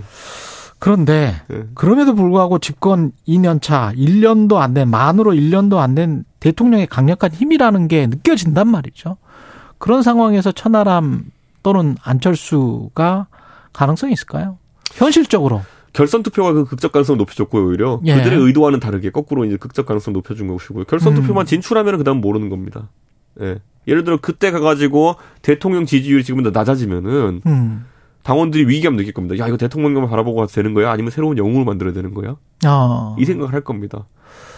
그런데 0.82 1.36
네. 1.47 1.63
그럼에도 1.75 2.15
불구하고 2.15 2.57
집권 2.57 3.11
2년 3.27 3.61
차, 3.61 3.91
1년도 3.95 4.55
안 4.57 4.73
된, 4.73 4.89
만으로 4.89 5.32
1년도 5.32 5.77
안 5.77 5.93
된 5.93 6.25
대통령의 6.39 6.88
강력한 6.88 7.32
힘이라는 7.32 7.88
게 7.88 8.07
느껴진단 8.07 8.67
말이죠. 8.67 9.17
그런 9.77 10.01
상황에서 10.01 10.51
천하람 10.51 11.25
또는 11.61 11.95
안철수가 12.01 13.27
가능성이 13.73 14.13
있을까요? 14.13 14.57
현실적으로. 14.93 15.61
결선 15.93 16.23
투표가 16.23 16.53
그 16.53 16.65
극적 16.65 16.91
가능성 16.91 17.13
을 17.13 17.17
높여줬고요, 17.19 17.67
오히려. 17.67 18.01
예. 18.05 18.15
그들의 18.15 18.39
의도와는 18.39 18.79
다르게 18.79 19.11
거꾸로 19.11 19.45
이제 19.45 19.57
극적 19.57 19.86
가능성 19.86 20.11
을 20.11 20.13
높여준 20.15 20.47
것이고요. 20.47 20.86
결선 20.86 21.13
음. 21.15 21.21
투표만 21.21 21.45
진출하면 21.45 21.99
그다음 21.99 22.21
모르는 22.21 22.49
겁니다. 22.49 22.89
예. 23.39 23.59
예를 23.88 24.03
들어 24.03 24.17
그때 24.19 24.49
가가지고 24.49 25.17
대통령 25.43 25.86
지지율이 25.86 26.23
지금 26.23 26.41
더 26.41 26.49
낮아지면은 26.49 27.41
음. 27.45 27.86
당원들이 28.24 28.67
위기감 28.67 28.95
느낄 28.95 29.13
겁니다. 29.13 29.38
야, 29.43 29.47
이거 29.47 29.57
대통령만 29.57 30.07
바라보고 30.09 30.39
가도 30.39 30.51
되는 30.51 30.74
거야? 30.74 30.91
아니면 30.91 31.11
새로운 31.11 31.38
영웅을 31.38 31.65
만들어야 31.65 31.93
되는 31.93 32.13
거야? 32.13 32.36
아. 32.63 33.15
이 33.19 33.26
생각을 33.26 33.53
할 33.53 33.61
겁니다. 33.61 34.05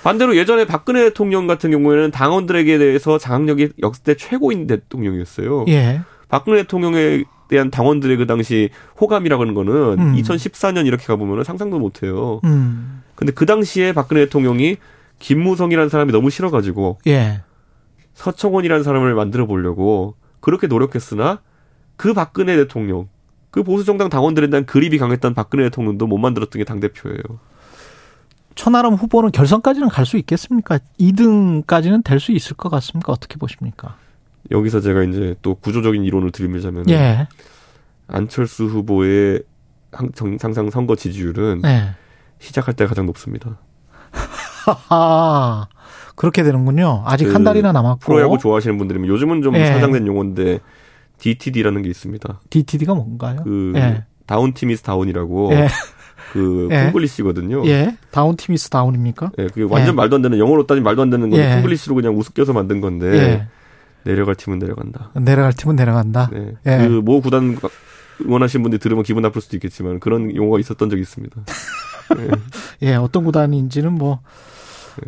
반대로 0.03 0.36
예전에 0.36 0.66
박근혜 0.66 1.03
대통령 1.05 1.47
같은 1.47 1.72
경우에는 1.72 2.11
당원들에게 2.11 2.78
대해서 2.78 3.18
장악력이 3.18 3.74
역대 3.82 4.16
최고인 4.16 4.68
대통령이었어요. 4.68 5.66
예. 5.70 6.01
박근혜 6.28 6.64
대통령에 6.64 7.24
대한 7.47 7.72
당원들의 7.72 8.18
그 8.18 8.26
당시 8.26 8.70
호감이라는 8.99 9.53
거는 9.53 9.74
음. 9.99 10.16
2014년 10.16 10.86
이렇게 10.88 11.05
가보면 11.05 11.43
상상도 11.43 11.80
못 11.80 12.03
해요. 12.03 12.41
음. 12.43 13.03
근데 13.16 13.32
그 13.32 13.45
당시에 13.45 13.93
박근혜 13.93 14.26
대통령이 14.26 14.78
김무성이라는 15.20 15.89
사람이 15.89 16.11
너무 16.11 16.30
싫어가지고 16.30 16.99
예. 17.07 17.41
서청원이라는 18.16 18.84
사람을 18.84 19.14
만들어 19.14 19.45
보려고 19.45 20.16
그렇게 20.39 20.68
노력했으나 20.68 21.39
그 21.95 22.14
박근혜 22.14 22.55
대통령 22.57 23.07
그 23.54 23.62
보수 23.62 23.86
정당 23.86 24.10
당원들에 24.10 24.49
대한 24.49 24.66
그립이 24.66 24.97
강했던 24.97 25.36
박근혜 25.36 25.66
대통령도 25.66 26.08
못 26.08 26.18
만들었던 26.18 26.60
게 26.60 26.66
당 26.66 26.80
대표예요. 26.80 27.22
천하람 28.56 28.95
후보는 28.95 29.32
결선까지는 29.32 29.89
갈 29.89 30.06
수 30.08 30.18
있겠습니까? 30.18 30.80
2등까지는 30.99 32.04
될 32.04 32.20
수 32.20 32.32
있을 32.32 32.56
것 32.56 32.70
같습니까? 32.70 33.14
어떻게 33.14 33.38
보십니까? 33.38 33.95
여기서 34.49 34.80
제가 34.82 35.04
이제 35.04 35.36
또 35.43 35.54
구조적인 35.56 36.04
이론을 36.04 36.32
들이밀자면 36.32 36.89
예. 36.89 37.28
안철수 38.08 38.66
후보의 38.66 39.43
상상 40.39 40.72
선거 40.72 40.95
지지율은 40.95 41.62
예. 41.66 41.91
시작할 42.39 42.74
때 42.74 42.88
가장 42.88 43.06
높습니다. 43.06 43.60
그렇게 46.16 46.41
되는군요. 46.43 47.04
아직 47.06 47.26
그 47.26 47.36
한 47.36 47.43
달이나 47.43 47.72
남았고. 47.72 47.99
프로야구 47.99 48.38
좋아하시는 48.39 48.78
분들이면 48.80 49.08
요즘은 49.10 49.41
좀 49.43 49.56
예. 49.56 49.66
사장된 49.68 50.08
용어인데 50.08 50.60
DTD라는 51.24 51.82
게 51.84 51.89
있습니다. 51.89 52.41
DTD가 52.49 52.93
뭔가요? 52.93 53.41
그 53.45 53.71
예. 53.78 54.03
down 54.26 54.53
team 54.53 54.74
is 54.74 54.84
down이라고 54.84 55.53
예. 55.53 55.67
그 56.34 56.67
예. 56.71 56.84
콩글리시거든요. 56.86 57.65
예. 57.67 57.95
down 58.11 58.36
team 58.36 58.58
is 58.58 58.69
down입니까? 58.69 59.32
예. 59.38 59.47
그게 59.47 59.63
완전 59.63 59.93
예. 59.93 59.95
말도 59.95 60.17
안 60.17 60.21
되는 60.21 60.38
영어로 60.38 60.67
따지면 60.67 60.84
말도 60.84 61.01
안 61.01 61.09
되는 61.09 61.30
건데 61.30 61.49
예. 61.49 61.53
콩글리시로 61.55 61.95
그냥 61.95 62.17
우습게서 62.17 62.51
만든 62.51 62.82
건데 62.82 63.07
예. 63.07 63.47
내려갈 64.03 64.36
팀은 64.36 64.59
내려간다. 64.59 65.11
내려갈 65.15 65.53
팀은 65.53 65.78
내려간다. 65.78 66.30
네. 66.34 66.51
예. 66.65 66.78
그모 66.88 67.21
구단 67.21 67.57
응원하시는 68.21 68.61
분들이 68.61 68.80
들으면 68.80 69.03
기분 69.03 69.21
나쁠 69.24 69.41
수도 69.41 69.55
있겠지만 69.55 70.01
그런 70.01 70.36
용어가 70.36 70.59
있었던 70.59 70.89
적이 70.89 71.01
있습니다. 71.03 71.41
예. 72.19 72.89
예, 72.89 72.95
어떤 72.95 73.24
구단인지는 73.24 73.93
뭐 73.93 74.19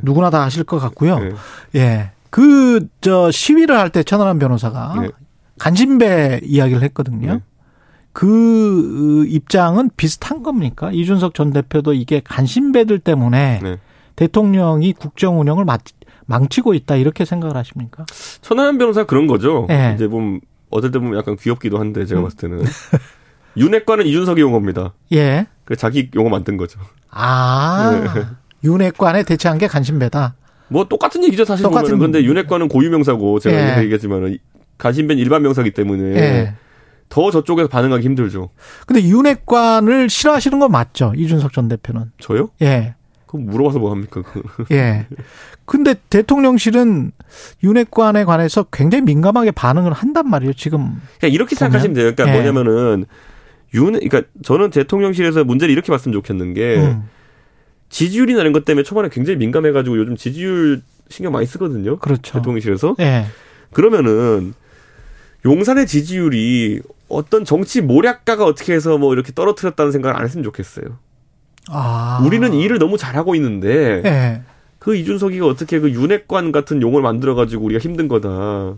누구나 0.02 0.30
다 0.30 0.44
아실 0.44 0.64
것 0.64 0.80
같고요. 0.80 1.20
네. 1.20 1.32
예. 1.76 2.12
그, 2.30 2.88
저, 3.02 3.32
시위를 3.32 3.78
할 3.78 3.90
때 3.90 4.04
천하람 4.04 4.40
변호사가 4.40 4.96
네. 5.02 5.10
간신배 5.60 6.42
이야기를 6.44 6.84
했거든요. 6.84 7.34
네. 7.34 7.40
그 8.14 9.26
입장은 9.28 9.90
비슷한 9.98 10.42
겁니까? 10.42 10.90
이준석 10.92 11.34
전 11.34 11.52
대표도 11.52 11.94
이게 11.94 12.22
간신배들 12.24 13.00
때문에 13.00 13.60
네. 13.62 13.78
대통령이 14.16 14.94
국정 14.94 15.40
운영을 15.40 15.66
망치고 16.26 16.74
있다 16.74 16.96
이렇게 16.96 17.26
생각을 17.26 17.58
하십니까? 17.58 18.06
천하람 18.42 18.78
변호사 18.78 19.06
그런 19.06 19.28
거죠. 19.28 19.66
네. 19.68 19.94
이제 19.96 20.08
보면 20.08 20.40
어떨 20.70 20.92
때 20.92 21.00
보면 21.00 21.18
약간 21.18 21.36
귀엽기도 21.36 21.78
한데 21.78 22.06
제가 22.06 22.22
음. 22.22 22.24
봤을 22.24 22.38
때는 22.38 22.64
윤핵관은 23.58 24.06
이준석이 24.06 24.42
용어입니다. 24.42 24.94
예. 25.14 25.48
그 25.66 25.76
자기 25.76 26.10
용어 26.16 26.30
만든 26.30 26.58
거죠. 26.58 26.80
아. 27.10 27.92
네. 27.92 28.22
윤핵관에 28.64 29.24
대체한 29.24 29.58
게 29.58 29.68
간신배다. 29.68 30.36
뭐 30.68 30.86
똑같은 30.86 31.24
얘기죠 31.26 31.46
사실 31.46 31.64
똑같은 31.64 31.92
보면은 31.92 32.12
근데 32.14 32.26
윤핵관은 32.26 32.70
고유명사고 32.70 33.40
제가 33.40 33.78
예. 33.78 33.84
얘기했지만은 33.84 34.38
간신배는 34.78 35.22
일반 35.22 35.42
명사기 35.42 35.72
때문에 35.72 36.04
예. 36.16 36.54
더 37.10 37.32
저쪽에서 37.32 37.68
반응하기 37.68 38.04
힘들죠. 38.04 38.50
근데 38.88 39.04
윤핵관을 39.04 40.10
싫어하시는 40.10 40.60
건 40.60 40.72
맞죠 40.72 41.14
이준석 41.16 41.54
전 41.54 41.68
대표는. 41.68 42.12
저요? 42.20 42.50
예. 42.62 42.96
그럼 43.28 43.46
물어봐서 43.46 43.80
뭐 43.80 43.92
합니까? 43.92 44.22
예. 44.72 45.08
근데 45.66 45.96
대통령실은 46.10 47.12
윤핵관에 47.64 48.24
관해서 48.24 48.64
굉장히 48.72 49.04
민감하게 49.04 49.52
반응을 49.52 49.94
한단 49.94 50.30
말이에요 50.30 50.54
지금. 50.54 51.02
그냥 51.20 51.34
이렇게 51.34 51.56
생각하시면 51.56 51.94
돼요. 51.94 52.14
그러니까 52.14 52.30
예. 52.30 52.34
뭐냐면은 52.34 53.06
윤, 53.74 53.94
그러니까 53.94 54.22
저는 54.44 54.70
대통령실에서 54.70 55.44
문제를 55.44 55.72
이렇게 55.72 55.92
봤으면 55.92 56.14
좋겠는 56.14 56.54
게. 56.54 56.78
음. 56.78 57.04
지지율이나 57.90 58.42
이런 58.42 58.52
것 58.52 58.66
때문에 58.66 58.84
초반에 58.84 59.10
굉장히 59.10 59.38
민감해가지고 59.38 59.98
요즘 59.98 60.16
지지율 60.16 60.82
신경 61.10 61.32
많이 61.32 61.46
쓰거든요. 61.46 61.98
그렇죠. 61.98 62.40
대통령실에서. 62.40 62.96
네. 62.98 63.26
그러면은 63.72 64.54
용산의 65.46 65.86
지지율이 65.88 66.82
어떤 67.08 67.46
정치 67.46 67.82
모략가가 67.82 68.44
어떻게 68.46 68.74
해서 68.74 68.98
뭐 68.98 69.14
이렇게 69.14 69.32
떨어뜨렸다는 69.34 69.92
생각을 69.92 70.18
안 70.18 70.24
했으면 70.26 70.44
좋겠어요. 70.44 70.86
아. 71.70 72.22
우리는 72.26 72.54
이 72.54 72.64
일을 72.64 72.80
너무 72.80 72.98
잘하고 72.98 73.36
있는데 73.36 74.02
네. 74.02 74.42
그 74.80 74.96
이준석이가 74.96 75.46
어떻게 75.46 75.80
그 75.80 75.92
윤핵관 75.92 76.52
같은 76.52 76.82
용을 76.82 77.02
만들어가지고 77.02 77.64
우리가 77.66 77.80
힘든 77.80 78.08
거다. 78.08 78.76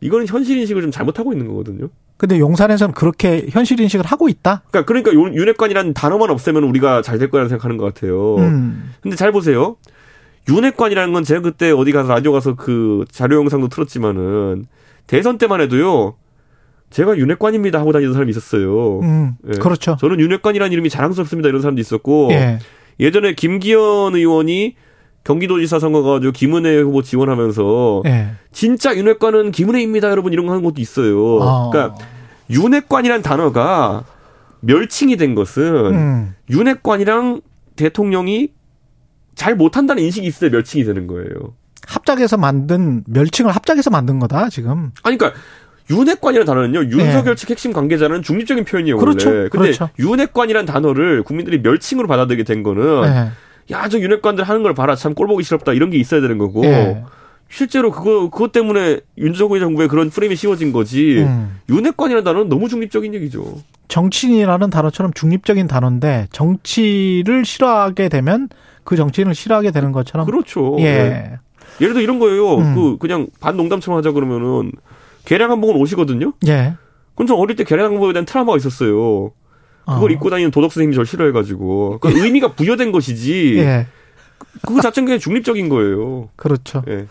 이거는 0.00 0.26
현실 0.26 0.58
인식을 0.58 0.82
좀 0.82 0.90
잘못하고 0.90 1.32
있는 1.32 1.46
거거든요. 1.48 1.88
근데 2.16 2.38
용산에서는 2.38 2.94
그렇게 2.94 3.46
현실 3.50 3.80
인식을 3.80 4.04
하고 4.04 4.28
있다? 4.28 4.62
그러니까 4.70 4.86
그러니까 4.86 5.12
윤핵관이라는 5.12 5.94
단어만 5.94 6.30
없애면 6.30 6.64
우리가 6.64 7.02
잘 7.02 7.18
될 7.18 7.30
거라는 7.30 7.48
생각하는 7.48 7.76
것 7.76 7.92
같아요. 7.94 8.36
음. 8.36 8.92
근데 9.00 9.16
잘 9.16 9.30
보세요. 9.32 9.76
윤핵관이라는 10.48 11.12
건 11.12 11.22
제가 11.24 11.40
그때 11.40 11.70
어디 11.70 11.92
가서 11.92 12.08
라디오 12.08 12.32
가서 12.32 12.54
그 12.56 13.04
자료 13.10 13.36
영상도 13.36 13.68
틀었지만은 13.68 14.66
대선 15.06 15.38
때만 15.38 15.60
해도요. 15.62 16.16
제가 16.90 17.16
윤핵관입니다 17.16 17.80
하고 17.80 17.92
다니는 17.92 18.12
사람이 18.12 18.30
있었어요. 18.30 19.00
음, 19.00 19.34
예. 19.48 19.58
그렇죠. 19.58 19.96
저는 19.98 20.20
윤핵관이라는 20.20 20.72
이름이 20.72 20.90
자랑스럽습니다 20.90 21.48
이런 21.48 21.62
사람도 21.62 21.80
있었고 21.80 22.28
예. 22.32 22.58
예전에 23.00 23.34
김기현 23.34 24.14
의원이 24.14 24.76
경기도지사 25.24 25.78
선거 25.78 26.02
가 26.02 26.20
지고 26.20 26.32
김은혜 26.32 26.80
후보 26.80 27.02
지원하면서 27.02 28.02
네. 28.04 28.32
진짜 28.50 28.94
윤핵관은 28.96 29.52
김은혜입니다, 29.52 30.10
여러분 30.10 30.32
이런 30.32 30.46
거 30.46 30.52
하는 30.52 30.64
것도 30.64 30.80
있어요. 30.80 31.42
아. 31.42 31.70
그러니까 31.70 31.96
윤핵관이란 32.50 33.22
단어가 33.22 34.04
멸칭이 34.60 35.16
된 35.16 35.34
것은 35.34 35.94
음. 35.94 36.34
윤핵관이랑 36.50 37.40
대통령이 37.76 38.50
잘 39.34 39.54
못한다는 39.54 40.02
인식이 40.02 40.26
있어야 40.26 40.50
멸칭이 40.50 40.84
되는 40.84 41.06
거예요. 41.06 41.54
합작해서 41.86 42.36
만든 42.36 43.02
멸칭을 43.06 43.50
합작해서 43.52 43.90
만든 43.90 44.18
거다 44.18 44.48
지금. 44.48 44.92
아니 45.02 45.18
그러니까 45.18 45.40
윤핵관이라는 45.90 46.46
단어는요 46.46 46.84
윤석열 46.90 47.34
네. 47.34 47.34
측 47.34 47.50
핵심 47.50 47.72
관계자는 47.72 48.22
중립적인 48.22 48.64
표현이에요 48.64 48.96
그렇죠. 48.98 49.28
원래. 49.28 49.48
근데 49.48 49.72
그렇죠. 49.72 49.90
윤핵관이란 49.98 50.66
단어를 50.66 51.22
국민들이 51.22 51.58
멸칭으로 51.58 52.08
받아들이게 52.08 52.44
된 52.44 52.62
거는. 52.62 53.02
네. 53.02 53.30
야, 53.70 53.88
저 53.88 53.98
윤핵관들 53.98 54.44
하는 54.44 54.62
걸 54.62 54.74
봐라. 54.74 54.94
참 54.96 55.14
꼴보기 55.14 55.44
싫었다. 55.44 55.72
이런 55.72 55.90
게 55.90 55.98
있어야 55.98 56.20
되는 56.20 56.38
거고. 56.38 56.64
예. 56.64 57.02
실제로 57.48 57.90
그거, 57.90 58.30
그것 58.30 58.50
때문에 58.50 59.00
윤석열 59.18 59.60
정부의 59.60 59.88
그런 59.88 60.10
프레임이 60.10 60.36
씌워진 60.36 60.72
거지. 60.72 61.18
음. 61.18 61.58
윤핵관이라는 61.68 62.24
단어는 62.24 62.48
너무 62.48 62.68
중립적인 62.68 63.14
얘기죠. 63.14 63.60
정치인이라는 63.88 64.70
단어처럼 64.70 65.12
중립적인 65.12 65.68
단어인데 65.68 66.28
정치를 66.32 67.44
싫어하게 67.44 68.08
되면 68.08 68.48
그 68.84 68.96
정치인을 68.96 69.34
싫어하게 69.34 69.70
되는 69.70 69.92
것처럼. 69.92 70.26
그렇죠. 70.26 70.76
예. 70.78 70.82
네. 70.82 71.38
예를 71.80 71.94
들어 71.94 72.02
이런 72.02 72.18
거예요. 72.18 72.56
음. 72.56 72.74
그, 72.74 72.98
그냥 72.98 73.28
반농담처럼 73.40 73.98
하자 73.98 74.12
그러면은 74.12 74.72
계량 75.24 75.50
한복은 75.50 75.76
옷이거든요. 75.76 76.32
예. 76.46 76.74
그럼 77.14 77.26
저 77.26 77.34
어릴 77.34 77.56
때 77.56 77.64
계량 77.64 77.92
한복에 77.92 78.12
대한 78.12 78.24
트라우마가 78.24 78.56
있었어요. 78.56 79.32
그걸 79.84 80.10
어. 80.10 80.14
입고 80.14 80.30
다니는 80.30 80.50
도덕 80.50 80.72
선생님이 80.72 80.94
저를 80.94 81.06
싫어해가지고 81.06 81.98
그 82.00 82.10
의미가 82.10 82.52
부여된 82.52 82.92
것이지. 82.92 83.56
예. 83.58 83.86
그거 84.62 84.80
자체는 84.80 85.06
그냥 85.06 85.18
중립적인 85.18 85.68
거예요. 85.68 86.28
그렇죠. 86.36 86.82
예. 86.88 87.06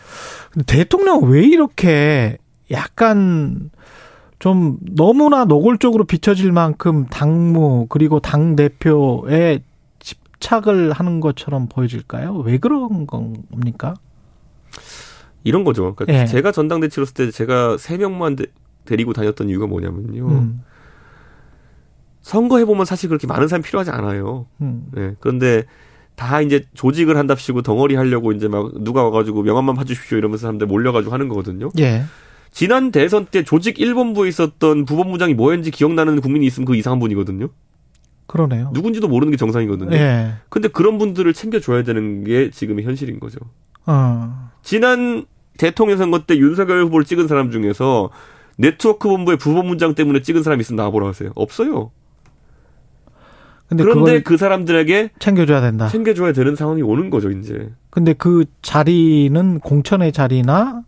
대통령 0.67 1.23
왜 1.23 1.43
이렇게 1.43 2.37
약간 2.71 3.71
좀 4.39 4.77
너무나 4.81 5.45
노골적으로 5.45 6.05
비춰질 6.05 6.51
만큼 6.51 7.05
당무 7.07 7.87
그리고 7.89 8.19
당 8.19 8.55
대표에 8.55 9.59
집착을 9.99 10.91
하는 10.91 11.19
것처럼 11.19 11.67
보여질까요? 11.67 12.37
왜 12.37 12.57
그런 12.57 13.05
겁니까? 13.05 13.93
이런 15.43 15.63
거죠. 15.63 15.95
그러니까 15.95 16.21
예. 16.21 16.25
제가 16.25 16.51
전당대치로 16.51 17.03
했을 17.03 17.13
때 17.13 17.31
제가 17.31 17.77
세 17.77 17.97
명만 17.97 18.35
데, 18.35 18.45
데리고 18.85 19.13
다녔던 19.13 19.49
이유가 19.49 19.67
뭐냐면요. 19.67 20.27
음. 20.27 20.61
선거 22.21 22.59
해보면 22.59 22.85
사실 22.85 23.09
그렇게 23.09 23.27
많은 23.27 23.47
사람이 23.47 23.63
필요하지 23.63 23.89
않아요. 23.91 24.45
음. 24.61 24.85
네. 24.93 25.15
그런데 25.19 25.63
다 26.15 26.41
이제 26.41 26.65
조직을 26.75 27.17
한답시고 27.17 27.63
덩어리 27.63 27.95
하려고 27.95 28.31
이제 28.31 28.47
막 28.47 28.71
누가 28.83 29.03
와가지고 29.03 29.41
명함만 29.41 29.75
봐주십시오 29.75 30.17
이러면서 30.17 30.41
사람들 30.43 30.67
몰려가지고 30.67 31.11
하는 31.11 31.27
거거든요. 31.27 31.71
예. 31.79 32.03
지난 32.51 32.91
대선 32.91 33.25
때 33.25 33.43
조직 33.43 33.77
1본부에 33.77 34.27
있었던 34.27 34.85
부본부장이 34.85 35.33
뭐였는지 35.33 35.71
기억나는 35.71 36.21
국민이 36.21 36.45
있으면 36.45 36.65
그 36.65 36.75
이상한 36.75 36.99
분이거든요. 36.99 37.47
그러네요. 38.27 38.69
누군지도 38.73 39.07
모르는 39.07 39.31
게 39.31 39.37
정상이거든요. 39.37 39.95
예. 39.95 40.33
근데 40.49 40.67
그런 40.67 40.97
분들을 40.97 41.33
챙겨줘야 41.33 41.83
되는 41.83 42.23
게 42.23 42.49
지금의 42.49 42.85
현실인 42.85 43.19
거죠. 43.19 43.39
어. 43.85 44.49
지난 44.63 45.25
대통령 45.57 45.97
선거 45.97 46.19
때 46.19 46.37
윤석열 46.37 46.83
후보를 46.85 47.05
찍은 47.05 47.27
사람 47.27 47.51
중에서 47.51 48.09
네트워크 48.57 49.07
본부의 49.09 49.37
부본부장 49.37 49.95
때문에 49.95 50.21
찍은 50.21 50.43
사람이 50.43 50.61
있으면 50.61 50.77
나와보라 50.77 51.07
하세요. 51.07 51.31
없어요. 51.35 51.91
그런데 53.69 54.21
그 54.21 54.35
사람들에게 54.35 55.11
챙겨줘야 55.19 55.61
된다. 55.61 55.87
챙겨줘야 55.87 56.33
되는 56.33 56.55
상황이 56.57 56.81
오는 56.81 57.09
거죠, 57.09 57.31
이제. 57.31 57.69
근데 57.89 58.11
그 58.13 58.43
자리는 58.61 59.59
공천의 59.59 60.11
자리나 60.11 60.81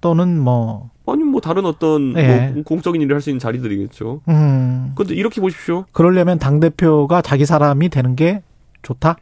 또는 0.00 0.40
뭐 0.40 0.90
아니 1.06 1.24
뭐 1.24 1.40
다른 1.42 1.66
어떤 1.66 2.14
네. 2.14 2.50
뭐 2.54 2.62
공적인 2.62 3.02
일을 3.02 3.14
할 3.16 3.20
수 3.20 3.28
있는 3.28 3.38
자리들이겠죠. 3.38 4.22
음. 4.28 4.92
근데 4.94 5.14
이렇게 5.14 5.40
보십시오. 5.42 5.84
그러려면 5.92 6.38
당 6.38 6.58
대표가 6.58 7.20
자기 7.20 7.44
사람이 7.44 7.90
되는 7.90 8.16
게 8.16 8.42
좋다. 8.80 9.16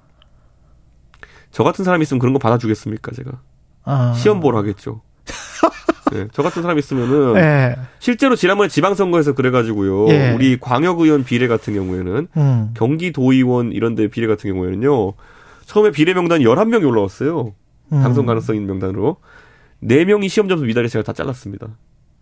저 1.50 1.64
같은 1.64 1.84
사람이 1.84 2.02
있으면 2.02 2.18
그런 2.18 2.32
거 2.32 2.38
받아주겠습니까, 2.38 3.12
제가? 3.12 3.40
아. 3.84 4.12
시험 4.16 4.40
보러 4.40 4.58
하겠죠. 4.58 5.02
네, 6.12 6.26
저 6.32 6.42
같은 6.42 6.62
사람 6.62 6.78
있으면은 6.78 7.34
네. 7.34 7.76
실제로 7.98 8.34
지난번에 8.34 8.68
지방선거에서 8.68 9.34
그래가지고요. 9.34 10.06
네. 10.06 10.34
우리 10.34 10.58
광역의원 10.58 11.24
비례 11.24 11.46
같은 11.46 11.74
경우에는 11.74 12.28
음. 12.36 12.70
경기도의원 12.74 13.72
이런데 13.72 14.08
비례 14.08 14.26
같은 14.26 14.52
경우에는요. 14.52 15.12
처음에 15.66 15.92
비례 15.92 16.14
명단 16.14 16.40
11명이 16.40 16.86
올라왔어요. 16.86 17.54
음. 17.92 18.02
당선 18.02 18.26
가능성 18.26 18.56
있는 18.56 18.68
명단으로. 18.68 19.16
4명이 19.84 20.28
시험 20.28 20.48
점수 20.48 20.64
미달에 20.64 20.88
제가 20.88 21.04
다 21.04 21.12
잘랐습니다. 21.12 21.68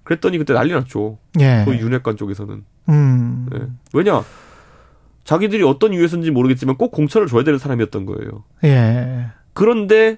그랬더니 0.05 0.39
그때 0.39 0.53
난리 0.53 0.73
났죠. 0.73 1.19
예. 1.41 1.65
소위 1.65 1.79
윤핵관 1.79 2.17
쪽에서는. 2.17 2.65
음. 2.89 3.47
네. 3.51 3.59
왜냐? 3.93 4.23
자기들이 5.29 5.63
어떤 5.63 5.93
이유에서인지 5.93 6.31
모르겠지만 6.31 6.79
꼭 6.79 6.91
공천을 6.91 7.27
줘야 7.27 7.45
되는 7.45 7.59
사람이었던 7.59 8.07
거예요. 8.07 8.45
예. 8.65 9.27
그런데 9.53 10.17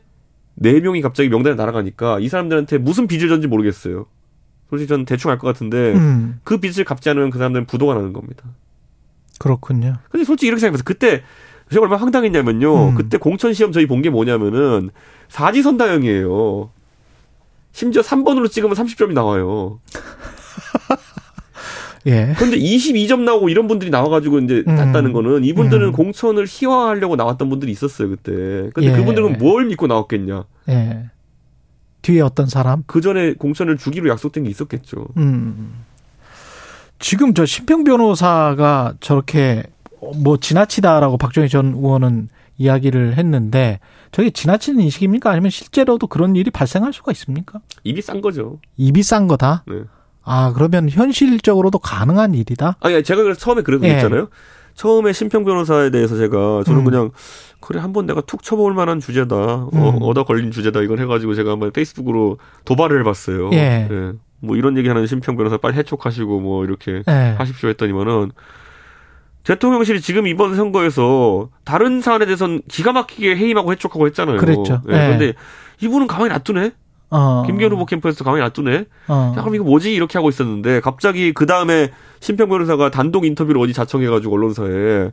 네 0.54 0.78
명이 0.78 1.00
갑자기 1.00 1.28
명단에 1.28 1.56
날아가니까 1.56 2.20
이 2.20 2.28
사람들한테 2.28 2.78
무슨 2.78 3.08
빚을 3.08 3.22
졌는지 3.28 3.48
모르겠어요. 3.48 4.06
솔직히 4.68 4.86
저는 4.88 5.06
대충 5.06 5.32
알 5.32 5.38
것 5.38 5.48
같은데 5.48 5.94
음. 5.94 6.38
그 6.44 6.58
빚을 6.58 6.84
갚지 6.84 7.10
않으면 7.10 7.30
그 7.30 7.38
사람들은 7.38 7.66
부도가 7.66 7.94
나는 7.94 8.12
겁니다. 8.12 8.44
그렇군요. 9.40 9.94
근데 10.10 10.22
솔직히 10.22 10.46
이렇게 10.46 10.60
생각해서 10.60 10.84
그때 10.84 11.24
제가 11.72 11.82
얼마나 11.82 12.00
황당했냐면요. 12.02 12.90
음. 12.90 12.94
그때 12.94 13.18
공천 13.18 13.52
시험 13.52 13.72
저희 13.72 13.86
본 13.86 14.02
게 14.02 14.10
뭐냐면은 14.10 14.90
사지선 15.26 15.76
다형이에요. 15.76 16.70
심지어 17.72 18.02
3번으로 18.02 18.48
찍으면 18.48 18.76
30점이 18.76 19.12
나와요. 19.12 19.80
예. 22.06 22.34
근데 22.38 22.56
22점 22.56 23.20
나오고 23.20 23.48
이런 23.48 23.68
분들이 23.68 23.90
나와가지고 23.90 24.38
이제 24.40 24.64
음. 24.66 24.74
났다는 24.74 25.12
거는 25.12 25.44
이분들은 25.44 25.88
음. 25.88 25.92
공천을 25.92 26.46
희화하려고 26.48 27.16
나왔던 27.16 27.48
분들이 27.50 27.72
있었어요 27.72 28.08
그때. 28.08 28.70
근데 28.74 28.92
예. 28.92 28.96
그분들은 28.96 29.38
뭘 29.38 29.66
믿고 29.66 29.86
나왔겠냐? 29.86 30.44
예. 30.70 31.10
뒤에 32.02 32.22
어떤 32.22 32.46
사람? 32.46 32.82
그 32.86 33.00
전에 33.00 33.34
공천을 33.34 33.76
주기로 33.76 34.08
약속된 34.08 34.44
게 34.44 34.50
있었겠죠. 34.50 35.06
음. 35.18 35.84
지금 36.98 37.34
저 37.34 37.44
심평 37.44 37.84
변호사가 37.84 38.94
저렇게 39.00 39.62
뭐 40.22 40.38
지나치다라고 40.38 41.18
박정희 41.18 41.48
전 41.48 41.74
의원은 41.74 42.28
이야기를 42.58 43.16
했는데 43.16 43.80
저게 44.12 44.30
지나치는 44.30 44.80
인식입니까? 44.82 45.30
아니면 45.30 45.50
실제로도 45.50 46.06
그런 46.06 46.36
일이 46.36 46.50
발생할 46.50 46.92
수가 46.92 47.12
있습니까? 47.12 47.60
입이 47.84 48.02
싼 48.02 48.20
거죠. 48.20 48.58
입이 48.76 49.02
싼 49.02 49.26
거다? 49.28 49.64
네. 49.66 49.82
아, 50.24 50.52
그러면 50.54 50.88
현실적으로도 50.88 51.78
가능한 51.78 52.34
일이다? 52.34 52.76
아니, 52.80 53.02
제가 53.02 53.22
그래서 53.22 53.40
처음에 53.40 53.62
그런 53.62 53.80
거 53.80 53.88
예. 53.88 53.92
있잖아요. 53.92 54.28
처음에 54.74 55.12
심평 55.12 55.44
변호사에 55.44 55.90
대해서 55.90 56.16
제가 56.16 56.62
저는 56.64 56.80
음. 56.80 56.84
그냥 56.84 57.10
그래 57.60 57.80
한번 57.80 58.06
내가 58.06 58.22
툭 58.22 58.42
쳐볼 58.42 58.72
만한 58.72 59.00
주제다 59.00 59.36
어, 59.36 59.70
음. 59.72 59.78
어, 59.78 59.88
얻어 60.06 60.24
걸린 60.24 60.50
주제다 60.50 60.80
이걸 60.80 61.00
해가지고 61.00 61.34
제가 61.34 61.50
한번 61.50 61.70
페이스북으로 61.70 62.38
도발을 62.64 63.00
해봤어요. 63.00 63.50
예. 63.52 63.88
예. 63.90 64.12
뭐 64.40 64.56
이런 64.56 64.78
얘기하는 64.78 65.06
심평 65.06 65.36
변호사 65.36 65.58
빨리 65.58 65.76
해촉하시고 65.76 66.40
뭐 66.40 66.64
이렇게 66.64 67.02
예. 67.06 67.34
하십시오 67.36 67.68
했더니만은 67.68 68.32
대통령실이 69.44 70.00
지금 70.00 70.26
이번 70.26 70.54
선거에서 70.54 71.50
다른 71.64 72.00
사안에 72.00 72.26
대해서는 72.26 72.62
기가 72.68 72.92
막히게 72.92 73.36
해임하고 73.36 73.72
해촉하고 73.72 74.06
했잖아요. 74.06 74.38
그랬죠. 74.38 74.82
예. 74.88 74.92
네. 74.92 75.06
그런데 75.06 75.32
이분은 75.82 76.06
가만히 76.06 76.30
놔두네. 76.32 76.72
어. 77.10 77.42
김기현 77.46 77.72
후보 77.72 77.86
캠프에서 77.86 78.24
가만히 78.24 78.42
놔두네. 78.42 78.84
어. 79.08 79.34
야, 79.36 79.40
그럼 79.40 79.54
이거 79.54 79.64
뭐지? 79.64 79.92
이렇게 79.92 80.18
하고 80.18 80.28
있었는데 80.28 80.80
갑자기 80.80 81.32
그 81.32 81.46
다음에 81.46 81.90
심평 82.20 82.48
변호사가 82.48 82.90
단독 82.90 83.24
인터뷰를 83.24 83.60
어디 83.60 83.72
자청해가지고 83.72 84.34
언론사에 84.34 85.10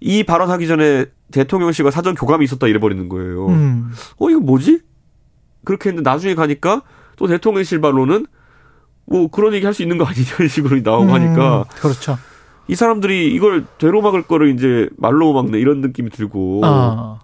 이 0.00 0.24
발언하기 0.24 0.66
전에 0.66 1.06
대통령실과 1.30 1.90
사전 1.90 2.14
교감이 2.14 2.44
있었다 2.44 2.66
이래버리는 2.66 3.08
거예요. 3.08 3.48
음. 3.48 3.90
어 4.18 4.30
이거 4.30 4.40
뭐지? 4.40 4.80
그렇게 5.64 5.90
했는데 5.90 6.08
나중에 6.08 6.34
가니까 6.34 6.82
또 7.16 7.26
대통령실 7.26 7.80
발로는 7.80 8.26
뭐 9.06 9.28
그런 9.28 9.52
얘기 9.52 9.66
할 9.66 9.74
수 9.74 9.82
있는 9.82 9.98
거 9.98 10.04
아니냐 10.04 10.26
이런 10.38 10.48
식으로 10.48 10.80
나오고 10.80 11.10
음. 11.10 11.12
하니까 11.12 11.64
그렇죠. 11.80 12.16
이 12.68 12.74
사람들이 12.74 13.34
이걸 13.34 13.66
되로 13.78 14.00
막을 14.00 14.22
거를 14.22 14.54
이제 14.54 14.88
말로 14.96 15.32
막네 15.32 15.58
이런 15.58 15.80
느낌이 15.80 16.10
들고 16.10 16.60
아. 16.64 17.18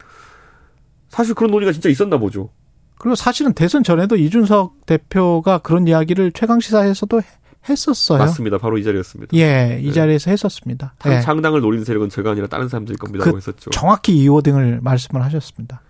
사실 1.08 1.34
그런 1.34 1.50
논의가 1.52 1.72
진짜 1.72 1.88
있었나 1.88 2.18
보죠. 2.18 2.50
그리고 2.98 3.14
사실은 3.14 3.52
대선 3.52 3.82
전에도 3.82 4.16
이준석 4.16 4.86
대표가 4.86 5.58
그런 5.58 5.86
이야기를 5.86 6.32
최강 6.32 6.60
시사에서도 6.60 7.20
했었어요. 7.68 8.18
맞습니다. 8.18 8.58
바로 8.58 8.78
이 8.78 8.84
자리였습니다. 8.84 9.36
예, 9.36 9.78
이 9.82 9.86
네. 9.86 9.92
자리에서 9.92 10.30
했었습니다. 10.30 10.94
예. 11.06 11.20
창당을 11.20 11.60
노리는 11.60 11.84
세력은 11.84 12.08
제가 12.10 12.30
아니라 12.30 12.46
다른 12.46 12.68
사람들일 12.68 12.98
겁니다라고 12.98 13.32
그 13.32 13.36
했었죠. 13.38 13.70
정확히 13.70 14.16
이 14.16 14.28
워딩을 14.28 14.80
말씀을 14.82 15.22
하셨습니다. 15.24 15.82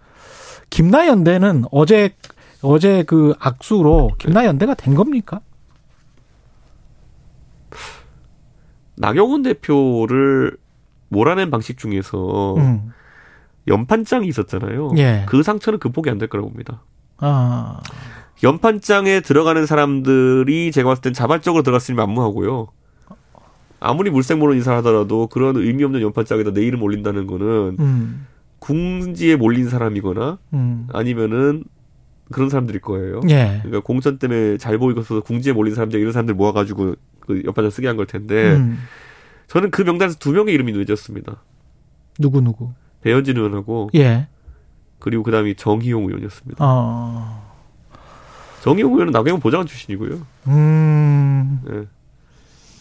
김나연대는 0.71 1.65
어제 1.71 2.15
어제 2.63 3.03
그 3.05 3.35
악수로 3.39 4.13
김나연대가 4.19 4.75
된 4.75 4.95
겁니까? 4.95 5.41
나경원 8.97 9.43
대표를 9.43 10.57
몰아낸 11.09 11.51
방식 11.51 11.79
중에서 11.79 12.55
음. 12.57 12.91
연판장이 13.69 14.27
있었잖아요. 14.29 14.93
예. 14.97 15.25
그 15.29 15.43
상처는 15.43 15.79
극복이 15.79 16.09
안 16.11 16.19
될 16.19 16.29
거라고 16.29 16.49
봅니다. 16.49 16.83
아. 17.19 17.81
연판장에 18.43 19.21
들어가는 19.21 19.65
사람들이 19.67 20.71
제가 20.73 20.91
봤을 20.91 21.03
땐 21.03 21.13
자발적으로 21.13 21.63
들어갔으면 21.63 21.97
만무하고요. 21.97 22.69
아무리 23.81 24.11
물색모론 24.11 24.57
인사를 24.57 24.77
하더라도 24.79 25.27
그런 25.29 25.57
의미 25.57 25.85
없는 25.85 26.01
연판장에다 26.03 26.53
내 26.53 26.63
이름 26.63 26.83
올린다는 26.83 27.27
거는 27.27 27.77
음. 27.79 28.27
궁지에 28.59 29.37
몰린 29.37 29.69
사람이거나 29.69 30.39
음. 30.55 30.87
아니면은 30.93 31.65
그런 32.33 32.49
사람들일 32.51 32.81
거예요. 32.81 33.21
예. 33.29 33.61
그러니까 33.63 33.81
공천 33.81 34.19
때문에 34.19 34.59
잘 34.59 34.79
보이고서 34.79 35.21
궁지에 35.21 35.53
몰린 35.53 35.75
사람들 35.75 36.01
이런 36.01 36.13
사람들 36.13 36.35
모아가지고 36.35 36.95
그 37.21 37.43
연판장 37.45 37.71
쓰게 37.71 37.87
한 37.87 37.97
걸 37.97 38.07
텐데 38.07 38.55
음. 38.55 38.79
저는 39.47 39.71
그 39.71 39.83
명단에서 39.83 40.19
두 40.19 40.33
명의 40.33 40.53
이름이 40.55 40.73
누해졌습니다. 40.73 41.43
누구 42.19 42.41
누구? 42.41 42.73
배현진 43.03 43.37
의원하고 43.37 43.91
예. 43.95 44.27
그리고 44.99 45.23
그다음이 45.23 45.55
정희용 45.55 46.05
의원이었습니다. 46.07 46.65
어. 46.65 47.47
정희용 48.63 48.93
의원은 48.93 49.13
나경원 49.13 49.41
보좌관 49.41 49.67
출신이고요. 49.67 50.19
음. 50.49 51.61
네. 51.69 51.85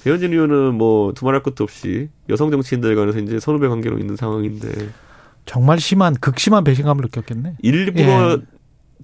배현진 0.04 0.34
의원은 0.34 0.76
뭐 0.76 1.14
두말할 1.14 1.42
것도 1.42 1.64
없이 1.64 2.10
여성 2.30 2.52
정치인들 2.52 2.96
간에서 2.96 3.20
이제 3.20 3.40
선후배 3.40 3.68
관계로 3.68 3.98
있는 3.98 4.16
상황인데 4.16 4.90
정말 5.46 5.80
심한 5.80 6.14
극심한 6.16 6.64
배신감을 6.64 7.04
느꼈겠네. 7.06 7.56
일부러 7.62 8.34
예. 8.34 8.38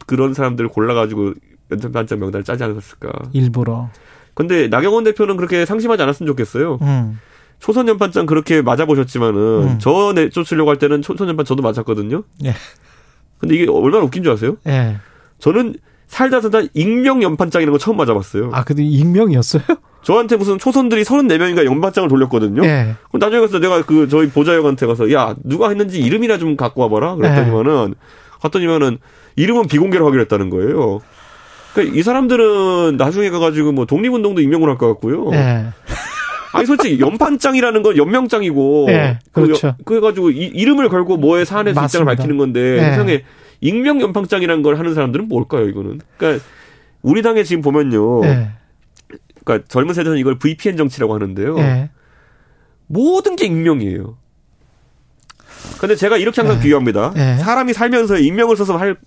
그런 0.06 0.34
사람들을 0.34 0.70
골라가지고 0.70 1.34
연장반장 1.72 2.20
명단을 2.20 2.44
짜지 2.44 2.64
않았을까. 2.64 3.12
일부러. 3.34 3.90
근데 4.34 4.68
나경원 4.68 5.04
대표는 5.04 5.38
그렇게 5.38 5.66
상심하지 5.66 6.04
않았으면 6.04 6.28
좋겠어요. 6.28 6.80
음. 6.82 7.20
초선 7.60 7.88
연판장 7.88 8.26
그렇게 8.26 8.62
맞아보셨지만은 8.62 9.40
음. 9.40 9.80
저 9.80 10.14
내쫓으려고 10.14 10.70
할 10.70 10.78
때는 10.78 11.02
초선 11.02 11.28
연판 11.30 11.46
저도 11.46 11.62
맞았거든요. 11.62 12.24
예. 12.46 12.54
근데 13.42 13.56
이게 13.56 13.70
얼마나 13.70 14.04
웃긴 14.04 14.24
줄 14.24 14.32
아세요? 14.32 14.56
예. 14.68 14.98
저는 15.40 15.76
살다 16.08 16.40
살다 16.42 16.62
익명 16.74 17.22
연판장이라는 17.24 17.72
거 17.72 17.78
처음 17.78 17.98
맞아봤어요. 17.98 18.52
아, 18.54 18.64
근데 18.64 18.84
익명이었어요? 18.84 19.64
저한테 20.04 20.36
무슨 20.36 20.58
초선들이 20.58 21.04
34명인가 21.04 21.66
연판장을 21.66 22.08
돌렸거든요. 22.10 22.64
예. 22.66 22.96
그럼 23.10 23.20
나중에 23.20 23.42
가서 23.42 23.60
내가 23.60 23.82
그 23.84 24.08
저희 24.08 24.30
보좌역한테 24.30 24.86
가서 24.86 25.12
야, 25.12 25.36
누가 25.44 25.70
했는지 25.70 26.00
이름이나 26.00 26.38
좀 26.38 26.56
갖고 26.56 26.82
와봐라. 26.82 27.16
그랬더니만은, 27.16 27.90
예. 27.90 27.94
갔더니만은 28.42 28.98
이름은 29.36 29.68
비공개로 29.68 30.06
하기로 30.08 30.22
했다는 30.22 30.50
거예요. 30.50 31.02
그러니까 31.74 31.98
이 31.98 32.04
사람들은 32.04 32.98
나중에 32.98 33.30
가가지고 33.30 33.72
뭐 33.72 33.86
독립운동도 33.86 34.42
익명으로 34.42 34.72
할 34.72 34.78
것 34.78 34.88
같고요. 34.88 35.32
예. 35.34 35.68
아니 36.54 36.66
솔직히 36.66 37.00
연판장이라는 37.00 37.82
건 37.84 37.98
연명장이고 37.98 38.86
네, 38.88 39.20
그렇죠. 39.32 39.76
그, 39.86 39.94
래가지고 39.94 40.32
이름을 40.32 40.90
걸고 40.90 41.18
뭐에 41.18 41.46
사안에서 41.46 41.84
입장을 41.84 42.06
밝히는 42.06 42.38
건데 42.38 42.78
네. 42.78 42.90
세상에 42.92 43.24
익명 43.62 44.02
연판장이라는 44.02 44.64
걸 44.64 44.78
하는 44.80 44.94
사람들은 44.94 45.28
뭘까요 45.28 45.68
이거는? 45.68 46.02
그러니까 46.18 46.44
우리 47.02 47.22
당에 47.22 47.44
지금 47.44 47.62
보면요. 47.62 48.22
네. 48.22 48.50
그러니까 49.44 49.68
젊은 49.68 49.94
세대는 49.94 50.18
이걸 50.18 50.38
VPN 50.40 50.78
정치라고 50.78 51.14
하는데요. 51.14 51.56
네. 51.56 51.90
모든 52.88 53.36
게 53.36 53.46
익명이에요. 53.46 54.18
근데 55.80 55.96
제가 55.96 56.18
이렇게 56.18 56.42
항상 56.42 56.58
네. 56.58 56.64
비유합니다. 56.64 57.14
네. 57.16 57.38
사람이 57.38 57.74
살면서 57.74 58.18
익명을 58.18 58.56
써서 58.58 58.78
할 58.78 58.98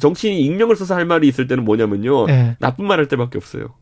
정치인이 0.00 0.40
익명을 0.42 0.76
써서 0.76 0.94
할 0.94 1.04
말이 1.04 1.26
있을 1.28 1.46
때는 1.46 1.64
뭐냐면요. 1.64 2.26
네. 2.26 2.56
나쁜 2.60 2.86
말 2.86 2.98
할 2.98 3.06
때밖에 3.08 3.38
없어요. 3.38 3.74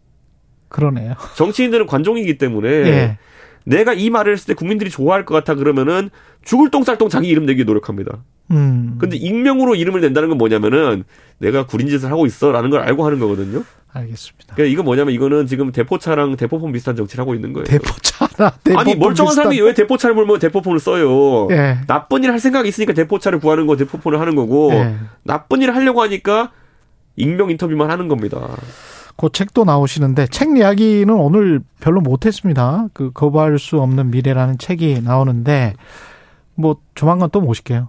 그러네요. 0.73 1.15
정치인들은 1.37 1.87
관종이기 1.87 2.39
때문에 2.39 2.69
네. 2.69 3.19
내가 3.65 3.93
이 3.93 4.11
말을 4.11 4.33
했을 4.33 4.47
때 4.47 4.55
국민들이 4.55 4.91
좋아할 4.91 5.25
것 5.25 5.35
같아 5.35 5.55
그러면은 5.55 6.11
죽을 6.45 6.71
똥쌀똥 6.71 7.09
자기 7.09 7.29
이름 7.29 7.47
내기 7.47 7.65
노력합니다. 7.65 8.19
음. 8.51 8.97
근데 8.99 9.17
익명으로 9.17 9.77
이름을 9.77 10.01
낸다는 10.01 10.29
건 10.31 10.39
뭐냐면은 10.39 11.05
내가 11.39 11.67
구린 11.67 11.89
짓을 11.89 12.11
하고 12.11 12.27
있어라는 12.27 12.71
걸 12.71 12.81
알고 12.81 13.07
하는 13.07 13.19
거거든요. 13.21 13.63
알겠습니다. 13.95 14.55
그러니까 14.55 14.73
이거 14.73 14.83
뭐냐면 14.83 15.15
이거는 15.15 15.47
지금 15.47 15.71
대포차랑 15.71 16.37
대포폰 16.37 16.73
비슷한 16.73 16.97
정치를 16.97 17.23
하고 17.23 17.35
있는 17.35 17.53
거예요. 17.53 17.67
대포차나 17.67 18.51
대포폰 18.65 18.79
아니 18.79 18.95
멀쩡한 18.95 19.31
비슷한... 19.31 19.35
사람이 19.35 19.61
왜 19.61 19.75
대포차를 19.75 20.17
몰면 20.17 20.39
대포폰을 20.39 20.81
써요. 20.81 21.49
예. 21.51 21.79
나쁜 21.87 22.25
일 22.25 22.31
할 22.31 22.41
생각이 22.41 22.69
있으니까 22.69 22.95
대포차를 22.95 23.39
구하는 23.39 23.67
거 23.67 23.77
대포폰을 23.77 24.19
하는 24.19 24.35
거고 24.35 24.73
예. 24.73 24.97
나쁜 25.25 25.61
일을 25.61 25.77
하려고 25.77 26.01
하니까 26.03 26.51
익명 27.17 27.51
인터뷰만 27.51 27.91
하는 27.91 28.09
겁니다. 28.09 28.57
그 29.17 29.29
책도 29.33 29.65
나오시는데 29.65 30.27
책 30.29 30.57
이야기는 30.57 31.13
오늘 31.15 31.61
별로 31.81 32.01
못했습니다. 32.01 32.87
그 32.93 33.11
거부할 33.13 33.59
수 33.59 33.81
없는 33.81 34.11
미래라는 34.11 34.59
책이 34.59 35.03
나오는데 35.03 35.75
뭐 36.55 36.77
조만간 36.95 37.31
또 37.31 37.41
모실게요. 37.41 37.89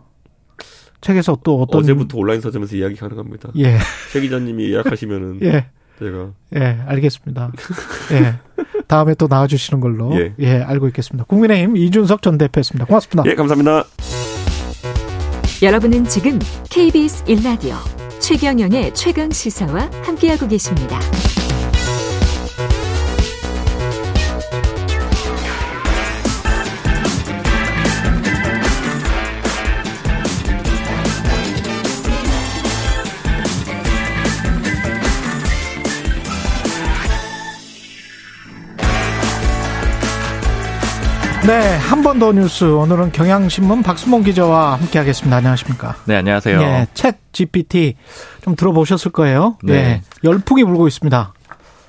책에서 1.01 1.37
또 1.43 1.61
어떤 1.61 1.81
어제부터 1.81 2.17
온라인 2.17 2.39
서점에서 2.41 2.75
이야기 2.77 2.95
가능합니다. 2.95 3.49
예. 3.57 3.77
최 4.11 4.21
기자님이 4.21 4.71
예약하시면은 4.71 5.39
예. 5.43 5.67
제가 5.99 6.31
예 6.55 6.79
알겠습니다. 6.87 7.51
예 8.13 8.39
다음에 8.87 9.13
또 9.15 9.27
나와주시는 9.29 9.79
걸로 9.79 10.13
예. 10.15 10.33
예 10.39 10.61
알고 10.61 10.87
있겠습니다. 10.87 11.25
국민의힘 11.25 11.77
이준석 11.77 12.21
전 12.21 12.37
대표였습니다. 12.37 12.85
고맙습니다. 12.85 13.29
예 13.29 13.35
감사합니다. 13.35 13.83
여러분은 15.61 16.05
지금 16.05 16.39
KBS 16.69 17.25
1라디오 17.25 18.02
최경영의 18.23 18.93
최강 18.93 19.29
시사와 19.29 19.91
함께하고 20.05 20.47
계십니다. 20.47 20.97
네, 41.45 41.75
한 41.77 42.01
번 42.03 42.19
더 42.19 42.31
뉴스. 42.31 42.63
오늘은 42.63 43.11
경향신문 43.11 43.83
박수몽 43.83 44.23
기자와 44.23 44.75
함께 44.79 44.97
하겠습니다. 44.99 45.37
안녕하십니까? 45.37 45.95
네, 46.05 46.15
안녕하세요. 46.15 46.59
네, 46.59 46.87
챗 46.93 47.15
GPT 47.33 47.95
좀 48.43 48.55
들어보셨을 48.55 49.11
거예요. 49.11 49.57
네. 49.63 49.73
네 49.73 50.01
열풍이 50.23 50.63
불고 50.63 50.87
있습니다. 50.87 51.33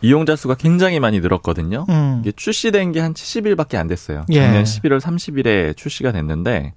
이용자 0.03 0.37
수가 0.37 0.55
굉장히 0.57 0.99
많이 0.99 1.21
늘었거든요. 1.21 1.87
음. 1.89 2.19
이게 2.23 2.33
출시된 2.33 2.93
게 2.93 3.01
한 3.01 3.15
70일밖에 3.15 3.77
안 3.77 3.87
됐어요. 3.87 4.25
예. 4.31 4.41
작년 4.41 4.65
11월 4.65 5.01
30일에 5.01 5.77
출시가 5.77 6.13
됐는데 6.13 6.73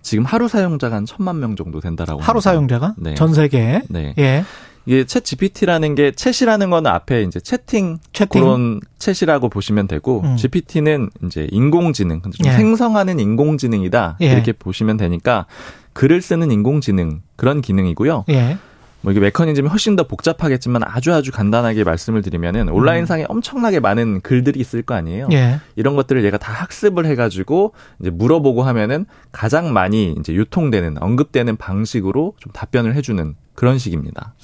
지금 0.00 0.24
하루 0.24 0.48
사용자가 0.48 0.96
한 0.96 1.06
천만 1.06 1.40
명 1.40 1.56
정도 1.56 1.80
된다라고 1.80 2.20
하루 2.20 2.36
합니다. 2.38 2.50
사용자가 2.50 2.94
네. 2.98 3.14
전 3.14 3.34
세계. 3.34 3.82
네. 3.88 4.14
예. 4.18 4.44
이게 4.86 5.04
챗 5.04 5.24
GPT라는 5.24 5.94
게 5.94 6.10
챗이라는 6.10 6.70
거는 6.70 6.90
앞에 6.90 7.22
이제 7.22 7.38
채팅, 7.40 7.98
채팅? 8.12 8.40
그런 8.40 8.80
챗이라고 8.98 9.50
보시면 9.50 9.86
되고 9.86 10.22
음. 10.22 10.36
GPT는 10.36 11.10
이제 11.24 11.46
인공지능, 11.50 12.20
좀 12.22 12.32
예. 12.44 12.52
생성하는 12.52 13.20
인공지능이다 13.20 14.18
예. 14.22 14.32
이렇게 14.32 14.52
보시면 14.52 14.96
되니까 14.96 15.46
글을 15.92 16.22
쓰는 16.22 16.50
인공지능 16.50 17.22
그런 17.36 17.60
기능이고요. 17.60 18.24
예. 18.30 18.58
뭐 19.02 19.10
이게 19.10 19.20
메커니즘이 19.20 19.68
훨씬 19.68 19.96
더 19.96 20.04
복잡하겠지만 20.04 20.82
아주 20.84 21.12
아주 21.12 21.32
간단하게 21.32 21.84
말씀을 21.84 22.22
드리면은 22.22 22.68
온라인상에 22.68 23.24
음. 23.24 23.26
엄청나게 23.28 23.80
많은 23.80 24.20
글들이 24.20 24.58
있을 24.60 24.82
거 24.82 24.94
아니에요. 24.94 25.28
예. 25.32 25.60
이런 25.76 25.96
것들을 25.96 26.24
얘가 26.24 26.38
다 26.38 26.52
학습을 26.52 27.04
해가지고 27.06 27.74
이제 28.00 28.10
물어보고 28.10 28.62
하면은 28.62 29.06
가장 29.32 29.72
많이 29.72 30.14
이제 30.18 30.32
유통되는 30.32 31.02
언급되는 31.02 31.56
방식으로 31.56 32.34
좀 32.38 32.52
답변을 32.52 32.94
해주는 32.94 33.34
그런 33.54 33.78
식입니다. 33.78 34.34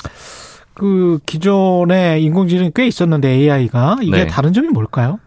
그 0.75 1.19
기존에 1.25 2.21
인공지능이 2.21 2.73
꽤 2.75 2.87
있었는데 2.87 3.29
AI가 3.29 3.99
이게 4.03 4.25
네. 4.25 4.27
다른 4.27 4.53
점이 4.53 4.69
뭘까요? 4.69 5.19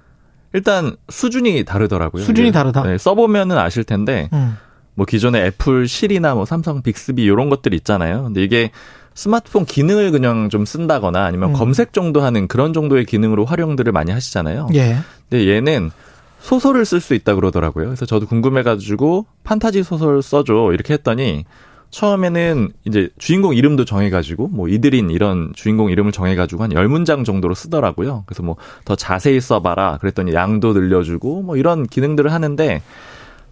일단 0.53 0.95
수준이 1.09 1.63
다르더라고요. 1.63 2.23
수준이 2.23 2.51
다르다. 2.51 2.83
네, 2.83 2.97
써보면은 2.97 3.57
아실 3.57 3.85
텐데 3.85 4.29
음. 4.33 4.57
뭐 4.93 5.05
기존에 5.05 5.45
애플 5.45 5.87
실이나 5.87 6.35
뭐 6.35 6.45
삼성 6.45 6.81
빅스비 6.81 7.23
이런 7.23 7.49
것들 7.49 7.73
있잖아요. 7.73 8.23
근데 8.23 8.43
이게 8.43 8.71
스마트폰 9.13 9.65
기능을 9.65 10.11
그냥 10.11 10.49
좀 10.49 10.65
쓴다거나 10.65 11.25
아니면 11.25 11.49
음. 11.49 11.53
검색 11.53 11.93
정도 11.93 12.21
하는 12.21 12.47
그런 12.47 12.73
정도의 12.73 13.05
기능으로 13.05 13.45
활용들을 13.45 13.91
많이 13.91 14.11
하시잖아요. 14.11 14.69
예. 14.73 14.97
근데 15.29 15.47
얘는 15.49 15.91
소설을 16.39 16.85
쓸 16.85 16.99
수 17.01 17.13
있다 17.13 17.35
그러더라고요. 17.35 17.85
그래서 17.85 18.05
저도 18.05 18.25
궁금해가지고 18.25 19.25
판타지 19.43 19.83
소설 19.83 20.21
써줘 20.21 20.71
이렇게 20.73 20.93
했더니 20.93 21.45
처음에는 21.91 22.69
이제 22.85 23.09
주인공 23.19 23.53
이름도 23.53 23.83
정해가지고 23.83 24.47
뭐 24.47 24.69
이들인 24.69 25.09
이런 25.09 25.51
주인공 25.53 25.91
이름을 25.91 26.13
정해가지고 26.13 26.63
한 26.63 26.71
열문장 26.71 27.25
정도로 27.25 27.53
쓰더라고요. 27.53 28.23
그래서 28.25 28.43
뭐 28.43 28.55
더 28.85 28.95
자세히 28.95 29.39
써봐라 29.41 29.97
그랬더니 29.99 30.33
양도 30.33 30.71
늘려주고 30.73 31.41
뭐 31.43 31.57
이런 31.57 31.85
기능들을 31.85 32.31
하는데 32.31 32.81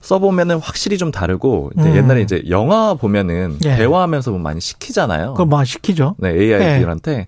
써보면은 0.01 0.57
확실히 0.59 0.97
좀 0.97 1.11
다르고 1.11 1.71
이제 1.77 1.89
음. 1.89 1.95
옛날에 1.95 2.21
이제 2.21 2.43
영화 2.49 2.93
보면은 2.93 3.57
예. 3.65 3.75
대화하면서 3.75 4.31
뭐 4.31 4.39
많이 4.39 4.61
시키잖아요. 4.61 5.33
그거 5.33 5.45
뭐 5.45 5.63
시키죠. 5.63 6.15
네 6.17 6.29
AI들한테 6.31 7.11
예. 7.11 7.27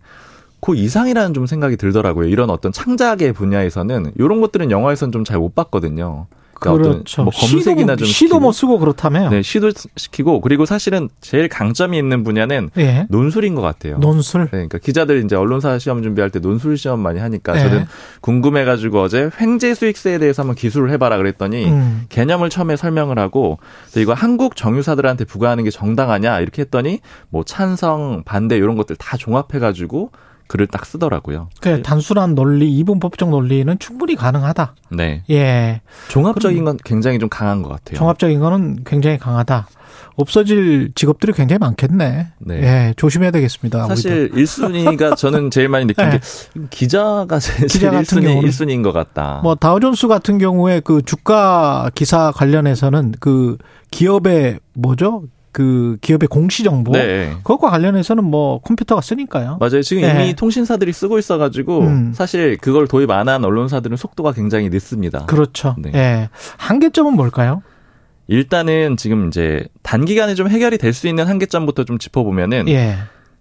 그 0.61 0.75
이상이라는 0.75 1.33
좀 1.33 1.47
생각이 1.47 1.75
들더라고요. 1.75 2.27
이런 2.27 2.49
어떤 2.49 2.71
창작의 2.71 3.33
분야에서는 3.33 4.11
이런 4.17 4.41
것들은 4.41 4.71
영화에서는 4.71 5.11
좀 5.11 5.23
잘 5.23 5.39
못 5.39 5.55
봤거든요. 5.55 6.27
그러니까 6.61 6.91
그렇죠. 6.91 7.23
뭐 7.23 7.33
검색이나 7.33 7.93
시도, 7.93 7.95
좀 7.95 8.07
시도 8.07 8.39
못 8.39 8.51
쓰고 8.51 8.77
그렇다며. 8.77 9.29
네, 9.29 9.41
시도 9.41 9.71
시키고 9.95 10.41
그리고 10.41 10.65
사실은 10.65 11.09
제일 11.19 11.49
강점이 11.49 11.97
있는 11.97 12.23
분야는 12.23 12.69
예. 12.77 13.07
논술인 13.09 13.55
것 13.55 13.61
같아요. 13.61 13.97
논술. 13.97 14.43
네, 14.43 14.49
그러니까 14.51 14.77
기자들 14.77 15.25
이제 15.25 15.35
언론사 15.35 15.79
시험 15.79 16.03
준비할 16.03 16.29
때 16.29 16.39
논술 16.39 16.77
시험 16.77 16.99
많이 16.99 17.19
하니까 17.19 17.55
예. 17.57 17.61
저는 17.61 17.85
궁금해가지고 18.21 19.01
어제 19.01 19.31
횡재 19.41 19.73
수익세에 19.73 20.19
대해서 20.19 20.43
한번 20.43 20.55
기술을 20.55 20.91
해봐라 20.91 21.17
그랬더니 21.17 21.65
음. 21.65 22.05
개념을 22.09 22.51
처음에 22.51 22.75
설명을 22.75 23.17
하고 23.17 23.57
이거 23.97 24.13
한국 24.13 24.55
정유사들한테 24.55 25.25
부과하는 25.25 25.63
게 25.63 25.71
정당하냐 25.71 26.41
이렇게 26.41 26.61
했더니 26.61 26.99
뭐 27.29 27.43
찬성 27.43 28.21
반대 28.23 28.55
이런 28.55 28.75
것들 28.75 28.95
다 28.97 29.17
종합해가지고 29.17 30.11
글을 30.51 30.67
딱 30.67 30.85
쓰더라고요. 30.85 31.47
그 31.61 31.81
단순한 31.81 32.35
논리, 32.35 32.69
이분법적 32.77 33.29
논리는 33.29 33.79
충분히 33.79 34.17
가능하다. 34.17 34.75
네. 34.89 35.23
예. 35.29 35.79
종합적인 36.09 36.65
건 36.65 36.77
굉장히 36.83 37.19
좀 37.19 37.29
강한 37.29 37.61
것 37.61 37.69
같아요. 37.69 37.97
종합적인 37.97 38.41
거는 38.41 38.83
굉장히 38.85 39.17
강하다. 39.17 39.69
없어질 40.15 40.91
직업들이 40.93 41.31
굉장히 41.31 41.59
많겠네. 41.59 42.27
네. 42.39 42.55
예, 42.55 42.93
조심해야 42.97 43.31
되겠습니다. 43.31 43.87
사실 43.87 44.29
우리도. 44.33 44.35
1순위가 44.35 45.15
저는 45.15 45.51
제일 45.51 45.69
많이 45.69 45.85
느낀 45.85 46.09
네. 46.09 46.19
게 46.19 46.61
기자가 46.69 47.39
제일 47.39 47.67
기자 47.67 47.89
같은 47.89 48.03
1순위, 48.03 48.23
경우는 48.23 48.49
1순위인 48.49 48.83
것 48.83 48.91
같다. 48.91 49.39
뭐 49.43 49.55
다우존스 49.55 50.07
같은 50.07 50.37
경우에 50.37 50.81
그 50.81 51.01
주가 51.01 51.89
기사 51.95 52.31
관련해서는 52.35 53.13
그 53.21 53.57
기업의 53.89 54.59
뭐죠? 54.73 55.23
그 55.51 55.97
기업의 56.01 56.27
공시 56.27 56.63
정보 56.63 56.91
네. 56.93 57.33
그것과 57.43 57.69
관련해서는 57.69 58.23
뭐 58.23 58.59
컴퓨터가 58.61 59.01
쓰니까요. 59.01 59.57
맞아요. 59.59 59.81
지금 59.81 60.03
네. 60.03 60.11
이미 60.25 60.33
통신사들이 60.33 60.93
쓰고 60.93 61.19
있어가지고 61.19 61.79
음. 61.81 62.13
사실 62.15 62.57
그걸 62.57 62.87
도입 62.87 63.09
안 63.11 63.27
한 63.27 63.43
언론사들은 63.45 63.97
속도가 63.97 64.31
굉장히 64.33 64.69
늦습니다. 64.69 65.25
그렇죠. 65.25 65.75
네. 65.77 65.91
네. 65.91 66.29
한계점은 66.57 67.13
뭘까요? 67.15 67.61
일단은 68.27 68.95
지금 68.97 69.27
이제 69.27 69.67
단기간에 69.83 70.35
좀 70.35 70.47
해결이 70.47 70.77
될 70.77 70.93
수 70.93 71.07
있는 71.07 71.27
한계점부터 71.27 71.83
좀 71.83 71.97
짚어보면은 71.97 72.67
예. 72.69 72.95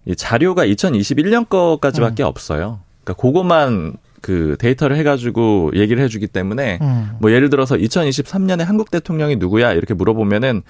이 0.06 0.16
자료가 0.16 0.66
2021년 0.66 1.48
거까지밖에 1.48 2.22
음. 2.22 2.26
없어요. 2.26 2.80
그러니까 3.04 3.22
그것만 3.22 3.94
그 4.20 4.56
데이터를 4.58 4.96
해가지고 4.96 5.70
얘기를 5.74 6.02
해주기 6.02 6.26
때문에 6.26 6.78
음. 6.82 7.10
뭐 7.20 7.30
예를 7.32 7.50
들어서 7.50 7.76
2023년에 7.76 8.64
한국 8.64 8.90
대통령이 8.90 9.36
누구야 9.36 9.72
이렇게 9.72 9.94
물어보면은 9.94 10.62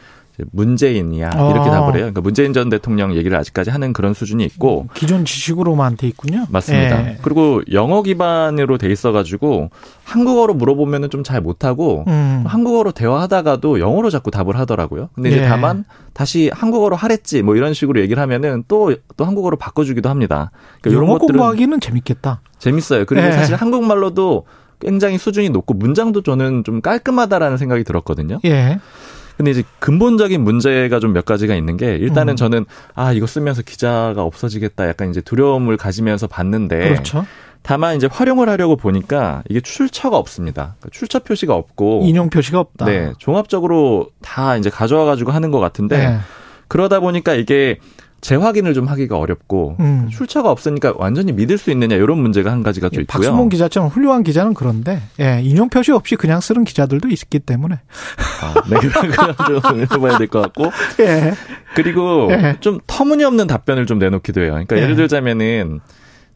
문재인이야 0.53 1.29
이렇게 1.29 1.69
아. 1.69 1.71
답을 1.71 1.95
해요. 1.95 2.03
그러니까 2.03 2.21
문재인 2.21 2.53
전 2.53 2.69
대통령 2.69 3.15
얘기를 3.15 3.37
아직까지 3.39 3.71
하는 3.71 3.93
그런 3.93 4.15
수준이 4.15 4.45
있고 4.45 4.89
기존 4.95 5.25
지식으로만 5.25 5.97
돼 5.97 6.07
있군요. 6.09 6.47
맞습니다. 6.51 7.07
예. 7.07 7.19
그리고 7.23 7.63
영어 7.73 8.03
기반으로 8.03 8.79
돼 8.79 8.91
있어가지고 8.91 9.71
한국어로 10.05 10.55
물어보면은 10.55 11.09
좀 11.09 11.21
잘 11.23 11.41
못하고 11.41 12.05
음. 12.09 12.45
한국어로 12.47 12.93
대화하다가도 12.93 13.79
영어로 13.79 14.11
자꾸 14.11 14.31
답을 14.31 14.59
하더라고요. 14.59 15.11
근데 15.15 15.29
이제 15.29 15.43
예. 15.43 15.47
다만 15.47 15.85
다시 16.13 16.51
한국어로 16.53 16.97
하랬지 16.97 17.43
뭐 17.43 17.57
이런 17.57 17.75
식으로 17.75 18.01
얘기를 18.01 18.21
하면은 18.23 18.65
또또 18.67 19.25
한국어로 19.25 19.57
바꿔주기도 19.59 20.09
합니다. 20.09 20.51
그러니까 20.81 21.05
영어 21.05 21.19
공부하기는 21.19 21.79
재밌겠다. 21.81 22.41
재밌어요. 22.59 23.05
그리고 23.05 23.27
예. 23.27 23.33
사실 23.33 23.55
한국말로도 23.55 24.47
굉장히 24.81 25.19
수준이 25.19 25.51
높고 25.51 25.75
문장도 25.75 26.23
저는 26.23 26.65
좀 26.65 26.81
깔끔하다라는 26.81 27.59
생각이 27.59 27.85
들었거든요. 27.85 28.41
예. 28.47 28.81
근데 29.41 29.53
이제 29.53 29.63
근본적인 29.79 30.43
문제가 30.43 30.99
좀 30.99 31.11
몇 31.11 31.25
가지가 31.25 31.57
있는 31.57 31.77
게 31.77 31.97
일단은 31.97 32.35
음. 32.35 32.37
저는 32.37 32.67
아 32.95 33.13
이거 33.13 33.27
쓰면서 33.27 33.63
기자가 33.63 34.23
없어지겠다 34.23 34.87
약간 34.89 35.11
이제 35.11 35.21
두려움을 35.21 35.77
가지면서 35.77 36.27
봤는데 36.29 36.79
그렇죠. 36.79 37.25
다만 37.63 37.97
이제 37.97 38.09
활용을 38.11 38.49
하려고 38.49 38.77
보니까 38.77 39.43
이게 39.49 39.61
출처가 39.61 40.17
없습니다. 40.17 40.77
그러니까 40.79 40.89
출처 40.93 41.19
표시가 41.19 41.55
없고 41.55 42.03
인용 42.05 42.31
표시가 42.31 42.61
없다. 42.61 42.85
네, 42.87 43.13
종합적으로 43.19 44.09
다 44.23 44.57
이제 44.57 44.71
가져와 44.71 45.05
가지고 45.05 45.33
하는 45.33 45.51
것 45.51 45.59
같은데 45.59 45.99
네. 45.99 46.19
그러다 46.69 47.01
보니까 47.01 47.35
이게 47.35 47.79
재확인을 48.21 48.75
좀 48.75 48.87
하기가 48.87 49.17
어렵고 49.19 49.77
음. 49.81 50.09
출처가 50.11 50.51
없으니까 50.51 50.95
완전히 50.97 51.33
믿을 51.33 51.59
수 51.59 51.71
있느냐 51.71 51.97
이런 51.97 52.19
문제가 52.19 52.51
한 52.53 52.63
가지가 52.63 52.89
좀 52.91 52.99
예, 52.99 53.03
있고요. 53.03 53.23
박수몽 53.23 53.49
기자처럼 53.49 53.89
훌륭한 53.89 54.23
기자는 54.23 54.55
그런데 54.55 55.01
예, 55.21 55.41
인용 55.43 55.69
표시 55.69 55.93
없이 55.93 56.17
그냥 56.17 56.41
쓰는 56.41 56.65
기자들도 56.65 57.09
있기 57.09 57.39
때문에 57.41 57.77
아, 58.43 58.55
네, 58.69 58.77
그럼 58.79 59.61
좀 59.63 59.81
해봐야 59.81 60.19
될 60.19 60.27
것 60.29 60.41
같고 60.43 60.71
예. 61.01 61.33
그리고 61.75 62.29
예. 62.31 62.57
좀 62.61 62.79
터무니없는 62.87 63.47
답변을 63.47 63.87
좀 63.87 63.99
내놓기도 63.99 64.41
해요. 64.43 64.51
그러니까 64.51 64.77
예. 64.77 64.83
예를 64.83 64.97
들자면은 64.97 65.81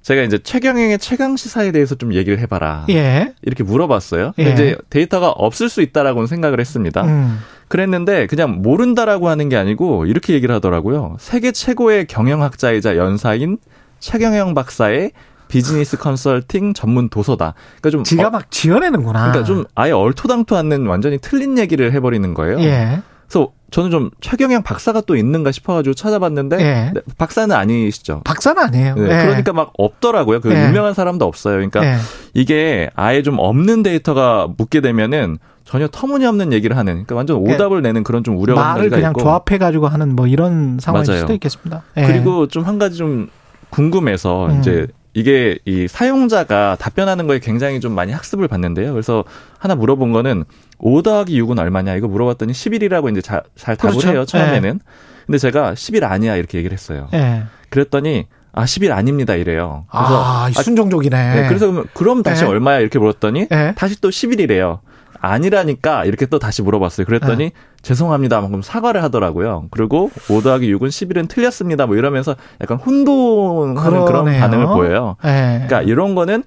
제가 0.02 0.20
이제 0.22 0.38
최경영의 0.38 0.98
최강 0.98 1.34
시사에 1.36 1.72
대해서 1.72 1.94
좀 1.94 2.12
얘기를 2.12 2.38
해봐라. 2.38 2.84
예. 2.90 3.32
이렇게 3.42 3.62
물어봤어요. 3.64 4.32
예. 4.38 4.52
이제 4.52 4.76
데이터가 4.90 5.30
없을 5.30 5.70
수 5.70 5.80
있다라고는 5.80 6.26
생각을 6.26 6.60
했습니다. 6.60 7.04
음. 7.04 7.38
그랬는데 7.68 8.26
그냥 8.26 8.62
모른다라고 8.62 9.28
하는 9.28 9.48
게 9.48 9.56
아니고 9.56 10.06
이렇게 10.06 10.34
얘기를 10.34 10.54
하더라고요. 10.54 11.16
세계 11.18 11.52
최고의 11.52 12.06
경영학자이자 12.06 12.96
연사인 12.96 13.58
최경영 14.00 14.54
박사의 14.54 15.12
비즈니스 15.48 15.96
컨설팅 15.96 16.74
전문 16.74 17.08
도서다. 17.08 17.54
그러니까 17.80 17.90
좀 17.90 18.04
지가 18.04 18.28
어, 18.28 18.30
막 18.30 18.50
지어내는구나. 18.50 19.30
그러니까 19.30 19.44
좀 19.44 19.64
아예 19.74 19.92
얼토당토 19.92 20.56
않는 20.56 20.86
완전히 20.86 21.18
틀린 21.18 21.58
얘기를 21.58 21.92
해버리는 21.92 22.34
거예요. 22.34 22.60
예. 22.60 23.02
그래서 23.28 23.52
저는 23.70 23.90
좀 23.90 24.10
최경영 24.20 24.62
박사가 24.62 25.02
또 25.02 25.16
있는가 25.16 25.50
싶어가지고 25.52 25.94
찾아봤는데 25.94 26.56
예. 26.60 26.90
네, 26.94 27.00
박사는 27.18 27.54
아니시죠. 27.54 28.22
박사는 28.24 28.62
아니에요. 28.62 28.94
네, 28.94 29.02
예. 29.02 29.26
그러니까 29.26 29.52
막 29.52 29.72
없더라고요. 29.78 30.40
그 30.40 30.52
예. 30.52 30.68
유명한 30.68 30.94
사람도 30.94 31.24
없어요. 31.24 31.54
그러니까 31.54 31.84
예. 31.84 31.96
이게 32.34 32.90
아예 32.94 33.22
좀 33.22 33.36
없는 33.38 33.82
데이터가 33.82 34.48
묻게 34.56 34.80
되면은 34.80 35.38
전혀 35.64 35.88
터무니없는 35.88 36.52
얘기를 36.52 36.76
하는, 36.76 36.92
그러니까 36.92 37.14
완전 37.14 37.46
예. 37.48 37.54
오답을 37.54 37.80
내는 37.82 38.04
그런 38.04 38.22
좀 38.22 38.36
우려가 38.38 38.74
말을 38.74 38.90
그냥 38.90 39.10
있고. 39.12 39.22
조합해 39.22 39.58
가지고 39.58 39.88
하는 39.88 40.14
뭐 40.14 40.26
이런 40.26 40.78
상황일 40.80 41.06
맞아요. 41.08 41.20
수도 41.20 41.32
있겠습니다. 41.34 41.82
예. 41.96 42.06
그리고 42.06 42.46
좀 42.48 42.64
한 42.64 42.78
가지 42.78 42.96
좀 42.96 43.28
궁금해서 43.70 44.46
음. 44.46 44.60
이제 44.60 44.86
이게 45.14 45.58
이 45.64 45.86
사용자가 45.88 46.76
답변하는 46.78 47.26
거에 47.26 47.38
굉장히 47.38 47.80
좀 47.80 47.92
많이 47.92 48.12
학습을 48.12 48.48
받는데요. 48.48 48.92
그래서 48.92 49.24
하나 49.58 49.74
물어본 49.74 50.12
거는 50.12 50.44
5 50.78 51.02
더하기 51.02 51.40
6은 51.42 51.58
얼마냐 51.58 51.94
이거 51.94 52.08
물어봤더니 52.08 52.52
11이라고 52.52 53.10
이제 53.12 53.20
자, 53.20 53.42
잘 53.56 53.76
답을 53.76 53.92
그렇죠. 53.96 54.08
해요 54.10 54.24
처음에는. 54.24 54.72
네. 54.78 54.84
근데 55.26 55.38
제가 55.38 55.74
11 55.74 56.04
아니야 56.04 56.36
이렇게 56.36 56.58
얘기를 56.58 56.74
했어요. 56.74 57.08
네. 57.12 57.44
그랬더니 57.70 58.26
아, 58.56 58.64
10일 58.64 58.92
아닙니다, 58.92 59.34
이래요. 59.34 59.84
그래서 59.90 60.22
아, 60.24 60.48
순종적이네. 60.52 61.16
아, 61.16 61.34
네, 61.34 61.48
그래서 61.48 61.84
그럼 61.92 62.22
다시 62.22 62.44
네. 62.44 62.48
얼마야 62.50 62.78
이렇게 62.78 62.98
물었더니 63.00 63.48
네. 63.48 63.74
다시 63.76 64.00
또 64.00 64.10
10일이래요. 64.10 64.78
아니라니까 65.24 66.04
이렇게 66.04 66.26
또 66.26 66.38
다시 66.38 66.62
물어봤어요. 66.62 67.06
그랬더니 67.06 67.36
네. 67.36 67.52
죄송합니다. 67.82 68.40
그럼 68.46 68.62
사과를 68.62 69.02
하더라고요. 69.02 69.66
그리고 69.70 70.10
5 70.28 70.42
더하기 70.42 70.74
6은 70.74 70.88
11은 70.88 71.28
틀렸습니다. 71.28 71.86
뭐 71.86 71.96
이러면서 71.96 72.36
약간 72.60 72.78
혼동하는 72.78 73.74
그러네요. 73.74 74.04
그런 74.04 74.24
반응을 74.24 74.66
보여요. 74.66 75.16
네. 75.22 75.64
그러니까 75.66 75.82
이런 75.82 76.14
거는 76.14 76.44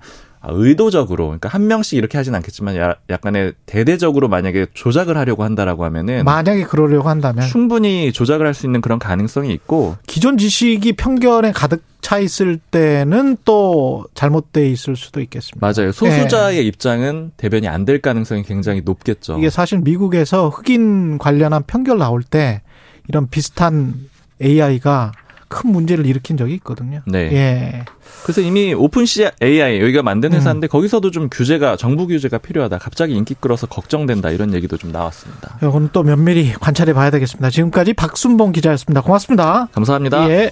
의도적으로 0.50 1.26
그러니까 1.26 1.50
한 1.50 1.68
명씩 1.68 1.98
이렇게 1.98 2.18
하진 2.18 2.36
않겠지만 2.36 2.76
약간의 3.10 3.54
대대적으로 3.66 4.28
만약에 4.28 4.68
조작을 4.74 5.18
하려고 5.18 5.44
한다라고 5.44 5.84
하면은 5.86 6.24
만약에 6.26 6.64
그러려고 6.64 7.10
한다면 7.10 7.46
충분히 7.48 8.12
조작을 8.12 8.46
할 8.46 8.54
수 8.54 8.66
있는 8.66 8.82
그런 8.82 8.98
가능성이 9.00 9.54
있고 9.54 9.98
기존 10.08 10.38
지식이 10.38 10.94
편견에 10.94 11.52
가득 11.52 11.84
차 12.02 12.20
있을 12.20 12.58
때는 12.72 13.38
또 13.44 14.06
잘못돼 14.14 14.70
있을 14.70 14.96
수도 14.96 15.20
있겠습니다. 15.22 15.60
맞아요. 15.66 15.92
소수자의 15.92 16.58
네. 16.58 16.64
입장은 16.64 17.32
대변이 17.38 17.68
안 17.68 17.84
될 17.86 18.02
가능성이 18.02 18.44
굉장히 18.44 18.82
높겠죠. 18.86 19.38
이게 19.38 19.50
사실 19.50 19.80
미국에서 19.80 20.50
흑인 20.50 21.18
관련한 21.18 21.64
편견 21.68 21.98
나올 21.98 22.24
때 22.24 22.62
이런 23.10 23.28
비슷한 23.30 23.94
AI가 24.42 25.12
큰 25.48 25.72
문제를 25.72 26.06
일으킨 26.06 26.38
적이 26.38 26.56
있거든요. 26.56 27.02
네. 27.06 27.30
예. 27.32 27.86
그래서 28.24 28.42
이미 28.42 28.74
오픈 28.74 29.06
시 29.06 29.28
AI 29.42 29.82
여기가 29.82 30.04
만든 30.04 30.34
회사인데 30.34 30.68
음. 30.68 30.70
거기서도 30.70 31.12
좀 31.12 31.30
규제가 31.32 31.78
정부 31.78 32.08
규제가 32.08 32.38
필요하다. 32.38 32.78
갑자기 32.80 33.16
인기 33.16 33.34
끌어서 33.34 33.68
걱정된다 33.68 34.30
이런 34.32 34.54
얘기도 34.54 34.78
좀 34.78 34.92
나왔습니다. 34.92 35.58
이건 35.62 35.90
또 35.94 36.04
면밀히 36.04 36.54
관찰해 36.54 36.94
봐야 36.94 37.10
되겠습니다. 37.12 37.50
지금까지 37.50 37.94
박순봉 37.94 38.52
기자였습니다. 38.52 39.02
고맙습니다. 39.02 39.68
감사합니다. 39.72 40.30
예. 40.30 40.52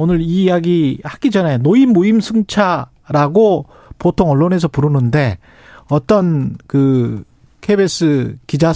오늘 0.00 0.22
이 0.22 0.44
이야기 0.44 0.98
하기 1.04 1.30
전에 1.30 1.58
노인 1.58 1.92
무임 1.92 2.20
승차라고 2.20 3.66
보통 3.98 4.30
언론에서 4.30 4.68
부르는데 4.68 5.36
어떤 5.88 6.56
그 6.66 7.22
KBS 7.60 8.38
기자 8.46 8.72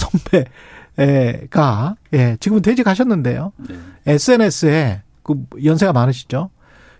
선배가 0.96 1.96
예, 2.12 2.36
지금은 2.40 2.60
퇴직하셨는데요. 2.60 3.52
네. 3.68 3.74
SNS에 4.06 5.02
그 5.22 5.36
연세가 5.64 5.94
많으시죠. 5.94 6.50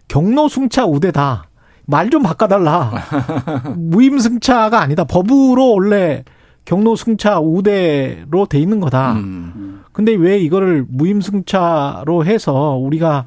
경로 0.09 0.49
승차 0.49 0.87
우대다. 0.87 1.49
말 1.87 2.09
좀 2.09 2.23
바꿔달라. 2.23 2.93
무임 3.77 4.19
승차가 4.19 4.81
아니다. 4.81 5.05
법으로 5.05 5.75
원래 5.75 6.25
경로 6.65 6.97
승차 6.97 7.41
우대로 7.41 8.47
돼 8.47 8.59
있는 8.59 8.81
거다. 8.81 9.13
음. 9.13 9.83
근데 9.93 10.15
왜 10.15 10.39
이거를 10.39 10.87
무임 10.89 11.21
승차로 11.21 12.25
해서 12.25 12.79
우리가 12.81 13.27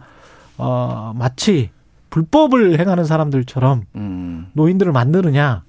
어, 0.57 1.13
마치 1.15 1.69
불법을 2.09 2.79
행하는 2.79 3.05
사람들처럼 3.05 3.83
음. 3.95 4.47
노인들을 4.53 4.91
만드느냐 4.91 5.63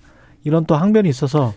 이런 0.45 0.65
또 0.67 0.77
항변이 0.77 1.09
있어서 1.09 1.53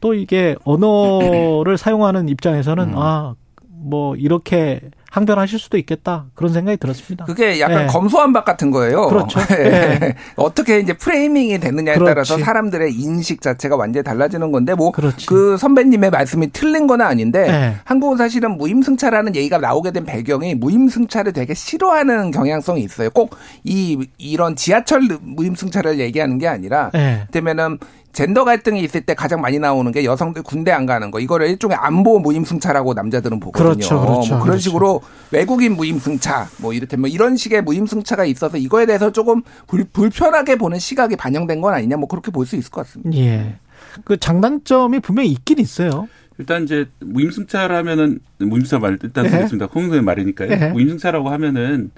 또 0.00 0.14
이게 0.14 0.56
언어를 0.64 1.78
사용하는 1.78 2.28
입장에서는 2.28 2.94
음. 2.94 2.98
아뭐 2.98 4.16
이렇게 4.16 4.80
항변하실 5.10 5.58
수도 5.58 5.78
있겠다 5.78 6.26
그런 6.34 6.52
생각이 6.52 6.76
들었습니다. 6.76 7.24
그게 7.24 7.60
약간 7.60 7.86
네. 7.86 7.86
검소한박 7.86 8.44
같은 8.44 8.70
거예요. 8.70 9.06
그렇죠. 9.08 9.40
네. 9.46 10.14
어떻게 10.36 10.78
이제 10.80 10.92
프레이밍이 10.92 11.58
되느냐에 11.60 11.94
그렇지. 11.94 12.10
따라서 12.10 12.38
사람들의 12.38 12.92
인식 12.94 13.40
자체가 13.40 13.76
완전히 13.76 14.04
달라지는 14.04 14.52
건데 14.52 14.74
뭐 14.74 14.92
그 15.26 15.56
선배님의 15.56 16.10
말씀이 16.10 16.50
틀린 16.52 16.86
건 16.86 17.00
아닌데 17.00 17.46
네. 17.50 17.76
한국은 17.84 18.16
사실은 18.16 18.56
무임승차라는 18.58 19.34
얘기가 19.36 19.58
나오게 19.58 19.90
된 19.92 20.04
배경이 20.04 20.54
무임승차를 20.54 21.32
되게 21.32 21.54
싫어하는 21.54 22.30
경향성이 22.30 22.82
있어요. 22.82 23.10
꼭 23.10 23.30
이 23.64 23.98
이런 24.18 24.56
지하철 24.56 25.00
무임승차를 25.22 25.98
얘기하는 26.00 26.38
게 26.38 26.46
아니라 26.48 26.90
되면은 27.30 27.78
젠더 28.12 28.44
갈등이 28.44 28.82
있을 28.82 29.02
때 29.02 29.14
가장 29.14 29.40
많이 29.40 29.58
나오는 29.58 29.90
게 29.92 30.04
여성들 30.04 30.42
군대 30.42 30.70
안 30.72 30.86
가는 30.86 31.10
거. 31.10 31.20
이거를 31.20 31.48
일종의 31.48 31.76
안보 31.78 32.18
무임승차라고 32.18 32.94
남자들은 32.94 33.38
보거든요. 33.38 33.74
그렇죠, 33.74 34.00
그렇죠, 34.00 34.06
뭐 34.06 34.20
그런 34.22 34.40
그렇죠. 34.42 34.58
식으로 34.58 35.00
외국인 35.30 35.76
무임승차 35.76 36.48
뭐 36.58 36.72
이렇다면 36.72 37.02
뭐 37.02 37.08
이런 37.08 37.36
식의 37.36 37.62
무임승차가 37.62 38.24
있어서 38.24 38.56
이거에 38.56 38.86
대해서 38.86 39.12
조금 39.12 39.42
불, 39.66 39.84
불편하게 39.84 40.56
보는 40.56 40.78
시각이 40.78 41.16
반영된 41.16 41.60
건 41.60 41.74
아니냐 41.74 41.96
뭐 41.96 42.08
그렇게 42.08 42.30
볼 42.32 42.46
수 42.46 42.56
있을 42.56 42.70
것 42.70 42.86
같습니다. 42.86 43.16
예. 43.18 43.56
그 44.04 44.16
장단점이 44.16 45.00
분명히 45.00 45.30
있긴 45.30 45.58
있어요. 45.58 46.08
일단 46.38 46.64
이제 46.64 46.86
무임승차라면은 47.00 48.20
무임승차 48.38 48.78
말 48.78 48.98
일단 49.02 49.26
예. 49.26 49.28
쓰겠습니다. 49.30 49.66
홍성의 49.66 50.02
말이니까요. 50.02 50.50
예. 50.50 50.68
무임승차라고 50.72 51.28
하면은 51.30 51.90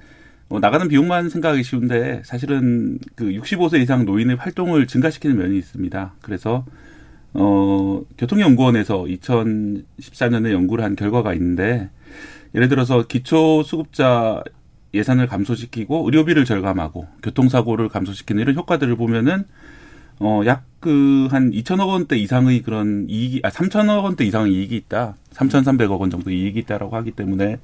뭐 0.51 0.61
나가는 0.61 0.87
비용만 0.89 1.31
생각하기 1.31 1.63
쉬운데 1.63 2.23
사실은 2.25 2.99
그 3.15 3.25
65세 3.27 3.81
이상 3.81 4.05
노인의 4.05 4.37
활동을 4.37 4.87
증가시키는 4.87 5.39
면이 5.39 5.57
있습니다. 5.57 6.15
그래서 6.21 6.67
어 7.33 8.03
교통연구원에서 8.19 9.05
2014년에 9.05 10.53
연구를 10.53 10.85
한 10.85 10.97
결과가 10.97 11.33
있는데 11.35 11.89
예를 12.55 12.69
들어서 12.69 13.07
기초 13.07 13.63
수급자 13.63 14.43
예산을 14.93 15.29
감소시키고 15.29 16.05
의료비를 16.07 16.45
절감하고 16.45 17.07
교통사고를 17.23 17.89
감소시키는 17.89 18.43
이런 18.43 18.57
효과들을 18.57 18.97
보면은 18.97 19.45
어, 20.19 20.43
약 20.47 20.71
그 20.81 21.29
한 21.31 21.51
2천억 21.51 21.89
원대 21.89 22.17
이상의 22.17 22.63
그런 22.63 23.07
이익이, 23.09 23.41
아, 23.45 23.51
3천억 23.51 24.03
원대 24.03 24.25
이상의 24.25 24.53
이익이 24.55 24.75
있다. 24.77 25.15
3,300억 25.35 26.01
원 26.01 26.11
정도 26.11 26.31
이익이 26.31 26.59
있다라고 26.61 26.97
하기 26.97 27.13
때문에 27.13 27.59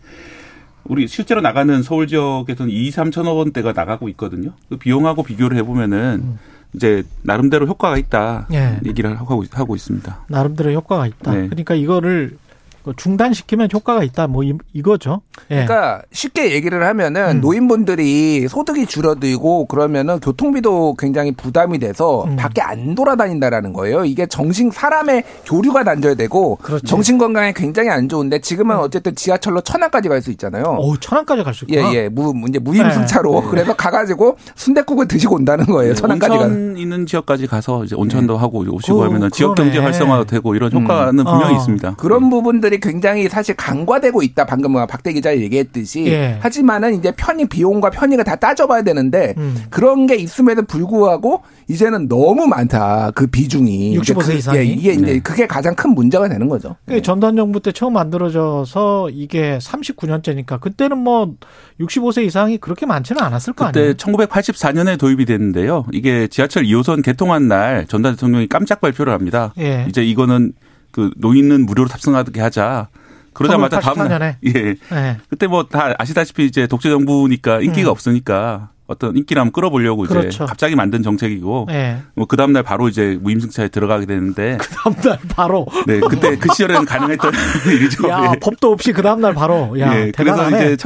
우리 0.89 1.07
실제로 1.09 1.41
나가는 1.41 1.83
서울 1.83 2.07
지역에서는 2.07 2.71
2, 2.71 2.91
3천억 2.91 3.37
원대가 3.37 3.73
나가고 3.73 4.09
있거든요. 4.11 4.53
그 4.69 4.77
비용하고 4.77 5.23
비교를 5.23 5.57
해보면은 5.59 6.39
이제 6.75 7.05
나름대로 7.23 7.67
효과가 7.67 7.97
있다. 7.97 8.47
예. 8.53 8.79
얘기를 8.85 9.19
하고, 9.19 9.45
하고 9.51 9.75
있습니다. 9.75 10.25
나름대로 10.29 10.73
효과가 10.73 11.07
있다. 11.07 11.33
네. 11.33 11.49
그러니까 11.49 11.75
이거를 11.75 12.31
그 12.31 12.46
중단시키면 12.95 13.69
효과가 13.73 14.03
있다. 14.05 14.27
뭐 14.27 14.43
이, 14.45 14.55
이거죠. 14.73 15.21
예. 15.51 15.65
그러니까 15.67 16.03
쉽게 16.13 16.53
얘기를 16.53 16.85
하면은 16.87 17.37
음. 17.37 17.41
노인분들이 17.41 18.49
소득이 18.49 18.87
줄어들고 18.87 19.67
그러면은 19.67 20.21
교통비도 20.21 20.97
굉장히 20.99 21.33
부담이 21.33 21.79
돼서 21.79 22.25
음. 22.25 22.37
밖에 22.37 22.61
안 22.63 22.95
돌아다닌다라는 22.95 23.73
거예요. 23.73 24.05
이게 24.05 24.27
정신 24.27 24.71
사람의 24.71 25.25
교류가 25.47 25.85
단절되고 25.85 26.57
그렇죠. 26.57 26.87
정신 26.87 27.19
건강에 27.19 27.53
굉장히 27.55 27.91
안 27.91 28.09
좋은데 28.09 28.41
지금은 28.41 28.77
어쨌든 28.79 29.15
지하철로 29.15 29.61
천안까지 29.61 30.09
갈 30.09 30.17
수 30.23 30.31
있잖아요. 30.31 30.77
오, 30.81 30.97
천안까지 30.97 31.43
갈 31.43 31.53
수 31.55 31.65
있구나. 31.67 31.93
예, 31.93 31.95
예. 32.05 32.09
무, 32.09 32.33
이제 32.49 32.59
무임승차로. 32.59 33.43
그래서 33.51 33.75
가 33.77 33.91
가지고 33.91 34.37
순대국을 34.55 35.07
드시고 35.09 35.37
온다는 35.37 35.67
거예요. 35.67 35.95
천안까지 35.95 36.37
가. 36.39 36.47
네, 36.47 36.55
온천 36.55 36.77
있는 36.79 37.07
지역까지 37.07 37.47
가서 37.47 37.85
이제 37.85 37.95
온천도 37.97 38.37
하고 38.37 38.61
오시고 38.61 38.97
그, 38.99 39.05
하면은 39.05 39.31
지역 39.31 39.55
그러네. 39.55 39.71
경제 39.71 39.85
활성화도 39.85 40.25
되고 40.25 40.55
이런 40.55 40.73
효과는 40.73 41.25
분명히 41.25 41.55
어. 41.55 41.57
있습니다. 41.59 41.95
그런 41.97 42.31
부분들이 42.31 42.76
굉장히 42.79 43.29
사실 43.29 43.55
간과되고 43.57 44.23
있다. 44.23 44.45
방금 44.47 44.73
뭐박 44.73 45.03
대 45.03 45.13
기자 45.13 45.37
얘기했듯이. 45.37 46.07
예. 46.07 46.39
하지만은 46.41 46.95
이제 46.95 47.13
편의 47.17 47.47
비용과 47.49 47.91
편의가 47.91 48.23
다 48.25 48.37
따져봐야 48.37 48.83
되는데 48.83 49.35
음. 49.37 49.65
그런 49.71 50.07
게 50.07 50.17
있음에도 50.17 50.63
불구하고 50.63 51.43
이제는 51.69 52.09
너무 52.09 52.47
많다. 52.47 53.11
그 53.15 53.27
비중이. 53.27 53.99
65세 53.99 54.03
이제 54.03 54.15
그- 54.33 54.33
이상이? 54.35 54.59
예, 54.59 54.65
이게 54.65 54.93
이제 54.93 55.05
네. 55.07 55.19
그게 55.21 55.47
가장 55.47 55.75
큰 55.75 55.91
문제가 55.95 56.29
되는 56.29 56.49
거죠. 56.49 56.77
그게 56.87 57.03
전두환 57.03 57.37
정부 57.37 57.61
때 57.61 57.73
처음 57.73 57.95
만들어져서 57.95 59.11
이게 59.11 59.59
39년째니까 59.59 60.61
그때는 60.61 60.99
뭐 60.99 61.35
65세 61.81 62.25
이상이 62.25 62.59
그렇게 62.59 62.87
많지는 62.87 63.23
않았을 63.23 63.53
거 63.53 63.67
그때 63.67 63.81
아니에요. 63.81 63.95
1984년에 63.95 64.99
도입이 64.99 65.25
됐는데요. 65.25 65.85
이게 65.93 66.27
지하철 66.29 66.65
2호선 66.65 67.03
개통한 67.05 67.49
날 67.49 67.87
전두환 67.87 68.15
대통령이 68.17 68.49
깜짝 68.49 68.81
발표를 68.81 69.13
합니다. 69.13 69.53
예. 69.59 69.87
이제 69.89 70.05
이거는 70.05 70.53
그 70.97 71.11
노인은 71.19 71.67
무료로 71.67 71.89
탑승하게 71.91 72.41
하자. 72.41 72.89
그러자마자 73.35 73.81
다음 73.81 73.97
1984 73.97 74.09
년에? 74.09 74.19
날 74.19 74.39
예. 74.47 74.77
예. 74.97 75.17
그때 75.29 75.47
뭐 75.47 75.65
다 75.65 75.93
아시다시피 75.99 76.47
이제 76.47 76.67
독재 76.67 76.89
정부니까 76.89 77.61
인기가 77.61 77.91
음. 77.91 77.93
없으니까 77.93 78.71
어떤 78.87 79.15
인기를 79.15 79.39
한번 79.41 79.53
끌어보려고 79.53 80.07
이제 80.07 80.15
그렇죠. 80.15 80.47
갑자기 80.47 80.75
만든 80.75 81.03
정책이고 81.03 81.67
예. 81.71 81.99
뭐그 82.15 82.37
다음 82.39 82.53
날 82.55 82.63
바로 82.63 82.89
이제 82.89 83.19
무임승차에 83.21 83.69
들어가게 83.69 84.07
되는데 84.07 84.57
그 84.63 84.69
다음날 84.69 85.19
바로. 85.29 85.67
네 85.87 86.01
그때 86.01 86.37
그 86.37 86.49
시절에는 86.53 86.87
가능했던 86.87 87.33
일이죠. 87.75 88.09
야, 88.09 88.31
예. 88.33 88.39
법도 88.41 88.73
없이 88.73 88.93
그 88.95 89.03
다음날 89.03 89.35
바로. 89.35 89.79
야, 89.81 89.95
예, 89.95 90.13
그래서 90.13 90.35
대단하네. 90.35 90.73
이제 90.73 90.77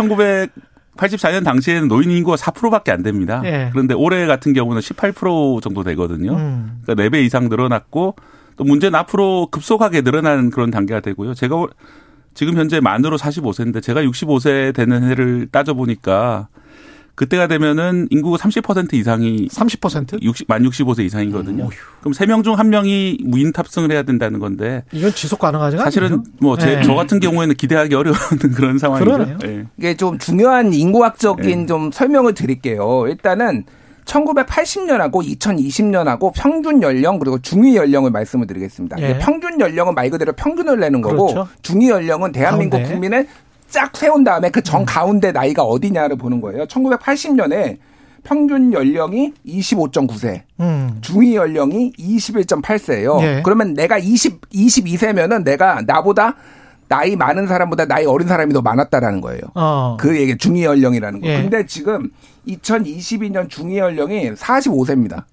1984년 0.97 1.45
당시에는 1.45 1.87
노인 1.87 2.11
인구가 2.11 2.37
4%밖에 2.37 2.91
안 2.91 3.05
됩니다. 3.05 3.43
예. 3.45 3.69
그런데 3.71 3.95
올해 3.95 4.27
같은 4.27 4.55
경우는 4.55 4.81
18% 4.83 5.63
정도 5.63 5.85
되거든요. 5.85 6.33
음. 6.35 6.81
그러니까 6.85 7.05
4배 7.17 7.23
이상 7.25 7.49
늘어났고 7.49 8.17
또 8.61 8.65
문제는 8.65 8.95
앞으로 8.99 9.49
급속하게 9.51 10.03
늘어나는 10.03 10.51
그런 10.51 10.71
단계가 10.71 11.01
되고요. 11.01 11.33
제가 11.33 11.57
올- 11.57 11.71
지금 12.35 12.59
현재 12.59 12.79
만으로 12.79 13.17
45세인데 13.17 13.83
제가 13.83 14.03
65세 14.03 14.75
되는 14.75 15.03
해를 15.03 15.49
따져 15.51 15.73
보니까 15.73 16.49
그때가 17.15 17.47
되면은 17.47 18.09
인구가 18.11 18.37
30% 18.37 18.93
이상이 18.95 19.49
30%? 19.49 20.23
60, 20.23 20.47
만 20.47 20.63
65세 20.63 21.01
이상이거든요. 21.07 21.65
음, 21.65 21.69
그럼 22.01 22.13
3명 22.13 22.45
중 22.45 22.55
1명이 22.55 23.25
무인 23.27 23.51
탑승을 23.53 23.91
해야 23.93 24.03
된다는 24.03 24.39
건데 24.41 24.85
이건 24.93 25.11
지속 25.13 25.39
가능하지가 25.39 25.83
사실은. 25.85 26.23
뭐제 26.43 26.67
네. 26.77 26.83
저 26.83 26.95
같은 26.95 27.19
경우에는 27.19 27.55
기대하기 27.55 27.95
어려운 27.95 28.15
그런 28.55 28.77
상황이죠. 28.79 29.11
그러네요. 29.11 29.39
예. 29.47 29.65
이게 29.79 29.97
좀 29.97 30.19
중요한 30.19 30.75
인구학적인 30.75 31.61
네. 31.61 31.67
좀 31.67 31.91
설명을 31.91 32.35
드릴게요. 32.35 33.07
일단은 33.09 33.65
1980년하고 34.11 35.39
2020년하고 35.39 36.33
평균 36.35 36.83
연령 36.83 37.19
그리고 37.19 37.41
중위 37.41 37.77
연령을 37.77 38.11
말씀을 38.11 38.47
드리겠습니다. 38.47 39.01
예. 39.01 39.19
평균 39.19 39.61
연령은 39.61 39.95
말 39.95 40.11
그대로 40.11 40.33
평균을 40.33 40.81
내는 40.81 41.01
거고 41.01 41.29
그렇죠. 41.29 41.49
중위 41.63 41.89
연령은 41.89 42.33
대한민국 42.33 42.79
가운데. 42.79 42.85
국민을 42.85 43.29
쫙 43.69 43.97
세운 43.97 44.25
다음에 44.25 44.51
그 44.51 44.61
음. 44.61 44.63
정 44.65 44.85
가운데 44.85 45.31
나이가 45.31 45.63
어디냐를 45.63 46.17
보는 46.17 46.41
거예요. 46.41 46.67
1980년에 46.67 47.79
평균 48.23 48.73
연령이 48.73 49.33
25.9세, 49.47 50.43
음. 50.61 50.99
중위 51.01 51.37
연령이 51.37 51.93
21.8세예요. 51.93 53.23
예. 53.23 53.43
그러면 53.45 53.75
내가 53.75 53.97
20 53.97 54.51
22세면은 54.51 55.45
내가 55.45 55.81
나보다 55.87 56.35
나이 56.89 57.15
많은 57.15 57.47
사람보다 57.47 57.87
나이 57.87 58.05
어린 58.05 58.27
사람이 58.27 58.53
더 58.53 58.61
많았다라는 58.61 59.21
거예요. 59.21 59.41
어. 59.55 59.97
그 59.99 60.19
얘기 60.19 60.37
중위 60.37 60.65
연령이라는 60.65 61.21
거. 61.21 61.29
예. 61.29 61.41
근데 61.41 61.65
지금 61.65 62.11
2022년 62.47 63.49
중위 63.49 63.79
연령이 63.79 64.33
45세입니다. 64.33 65.25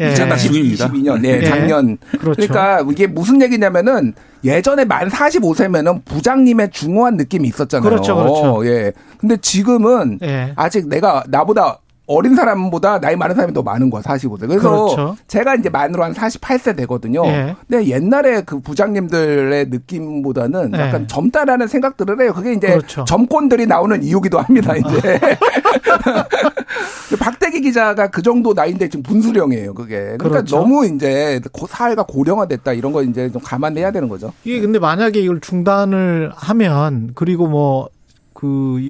예. 0.00 0.12
이제 0.12 0.26
다 0.26 0.36
중위입니다. 0.36 0.88
22년, 0.88 1.20
네, 1.20 1.40
예. 1.42 1.44
작년. 1.44 1.98
그렇죠. 2.18 2.48
그러니까 2.48 2.84
이게 2.90 3.06
무슨 3.06 3.42
얘기냐면은 3.42 4.14
예전에 4.42 4.86
만 4.86 5.08
45세면은 5.08 6.04
부장님의 6.06 6.70
중후한 6.70 7.16
느낌이 7.16 7.46
있었잖아요. 7.48 7.88
그렇죠, 7.88 8.16
그렇죠. 8.16 8.66
예. 8.66 8.92
근데 9.18 9.36
지금은 9.36 10.20
예. 10.22 10.52
아직 10.56 10.88
내가 10.88 11.24
나보다 11.28 11.78
어린 12.10 12.34
사람보다 12.34 12.98
나이 13.00 13.14
많은 13.14 13.36
사람이 13.36 13.52
더 13.54 13.62
많은 13.62 13.88
거야, 13.88 14.02
45세. 14.02 14.40
그래서 14.48 14.68
그렇죠. 14.68 15.16
제가 15.28 15.54
이제 15.54 15.68
만으로 15.68 16.02
한 16.02 16.12
48세 16.12 16.76
되거든요. 16.78 17.24
예. 17.26 17.54
근데 17.68 17.86
옛날에 17.86 18.42
그 18.42 18.58
부장님들의 18.60 19.66
느낌보다는 19.68 20.72
예. 20.74 20.80
약간 20.80 21.06
젊다라는 21.06 21.68
생각들을 21.68 22.20
해요. 22.20 22.32
그게 22.34 22.52
이제 22.52 22.66
그렇죠. 22.68 23.04
점권들이 23.04 23.66
나오는 23.66 24.02
이유기도 24.02 24.40
합니다, 24.40 24.74
이제. 24.76 25.20
박대기 27.18 27.60
기자가 27.60 28.08
그 28.08 28.22
정도 28.22 28.54
나이인데 28.54 28.88
지금 28.88 29.02
분수령이에요, 29.02 29.74
그게. 29.74 29.96
그러니까 29.98 30.28
그렇죠. 30.28 30.56
너무 30.56 30.86
이제 30.86 31.40
고- 31.52 31.66
사회가 31.66 32.04
고령화됐다 32.04 32.72
이런 32.72 32.92
거 32.92 33.02
이제 33.02 33.30
좀 33.30 33.40
감안해야 33.42 33.90
되는 33.92 34.08
거죠. 34.08 34.32
이게 34.44 34.60
근데 34.60 34.78
만약에 34.78 35.20
이걸 35.20 35.40
중단을 35.40 36.32
하면 36.34 37.10
그리고 37.14 37.46
뭐그 37.46 38.88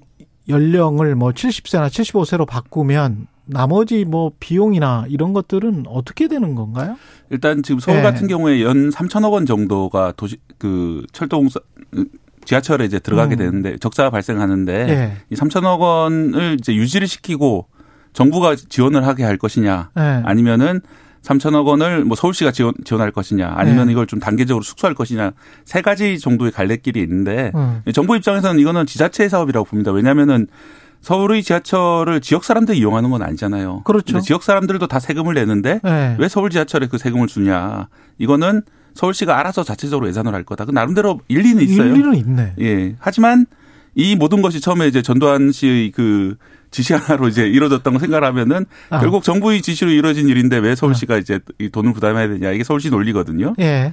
연령을 0.51 1.15
뭐 1.15 1.31
70세나 1.31 1.89
75세로 1.89 2.47
바꾸면 2.47 3.27
나머지 3.47 4.05
뭐 4.05 4.33
비용이나 4.39 5.07
이런 5.09 5.33
것들은 5.33 5.85
어떻게 5.89 6.29
되는 6.29 6.55
건가요? 6.55 6.97
일단 7.31 7.63
지금 7.63 7.81
서울 7.81 7.99
예. 7.99 8.03
같은 8.03 8.29
경우에 8.29 8.63
연 8.63 8.91
3천억 8.91 9.33
원 9.33 9.47
정도가 9.47 10.13
도시 10.17 10.37
그 10.59 11.05
철도 11.13 11.43
지하철에 12.45 12.85
이제 12.85 12.99
들어가게 12.99 13.37
음. 13.37 13.39
되는데 13.39 13.77
적자가 13.79 14.11
발생하는데 14.11 14.89
예. 14.89 15.13
이 15.31 15.35
3천억 15.35 15.81
원을 15.81 16.57
이제 16.61 16.75
유지를 16.75 17.07
시키고 17.07 17.67
정부가 18.13 18.57
지원을 18.57 19.07
하게 19.07 19.25
할 19.25 19.37
것이냐 19.37 19.91
예. 19.97 20.01
아니면은 20.25 20.81
3천억 21.23 21.67
원을 21.67 22.05
뭐 22.05 22.17
서울시가 22.17 22.53
지원, 22.53 22.75
지원할 22.85 23.11
것이냐 23.11 23.53
아니면 23.55 23.87
네. 23.87 23.93
이걸 23.93 24.07
좀 24.07 24.21
단계적으로 24.21 24.63
숙소할 24.63 24.95
것이냐 24.95 25.33
세 25.65 25.83
가지 25.83 26.19
정도의 26.19 26.51
갈래길이 26.51 27.01
있는데 27.01 27.53
음. 27.55 27.83
정부 27.93 28.17
입장에서는 28.17 28.61
이거는 28.61 28.87
지자체 28.87 29.29
사업이라고 29.29 29.67
봅니다. 29.67 29.93
왜냐하면은 29.93 30.47
서울의 31.01 31.43
지하철을 31.43 32.21
지역 32.21 32.45
사람들이 32.45 32.79
이용하는 32.79 33.11
건 33.11 33.23
아니잖아요. 33.23 33.83
그렇죠. 33.85 34.21
지역 34.21 34.43
사람들도 34.43 34.87
다 34.87 35.01
세금을 35.01 35.35
내는데 35.35 35.81
예. 35.85 36.17
왜 36.19 36.29
서울 36.29 36.51
지하철에 36.51 36.89
그 36.89 36.99
세금을 36.99 37.27
주냐? 37.27 37.89
이거는 38.19 38.63
서울시가 38.95 39.39
알아서 39.39 39.65
자체적으로 39.65 40.09
예산을 40.09 40.35
할 40.35 40.45
거다. 40.45 40.67
그 40.67 40.73
나름대로 40.73 41.21
일리는 41.29 41.63
있어요. 41.63 41.87
일리는 41.87 42.15
있네. 42.15 42.55
예. 42.61 42.97
하지만 42.99 43.47
이 43.95 44.15
모든 44.15 44.43
것이 44.43 44.61
처음에 44.61 44.89
이제 44.89 45.01
전두환 45.01 45.53
씨의 45.53 45.93
그 45.93 46.37
지시 46.71 46.95
하나로 46.95 47.29
이제 47.29 47.47
이루어졌다고 47.47 47.99
생각하면은 47.99 48.67
아. 48.91 49.01
결국 49.01 49.23
정부의 49.25 49.63
지시로 49.63 49.91
이루어진 49.91 50.29
일인데 50.29 50.59
왜 50.59 50.75
서울시가 50.75 51.15
아. 51.15 51.19
이제 51.19 51.41
이 51.59 51.69
돈을 51.69 51.93
부담해야 51.93 52.29
되냐 52.29 52.53
이게 52.53 52.65
서울시 52.65 52.91
논리거든요. 52.91 53.55
예. 53.61 53.93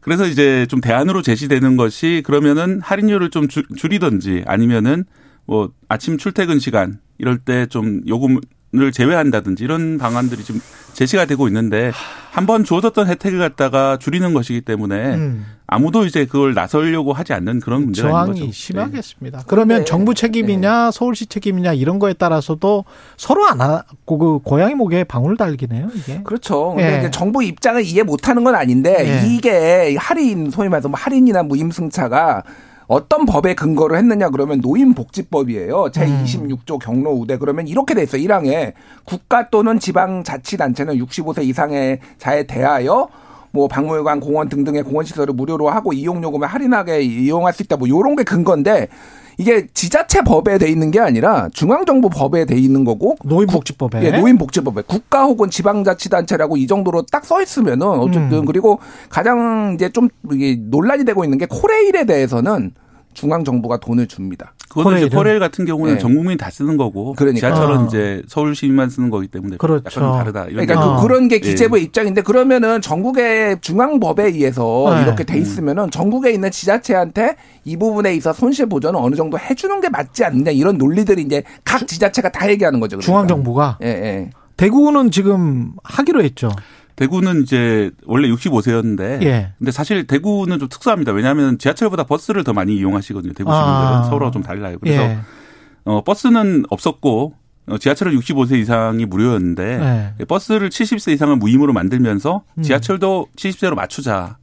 그래서 0.00 0.26
이제 0.26 0.64
좀 0.66 0.80
대안으로 0.80 1.22
제시되는 1.22 1.76
것이 1.76 2.22
그러면은 2.24 2.80
할인율을 2.80 3.30
좀 3.30 3.48
줄, 3.48 3.64
줄이든지 3.76 4.44
아니면은 4.46 5.04
뭐 5.44 5.72
아침 5.88 6.18
출퇴근 6.18 6.58
시간 6.60 7.00
이럴 7.18 7.38
때 7.38 7.66
좀 7.66 8.02
요금 8.06 8.38
을 8.74 8.92
제외한다든지 8.92 9.64
이런 9.64 9.96
방안들이 9.96 10.44
좀 10.44 10.60
제시가 10.92 11.24
되고 11.24 11.48
있는데 11.48 11.90
한번 12.30 12.64
주어졌던 12.64 13.08
혜택을 13.08 13.38
갖다가 13.38 13.96
줄이는 13.96 14.34
것이기 14.34 14.60
때문에 14.60 15.14
음. 15.14 15.46
아무도 15.66 16.04
이제 16.04 16.26
그걸 16.26 16.52
나설려고 16.52 17.14
하지 17.14 17.32
않는 17.32 17.60
그런 17.60 17.84
문제가 17.86 18.08
있는 18.08 18.26
거죠. 18.26 18.34
저항이 18.40 18.52
심하겠습니다. 18.52 19.38
네. 19.38 19.44
그러면 19.46 19.86
정부 19.86 20.14
책임이냐 20.14 20.84
네. 20.86 20.90
서울시 20.92 21.24
책임이냐 21.24 21.72
이런 21.72 21.98
거에 21.98 22.12
따라서도 22.12 22.84
서로 23.16 23.46
안 23.46 23.62
하고 23.62 24.18
그 24.18 24.38
고양이 24.40 24.74
목에 24.74 25.04
방울 25.04 25.38
달기네요. 25.38 25.88
이게 25.94 26.20
그렇죠. 26.22 26.74
근데 26.76 27.02
네. 27.02 27.10
정부 27.10 27.42
입장을 27.42 27.82
이해 27.86 28.02
못하는 28.02 28.44
건 28.44 28.54
아닌데 28.54 29.02
네. 29.02 29.34
이게 29.34 29.96
할인 29.98 30.50
소위 30.50 30.68
말해서 30.68 30.88
뭐 30.88 30.98
할인이나 31.00 31.42
무임승차가 31.42 32.42
어떤 32.88 33.26
법에 33.26 33.54
근거를 33.54 33.98
했느냐 33.98 34.30
그러면 34.30 34.60
노인복지법이에요. 34.60 35.90
제26조 35.92 36.74
음. 36.74 36.78
경로 36.78 37.12
우대 37.12 37.36
그러면 37.36 37.68
이렇게 37.68 37.94
돼 37.94 38.02
있어요. 38.02 38.22
1항에 38.22 38.72
국가 39.04 39.50
또는 39.50 39.78
지방 39.78 40.24
자치단체는 40.24 40.96
65세 40.96 41.44
이상의 41.44 42.00
자에 42.16 42.44
대하여 42.44 43.08
뭐 43.50 43.68
박물관, 43.68 44.20
공원 44.20 44.48
등등의 44.48 44.82
공원 44.82 45.04
시설을 45.04 45.34
무료로 45.34 45.68
하고 45.68 45.92
이용 45.92 46.22
요금을 46.22 46.48
할인하게 46.48 47.02
이용할 47.02 47.52
수 47.52 47.62
있다. 47.62 47.76
뭐 47.76 47.88
요런 47.88 48.16
게 48.16 48.24
근거인데 48.24 48.88
이게 49.38 49.68
지자체 49.72 50.22
법에 50.22 50.58
돼 50.58 50.68
있는 50.68 50.90
게 50.90 50.98
아니라 50.98 51.48
중앙정부 51.52 52.10
법에 52.10 52.44
돼 52.44 52.56
있는 52.56 52.84
거고 52.84 53.16
노인복지법에 53.22 54.04
예, 54.04 54.10
노인복지법에 54.18 54.82
국가 54.86 55.24
혹은 55.24 55.48
지방자치단체라고 55.48 56.56
이 56.56 56.66
정도로 56.66 57.02
딱 57.02 57.24
써 57.28 57.42
있으면은 57.42 57.86
어쨌든 57.86 58.38
음. 58.38 58.44
그리고 58.46 58.78
가장 59.10 59.72
이제 59.74 59.90
좀 59.90 60.08
이게 60.32 60.56
논란이 60.58 61.04
되고 61.04 61.24
있는 61.24 61.36
게 61.36 61.44
코레일에 61.46 62.04
대해서는 62.04 62.72
중앙 63.12 63.44
정부가 63.44 63.76
돈을 63.78 64.06
줍니다. 64.06 64.54
그거는 64.68 64.98
이제 64.98 65.08
포레일 65.08 65.38
같은 65.38 65.64
경우는 65.64 65.94
네. 65.94 65.98
전 65.98 66.14
국민이 66.14 66.36
다 66.36 66.50
쓰는 66.50 66.76
거고 66.76 67.14
그러니까. 67.14 67.48
지하철은 67.48 67.78
아. 67.78 67.86
이제 67.86 68.22
서울 68.28 68.54
시민만 68.54 68.90
쓰는 68.90 69.10
거기 69.10 69.26
때문에 69.26 69.56
그렇죠. 69.56 70.00
약간 70.00 70.18
다르다. 70.18 70.46
그러니까 70.46 70.80
아. 70.80 71.00
그, 71.00 71.06
런게 71.06 71.38
기재부의 71.40 71.82
예. 71.82 71.84
입장인데 71.86 72.22
그러면은 72.22 72.80
전국의 72.80 73.60
중앙법에 73.60 74.24
의해서 74.24 74.94
네. 74.94 75.02
이렇게 75.02 75.24
돼 75.24 75.34
음. 75.34 75.42
있으면은 75.42 75.90
전국에 75.90 76.30
있는 76.30 76.50
지자체한테 76.50 77.36
이 77.64 77.76
부분에 77.76 78.14
있어 78.14 78.32
손실 78.32 78.66
보전을 78.66 79.00
어느 79.02 79.14
정도 79.14 79.38
해주는 79.38 79.80
게 79.80 79.88
맞지 79.88 80.24
않느냐 80.24 80.50
이런 80.50 80.76
논리들이 80.78 81.22
이제 81.22 81.42
각 81.64 81.86
지자체가 81.86 82.30
다 82.30 82.48
얘기하는 82.50 82.80
거죠. 82.80 82.98
그러니까. 82.98 83.06
중앙 83.06 83.28
정부가. 83.28 83.78
예, 83.82 83.88
예. 83.88 84.30
대구는 84.56 85.10
지금 85.12 85.72
하기로 85.84 86.22
했죠. 86.22 86.50
대구는 86.98 87.42
이제 87.42 87.90
원래 88.06 88.28
65세였는데 88.28 89.22
예. 89.22 89.52
근데 89.58 89.70
사실 89.70 90.06
대구는 90.06 90.58
좀 90.58 90.68
특수합니다. 90.68 91.12
왜냐하면 91.12 91.58
지하철보다 91.58 92.04
버스를 92.04 92.42
더 92.44 92.52
많이 92.52 92.76
이용하시거든요. 92.76 93.32
대구 93.34 93.50
시민들은 93.50 93.98
아. 93.98 94.02
서울하고 94.04 94.32
좀 94.32 94.42
달라요. 94.42 94.78
그래서 94.80 95.02
예. 95.02 95.18
어, 95.84 96.02
버스는 96.02 96.64
없었고 96.70 97.34
어, 97.68 97.78
지하철은 97.78 98.18
65세 98.18 98.58
이상이 98.58 99.06
무료였는데 99.06 100.14
예. 100.20 100.24
버스를 100.24 100.70
70세 100.70 101.12
이상을 101.12 101.36
무임으로 101.36 101.72
만들면서 101.72 102.42
음. 102.58 102.62
지하철도 102.62 103.28
70세로 103.36 103.74
맞추자. 103.74 104.38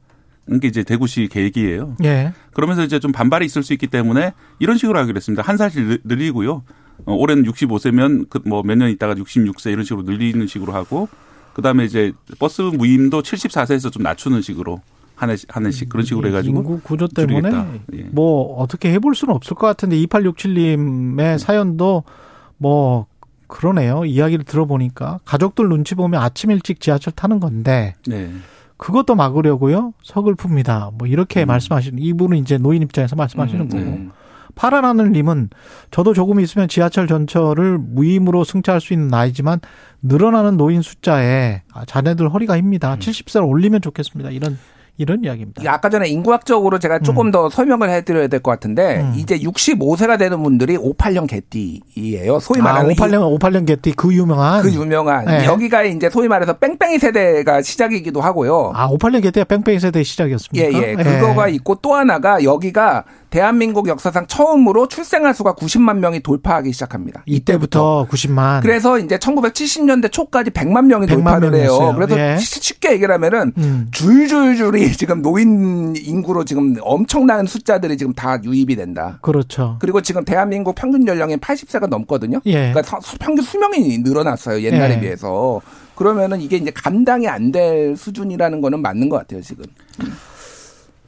이게 0.50 0.68
이제 0.68 0.82
대구시 0.84 1.28
계획이에요. 1.30 1.96
예. 2.04 2.32
그러면서 2.54 2.84
이제 2.84 3.00
좀 3.00 3.10
반발이 3.12 3.44
있을 3.44 3.62
수 3.64 3.72
있기 3.72 3.88
때문에 3.88 4.32
이런 4.60 4.78
식으로 4.78 4.98
하기로 4.98 5.16
했습니다. 5.16 5.42
한 5.42 5.56
살씩 5.56 6.02
늘리고요. 6.04 6.62
어, 7.04 7.12
올해는 7.14 7.42
65세면 7.44 8.30
그 8.30 8.40
뭐 8.46 8.62
몇 8.62 8.78
년 8.78 8.88
있다가 8.90 9.14
66세 9.16 9.72
이런 9.72 9.84
식으로 9.84 10.02
늘리는 10.04 10.46
식으로 10.46 10.72
하고 10.72 11.08
그다음에 11.56 11.86
이제 11.86 12.12
버스 12.38 12.60
무임도 12.60 13.22
74세에서 13.22 13.90
좀 13.90 14.02
낮추는 14.02 14.42
식으로 14.42 14.82
한 15.14 15.30
해씩 15.30 15.88
그런 15.88 16.04
식으로 16.04 16.28
해가지고 16.28 16.58
인구 16.58 16.80
구조 16.80 17.08
때문에 17.08 17.50
예. 17.94 18.02
뭐 18.10 18.58
어떻게 18.58 18.92
해볼 18.92 19.14
수는 19.14 19.34
없을 19.34 19.56
것 19.56 19.66
같은데 19.66 19.96
2867님의 20.04 21.38
사연도 21.38 22.04
뭐 22.58 23.06
그러네요. 23.46 24.04
이야기를 24.04 24.44
들어보니까 24.44 25.20
가족들 25.24 25.66
눈치 25.70 25.94
보면 25.94 26.20
아침 26.20 26.50
일찍 26.50 26.78
지하철 26.78 27.14
타는 27.14 27.40
건데 27.40 27.94
네. 28.06 28.30
그것도 28.76 29.14
막으려고요. 29.14 29.94
서글픕니다. 30.04 30.92
뭐 30.98 31.08
이렇게 31.08 31.46
음. 31.46 31.46
말씀하시는 31.46 31.98
이분은 31.98 32.36
이제 32.36 32.58
노인 32.58 32.82
입장에서 32.82 33.16
말씀하시는 33.16 33.62
음, 33.62 33.68
거고. 33.70 33.82
네. 33.82 34.08
파란 34.54 34.84
하늘님은 34.84 35.50
저도 35.90 36.14
조금 36.14 36.40
있으면 36.40 36.68
지하철 36.68 37.06
전철을 37.06 37.78
무임으로 37.78 38.44
승차할 38.44 38.80
수 38.80 38.92
있는 38.92 39.08
나이지만 39.08 39.60
늘어나는 40.02 40.56
노인 40.56 40.82
숫자에 40.82 41.62
자네들 41.86 42.32
허리가 42.32 42.56
힙니다. 42.56 42.94
음. 42.94 42.98
70세를 42.98 43.48
올리면 43.48 43.80
좋겠습니다. 43.80 44.30
이런 44.30 44.56
이런 44.98 45.22
이야기입니다. 45.22 45.62
아까 45.70 45.90
전에 45.90 46.08
인구학적으로 46.08 46.78
제가 46.78 47.00
조금 47.00 47.26
음. 47.26 47.30
더 47.30 47.50
설명을 47.50 47.90
해드려야 47.90 48.28
될 48.28 48.40
것 48.40 48.50
같은데 48.50 49.00
음. 49.02 49.12
이제 49.16 49.38
65세가 49.38 50.18
되는 50.18 50.42
분들이 50.42 50.78
58년 50.78 51.26
개띠예요. 51.28 52.40
소위 52.40 52.60
아, 52.60 52.64
말하는 52.64 52.90
아, 52.90 52.94
58년 52.94 53.38
58년 53.38 53.66
개띠 53.66 53.92
그 53.92 54.14
유명한 54.14 54.62
그 54.62 54.72
유명한 54.72 55.26
네. 55.26 55.44
여기가 55.44 55.82
이제 55.84 56.08
소위 56.08 56.28
말해서 56.28 56.54
뺑뺑이 56.54 56.98
세대가 56.98 57.60
시작이기도 57.60 58.22
하고요. 58.22 58.72
아 58.74 58.88
58년 58.88 59.22
개띠가 59.22 59.44
뺑뺑이 59.44 59.80
세대 59.80 60.02
시작이었습니까? 60.02 60.66
예, 60.66 60.90
예. 60.92 60.94
그거가 60.94 61.50
예. 61.50 61.54
있고 61.56 61.74
또 61.82 61.94
하나가 61.94 62.42
여기가 62.42 63.04
대한민국 63.30 63.88
역사상 63.88 64.26
처음으로 64.26 64.88
출생아 64.88 65.32
수가 65.32 65.54
90만 65.54 65.98
명이 65.98 66.20
돌파하기 66.20 66.72
시작합니다. 66.72 67.22
이때부터, 67.26 68.04
이때부터 68.04 68.08
90만. 68.10 68.62
그래서 68.62 68.98
이제 68.98 69.18
1970년대 69.18 70.10
초까지 70.12 70.50
100만 70.50 70.86
명이 70.86 71.06
100만 71.06 71.14
돌파를 71.24 71.54
해요. 71.54 71.92
그래서 71.94 72.18
예. 72.18 72.36
쉽게 72.38 72.92
얘기를 72.92 73.12
하면은 73.14 73.52
음. 73.58 73.88
줄줄줄이 73.90 74.92
지금 74.96 75.22
노인 75.22 75.94
인구로 75.96 76.44
지금 76.44 76.76
엄청난 76.80 77.46
숫자들이 77.46 77.96
지금 77.96 78.12
다 78.12 78.38
유입이 78.42 78.76
된다. 78.76 79.18
그렇죠. 79.22 79.76
그리고 79.80 80.00
지금 80.00 80.24
대한민국 80.24 80.74
평균 80.74 81.06
연령이 81.06 81.36
80세가 81.36 81.88
넘거든요. 81.88 82.40
예. 82.46 82.72
그러니까 82.72 83.00
평균 83.20 83.44
수명이 83.44 83.98
늘어났어요. 83.98 84.62
옛날에 84.62 84.94
예. 84.96 85.00
비해서. 85.00 85.60
그러면은 85.94 86.42
이게 86.42 86.58
이제 86.58 86.70
감당이 86.70 87.26
안 87.26 87.46
될 87.52 87.96
수준이라는 87.96 88.60
거는 88.60 88.82
맞는 88.82 89.08
것 89.08 89.18
같아요, 89.18 89.40
지금. 89.40 89.64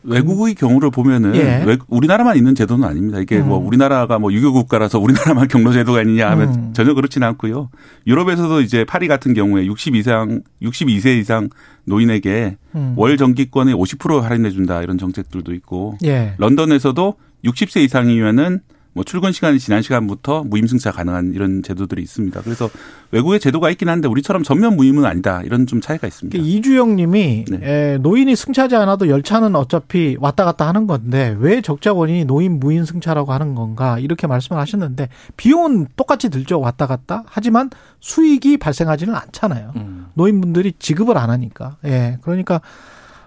외국의 0.09 0.55
경우를 0.55 0.91
보면은 0.91 1.35
예. 1.37 1.65
외, 1.65 1.79
우리나라만 1.89 2.37
있는 2.37 2.55
제도는 2.55 2.87
아닙니다. 2.87 3.21
이게 3.21 3.39
뭐 3.39 3.45
음. 3.45 3.49
뭐 3.49 3.67
우리나라가 3.67 4.19
뭐 4.19 4.33
유교 4.33 4.53
국가라서 4.53 4.99
우리나라만 4.99 5.49
경로 5.49 5.73
제도가 5.73 6.03
있느냐 6.03 6.31
하면 6.31 6.49
음. 6.49 6.73
전혀 6.73 6.95
그렇지는 6.95 7.27
않고요. 7.29 7.71
유럽에서도 8.07 8.61
이제 8.61 8.85
파리 8.85 9.09
같은 9.09 9.35
경우에 9.35 9.67
62세 9.67 10.43
62세 10.63 11.19
이상 11.19 11.49
노인에게 11.85 12.57
음. 12.75 12.95
월 12.97 13.17
정기권의 13.17 13.75
50% 13.75 14.21
할인해 14.21 14.51
준다 14.51 14.83
이런 14.83 14.99
정책들도 14.99 15.55
있고 15.55 15.97
예. 16.05 16.35
런던에서도 16.39 17.15
60세 17.45 17.83
이상이면은 17.83 18.61
뭐 18.99 19.05
출근 19.05 19.31
시간이 19.31 19.61
지난 19.61 19.81
시간부터 19.81 20.43
무임승차 20.43 20.91
가능한 20.91 21.33
이런 21.33 21.63
제도들이 21.63 22.03
있습니다. 22.03 22.41
그래서 22.43 22.69
외국의 23.13 23.39
제도가 23.39 23.71
있긴 23.71 23.89
한데 23.89 24.09
우리처럼 24.09 24.43
전면 24.43 24.75
무임은 24.75 25.05
아니다. 25.05 25.41
이런 25.43 25.69
좀 25.69 25.81
차이가 25.81 26.09
있습니다. 26.09 26.37
이주영 26.37 26.97
님이 26.97 27.45
네. 27.49 27.99
노인이 27.99 28.35
승차하지 28.35 28.75
않아도 28.75 29.09
열차는 29.09 29.55
어차피 29.55 30.17
왔다 30.19 30.45
갔다 30.45 30.67
하는 30.67 30.89
건데 30.89 31.37
왜 31.39 31.61
적자원이 31.61 32.25
노인 32.25 32.59
무임 32.59 32.85
승차라고 32.85 33.33
하는 33.33 33.55
건가 33.55 34.01
이렇게 34.01 34.27
말씀을 34.27 34.61
하셨는데 34.61 35.11
비용은 35.37 35.87
똑같이 35.95 36.29
들죠. 36.29 36.59
왔다 36.59 36.89
갔다. 36.89 37.23
하지만 37.27 37.71
수익이 38.01 38.57
발생하지는 38.57 39.15
않잖아요. 39.15 39.75
음. 39.77 40.07
노인분들이 40.15 40.73
지급을 40.77 41.17
안 41.19 41.31
하니까. 41.31 41.77
예. 41.85 42.19
그러니까 42.23 42.61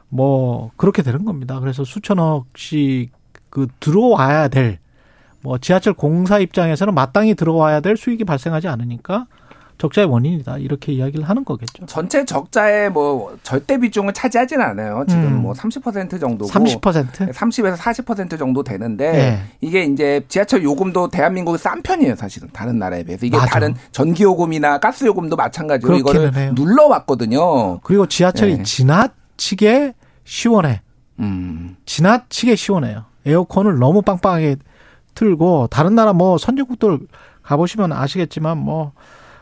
뭐 0.09 0.71
그렇게 0.75 1.01
되는 1.01 1.23
겁니다. 1.23 1.61
그래서 1.61 1.85
수천억씩 1.85 3.13
그 3.49 3.67
들어와야 3.79 4.49
될 4.49 4.80
뭐 5.43 5.57
지하철 5.57 5.93
공사 5.93 6.39
입장에서는 6.39 6.93
마땅히 6.93 7.35
들어와야 7.35 7.79
될 7.79 7.97
수익이 7.97 8.23
발생하지 8.25 8.67
않으니까 8.67 9.27
적자의 9.81 10.07
원인이다 10.07 10.59
이렇게 10.59 10.91
이야기를 10.93 11.27
하는 11.27 11.43
거겠죠. 11.43 11.87
전체 11.87 12.23
적자의 12.23 12.91
뭐 12.91 13.35
절대 13.41 13.79
비중을 13.79 14.13
차지하지는 14.13 14.63
않아요. 14.63 15.03
지금 15.09 15.23
음. 15.23 15.43
뭐30% 15.43 16.19
정도고 16.19 16.51
30% 16.51 17.31
30에서 17.31 17.75
40% 17.75 18.37
정도 18.37 18.61
되는데 18.61 19.11
네. 19.11 19.43
이게 19.59 19.83
이제 19.83 20.23
지하철 20.27 20.61
요금도 20.63 21.09
대한민국이 21.09 21.57
싼 21.57 21.81
편이에요, 21.81 22.15
사실은 22.15 22.47
다른 22.53 22.77
나라에 22.77 23.03
비해서. 23.03 23.25
이게 23.25 23.35
맞아. 23.35 23.53
다른 23.53 23.73
전기 23.91 24.21
요금이나 24.21 24.77
가스 24.77 25.03
요금도 25.05 25.35
마찬가지로 25.35 25.97
이거를 25.97 26.35
해요. 26.35 26.51
눌러왔거든요. 26.53 27.79
그리고 27.79 28.05
지하철이 28.05 28.57
네. 28.57 28.63
지나치게 28.63 29.95
시원해. 30.25 30.81
음. 31.19 31.75
지나치게 31.87 32.55
시원해요. 32.55 33.05
에어컨을 33.25 33.79
너무 33.79 34.03
빵빵하게 34.03 34.57
틀고 35.21 35.67
다른 35.69 35.93
나라 35.93 36.13
뭐 36.13 36.39
선진국들 36.39 36.99
가보시면 37.43 37.93
아시겠지만 37.93 38.57
뭐 38.57 38.93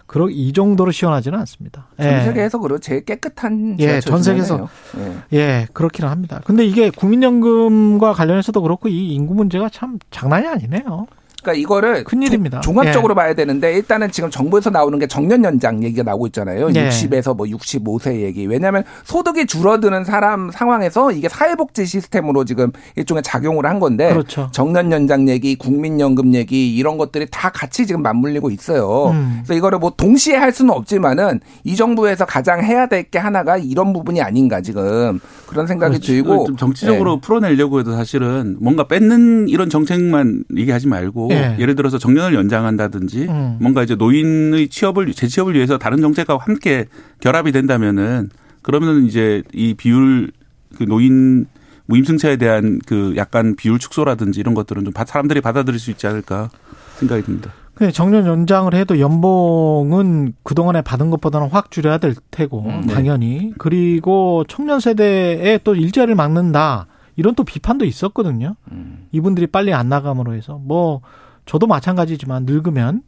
그러 0.07 0.27
이 0.29 0.51
정도로 0.51 0.91
시원하지는 0.91 1.39
않습니다. 1.39 1.87
전 1.97 2.07
예. 2.07 2.25
세계에서 2.25 2.57
그리고 2.57 2.79
제일 2.79 3.05
깨끗한 3.05 3.77
예, 3.79 4.01
전 4.01 4.21
세계에서 4.21 4.67
예. 4.97 5.37
예, 5.37 5.67
그렇기는 5.71 6.09
합니다. 6.09 6.41
근데 6.43 6.65
이게 6.65 6.89
국민연금과 6.89 8.11
관련해서도 8.13 8.61
그렇고 8.61 8.89
이 8.89 9.13
인구 9.13 9.35
문제가 9.35 9.69
참 9.69 9.99
장난이 10.11 10.47
아니네요. 10.47 11.07
그러니까 11.41 11.61
이거를 11.61 12.03
큰일입니다. 12.03 12.61
종합적으로 12.61 13.13
예. 13.13 13.15
봐야 13.15 13.33
되는데 13.33 13.73
일단은 13.73 14.11
지금 14.11 14.29
정부에서 14.29 14.69
나오는 14.69 14.97
게 14.99 15.07
정년 15.07 15.43
연장 15.43 15.83
얘기가 15.83 16.03
나오고 16.03 16.27
있잖아요. 16.27 16.69
예. 16.75 16.89
60에서 16.89 17.35
뭐 17.35 17.45
65세 17.47 18.21
얘기. 18.21 18.45
왜냐하면 18.45 18.83
소득이 19.03 19.45
줄어드는 19.45 20.05
사람 20.05 20.51
상황에서 20.51 21.11
이게 21.11 21.27
사회복지 21.27 21.85
시스템으로 21.85 22.45
지금 22.45 22.71
일종의 22.95 23.23
작용을 23.23 23.65
한 23.65 23.79
건데 23.79 24.09
그렇죠. 24.09 24.49
정년 24.53 24.91
연장 24.91 25.27
얘기, 25.27 25.55
국민연금 25.55 26.33
얘기 26.35 26.75
이런 26.75 26.97
것들이 26.97 27.27
다 27.31 27.49
같이 27.49 27.85
지금 27.85 28.01
맞물리고 28.01 28.49
있어요. 28.51 29.09
음. 29.11 29.39
그래서 29.39 29.55
이거를 29.55 29.79
뭐 29.79 29.91
동시에 29.95 30.35
할 30.37 30.51
수는 30.53 30.73
없지만은 30.73 31.39
이 31.63 31.75
정부에서 31.75 32.25
가장 32.25 32.63
해야 32.63 32.85
될 32.87 32.99
게 33.11 33.17
하나가 33.17 33.57
이런 33.57 33.91
부분이 33.93 34.21
아닌가 34.21 34.61
지금 34.61 35.19
그런 35.47 35.65
생각이 35.65 35.93
그렇죠. 35.95 36.11
들고 36.13 36.45
좀 36.45 36.57
정치적으로 36.57 37.15
예. 37.15 37.21
풀어내려고 37.21 37.79
해도 37.79 37.93
사실은 37.95 38.57
뭔가 38.59 38.87
뺏는 38.87 39.47
이런 39.49 39.69
정책만 39.69 40.43
얘기하지 40.55 40.87
말고 40.87 41.28
예. 41.31 41.55
예를 41.59 41.75
들어서 41.75 41.97
정년을 41.97 42.33
연장한다든지 42.35 43.27
음. 43.29 43.57
뭔가 43.61 43.83
이제 43.83 43.95
노인의 43.95 44.69
취업을 44.69 45.13
재취업을 45.13 45.55
위해서 45.55 45.77
다른 45.77 45.99
정책과 46.01 46.37
함께 46.37 46.85
결합이 47.21 47.51
된다면은 47.51 48.29
그러면은 48.61 49.05
이제 49.05 49.43
이 49.53 49.73
비율 49.73 50.31
그 50.77 50.83
노인 50.83 51.45
무임승차에 51.87 52.37
대한 52.37 52.79
그 52.85 53.13
약간 53.17 53.55
비율 53.55 53.79
축소라든지 53.79 54.39
이런 54.39 54.53
것들은 54.53 54.85
좀 54.85 54.93
사람들이 54.93 55.41
받아들일 55.41 55.79
수 55.79 55.89
있지 55.89 56.05
않을까 56.05 56.49
생각이 56.97 57.23
듭니다. 57.23 57.51
정년 57.93 58.25
연장을 58.27 58.73
해도 58.73 58.99
연봉은 58.99 60.33
그동안에 60.43 60.81
받은 60.81 61.09
것보다는 61.11 61.47
확 61.47 61.71
줄여야 61.71 61.97
될 61.97 62.13
테고 62.29 62.65
음, 62.65 62.83
네. 62.85 62.93
당연히 62.93 63.53
그리고 63.57 64.43
청년 64.49 64.81
세대에 64.81 65.59
또 65.63 65.75
일자리를 65.75 66.13
막는다 66.13 66.87
이런 67.19 67.35
또 67.35 67.43
비판도 67.43 67.83
있었거든요. 67.85 68.55
음. 68.71 69.07
이분들이 69.11 69.47
빨리 69.47 69.73
안 69.73 69.89
나감으로 69.89 70.33
해서 70.33 70.57
뭐 70.57 71.01
저도 71.45 71.67
마찬가지지만 71.67 72.45
늙으면 72.45 73.01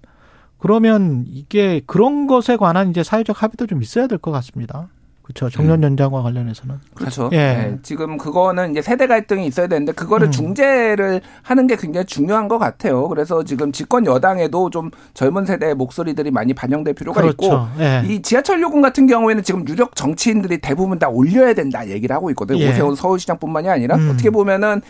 그러면 0.57 1.23
이게 1.27 1.81
그런 1.87 2.27
것에 2.27 2.57
관한 2.57 2.89
이제 2.89 3.03
사회적 3.03 3.41
합의도 3.41 3.67
좀 3.67 3.81
있어야 3.81 4.07
될 4.07 4.17
것 4.17 4.31
같습니다. 4.31 4.89
그렇죠. 5.21 5.49
정년 5.49 5.83
연장과 5.83 6.21
관련해서는. 6.23 6.75
그렇죠. 6.93 7.29
예. 7.33 7.37
네. 7.37 7.77
지금 7.83 8.17
그거는 8.17 8.71
이제 8.71 8.81
세대 8.81 9.07
갈등이 9.07 9.45
있어야 9.47 9.67
되는데 9.67 9.91
그거를 9.91 10.27
음. 10.27 10.31
중재를 10.31 11.21
하는 11.41 11.67
게 11.67 11.75
굉장히 11.75 12.05
중요한 12.05 12.47
것 12.47 12.57
같아요. 12.57 13.07
그래서 13.07 13.43
지금 13.43 13.71
집권 13.71 14.05
여당에도 14.05 14.69
좀 14.69 14.91
젊은 15.13 15.45
세대의 15.45 15.75
목소리들이 15.75 16.31
많이 16.31 16.53
반영될 16.53 16.93
필요가 16.95 17.21
그렇죠. 17.21 17.33
있고 17.45 17.83
예. 17.83 18.03
이 18.07 18.21
지하철 18.21 18.61
요금 18.61 18.81
같은 18.81 19.07
경우에는 19.07 19.43
지금 19.43 19.67
유력 19.67 19.95
정치인들이 19.95 20.59
대부분 20.59 20.99
다 20.99 21.07
올려야 21.07 21.53
된다 21.53 21.87
얘기를 21.87 22.15
하고 22.15 22.29
있거든요. 22.31 22.59
예. 22.59 22.69
오세훈 22.69 22.95
서울시장뿐만이 22.95 23.69
아니라 23.69 23.95
음. 23.95 24.11
어떻게 24.11 24.29
보면은 24.29 24.81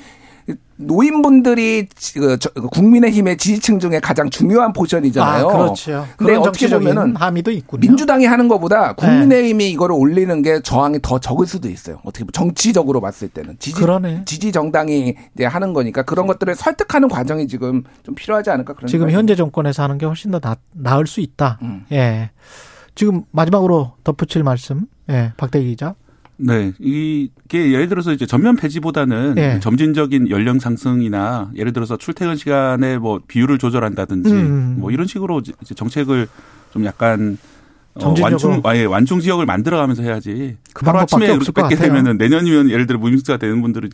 노인분들이 0.77 1.88
그 2.15 2.38
국민의힘의 2.72 3.38
지지층 3.38 3.80
중에 3.80 3.99
가장 3.99 4.30
중요한 4.30 4.73
portion이잖아요. 4.73 5.47
아, 5.47 5.51
그렇죠. 5.51 6.07
근데 6.18 6.35
어떻게 6.35 6.68
보면은 6.69 7.15
함의도 7.15 7.51
있군요. 7.51 7.81
민주당이 7.81 8.26
하는 8.26 8.47
것보다 8.47 8.93
국민의힘이 8.93 9.65
네. 9.65 9.69
이거를 9.69 9.95
올리는 9.95 10.41
게 10.41 10.61
저항이 10.61 10.99
더 11.01 11.19
적을 11.19 11.45
수도 11.45 11.69
있어요. 11.69 11.99
어떻게 12.03 12.23
보면 12.23 12.31
정치적으로 12.34 12.99
봤을 13.01 13.27
때는 13.30 13.57
지지 13.59 13.80
그러네. 13.80 14.23
지지 14.26 14.51
정당이 14.51 15.15
이제 15.35 15.45
하는 15.45 15.73
거니까 15.73 16.01
그런 16.01 16.27
것들을 16.27 16.55
설득하는 16.55 17.07
과정이 17.07 17.47
지금 17.47 17.84
좀 18.03 18.15
필요하지 18.15 18.49
않을까 18.49 18.73
그런 18.73 18.88
지금 18.88 19.11
현재 19.11 19.35
정권에서 19.35 19.84
하는 19.84 19.97
게 19.97 20.05
훨씬 20.05 20.31
더 20.31 20.39
나, 20.39 20.55
나을 20.73 21.05
수 21.05 21.22
있다. 21.22 21.59
음. 21.61 21.85
예. 21.91 22.31
지금 22.95 23.23
마지막으로 23.31 23.93
덧붙일 24.03 24.43
말씀, 24.43 24.85
예, 25.09 25.31
박대기 25.38 25.69
기자. 25.69 25.95
네. 26.41 26.73
이게 26.80 27.72
예를 27.72 27.88
들어서 27.88 28.11
이제 28.11 28.26
전면 28.26 28.55
폐지보다는 28.55 29.35
네. 29.35 29.59
점진적인 29.59 30.30
연령 30.30 30.59
상승이나 30.59 31.51
예를 31.55 31.73
들어서 31.73 31.97
출퇴근 31.97 32.35
시간에 32.35 32.97
뭐 32.97 33.22
비율을 33.27 33.57
조절한다든지 33.57 34.31
음. 34.31 34.76
뭐 34.80 34.91
이런 34.91 35.07
식으로 35.07 35.39
이제 35.39 35.73
정책을 35.76 36.27
좀 36.72 36.85
약간 36.85 37.38
어, 37.95 38.13
완충 38.22 38.61
아예 38.63 38.85
완충 38.85 39.19
지역을 39.19 39.45
만들어가면서 39.45 40.03
해야지. 40.03 40.55
그 40.73 40.85
하루 40.85 40.99
아침에 40.99 41.26
이렇게 41.26 41.51
뺏게 41.51 41.76
되면은 41.76 42.18
내년이면 42.18 42.69
예를 42.69 42.88
들어 42.88 42.97
무임수가 42.97 43.38
되는 43.38 43.61
분들은 43.61 43.89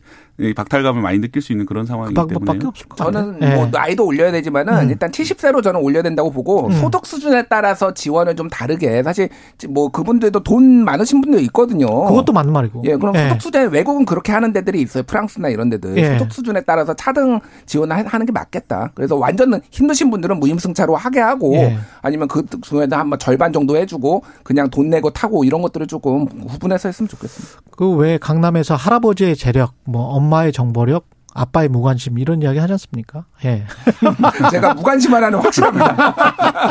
박탈감을 0.55 1.01
많이 1.01 1.19
느낄 1.19 1.41
수 1.41 1.51
있는 1.51 1.65
그런 1.65 1.87
상황이기 1.87 2.13
그 2.13 2.27
때문에. 2.27 2.59
저는 2.95 3.39
네. 3.39 3.55
뭐 3.55 3.67
나이도 3.71 4.05
올려야 4.05 4.31
되지만은 4.31 4.73
음. 4.73 4.89
일단 4.91 5.09
70세로 5.09 5.63
저는 5.63 5.81
올려야 5.81 6.03
된다고 6.03 6.29
보고 6.29 6.67
음. 6.67 6.71
소득 6.73 7.07
수준에 7.07 7.43
따라서 7.49 7.93
지원을 7.95 8.35
좀 8.35 8.49
다르게 8.49 9.01
사실 9.01 9.29
뭐 9.67 9.89
그분들도 9.89 10.43
돈 10.43 10.85
많으신 10.85 11.21
분들 11.21 11.41
있거든요. 11.45 11.87
그것도 11.87 12.33
맞는 12.33 12.53
말이고. 12.53 12.83
예, 12.85 12.95
그럼 12.97 13.13
네. 13.13 13.29
소득 13.29 13.41
수준에 13.41 13.65
외국은 13.65 14.05
그렇게 14.05 14.31
하는 14.31 14.53
데들이 14.53 14.79
있어요. 14.81 15.01
프랑스나 15.03 15.49
이런 15.49 15.69
데들 15.71 15.97
예. 15.97 16.19
소득 16.19 16.31
수준에 16.33 16.61
따라서 16.61 16.93
차등 16.93 17.39
지원을 17.65 18.05
하는 18.05 18.25
게 18.27 18.31
맞겠다. 18.31 18.91
그래서 18.93 19.15
완전 19.15 19.59
힘드신 19.71 20.11
분들은 20.11 20.39
무임승차로 20.39 20.95
하게 20.95 21.19
하고 21.19 21.55
예. 21.55 21.79
아니면 22.03 22.27
그 22.27 22.45
중에도 22.61 22.95
한번 22.95 23.17
절반 23.17 23.51
정도 23.51 23.75
해. 23.75 23.86
해주고 23.87 24.23
그냥 24.43 24.69
돈 24.69 24.89
내고 24.89 25.09
타고 25.09 25.43
이런 25.43 25.61
것들을 25.61 25.87
조금 25.87 26.25
구분해서 26.25 26.89
했으면 26.89 27.07
좋겠습니다. 27.07 27.61
그왜 27.71 28.17
강남에서 28.19 28.75
할아버지의 28.75 29.35
재력, 29.35 29.73
뭐 29.85 30.03
엄마의 30.15 30.51
정보력, 30.51 31.05
아빠의 31.33 31.69
무관심 31.69 32.17
이런 32.17 32.41
이야기 32.41 32.59
하지 32.59 32.73
않습니까? 32.73 33.25
예. 33.45 33.65
제가 34.51 34.73
무관심 34.73 35.13
하나는 35.13 35.39
확실합니다. 35.39 36.15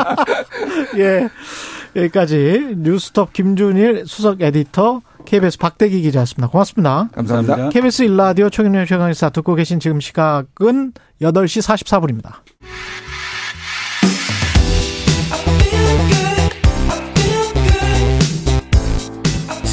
예. 0.97 1.29
여기까지 1.95 2.75
뉴스톱 2.77 3.33
김준일 3.33 4.03
수석 4.05 4.41
에디터 4.41 5.01
KBS 5.25 5.57
박대기 5.57 6.01
기자였습니다. 6.01 6.49
고맙습니다. 6.49 7.09
감사합니다. 7.13 7.69
KBS 7.69 8.03
일라디오 8.03 8.49
최경련 8.49 8.85
최강의사 8.85 9.29
듣고 9.29 9.55
계신 9.55 9.79
지금 9.79 9.99
시각은 9.99 10.93
8시 11.21 11.61
44분입니다. 11.61 12.33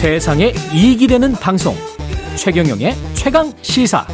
세상에 0.05 0.53
이익이 0.75 1.07
되는 1.07 1.33
방송 1.33 1.75
최경영의 2.37 2.93
최강 3.15 3.51
시사 3.63 4.07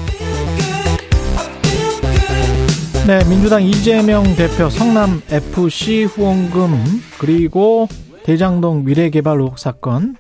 네 3.09 3.29
민주당 3.29 3.61
이재명 3.65 4.23
대표 4.37 4.71
성남 4.71 5.21
FC 5.29 6.05
후원금 6.05 6.75
그리고 7.19 7.89
대장동 8.23 8.85
미래개발 8.85 9.41
의혹 9.41 9.59
사건 9.59 10.15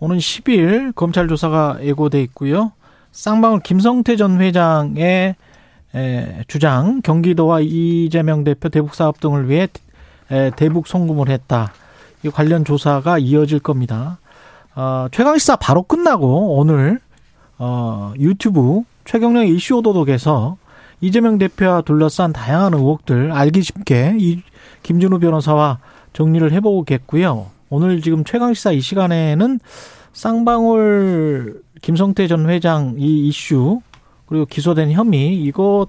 오는 0.00 0.18
10일 0.18 0.92
검찰 0.96 1.28
조사가 1.28 1.78
예고돼 1.84 2.20
있고요 2.22 2.72
쌍방울 3.12 3.60
김성태 3.60 4.16
전 4.16 4.40
회장의 4.40 5.36
주장 6.48 7.00
경기도와 7.00 7.60
이재명 7.60 8.42
대표 8.42 8.70
대북 8.70 8.96
사업 8.96 9.20
등을 9.20 9.48
위해 9.48 9.68
대북 10.56 10.88
송금을 10.88 11.28
했다. 11.28 11.72
이 12.24 12.28
관련 12.28 12.64
조사가 12.64 13.18
이어질 13.18 13.60
겁니다. 13.60 14.18
어, 14.74 15.06
최강시사 15.10 15.56
바로 15.56 15.82
끝나고 15.82 16.56
오늘 16.56 17.00
어, 17.58 18.12
유튜브 18.18 18.82
최경령 19.04 19.46
이슈 19.48 19.76
오도독에서 19.76 20.56
이재명 21.00 21.38
대표와 21.38 21.82
둘러싼 21.82 22.32
다양한 22.32 22.74
의혹들 22.74 23.32
알기 23.32 23.62
쉽게 23.62 24.16
이 24.18 24.42
김준우 24.82 25.18
변호사와 25.18 25.78
정리를 26.12 26.52
해보겠고요. 26.52 27.50
오늘 27.70 28.00
지금 28.02 28.24
최강시사 28.24 28.72
이 28.72 28.80
시간에는 28.80 29.60
쌍방울 30.12 31.62
김성태 31.80 32.28
전 32.28 32.48
회장 32.48 32.94
이 32.98 33.28
이슈 33.28 33.80
그리고 34.26 34.46
기소된 34.46 34.92
혐의 34.92 35.34
이것 35.42 35.88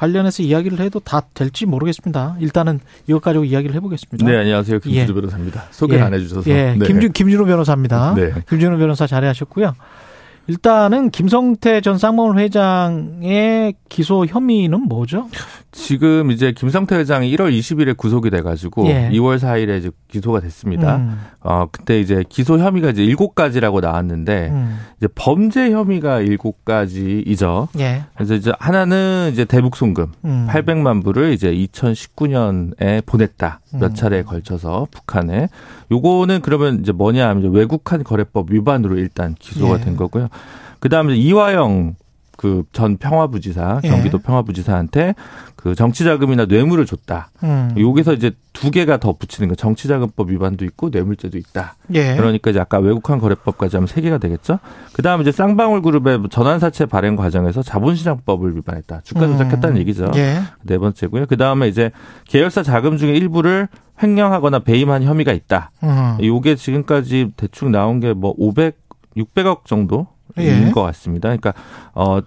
관련해서 0.00 0.42
이야기를 0.42 0.80
해도 0.80 0.98
다 0.98 1.20
될지 1.34 1.66
모르겠습니다. 1.66 2.36
일단은 2.40 2.80
이것 3.06 3.20
가지고 3.20 3.44
이야기를 3.44 3.74
해보겠습니다. 3.76 4.26
네, 4.26 4.38
안녕하세요. 4.38 4.78
김준호 4.78 5.10
예. 5.10 5.14
변호사입니다. 5.14 5.64
소개를 5.70 6.00
예. 6.00 6.06
안 6.06 6.14
해주셔서. 6.14 6.50
예, 6.50 6.74
네. 6.74 6.86
김준, 6.86 7.12
김준호 7.12 7.44
변호사입니다. 7.44 8.14
네. 8.14 8.32
김준호 8.48 8.78
변호사 8.78 9.06
자리하셨고요. 9.06 9.74
일단은 10.46 11.10
김성태 11.10 11.80
전 11.80 11.96
쌍방울 11.96 12.38
회장의 12.38 13.74
기소 13.88 14.26
혐의는 14.26 14.80
뭐죠? 14.88 15.28
지금 15.72 16.32
이제 16.32 16.50
김성태 16.52 16.96
회장이 16.96 17.34
1월 17.36 17.56
20일에 17.56 17.96
구속이 17.96 18.30
돼가지고 18.30 18.88
예. 18.88 19.08
2월 19.12 19.38
4일에 19.38 19.78
이제 19.78 19.90
기소가 20.08 20.40
됐습니다. 20.40 20.96
음. 20.96 21.20
어 21.40 21.66
그때 21.70 22.00
이제 22.00 22.24
기소 22.28 22.58
혐의가 22.58 22.90
이제 22.90 23.02
7가지라고 23.06 23.80
나왔는데 23.80 24.48
음. 24.50 24.78
이제 24.96 25.06
범죄 25.14 25.70
혐의가 25.70 26.20
7가지이죠. 26.22 27.68
예. 27.78 28.02
그래서 28.14 28.34
이제 28.34 28.52
하나는 28.58 29.30
이제 29.32 29.44
대북 29.44 29.76
송금 29.76 30.06
음. 30.24 30.46
800만 30.50 31.04
불을 31.04 31.32
이제 31.32 31.52
2019년에 31.52 33.06
보냈다 33.06 33.60
몇 33.74 33.92
음. 33.92 33.94
차례에 33.94 34.22
걸쳐서 34.22 34.88
북한에 34.90 35.48
요거는 35.90 36.40
그러면 36.42 36.80
이제 36.80 36.92
뭐냐 36.92 37.28
하면 37.28 37.52
외국한 37.52 38.04
거래법 38.04 38.52
위반으로 38.52 38.96
일단 38.96 39.34
기소가 39.38 39.80
예. 39.80 39.84
된 39.84 39.96
거고요. 39.96 40.28
그다음에 40.78 41.16
이화영 41.16 41.96
그 42.40 42.64
전 42.72 42.96
평화부지사 42.96 43.80
경기도 43.84 44.16
예. 44.18 44.22
평화부지사한테 44.26 45.14
그 45.56 45.74
정치자금이나 45.74 46.46
뇌물을 46.46 46.86
줬다. 46.86 47.28
음. 47.42 47.74
여기서 47.78 48.14
이제 48.14 48.30
두 48.54 48.70
개가 48.70 48.96
더 48.96 49.12
붙이는 49.12 49.46
거 49.50 49.54
정치자금법 49.54 50.30
위반도 50.30 50.64
있고 50.64 50.88
뇌물죄도 50.88 51.36
있다. 51.36 51.74
예. 51.92 52.16
그러니까 52.16 52.50
이제 52.50 52.58
아까 52.58 52.78
외국환 52.78 53.18
거래법까지 53.18 53.76
하면 53.76 53.86
세 53.88 54.00
개가 54.00 54.16
되겠죠. 54.16 54.58
그다음에 54.94 55.20
이제 55.20 55.32
쌍방울 55.32 55.82
그룹의 55.82 56.20
전환사채 56.30 56.86
발행 56.86 57.14
과정에서 57.14 57.62
자본시장법을 57.62 58.56
위반했다. 58.56 59.02
주가 59.04 59.26
음. 59.26 59.32
조작했다는 59.32 59.76
음. 59.76 59.80
얘기죠. 59.80 60.10
예. 60.16 60.40
네 60.62 60.78
번째고요. 60.78 61.26
그다음에 61.26 61.68
이제 61.68 61.90
계열사 62.26 62.62
자금 62.62 62.96
중에 62.96 63.12
일부를 63.14 63.68
횡령하거나 64.02 64.60
배임한 64.60 65.02
혐의가 65.02 65.32
있다. 65.34 65.72
음. 65.82 66.16
요게 66.22 66.54
지금까지 66.56 67.32
대충 67.36 67.70
나온 67.70 68.00
게 68.00 68.14
뭐 68.14 68.34
500, 68.38 68.78
600억 69.18 69.66
정도 69.66 70.06
인 70.38 70.68
예. 70.68 70.70
것 70.70 70.82
같습니다. 70.82 71.28
그러니까 71.28 71.54
어 71.94 72.20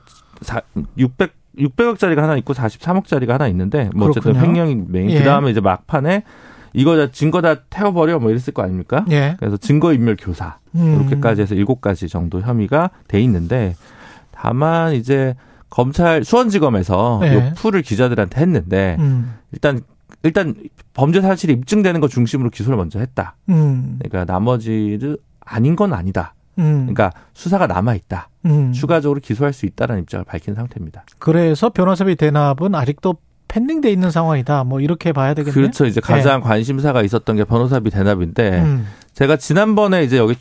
600 0.98 1.34
600억짜리가 1.58 2.18
하나 2.18 2.36
있고 2.38 2.54
43억짜리가 2.54 3.30
하나 3.30 3.48
있는데 3.48 3.90
뭐 3.96 4.10
어쨌든 4.10 4.36
횡령이 4.36 4.86
메인. 4.88 5.12
예. 5.12 5.20
그다음에 5.20 5.52
이제 5.52 5.62
막판에 5.62 6.24
이거 6.74 6.98
다 6.98 7.12
증거 7.12 7.42
다 7.42 7.56
태워버려 7.70 8.20
뭐 8.20 8.32
이랬을 8.32 8.54
거 8.54 8.64
아닙니까? 8.64 9.06
예. 9.12 9.36
그래서 9.40 9.58
증거인멸 9.58 10.18
교사 10.20 10.58
음. 10.76 10.96
이렇게까지 10.96 11.42
해서 11.42 11.56
일곱 11.56 11.82
가지 11.82 12.10
정도 12.10 12.42
혐의가 12.42 12.90
돼 13.08 13.22
있는데 13.22 13.76
다만 14.32 14.94
이제 14.94 15.36
검찰 15.70 16.24
수원지검에서 16.24 17.22
예. 17.24 17.36
요 17.36 17.52
풀을 17.56 17.84
기자들한테 17.84 18.42
했는데 18.42 18.98
음. 19.00 19.36
일단 19.52 19.82
일단 20.24 20.56
범죄 20.94 21.22
사실이 21.22 21.54
입증되는 21.54 22.00
거 22.02 22.08
중심으로 22.08 22.50
기소를 22.50 22.78
먼저 22.78 23.00
했다. 23.00 23.36
음. 23.50 24.00
그러니까 24.02 24.32
나머지를 24.32 25.18
아닌 25.42 25.76
건 25.76 25.94
아니다. 25.94 26.34
음. 26.60 26.82
그러니까 26.82 27.12
수사가 27.34 27.68
남아 27.68 27.96
있다. 27.96 28.30
음. 28.46 28.72
추가적으로 28.74 29.20
기소할 29.20 29.54
수 29.54 29.66
있다라는 29.66 30.04
입장을 30.04 30.26
밝힌 30.26 30.56
상태입니다. 30.56 31.06
그래서 31.20 31.70
변호사비 31.70 32.16
대납은 32.16 32.76
아직도 32.76 33.16
펜딩돼 33.48 33.92
있는 33.92 34.10
상황이다. 34.10 34.64
뭐 34.64 34.80
이렇게 34.80 35.12
봐야 35.14 35.34
되겠네요. 35.34 35.54
그렇죠. 35.54 35.86
이제 35.86 36.02
가장 36.02 36.42
네. 36.42 36.48
관심사가 36.48 37.04
있었던 37.04 37.36
게 37.36 37.44
변호사비 37.44 37.90
대납인데 37.92 38.62
음. 38.62 38.88
제가 39.14 39.38
지난번에 39.38 40.04
이제 40.04 40.18
여기 40.18 40.36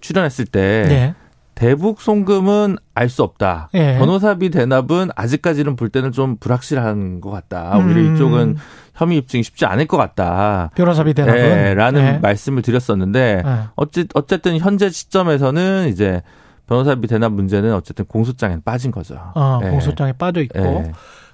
출연했을 0.00 0.46
때 0.46 0.84
네. 0.88 1.14
대북 1.54 2.00
송금은 2.00 2.76
알 2.94 3.08
수 3.08 3.22
없다. 3.22 3.68
네. 3.72 3.98
변호사비 3.98 4.50
대납은 4.50 5.10
아직까지는 5.14 5.76
볼 5.76 5.88
때는 5.88 6.12
좀 6.12 6.36
불확실한 6.36 7.20
것 7.20 7.30
같다. 7.30 7.76
오히려 7.76 8.00
음. 8.00 8.14
이쪽은 8.14 8.56
혐의 8.94 9.18
입증이 9.18 9.42
쉽지 9.42 9.66
않을 9.66 9.86
것 9.86 9.96
같다. 9.96 10.70
변호사비 10.74 11.14
대납은 11.14 11.40
네, 11.40 11.74
라는 11.74 12.02
네. 12.02 12.18
말씀을 12.18 12.62
드렸었는데 12.62 13.42
네. 13.44 13.58
어찌 13.76 14.06
어쨌든 14.14 14.58
현재 14.58 14.90
시점에서는 14.90 15.88
이제 15.88 16.22
변호사비 16.66 17.06
대납 17.08 17.32
문제는 17.32 17.74
어쨌든 17.74 18.04
공소장에 18.06 18.58
빠진 18.64 18.90
거죠. 18.90 19.16
어, 19.34 19.58
네. 19.62 19.70
공소장에 19.70 20.12
빠져 20.12 20.40
있고. 20.42 20.58
네. 20.58 20.92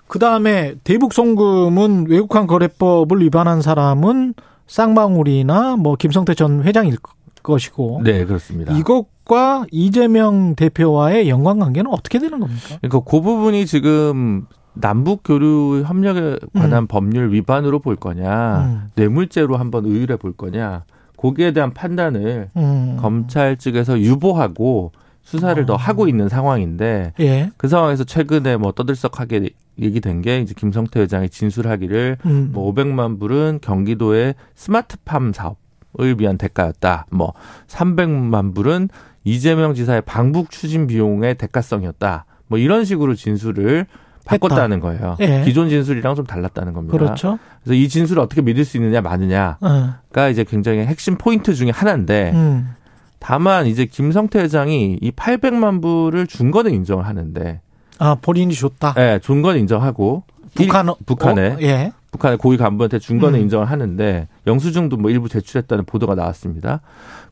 그 0.09 0.19
다음에 0.19 0.75
대북 0.83 1.13
송금은 1.13 2.07
외국환 2.09 2.47
거래법을 2.49 3.21
위반한 3.21 3.63
사람은 3.63 4.35
쌍방울이나 4.67 5.77
뭐 5.77 5.97
김성태 5.97 6.35
전 6.35 6.65
회장일 6.65 6.97
것이고. 7.43 8.03
네, 8.05 8.25
그렇습니다. 8.25 8.77
이것과 8.77 9.67
이재명 9.71 10.55
대표와의 10.55 11.29
연관 11.29 11.59
관계는 11.59 11.91
어떻게 11.91 12.19
되는 12.19 12.41
겁니까? 12.41 12.79
그러니까 12.81 13.01
그 13.01 13.21
부분이 13.21 13.67
지금 13.67 14.47
남북 14.75 15.23
교류 15.25 15.83
협력에 15.87 16.39
관한 16.55 16.85
음. 16.85 16.87
법률 16.87 17.33
위반으로 17.33 17.81
볼 17.81 17.97
거냐, 17.97 18.65
음. 18.65 18.89
뇌물죄로 18.95 19.57
한번 19.57 19.85
의율해 19.87 20.17
볼 20.17 20.33
거냐, 20.33 20.85
거기에 21.17 21.53
대한 21.53 21.75
판단을 21.75 22.51
음. 22.57 22.97
검찰 23.01 23.57
측에서 23.57 24.01
유보하고 24.01 24.93
수사를 25.23 25.63
어. 25.63 25.67
더 25.67 25.77
하고 25.77 26.09
있는 26.09 26.29
상황인데 26.29 27.13
예. 27.21 27.51
그 27.57 27.69
상황에서 27.69 28.05
최근에 28.05 28.57
뭐 28.57 28.73
떠들썩하게 28.73 29.51
얘기된 29.79 30.23
게 30.23 30.41
이제 30.41 30.55
김성태 30.57 31.01
회장이 31.01 31.29
진술하기를 31.29 32.19
음. 32.27 32.51
뭐 32.53 32.73
500만 32.73 33.21
불은 33.21 33.61
경기도의 33.63 34.35
스마트팜 34.55 35.33
사업을 35.33 35.60
위한 35.99 36.39
대가였다. 36.39 37.07
뭐 37.11 37.33
300만 37.69 38.55
불은 38.55 38.89
이재명 39.25 39.75
지사의 39.75 40.03
방북 40.03 40.51
추진 40.51 40.87
비용의 40.87 41.37
대가성이었다. 41.37 42.25
뭐 42.47 42.59
이런 42.59 42.85
식으로 42.85 43.15
진술을 43.15 43.87
바꿨다는 44.25 44.77
했다. 44.79 44.87
거예요. 44.87 45.17
예. 45.21 45.45
기존 45.45 45.69
진술이랑 45.69 46.15
좀 46.15 46.27
달랐다는 46.27 46.73
겁니다. 46.73 46.97
그렇죠. 46.97 47.39
그래서 47.63 47.75
이 47.75 47.89
진술을 47.89 48.23
어떻게 48.23 48.43
믿을 48.43 48.65
수 48.65 48.77
있느냐 48.77 49.01
마느냐가 49.01 49.59
어. 49.61 50.29
이제 50.31 50.45
굉장히 50.45 50.81
핵심 50.81 51.17
포인트 51.17 51.55
중에 51.55 51.71
하나인데 51.71 52.33
음. 52.35 52.71
다만 53.19 53.67
이제 53.67 53.85
김성태 53.87 54.41
회장이 54.41 54.99
이 55.01 55.11
800만 55.11 55.83
불을 55.83 56.27
준 56.27 56.51
거는 56.51 56.73
인정을 56.73 57.07
하는데 57.07 57.61
아 57.99 58.17
본인이 58.21 58.55
줬다. 58.55 58.95
네, 58.95 59.19
준 59.19 59.43
거는 59.43 59.61
인정하고 59.61 60.23
북한 60.55 60.89
일, 60.89 60.95
북한에 61.07 61.49
어? 61.51 61.59
예. 61.61 61.93
북한의 62.11 62.39
고위 62.39 62.57
간부한테 62.57 62.99
준 62.99 63.19
거는 63.19 63.39
음. 63.39 63.43
인정을 63.45 63.67
하는데 63.71 64.29
영수증도 64.47 64.97
뭐 64.97 65.11
일부 65.11 65.29
제출했다는 65.29 65.85
보도가 65.85 66.15
나왔습니다. 66.15 66.81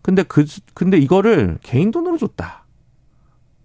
근데 0.03 0.23
그 0.23 0.45
근데 0.75 0.99
이거를 0.99 1.59
개인 1.63 1.91
돈으로 1.91 2.17
줬다. 2.19 2.65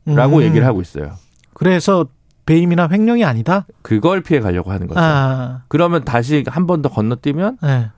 라고 0.05 0.37
음. 0.37 0.41
얘기를 0.43 0.65
하고 0.65 0.81
있어요. 0.81 1.13
그래서 1.53 2.07
배임이나 2.45 2.89
횡령이 2.91 3.23
아니다? 3.23 3.65
그걸 3.83 4.21
피해 4.21 4.39
가려고 4.41 4.71
하는 4.71 4.87
거죠. 4.87 4.99
아. 4.99 5.61
그러면 5.69 6.03
다시 6.03 6.43
한 6.47 6.67
번 6.67 6.81
더 6.81 6.89
건너뛰면 6.89 7.59
네. 7.61 7.89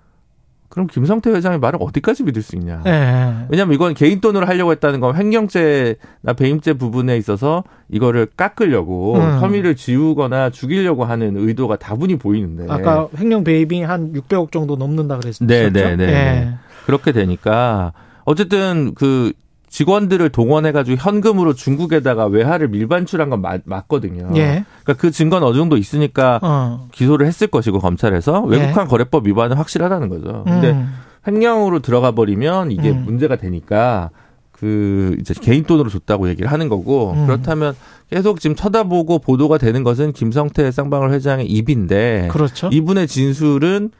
그럼 0.76 0.88
김성태 0.88 1.30
회장의 1.32 1.58
말을 1.60 1.80
어디까지 1.82 2.24
믿을 2.24 2.42
수 2.42 2.58
있냐? 2.58 2.82
네. 2.84 3.46
왜냐하면 3.48 3.76
이건 3.76 3.94
개인 3.94 4.20
돈으로 4.20 4.46
하려고 4.46 4.74
했다는 4.74 5.00
건 5.00 5.16
횡령죄나 5.16 6.34
배임죄 6.36 6.74
부분에 6.74 7.16
있어서 7.16 7.64
이거를 7.88 8.28
깎으려고 8.36 9.16
음. 9.16 9.40
혐의를 9.40 9.78
지우거나 9.78 10.50
죽이려고 10.50 11.06
하는 11.06 11.38
의도가 11.38 11.78
다분히 11.78 12.18
보이는데 12.18 12.66
아까 12.68 13.08
횡령 13.18 13.46
배임이 13.46 13.84
한 13.84 14.12
600억 14.12 14.52
정도 14.52 14.76
넘는다 14.76 15.18
그랬었죠. 15.18 15.46
네, 15.46 15.70
네, 15.70 15.96
네. 15.96 16.06
네. 16.08 16.54
그렇게 16.86 17.14
되니까 17.14 17.94
어쨌든 18.26 18.94
그 18.96 19.32
직원들을 19.76 20.30
동원해가지고 20.30 20.96
현금으로 21.02 21.54
중국에다가 21.54 22.28
외화를 22.28 22.70
밀반출한 22.70 23.30
건 23.30 23.42
맞, 23.42 23.60
맞거든요. 23.66 24.30
예. 24.38 24.64
그러니까 24.84 24.94
그 24.94 25.12
증거는 25.12 25.46
어느 25.46 25.58
정도 25.58 25.76
있으니까 25.76 26.40
어. 26.42 26.88
기소를 26.94 27.28
했을 27.28 27.48
것이고 27.48 27.80
검찰에서 27.80 28.42
외국환 28.44 28.86
예. 28.86 28.90
거래법 28.90 29.28
위반은 29.28 29.58
확실하다는 29.58 30.08
거죠. 30.08 30.46
근데 30.46 30.72
음. 30.72 30.94
횡령으로 31.28 31.80
들어가 31.80 32.12
버리면 32.12 32.72
이게 32.72 32.92
음. 32.92 33.04
문제가 33.04 33.36
되니까 33.36 34.12
그 34.54 35.18
이제 35.20 35.34
개인 35.42 35.66
돈으로 35.66 35.90
줬다고 35.90 36.30
얘기를 36.30 36.50
하는 36.50 36.70
거고 36.70 37.12
음. 37.12 37.26
그렇다면 37.26 37.76
계속 38.10 38.40
지금 38.40 38.56
쳐다보고 38.56 39.20
보도가 39.20 39.58
되는 39.58 39.84
것은 39.84 40.14
김성태 40.14 40.72
쌍방울 40.72 41.12
회장의 41.12 41.48
입인데 41.48 42.30
그렇죠. 42.32 42.70
이분의 42.72 43.10
진술은 43.10 43.92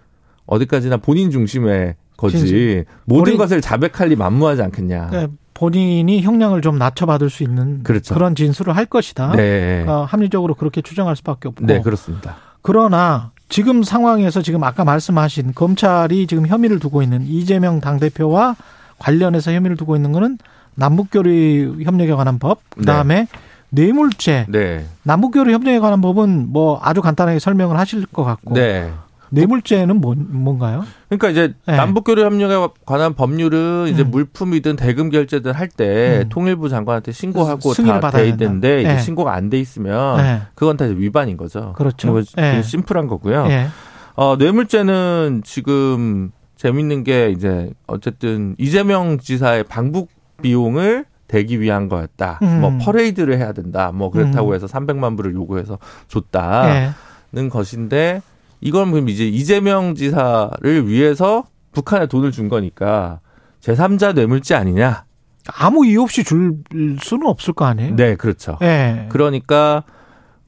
어디까지나 0.46 0.98
본인 0.98 1.32
중심의 1.32 1.96
거지 2.16 2.38
진술. 2.38 2.86
모든 3.04 3.24
본인, 3.24 3.38
것을 3.38 3.60
자백할 3.60 4.08
리 4.08 4.16
만무하지 4.16 4.62
않겠냐. 4.62 5.10
네, 5.10 5.28
본인이 5.56 6.22
형량을 6.22 6.62
좀 6.62 6.78
낮춰받을 6.78 7.30
수 7.32 7.42
있는 7.42 7.82
그렇죠. 7.82 8.14
그런 8.14 8.36
진술을 8.36 8.76
할 8.76 8.86
것이다. 8.86 9.32
네. 9.32 9.86
어, 9.88 10.06
합리적으로 10.08 10.54
그렇게 10.54 10.82
추정할 10.82 11.16
수밖에 11.16 11.48
없고. 11.48 11.66
네, 11.66 11.82
그렇습니다. 11.82 12.36
그러나 12.62 13.32
지금 13.48 13.82
상황에서 13.82 14.42
지금 14.42 14.64
아까 14.64 14.84
말씀하신 14.84 15.54
검찰이 15.56 16.28
지금 16.28 16.46
혐의를 16.46 16.80
두고 16.80 17.02
있는 17.02 17.26
이재명 17.26 17.80
당대표와 17.80 18.56
관련해서 19.00 19.54
혐의를 19.54 19.78
두고 19.78 19.96
있는 19.96 20.12
거는 20.12 20.38
남북교류 20.76 21.84
협력에 21.84 22.12
관한 22.14 22.38
법, 22.38 22.60
그다음에 22.72 23.16
네. 23.16 23.28
뇌물죄. 23.70 24.48
네. 24.50 24.86
남북교류 25.04 25.54
협력에 25.54 25.80
관한 25.80 26.02
법은 26.02 26.52
뭐 26.52 26.82
아주 26.84 27.02
간단하게 27.02 27.40
설명을 27.40 27.80
하실 27.80 28.06
것 28.06 28.26
같고. 28.26 28.56
네. 28.56 28.92
뇌물죄는 29.36 30.02
뭔, 30.02 30.28
뭔가요? 30.32 30.84
그러니까 31.10 31.30
이제 31.30 31.54
네. 31.68 31.76
남북교류 31.76 32.24
협력에 32.24 32.74
관한 32.86 33.14
법률은 33.14 33.88
이제 33.90 34.04
음. 34.04 34.12
물품이든 34.12 34.76
대금 34.76 35.10
결제든 35.10 35.52
할때 35.54 36.22
음. 36.24 36.30
통일부 36.30 36.70
장관한테 36.70 37.12
신고하고 37.12 37.74
다 37.74 38.12
돼 38.12 38.28
있는데 38.30 38.84
네. 38.84 39.00
신고가 39.00 39.34
안 39.34 39.50
돼 39.50 39.60
있으면 39.60 40.18
네. 40.18 40.42
그건 40.56 40.78
다 40.78 40.86
위반인 40.86 41.38
거죠. 41.38 41.74
그렇죠. 41.78 42.22
네. 42.36 42.62
심플한 42.64 43.08
거고요. 43.08 43.48
네. 43.48 43.68
어, 44.16 44.36
뇌물죄는 44.38 45.42
지금 45.44 46.32
재밌는 46.56 47.04
게 47.04 47.30
이제 47.30 47.72
어쨌든 47.86 48.56
이재명 48.58 49.18
지사의 49.20 49.66
방북 49.66 50.10
비용을 50.42 51.06
대기 51.28 51.60
위한 51.60 51.90
거였다. 51.90 52.40
음. 52.44 52.62
뭐 52.62 52.78
퍼레이드를 52.82 53.38
해야 53.38 53.52
된다. 53.52 53.92
뭐 53.94 54.10
그렇다고 54.12 54.50
음. 54.50 54.54
해서 54.56 54.68
300만 54.68 55.18
불을 55.18 55.34
요구해서 55.34 55.80
줬다는 56.08 56.94
네. 57.32 57.50
것인데 57.50 58.22
이건 58.62 58.92
그럼 58.92 59.10
이제 59.10 59.28
이재명 59.28 59.96
지사를 59.96 60.88
위해서 60.88 61.44
북한에 61.72 62.08
돈을 62.08 62.32
준 62.32 62.50
거니까 62.50 63.20
제3자 63.62 64.14
뇌물죄 64.14 64.56
아니냐? 64.56 65.06
아무 65.54 65.86
이유 65.86 66.02
없이 66.02 66.24
줄 66.24 66.58
수는 67.02 67.28
없을 67.28 67.54
거 67.54 67.66
아니에요? 67.66 67.96
네, 67.96 68.16
그렇죠. 68.16 68.58
네. 68.62 69.08
그러니까 69.12 69.84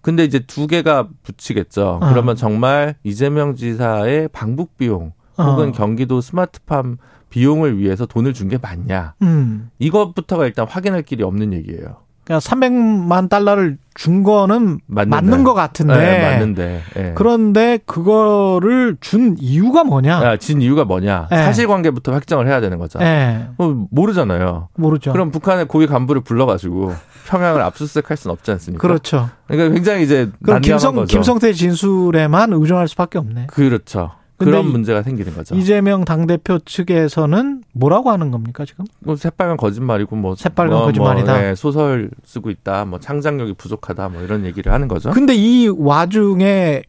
근데 0.02 0.24
이제 0.24 0.40
두 0.40 0.68
개가 0.68 1.10
붙이겠죠. 1.24 2.00
어. 2.02 2.10
그러면 2.10 2.36
정말 2.36 2.96
이재명 3.04 3.56
지사의 3.56 4.30
방북 4.30 4.78
비용 4.78 5.12
혹은 5.38 5.70
어. 5.70 5.72
경기도 5.72 6.22
스마트팜 6.22 6.98
비용을 7.30 7.78
위해서 7.78 8.06
돈을 8.06 8.34
준 8.34 8.48
게 8.48 8.58
맞냐? 8.58 9.16
음. 9.22 9.70
이것부터가 9.80 10.46
일단 10.46 10.66
확인할 10.68 11.04
길이 11.04 11.24
없는 11.24 11.52
얘기예요. 11.54 11.98
그러니까 12.28 12.50
300만 12.50 13.30
달러를 13.30 13.78
준 13.96 14.22
거는 14.22 14.80
맞는데. 14.86 15.16
맞는 15.16 15.44
것 15.46 15.54
같은데. 15.54 15.96
네, 15.96 16.30
맞는데. 16.30 16.82
네. 16.94 17.14
그런데 17.16 17.80
그거를 17.86 18.98
준 19.00 19.38
이유가 19.40 19.86
뭐냐? 19.86 20.18
아, 20.18 20.36
진 20.36 20.62
이유가 20.62 20.84
뭐냐? 20.84 21.30
네. 21.32 21.44
사실관계부터 21.46 22.12
확정을 22.12 22.48
해야 22.48 22.60
되는 22.60 22.80
거죠. 22.80 23.00
네. 23.00 23.48
뭐 23.58 23.88
모르잖아요. 23.90 24.68
모르죠. 24.76 25.14
그럼 25.14 25.32
북한의 25.32 25.70
고위 25.70 25.88
간부를 25.88 26.22
불러가지고 26.22 26.94
평양을 27.28 27.62
압수수색할 27.62 28.18
수는 28.18 28.34
없지 28.34 28.52
않습니까? 28.52 28.82
그렇죠. 28.82 29.30
그러니까 29.48 29.74
굉장히 29.74 30.04
이제 30.04 30.30
그럼 30.44 30.60
김성 30.62 30.96
거죠. 30.96 31.08
김성태 31.08 31.54
진술에만 31.54 32.52
의존할 32.52 32.90
수밖에 32.90 33.20
없네. 33.20 33.48
그렇죠. 33.48 34.12
그런 34.38 34.68
문제가 34.72 35.02
생기는 35.04 35.34
거죠. 35.34 35.56
이재명 35.56 36.06
당대표 36.06 36.60
측에서는 36.60 37.64
뭐라고 37.74 38.12
하는 38.12 38.32
겁니까, 38.32 38.66
지금? 38.66 38.86
뭐, 39.00 39.16
새빨간 39.16 39.58
거짓말이고, 39.58 40.16
뭐. 40.16 40.36
새빨간 40.36 40.78
뭐, 40.78 40.86
거짓말이다. 40.86 41.32
뭐, 41.34 41.42
네, 41.42 41.56
소설 41.56 42.12
쓰고 42.24 42.50
있다, 42.50 42.86
뭐, 42.86 43.00
창작력이 43.00 43.54
부족하다, 43.54 44.10
뭐, 44.10 44.22
이런 44.22 44.46
얘기를 44.46 44.72
하는 44.72 44.88
거죠. 44.88 45.12
근데 45.12 45.34
이 45.36 45.68
와중에 45.68 46.84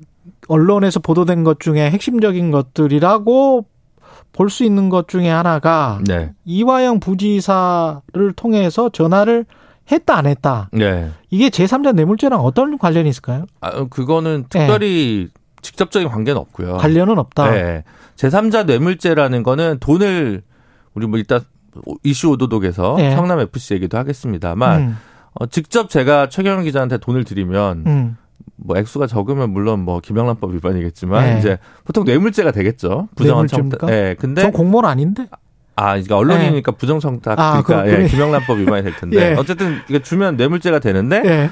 언론에서 0.49 1.01
보도된 1.01 1.45
것 1.45 1.61
중에 1.61 1.91
핵심적인 1.91 2.51
것들이라고 2.51 3.65
볼 4.33 4.51
수 4.51 4.63
있는 4.63 4.89
것 4.89 5.09
중에 5.09 5.29
하나가 5.29 5.99
네. 6.07 6.33
이화영 6.45 7.01
부지사를 7.01 8.33
통해서 8.37 8.89
전화를 8.89 9.45
했다 9.91 10.17
안 10.17 10.27
했다. 10.27 10.69
네. 10.73 11.11
이게 11.31 11.49
제3자 11.49 11.95
뇌물죄랑 11.95 12.41
어떤 12.41 12.79
관련이 12.79 13.09
있을까요? 13.09 13.47
아, 13.61 13.85
그거는 13.85 14.45
특별히 14.49 15.29
네. 15.33 15.38
직접적인 15.63 16.09
관계는 16.09 16.41
없고요. 16.41 16.77
관련은 16.77 17.19
없다. 17.19 17.51
네. 17.51 17.85
제3자 18.17 18.67
뇌물죄라는 18.67 19.43
거는 19.43 19.79
돈을 19.81 20.43
우리 20.95 21.07
뭐 21.07 21.19
이따 21.19 21.41
이슈 22.03 22.31
오도독에서 22.31 22.97
네. 22.99 23.15
성남 23.15 23.41
FC 23.41 23.75
얘기도 23.75 23.99
하겠습니다만 23.99 24.81
음. 24.81 24.97
어, 25.35 25.47
직접 25.47 25.89
제가 25.91 26.29
최경영 26.29 26.65
기자한테 26.65 26.99
돈을 26.99 27.25
드리면 27.25 27.85
음. 27.87 28.17
뭐 28.57 28.77
액수가 28.77 29.07
적으면 29.07 29.51
물론 29.51 29.81
뭐 29.81 30.01
김영란법 30.01 30.53
위반이겠지만 30.53 31.25
네. 31.25 31.39
이제 31.39 31.59
보통 31.85 32.05
뇌물죄가 32.05 32.51
되겠죠. 32.51 33.09
부정한 33.15 33.47
청탁. 33.47 33.87
네. 33.87 34.15
근데 34.19 34.43
전 34.43 34.53
공무원 34.53 34.85
아닌데. 34.85 35.27
아, 35.77 35.93
그러니까 35.93 36.17
언론이니까 36.17 36.73
네. 36.73 36.77
부정 36.77 36.99
청탁 36.99 37.39
아, 37.39 37.63
그러니까 37.63 38.03
예, 38.03 38.09
김영란법 38.09 38.59
위반이 38.59 38.83
될 38.83 38.97
텐데 38.97 39.31
예. 39.31 39.35
어쨌든 39.35 39.79
이게 39.89 40.01
주면 40.01 40.37
뇌물죄가 40.37 40.81
되는데 40.81 41.23
예. 41.25 41.51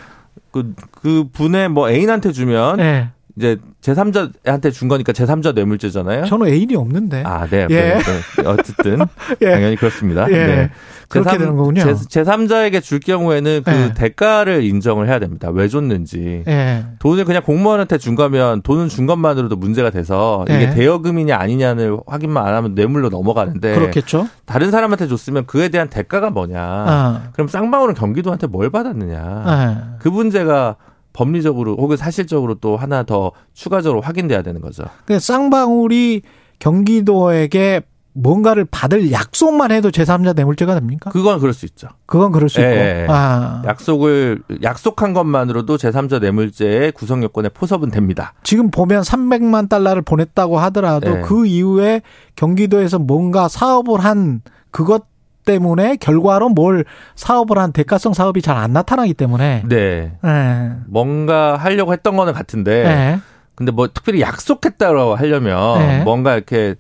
그, 0.50 0.74
그 0.90 1.28
분의 1.32 1.68
뭐 1.68 1.88
애인한테 1.88 2.32
주면 2.32 2.80
예. 2.80 3.10
이제 3.36 3.58
제3자한테 3.82 4.72
준 4.72 4.88
거니까 4.88 5.12
제3자 5.12 5.54
뇌물죄잖아요. 5.54 6.24
저는 6.24 6.48
애인이 6.48 6.74
없는데. 6.74 7.22
아, 7.26 7.46
네. 7.46 7.66
예. 7.68 7.80
네, 7.80 7.98
네. 7.98 8.46
어쨌든 8.46 9.00
예. 9.42 9.50
당연히 9.50 9.76
그렇습니다. 9.76 10.26
예. 10.30 10.46
네. 10.46 10.70
그렇게 11.08 11.30
제3, 11.30 11.38
되는 11.38 11.56
거군요. 11.56 11.84
제, 12.08 12.22
3자에게 12.22 12.82
줄 12.82 12.98
경우에는 12.98 13.62
그 13.64 13.70
예. 13.70 13.92
대가를 13.94 14.64
인정을 14.64 15.06
해야 15.08 15.18
됩니다. 15.18 15.50
왜 15.50 15.68
줬는지. 15.68 16.44
예. 16.48 16.84
돈을 16.98 17.26
그냥 17.26 17.42
공무원한테 17.42 17.98
준 17.98 18.14
거면 18.14 18.62
돈은 18.62 18.88
준 18.88 19.04
것만으로도 19.06 19.54
문제가 19.56 19.90
돼서 19.90 20.44
이게 20.48 20.62
예. 20.62 20.70
대여금이냐 20.70 21.36
아니냐를 21.36 21.98
확인만 22.06 22.44
안 22.46 22.54
하면 22.54 22.74
뇌물로 22.74 23.10
넘어가는데 23.10 23.74
그렇겠죠. 23.74 24.28
다른 24.46 24.70
사람한테 24.70 25.08
줬으면 25.08 25.44
그에 25.44 25.68
대한 25.68 25.88
대가가 25.88 26.30
뭐냐. 26.30 26.58
아. 26.58 27.22
그럼 27.34 27.48
쌍방울은 27.48 27.94
경기도한테 27.94 28.46
뭘 28.46 28.70
받았느냐. 28.70 29.44
예. 29.46 29.98
그 30.00 30.08
문제가 30.08 30.76
법리적으로 31.16 31.76
혹은 31.76 31.96
사실적으로 31.96 32.54
또 32.56 32.76
하나 32.76 33.02
더 33.02 33.32
추가적으로 33.54 34.02
확인돼야 34.02 34.42
되는 34.42 34.60
거죠. 34.60 34.84
그 35.06 35.18
쌍방울이 35.18 36.20
경기도에게 36.58 37.82
뭔가를 38.12 38.66
받을 38.70 39.12
약속만 39.12 39.72
해도 39.72 39.90
제3자 39.90 40.34
뇌물죄가 40.34 40.74
됩니까? 40.74 41.10
그건 41.10 41.38
그럴 41.38 41.52
수 41.52 41.66
있죠. 41.66 41.88
그건 42.06 42.32
그럴 42.32 42.48
수 42.48 42.60
있고. 42.60 42.70
예, 42.70 43.06
아. 43.10 43.62
약속을 43.66 44.42
약속한 44.62 45.12
것만으로도 45.12 45.76
제3자 45.76 46.20
뇌물죄의 46.20 46.92
구성 46.92 47.22
요건에 47.22 47.48
포섭은 47.50 47.90
됩니다. 47.90 48.32
지금 48.42 48.70
보면 48.70 49.02
300만 49.02 49.68
달러를 49.68 50.02
보냈다고 50.02 50.58
하더라도 50.58 51.18
예. 51.18 51.20
그 51.22 51.46
이후에 51.46 52.02
경기도에서 52.36 52.98
뭔가 52.98 53.48
사업을 53.48 54.00
한 54.00 54.40
그것 54.70 55.04
때문에 55.46 55.96
결과로 55.96 56.50
뭘 56.50 56.84
사업을 57.14 57.56
한 57.56 57.72
대가성 57.72 58.12
사업이 58.12 58.42
잘 58.42 58.56
안 58.56 58.72
나타나기 58.72 59.12
때문에 59.14 59.62
네. 59.68 60.12
네. 60.22 60.72
뭔가 60.86 61.56
하려고 61.56 61.92
했던 61.92 62.16
거는 62.16 62.32
같은데 62.32 62.84
네. 62.84 63.20
근데 63.54 63.70
뭐 63.70 63.86
특별히 63.86 64.20
약속했다고 64.22 65.14
하려면 65.14 65.78
네. 65.78 66.02
뭔가 66.04 66.34
이렇게 66.34 66.74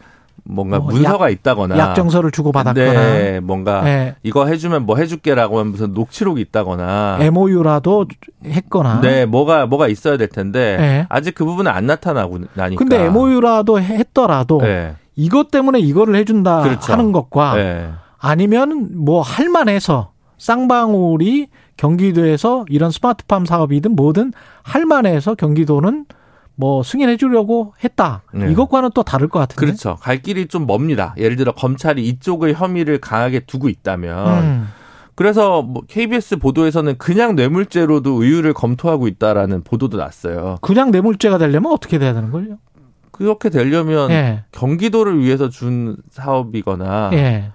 뭔가 0.44 0.78
뭐 0.78 0.92
문서가 0.92 1.26
약, 1.26 1.30
있다거나 1.30 1.76
약정서를 1.76 2.30
주고 2.30 2.52
받았거나 2.52 2.92
네, 2.92 3.40
뭔가 3.40 3.82
네. 3.82 4.14
이거 4.22 4.46
해주면 4.46 4.86
뭐 4.86 4.96
해줄게라고 4.96 5.58
하면 5.58 5.72
무슨 5.72 5.92
녹취록이 5.92 6.40
있다거나 6.40 7.18
MOU라도 7.20 8.06
했거나 8.44 9.00
네 9.00 9.26
뭐가 9.26 9.66
뭐가 9.66 9.88
있어야 9.88 10.16
될 10.16 10.28
텐데 10.28 10.76
네. 10.78 11.06
아직 11.08 11.34
그 11.34 11.44
부분은 11.44 11.70
안 11.70 11.86
나타나고 11.86 12.38
나니까 12.54 12.78
근데 12.78 13.04
MOU라도 13.04 13.80
했더라도 13.80 14.60
네. 14.60 14.94
이것 15.14 15.50
때문에 15.50 15.78
이거를 15.80 16.14
해준다 16.16 16.62
그렇죠. 16.62 16.92
하는 16.92 17.12
것과 17.12 17.54
네. 17.56 17.90
아니면 18.26 18.90
뭐 18.92 19.22
할만해서 19.22 20.12
쌍방울이 20.38 21.48
경기도에서 21.76 22.64
이런 22.68 22.90
스마트팜 22.90 23.46
사업이든 23.46 23.94
뭐든 23.94 24.32
할만해서 24.62 25.36
경기도는 25.36 26.06
뭐 26.56 26.82
승인해 26.82 27.18
주려고 27.18 27.74
했다. 27.84 28.22
네. 28.32 28.50
이것과는 28.50 28.90
또 28.94 29.02
다를 29.04 29.28
것 29.28 29.38
같은데. 29.38 29.64
그렇죠. 29.64 29.96
갈 30.00 30.22
길이 30.22 30.48
좀 30.48 30.66
멉니다. 30.66 31.14
예를 31.18 31.36
들어 31.36 31.52
검찰이 31.52 32.04
이쪽의 32.08 32.54
혐의를 32.54 32.98
강하게 32.98 33.40
두고 33.40 33.68
있다면 33.68 34.42
음. 34.42 34.68
그래서 35.14 35.62
뭐 35.62 35.82
KBS 35.86 36.38
보도에서는 36.38 36.98
그냥 36.98 37.36
뇌물죄로도 37.36 38.22
의유를 38.22 38.54
검토하고 38.54 39.06
있다라는 39.06 39.62
보도도 39.62 39.98
났어요. 39.98 40.56
그냥 40.62 40.90
뇌물죄가 40.90 41.38
되려면 41.38 41.72
어떻게 41.72 41.98
돼야 41.98 42.12
되는 42.12 42.32
거예요? 42.32 42.58
그렇게 43.12 43.48
되려면 43.48 44.10
예. 44.10 44.44
경기도를 44.52 45.20
위해서 45.20 45.48
준 45.48 45.96
사업이거나 46.10 47.10
예. 47.14 47.52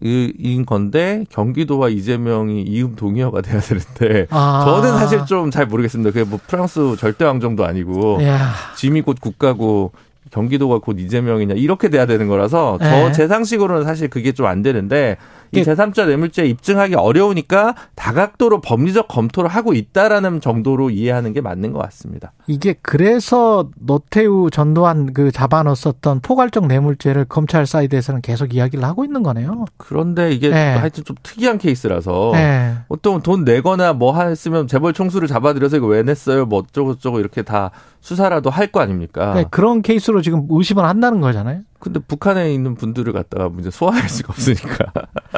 인 0.00 0.66
건데 0.66 1.24
경기도와 1.30 1.88
이재명이 1.88 2.62
이음 2.62 2.96
동의어가 2.96 3.40
돼야 3.40 3.60
되는데 3.60 4.26
아. 4.30 4.62
저는 4.64 4.98
사실 4.98 5.24
좀 5.26 5.50
잘 5.50 5.66
모르겠습니다. 5.66 6.10
그게 6.10 6.24
뭐 6.24 6.38
프랑스 6.46 6.96
절대 6.98 7.24
왕정도 7.24 7.64
아니고 7.64 8.22
야. 8.24 8.52
짐이 8.76 9.02
곧 9.02 9.18
국가고 9.20 9.92
경기도가 10.30 10.78
곧 10.80 10.98
이재명이냐 10.98 11.54
이렇게 11.54 11.88
돼야 11.88 12.04
되는 12.04 12.26
거라서 12.28 12.78
저제 12.78 13.22
네. 13.22 13.28
상식으로는 13.28 13.84
사실 13.84 14.08
그게 14.08 14.32
좀 14.32 14.46
안 14.46 14.62
되는데 14.62 15.16
이 15.52 15.62
제3자 15.62 16.06
뇌물죄 16.06 16.44
입증하기 16.46 16.94
어려우니까 16.94 17.74
다각도로 17.94 18.60
법리적 18.60 19.08
검토를 19.08 19.48
하고 19.50 19.74
있다라는 19.74 20.40
정도로 20.40 20.90
이해하는 20.90 21.32
게 21.32 21.40
맞는 21.40 21.72
것 21.72 21.78
같습니다. 21.80 22.32
이게 22.46 22.74
그래서 22.82 23.68
노태우 23.78 24.50
전두환 24.50 25.12
그 25.12 25.30
잡아넣었던 25.30 26.20
포괄적 26.20 26.66
뇌물죄를 26.66 27.24
검찰 27.26 27.66
사이드에서는 27.66 28.20
계속 28.22 28.54
이야기를 28.54 28.84
하고 28.84 29.04
있는 29.04 29.22
거네요. 29.22 29.64
그런데 29.76 30.32
이게 30.32 30.50
네. 30.50 30.74
하여튼 30.74 31.04
좀 31.04 31.16
특이한 31.22 31.58
케이스라서 31.58 32.30
네. 32.34 32.74
보통 32.88 33.22
돈 33.22 33.44
내거나 33.44 33.92
뭐 33.92 34.16
했으면 34.20 34.66
재벌 34.66 34.92
총수를 34.92 35.28
잡아들여서 35.28 35.78
이거 35.78 35.86
왜 35.86 36.02
냈어요? 36.02 36.46
뭐 36.46 36.60
어쩌고저쩌고 36.60 37.20
이렇게 37.20 37.42
다 37.42 37.70
수사라도 38.00 38.50
할 38.50 38.66
거 38.66 38.80
아닙니까? 38.80 39.32
네, 39.34 39.44
그런 39.48 39.80
케이스로 39.80 40.22
지금 40.22 40.46
의심을 40.50 40.84
한다는 40.84 41.20
거잖아요. 41.20 41.60
근데 41.78 42.00
북한에 42.00 42.52
있는 42.52 42.74
분들을 42.74 43.12
갖다가 43.12 43.50
이제 43.58 43.70
소화할 43.70 44.08
수가 44.08 44.32
없으니까. 44.32 44.92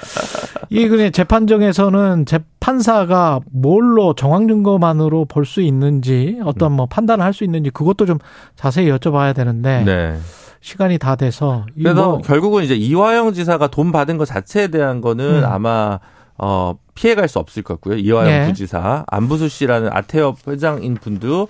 이게 0.71 0.89
그냥 0.89 1.13
재판정에서는 1.13 2.27
재판사가 2.27 3.41
뭘로 3.51 4.15
정황 4.15 4.47
증거만으로 4.49 5.25
볼 5.25 5.45
수 5.45 5.61
있는지 5.63 6.39
어떤 6.45 6.73
뭐 6.73 6.87
판단을 6.87 7.25
할 7.25 7.33
수 7.33 7.45
있는지 7.45 7.71
그것도 7.71 8.05
좀 8.07 8.19
자세히 8.57 8.89
여쭤봐야 8.91 9.35
되는데. 9.35 9.83
네. 9.85 10.19
시간이 10.61 10.99
다 10.99 11.15
돼서 11.15 11.65
그래서 11.77 12.09
뭐 12.09 12.19
결국은 12.19 12.65
이제 12.65 12.75
이화영 12.75 13.33
지사가 13.33 13.69
돈 13.69 13.93
받은 13.93 14.19
것 14.19 14.25
자체에 14.25 14.67
대한 14.69 15.01
거는 15.01 15.45
음. 15.45 15.45
아마 15.45 16.01
어 16.37 16.75
피해갈 16.95 17.29
수 17.29 17.39
없을 17.39 17.63
것 17.63 17.75
같고요. 17.75 17.97
이화영 17.97 18.27
네. 18.29 18.47
부지사 18.47 19.05
안부수 19.07 19.49
씨라는 19.49 19.89
아태업 19.93 20.47
회장인 20.49 20.95
분도 20.95 21.47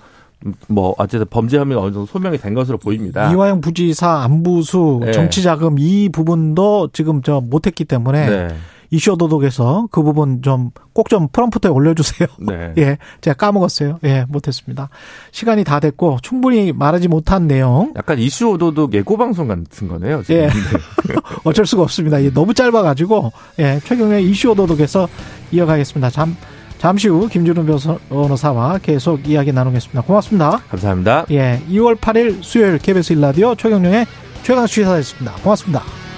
뭐 0.67 0.95
어쨌든 0.97 1.27
범죄 1.29 1.57
혐의가 1.57 1.81
어느 1.81 1.91
정도 1.91 2.05
소명이 2.05 2.37
된 2.37 2.53
것으로 2.53 2.77
보입니다. 2.77 3.31
이화영 3.31 3.61
부지사 3.61 4.21
안부수 4.23 5.01
네. 5.05 5.11
정치자금 5.11 5.77
이 5.79 6.09
부분도 6.09 6.89
지금 6.93 7.21
저 7.21 7.41
못했기 7.41 7.85
때문에 7.85 8.29
네. 8.29 8.55
이슈 8.91 9.17
도독에서 9.17 9.87
그 9.91 10.01
부분 10.01 10.41
좀 10.41 10.71
꼭좀 10.93 11.19
좀 11.19 11.27
프롬프트에 11.31 11.69
올려주세요. 11.69 12.27
네. 12.39 12.73
예, 12.79 12.97
제가 13.21 13.35
까먹었어요. 13.35 13.99
예, 14.03 14.25
못했습니다. 14.27 14.89
시간이 15.31 15.63
다 15.63 15.79
됐고 15.79 16.17
충분히 16.21 16.71
말하지 16.71 17.07
못한 17.07 17.47
내용. 17.47 17.93
약간 17.95 18.17
이슈 18.17 18.49
오도독 18.51 18.93
예고 18.93 19.17
방송 19.17 19.47
같은 19.47 19.87
거네요. 19.87 20.23
지금. 20.23 20.41
예, 20.41 20.49
어쩔 21.43 21.65
수가 21.65 21.83
없습니다. 21.83 22.17
너무 22.33 22.53
짧아가지고 22.53 23.31
예, 23.59 23.79
최경의 23.83 24.27
이슈 24.27 24.51
오도독에서 24.51 25.07
이어가겠습니다. 25.51 26.09
잠. 26.09 26.35
잠시 26.79 27.09
후 27.09 27.27
김준우 27.27 27.65
변호사와 28.09 28.79
계속 28.79 29.27
이야기 29.27 29.51
나누겠습니다. 29.51 30.01
고맙습니다. 30.01 30.61
감사합니다. 30.69 31.25
예, 31.29 31.61
2월 31.69 31.97
8일 31.97 32.41
수요일 32.41 32.77
KBS 32.79 33.13
일라디오 33.13 33.53
최경영의 33.53 34.05
최강 34.43 34.65
시사였습니다. 34.65 35.35
고맙습니다. 35.43 36.08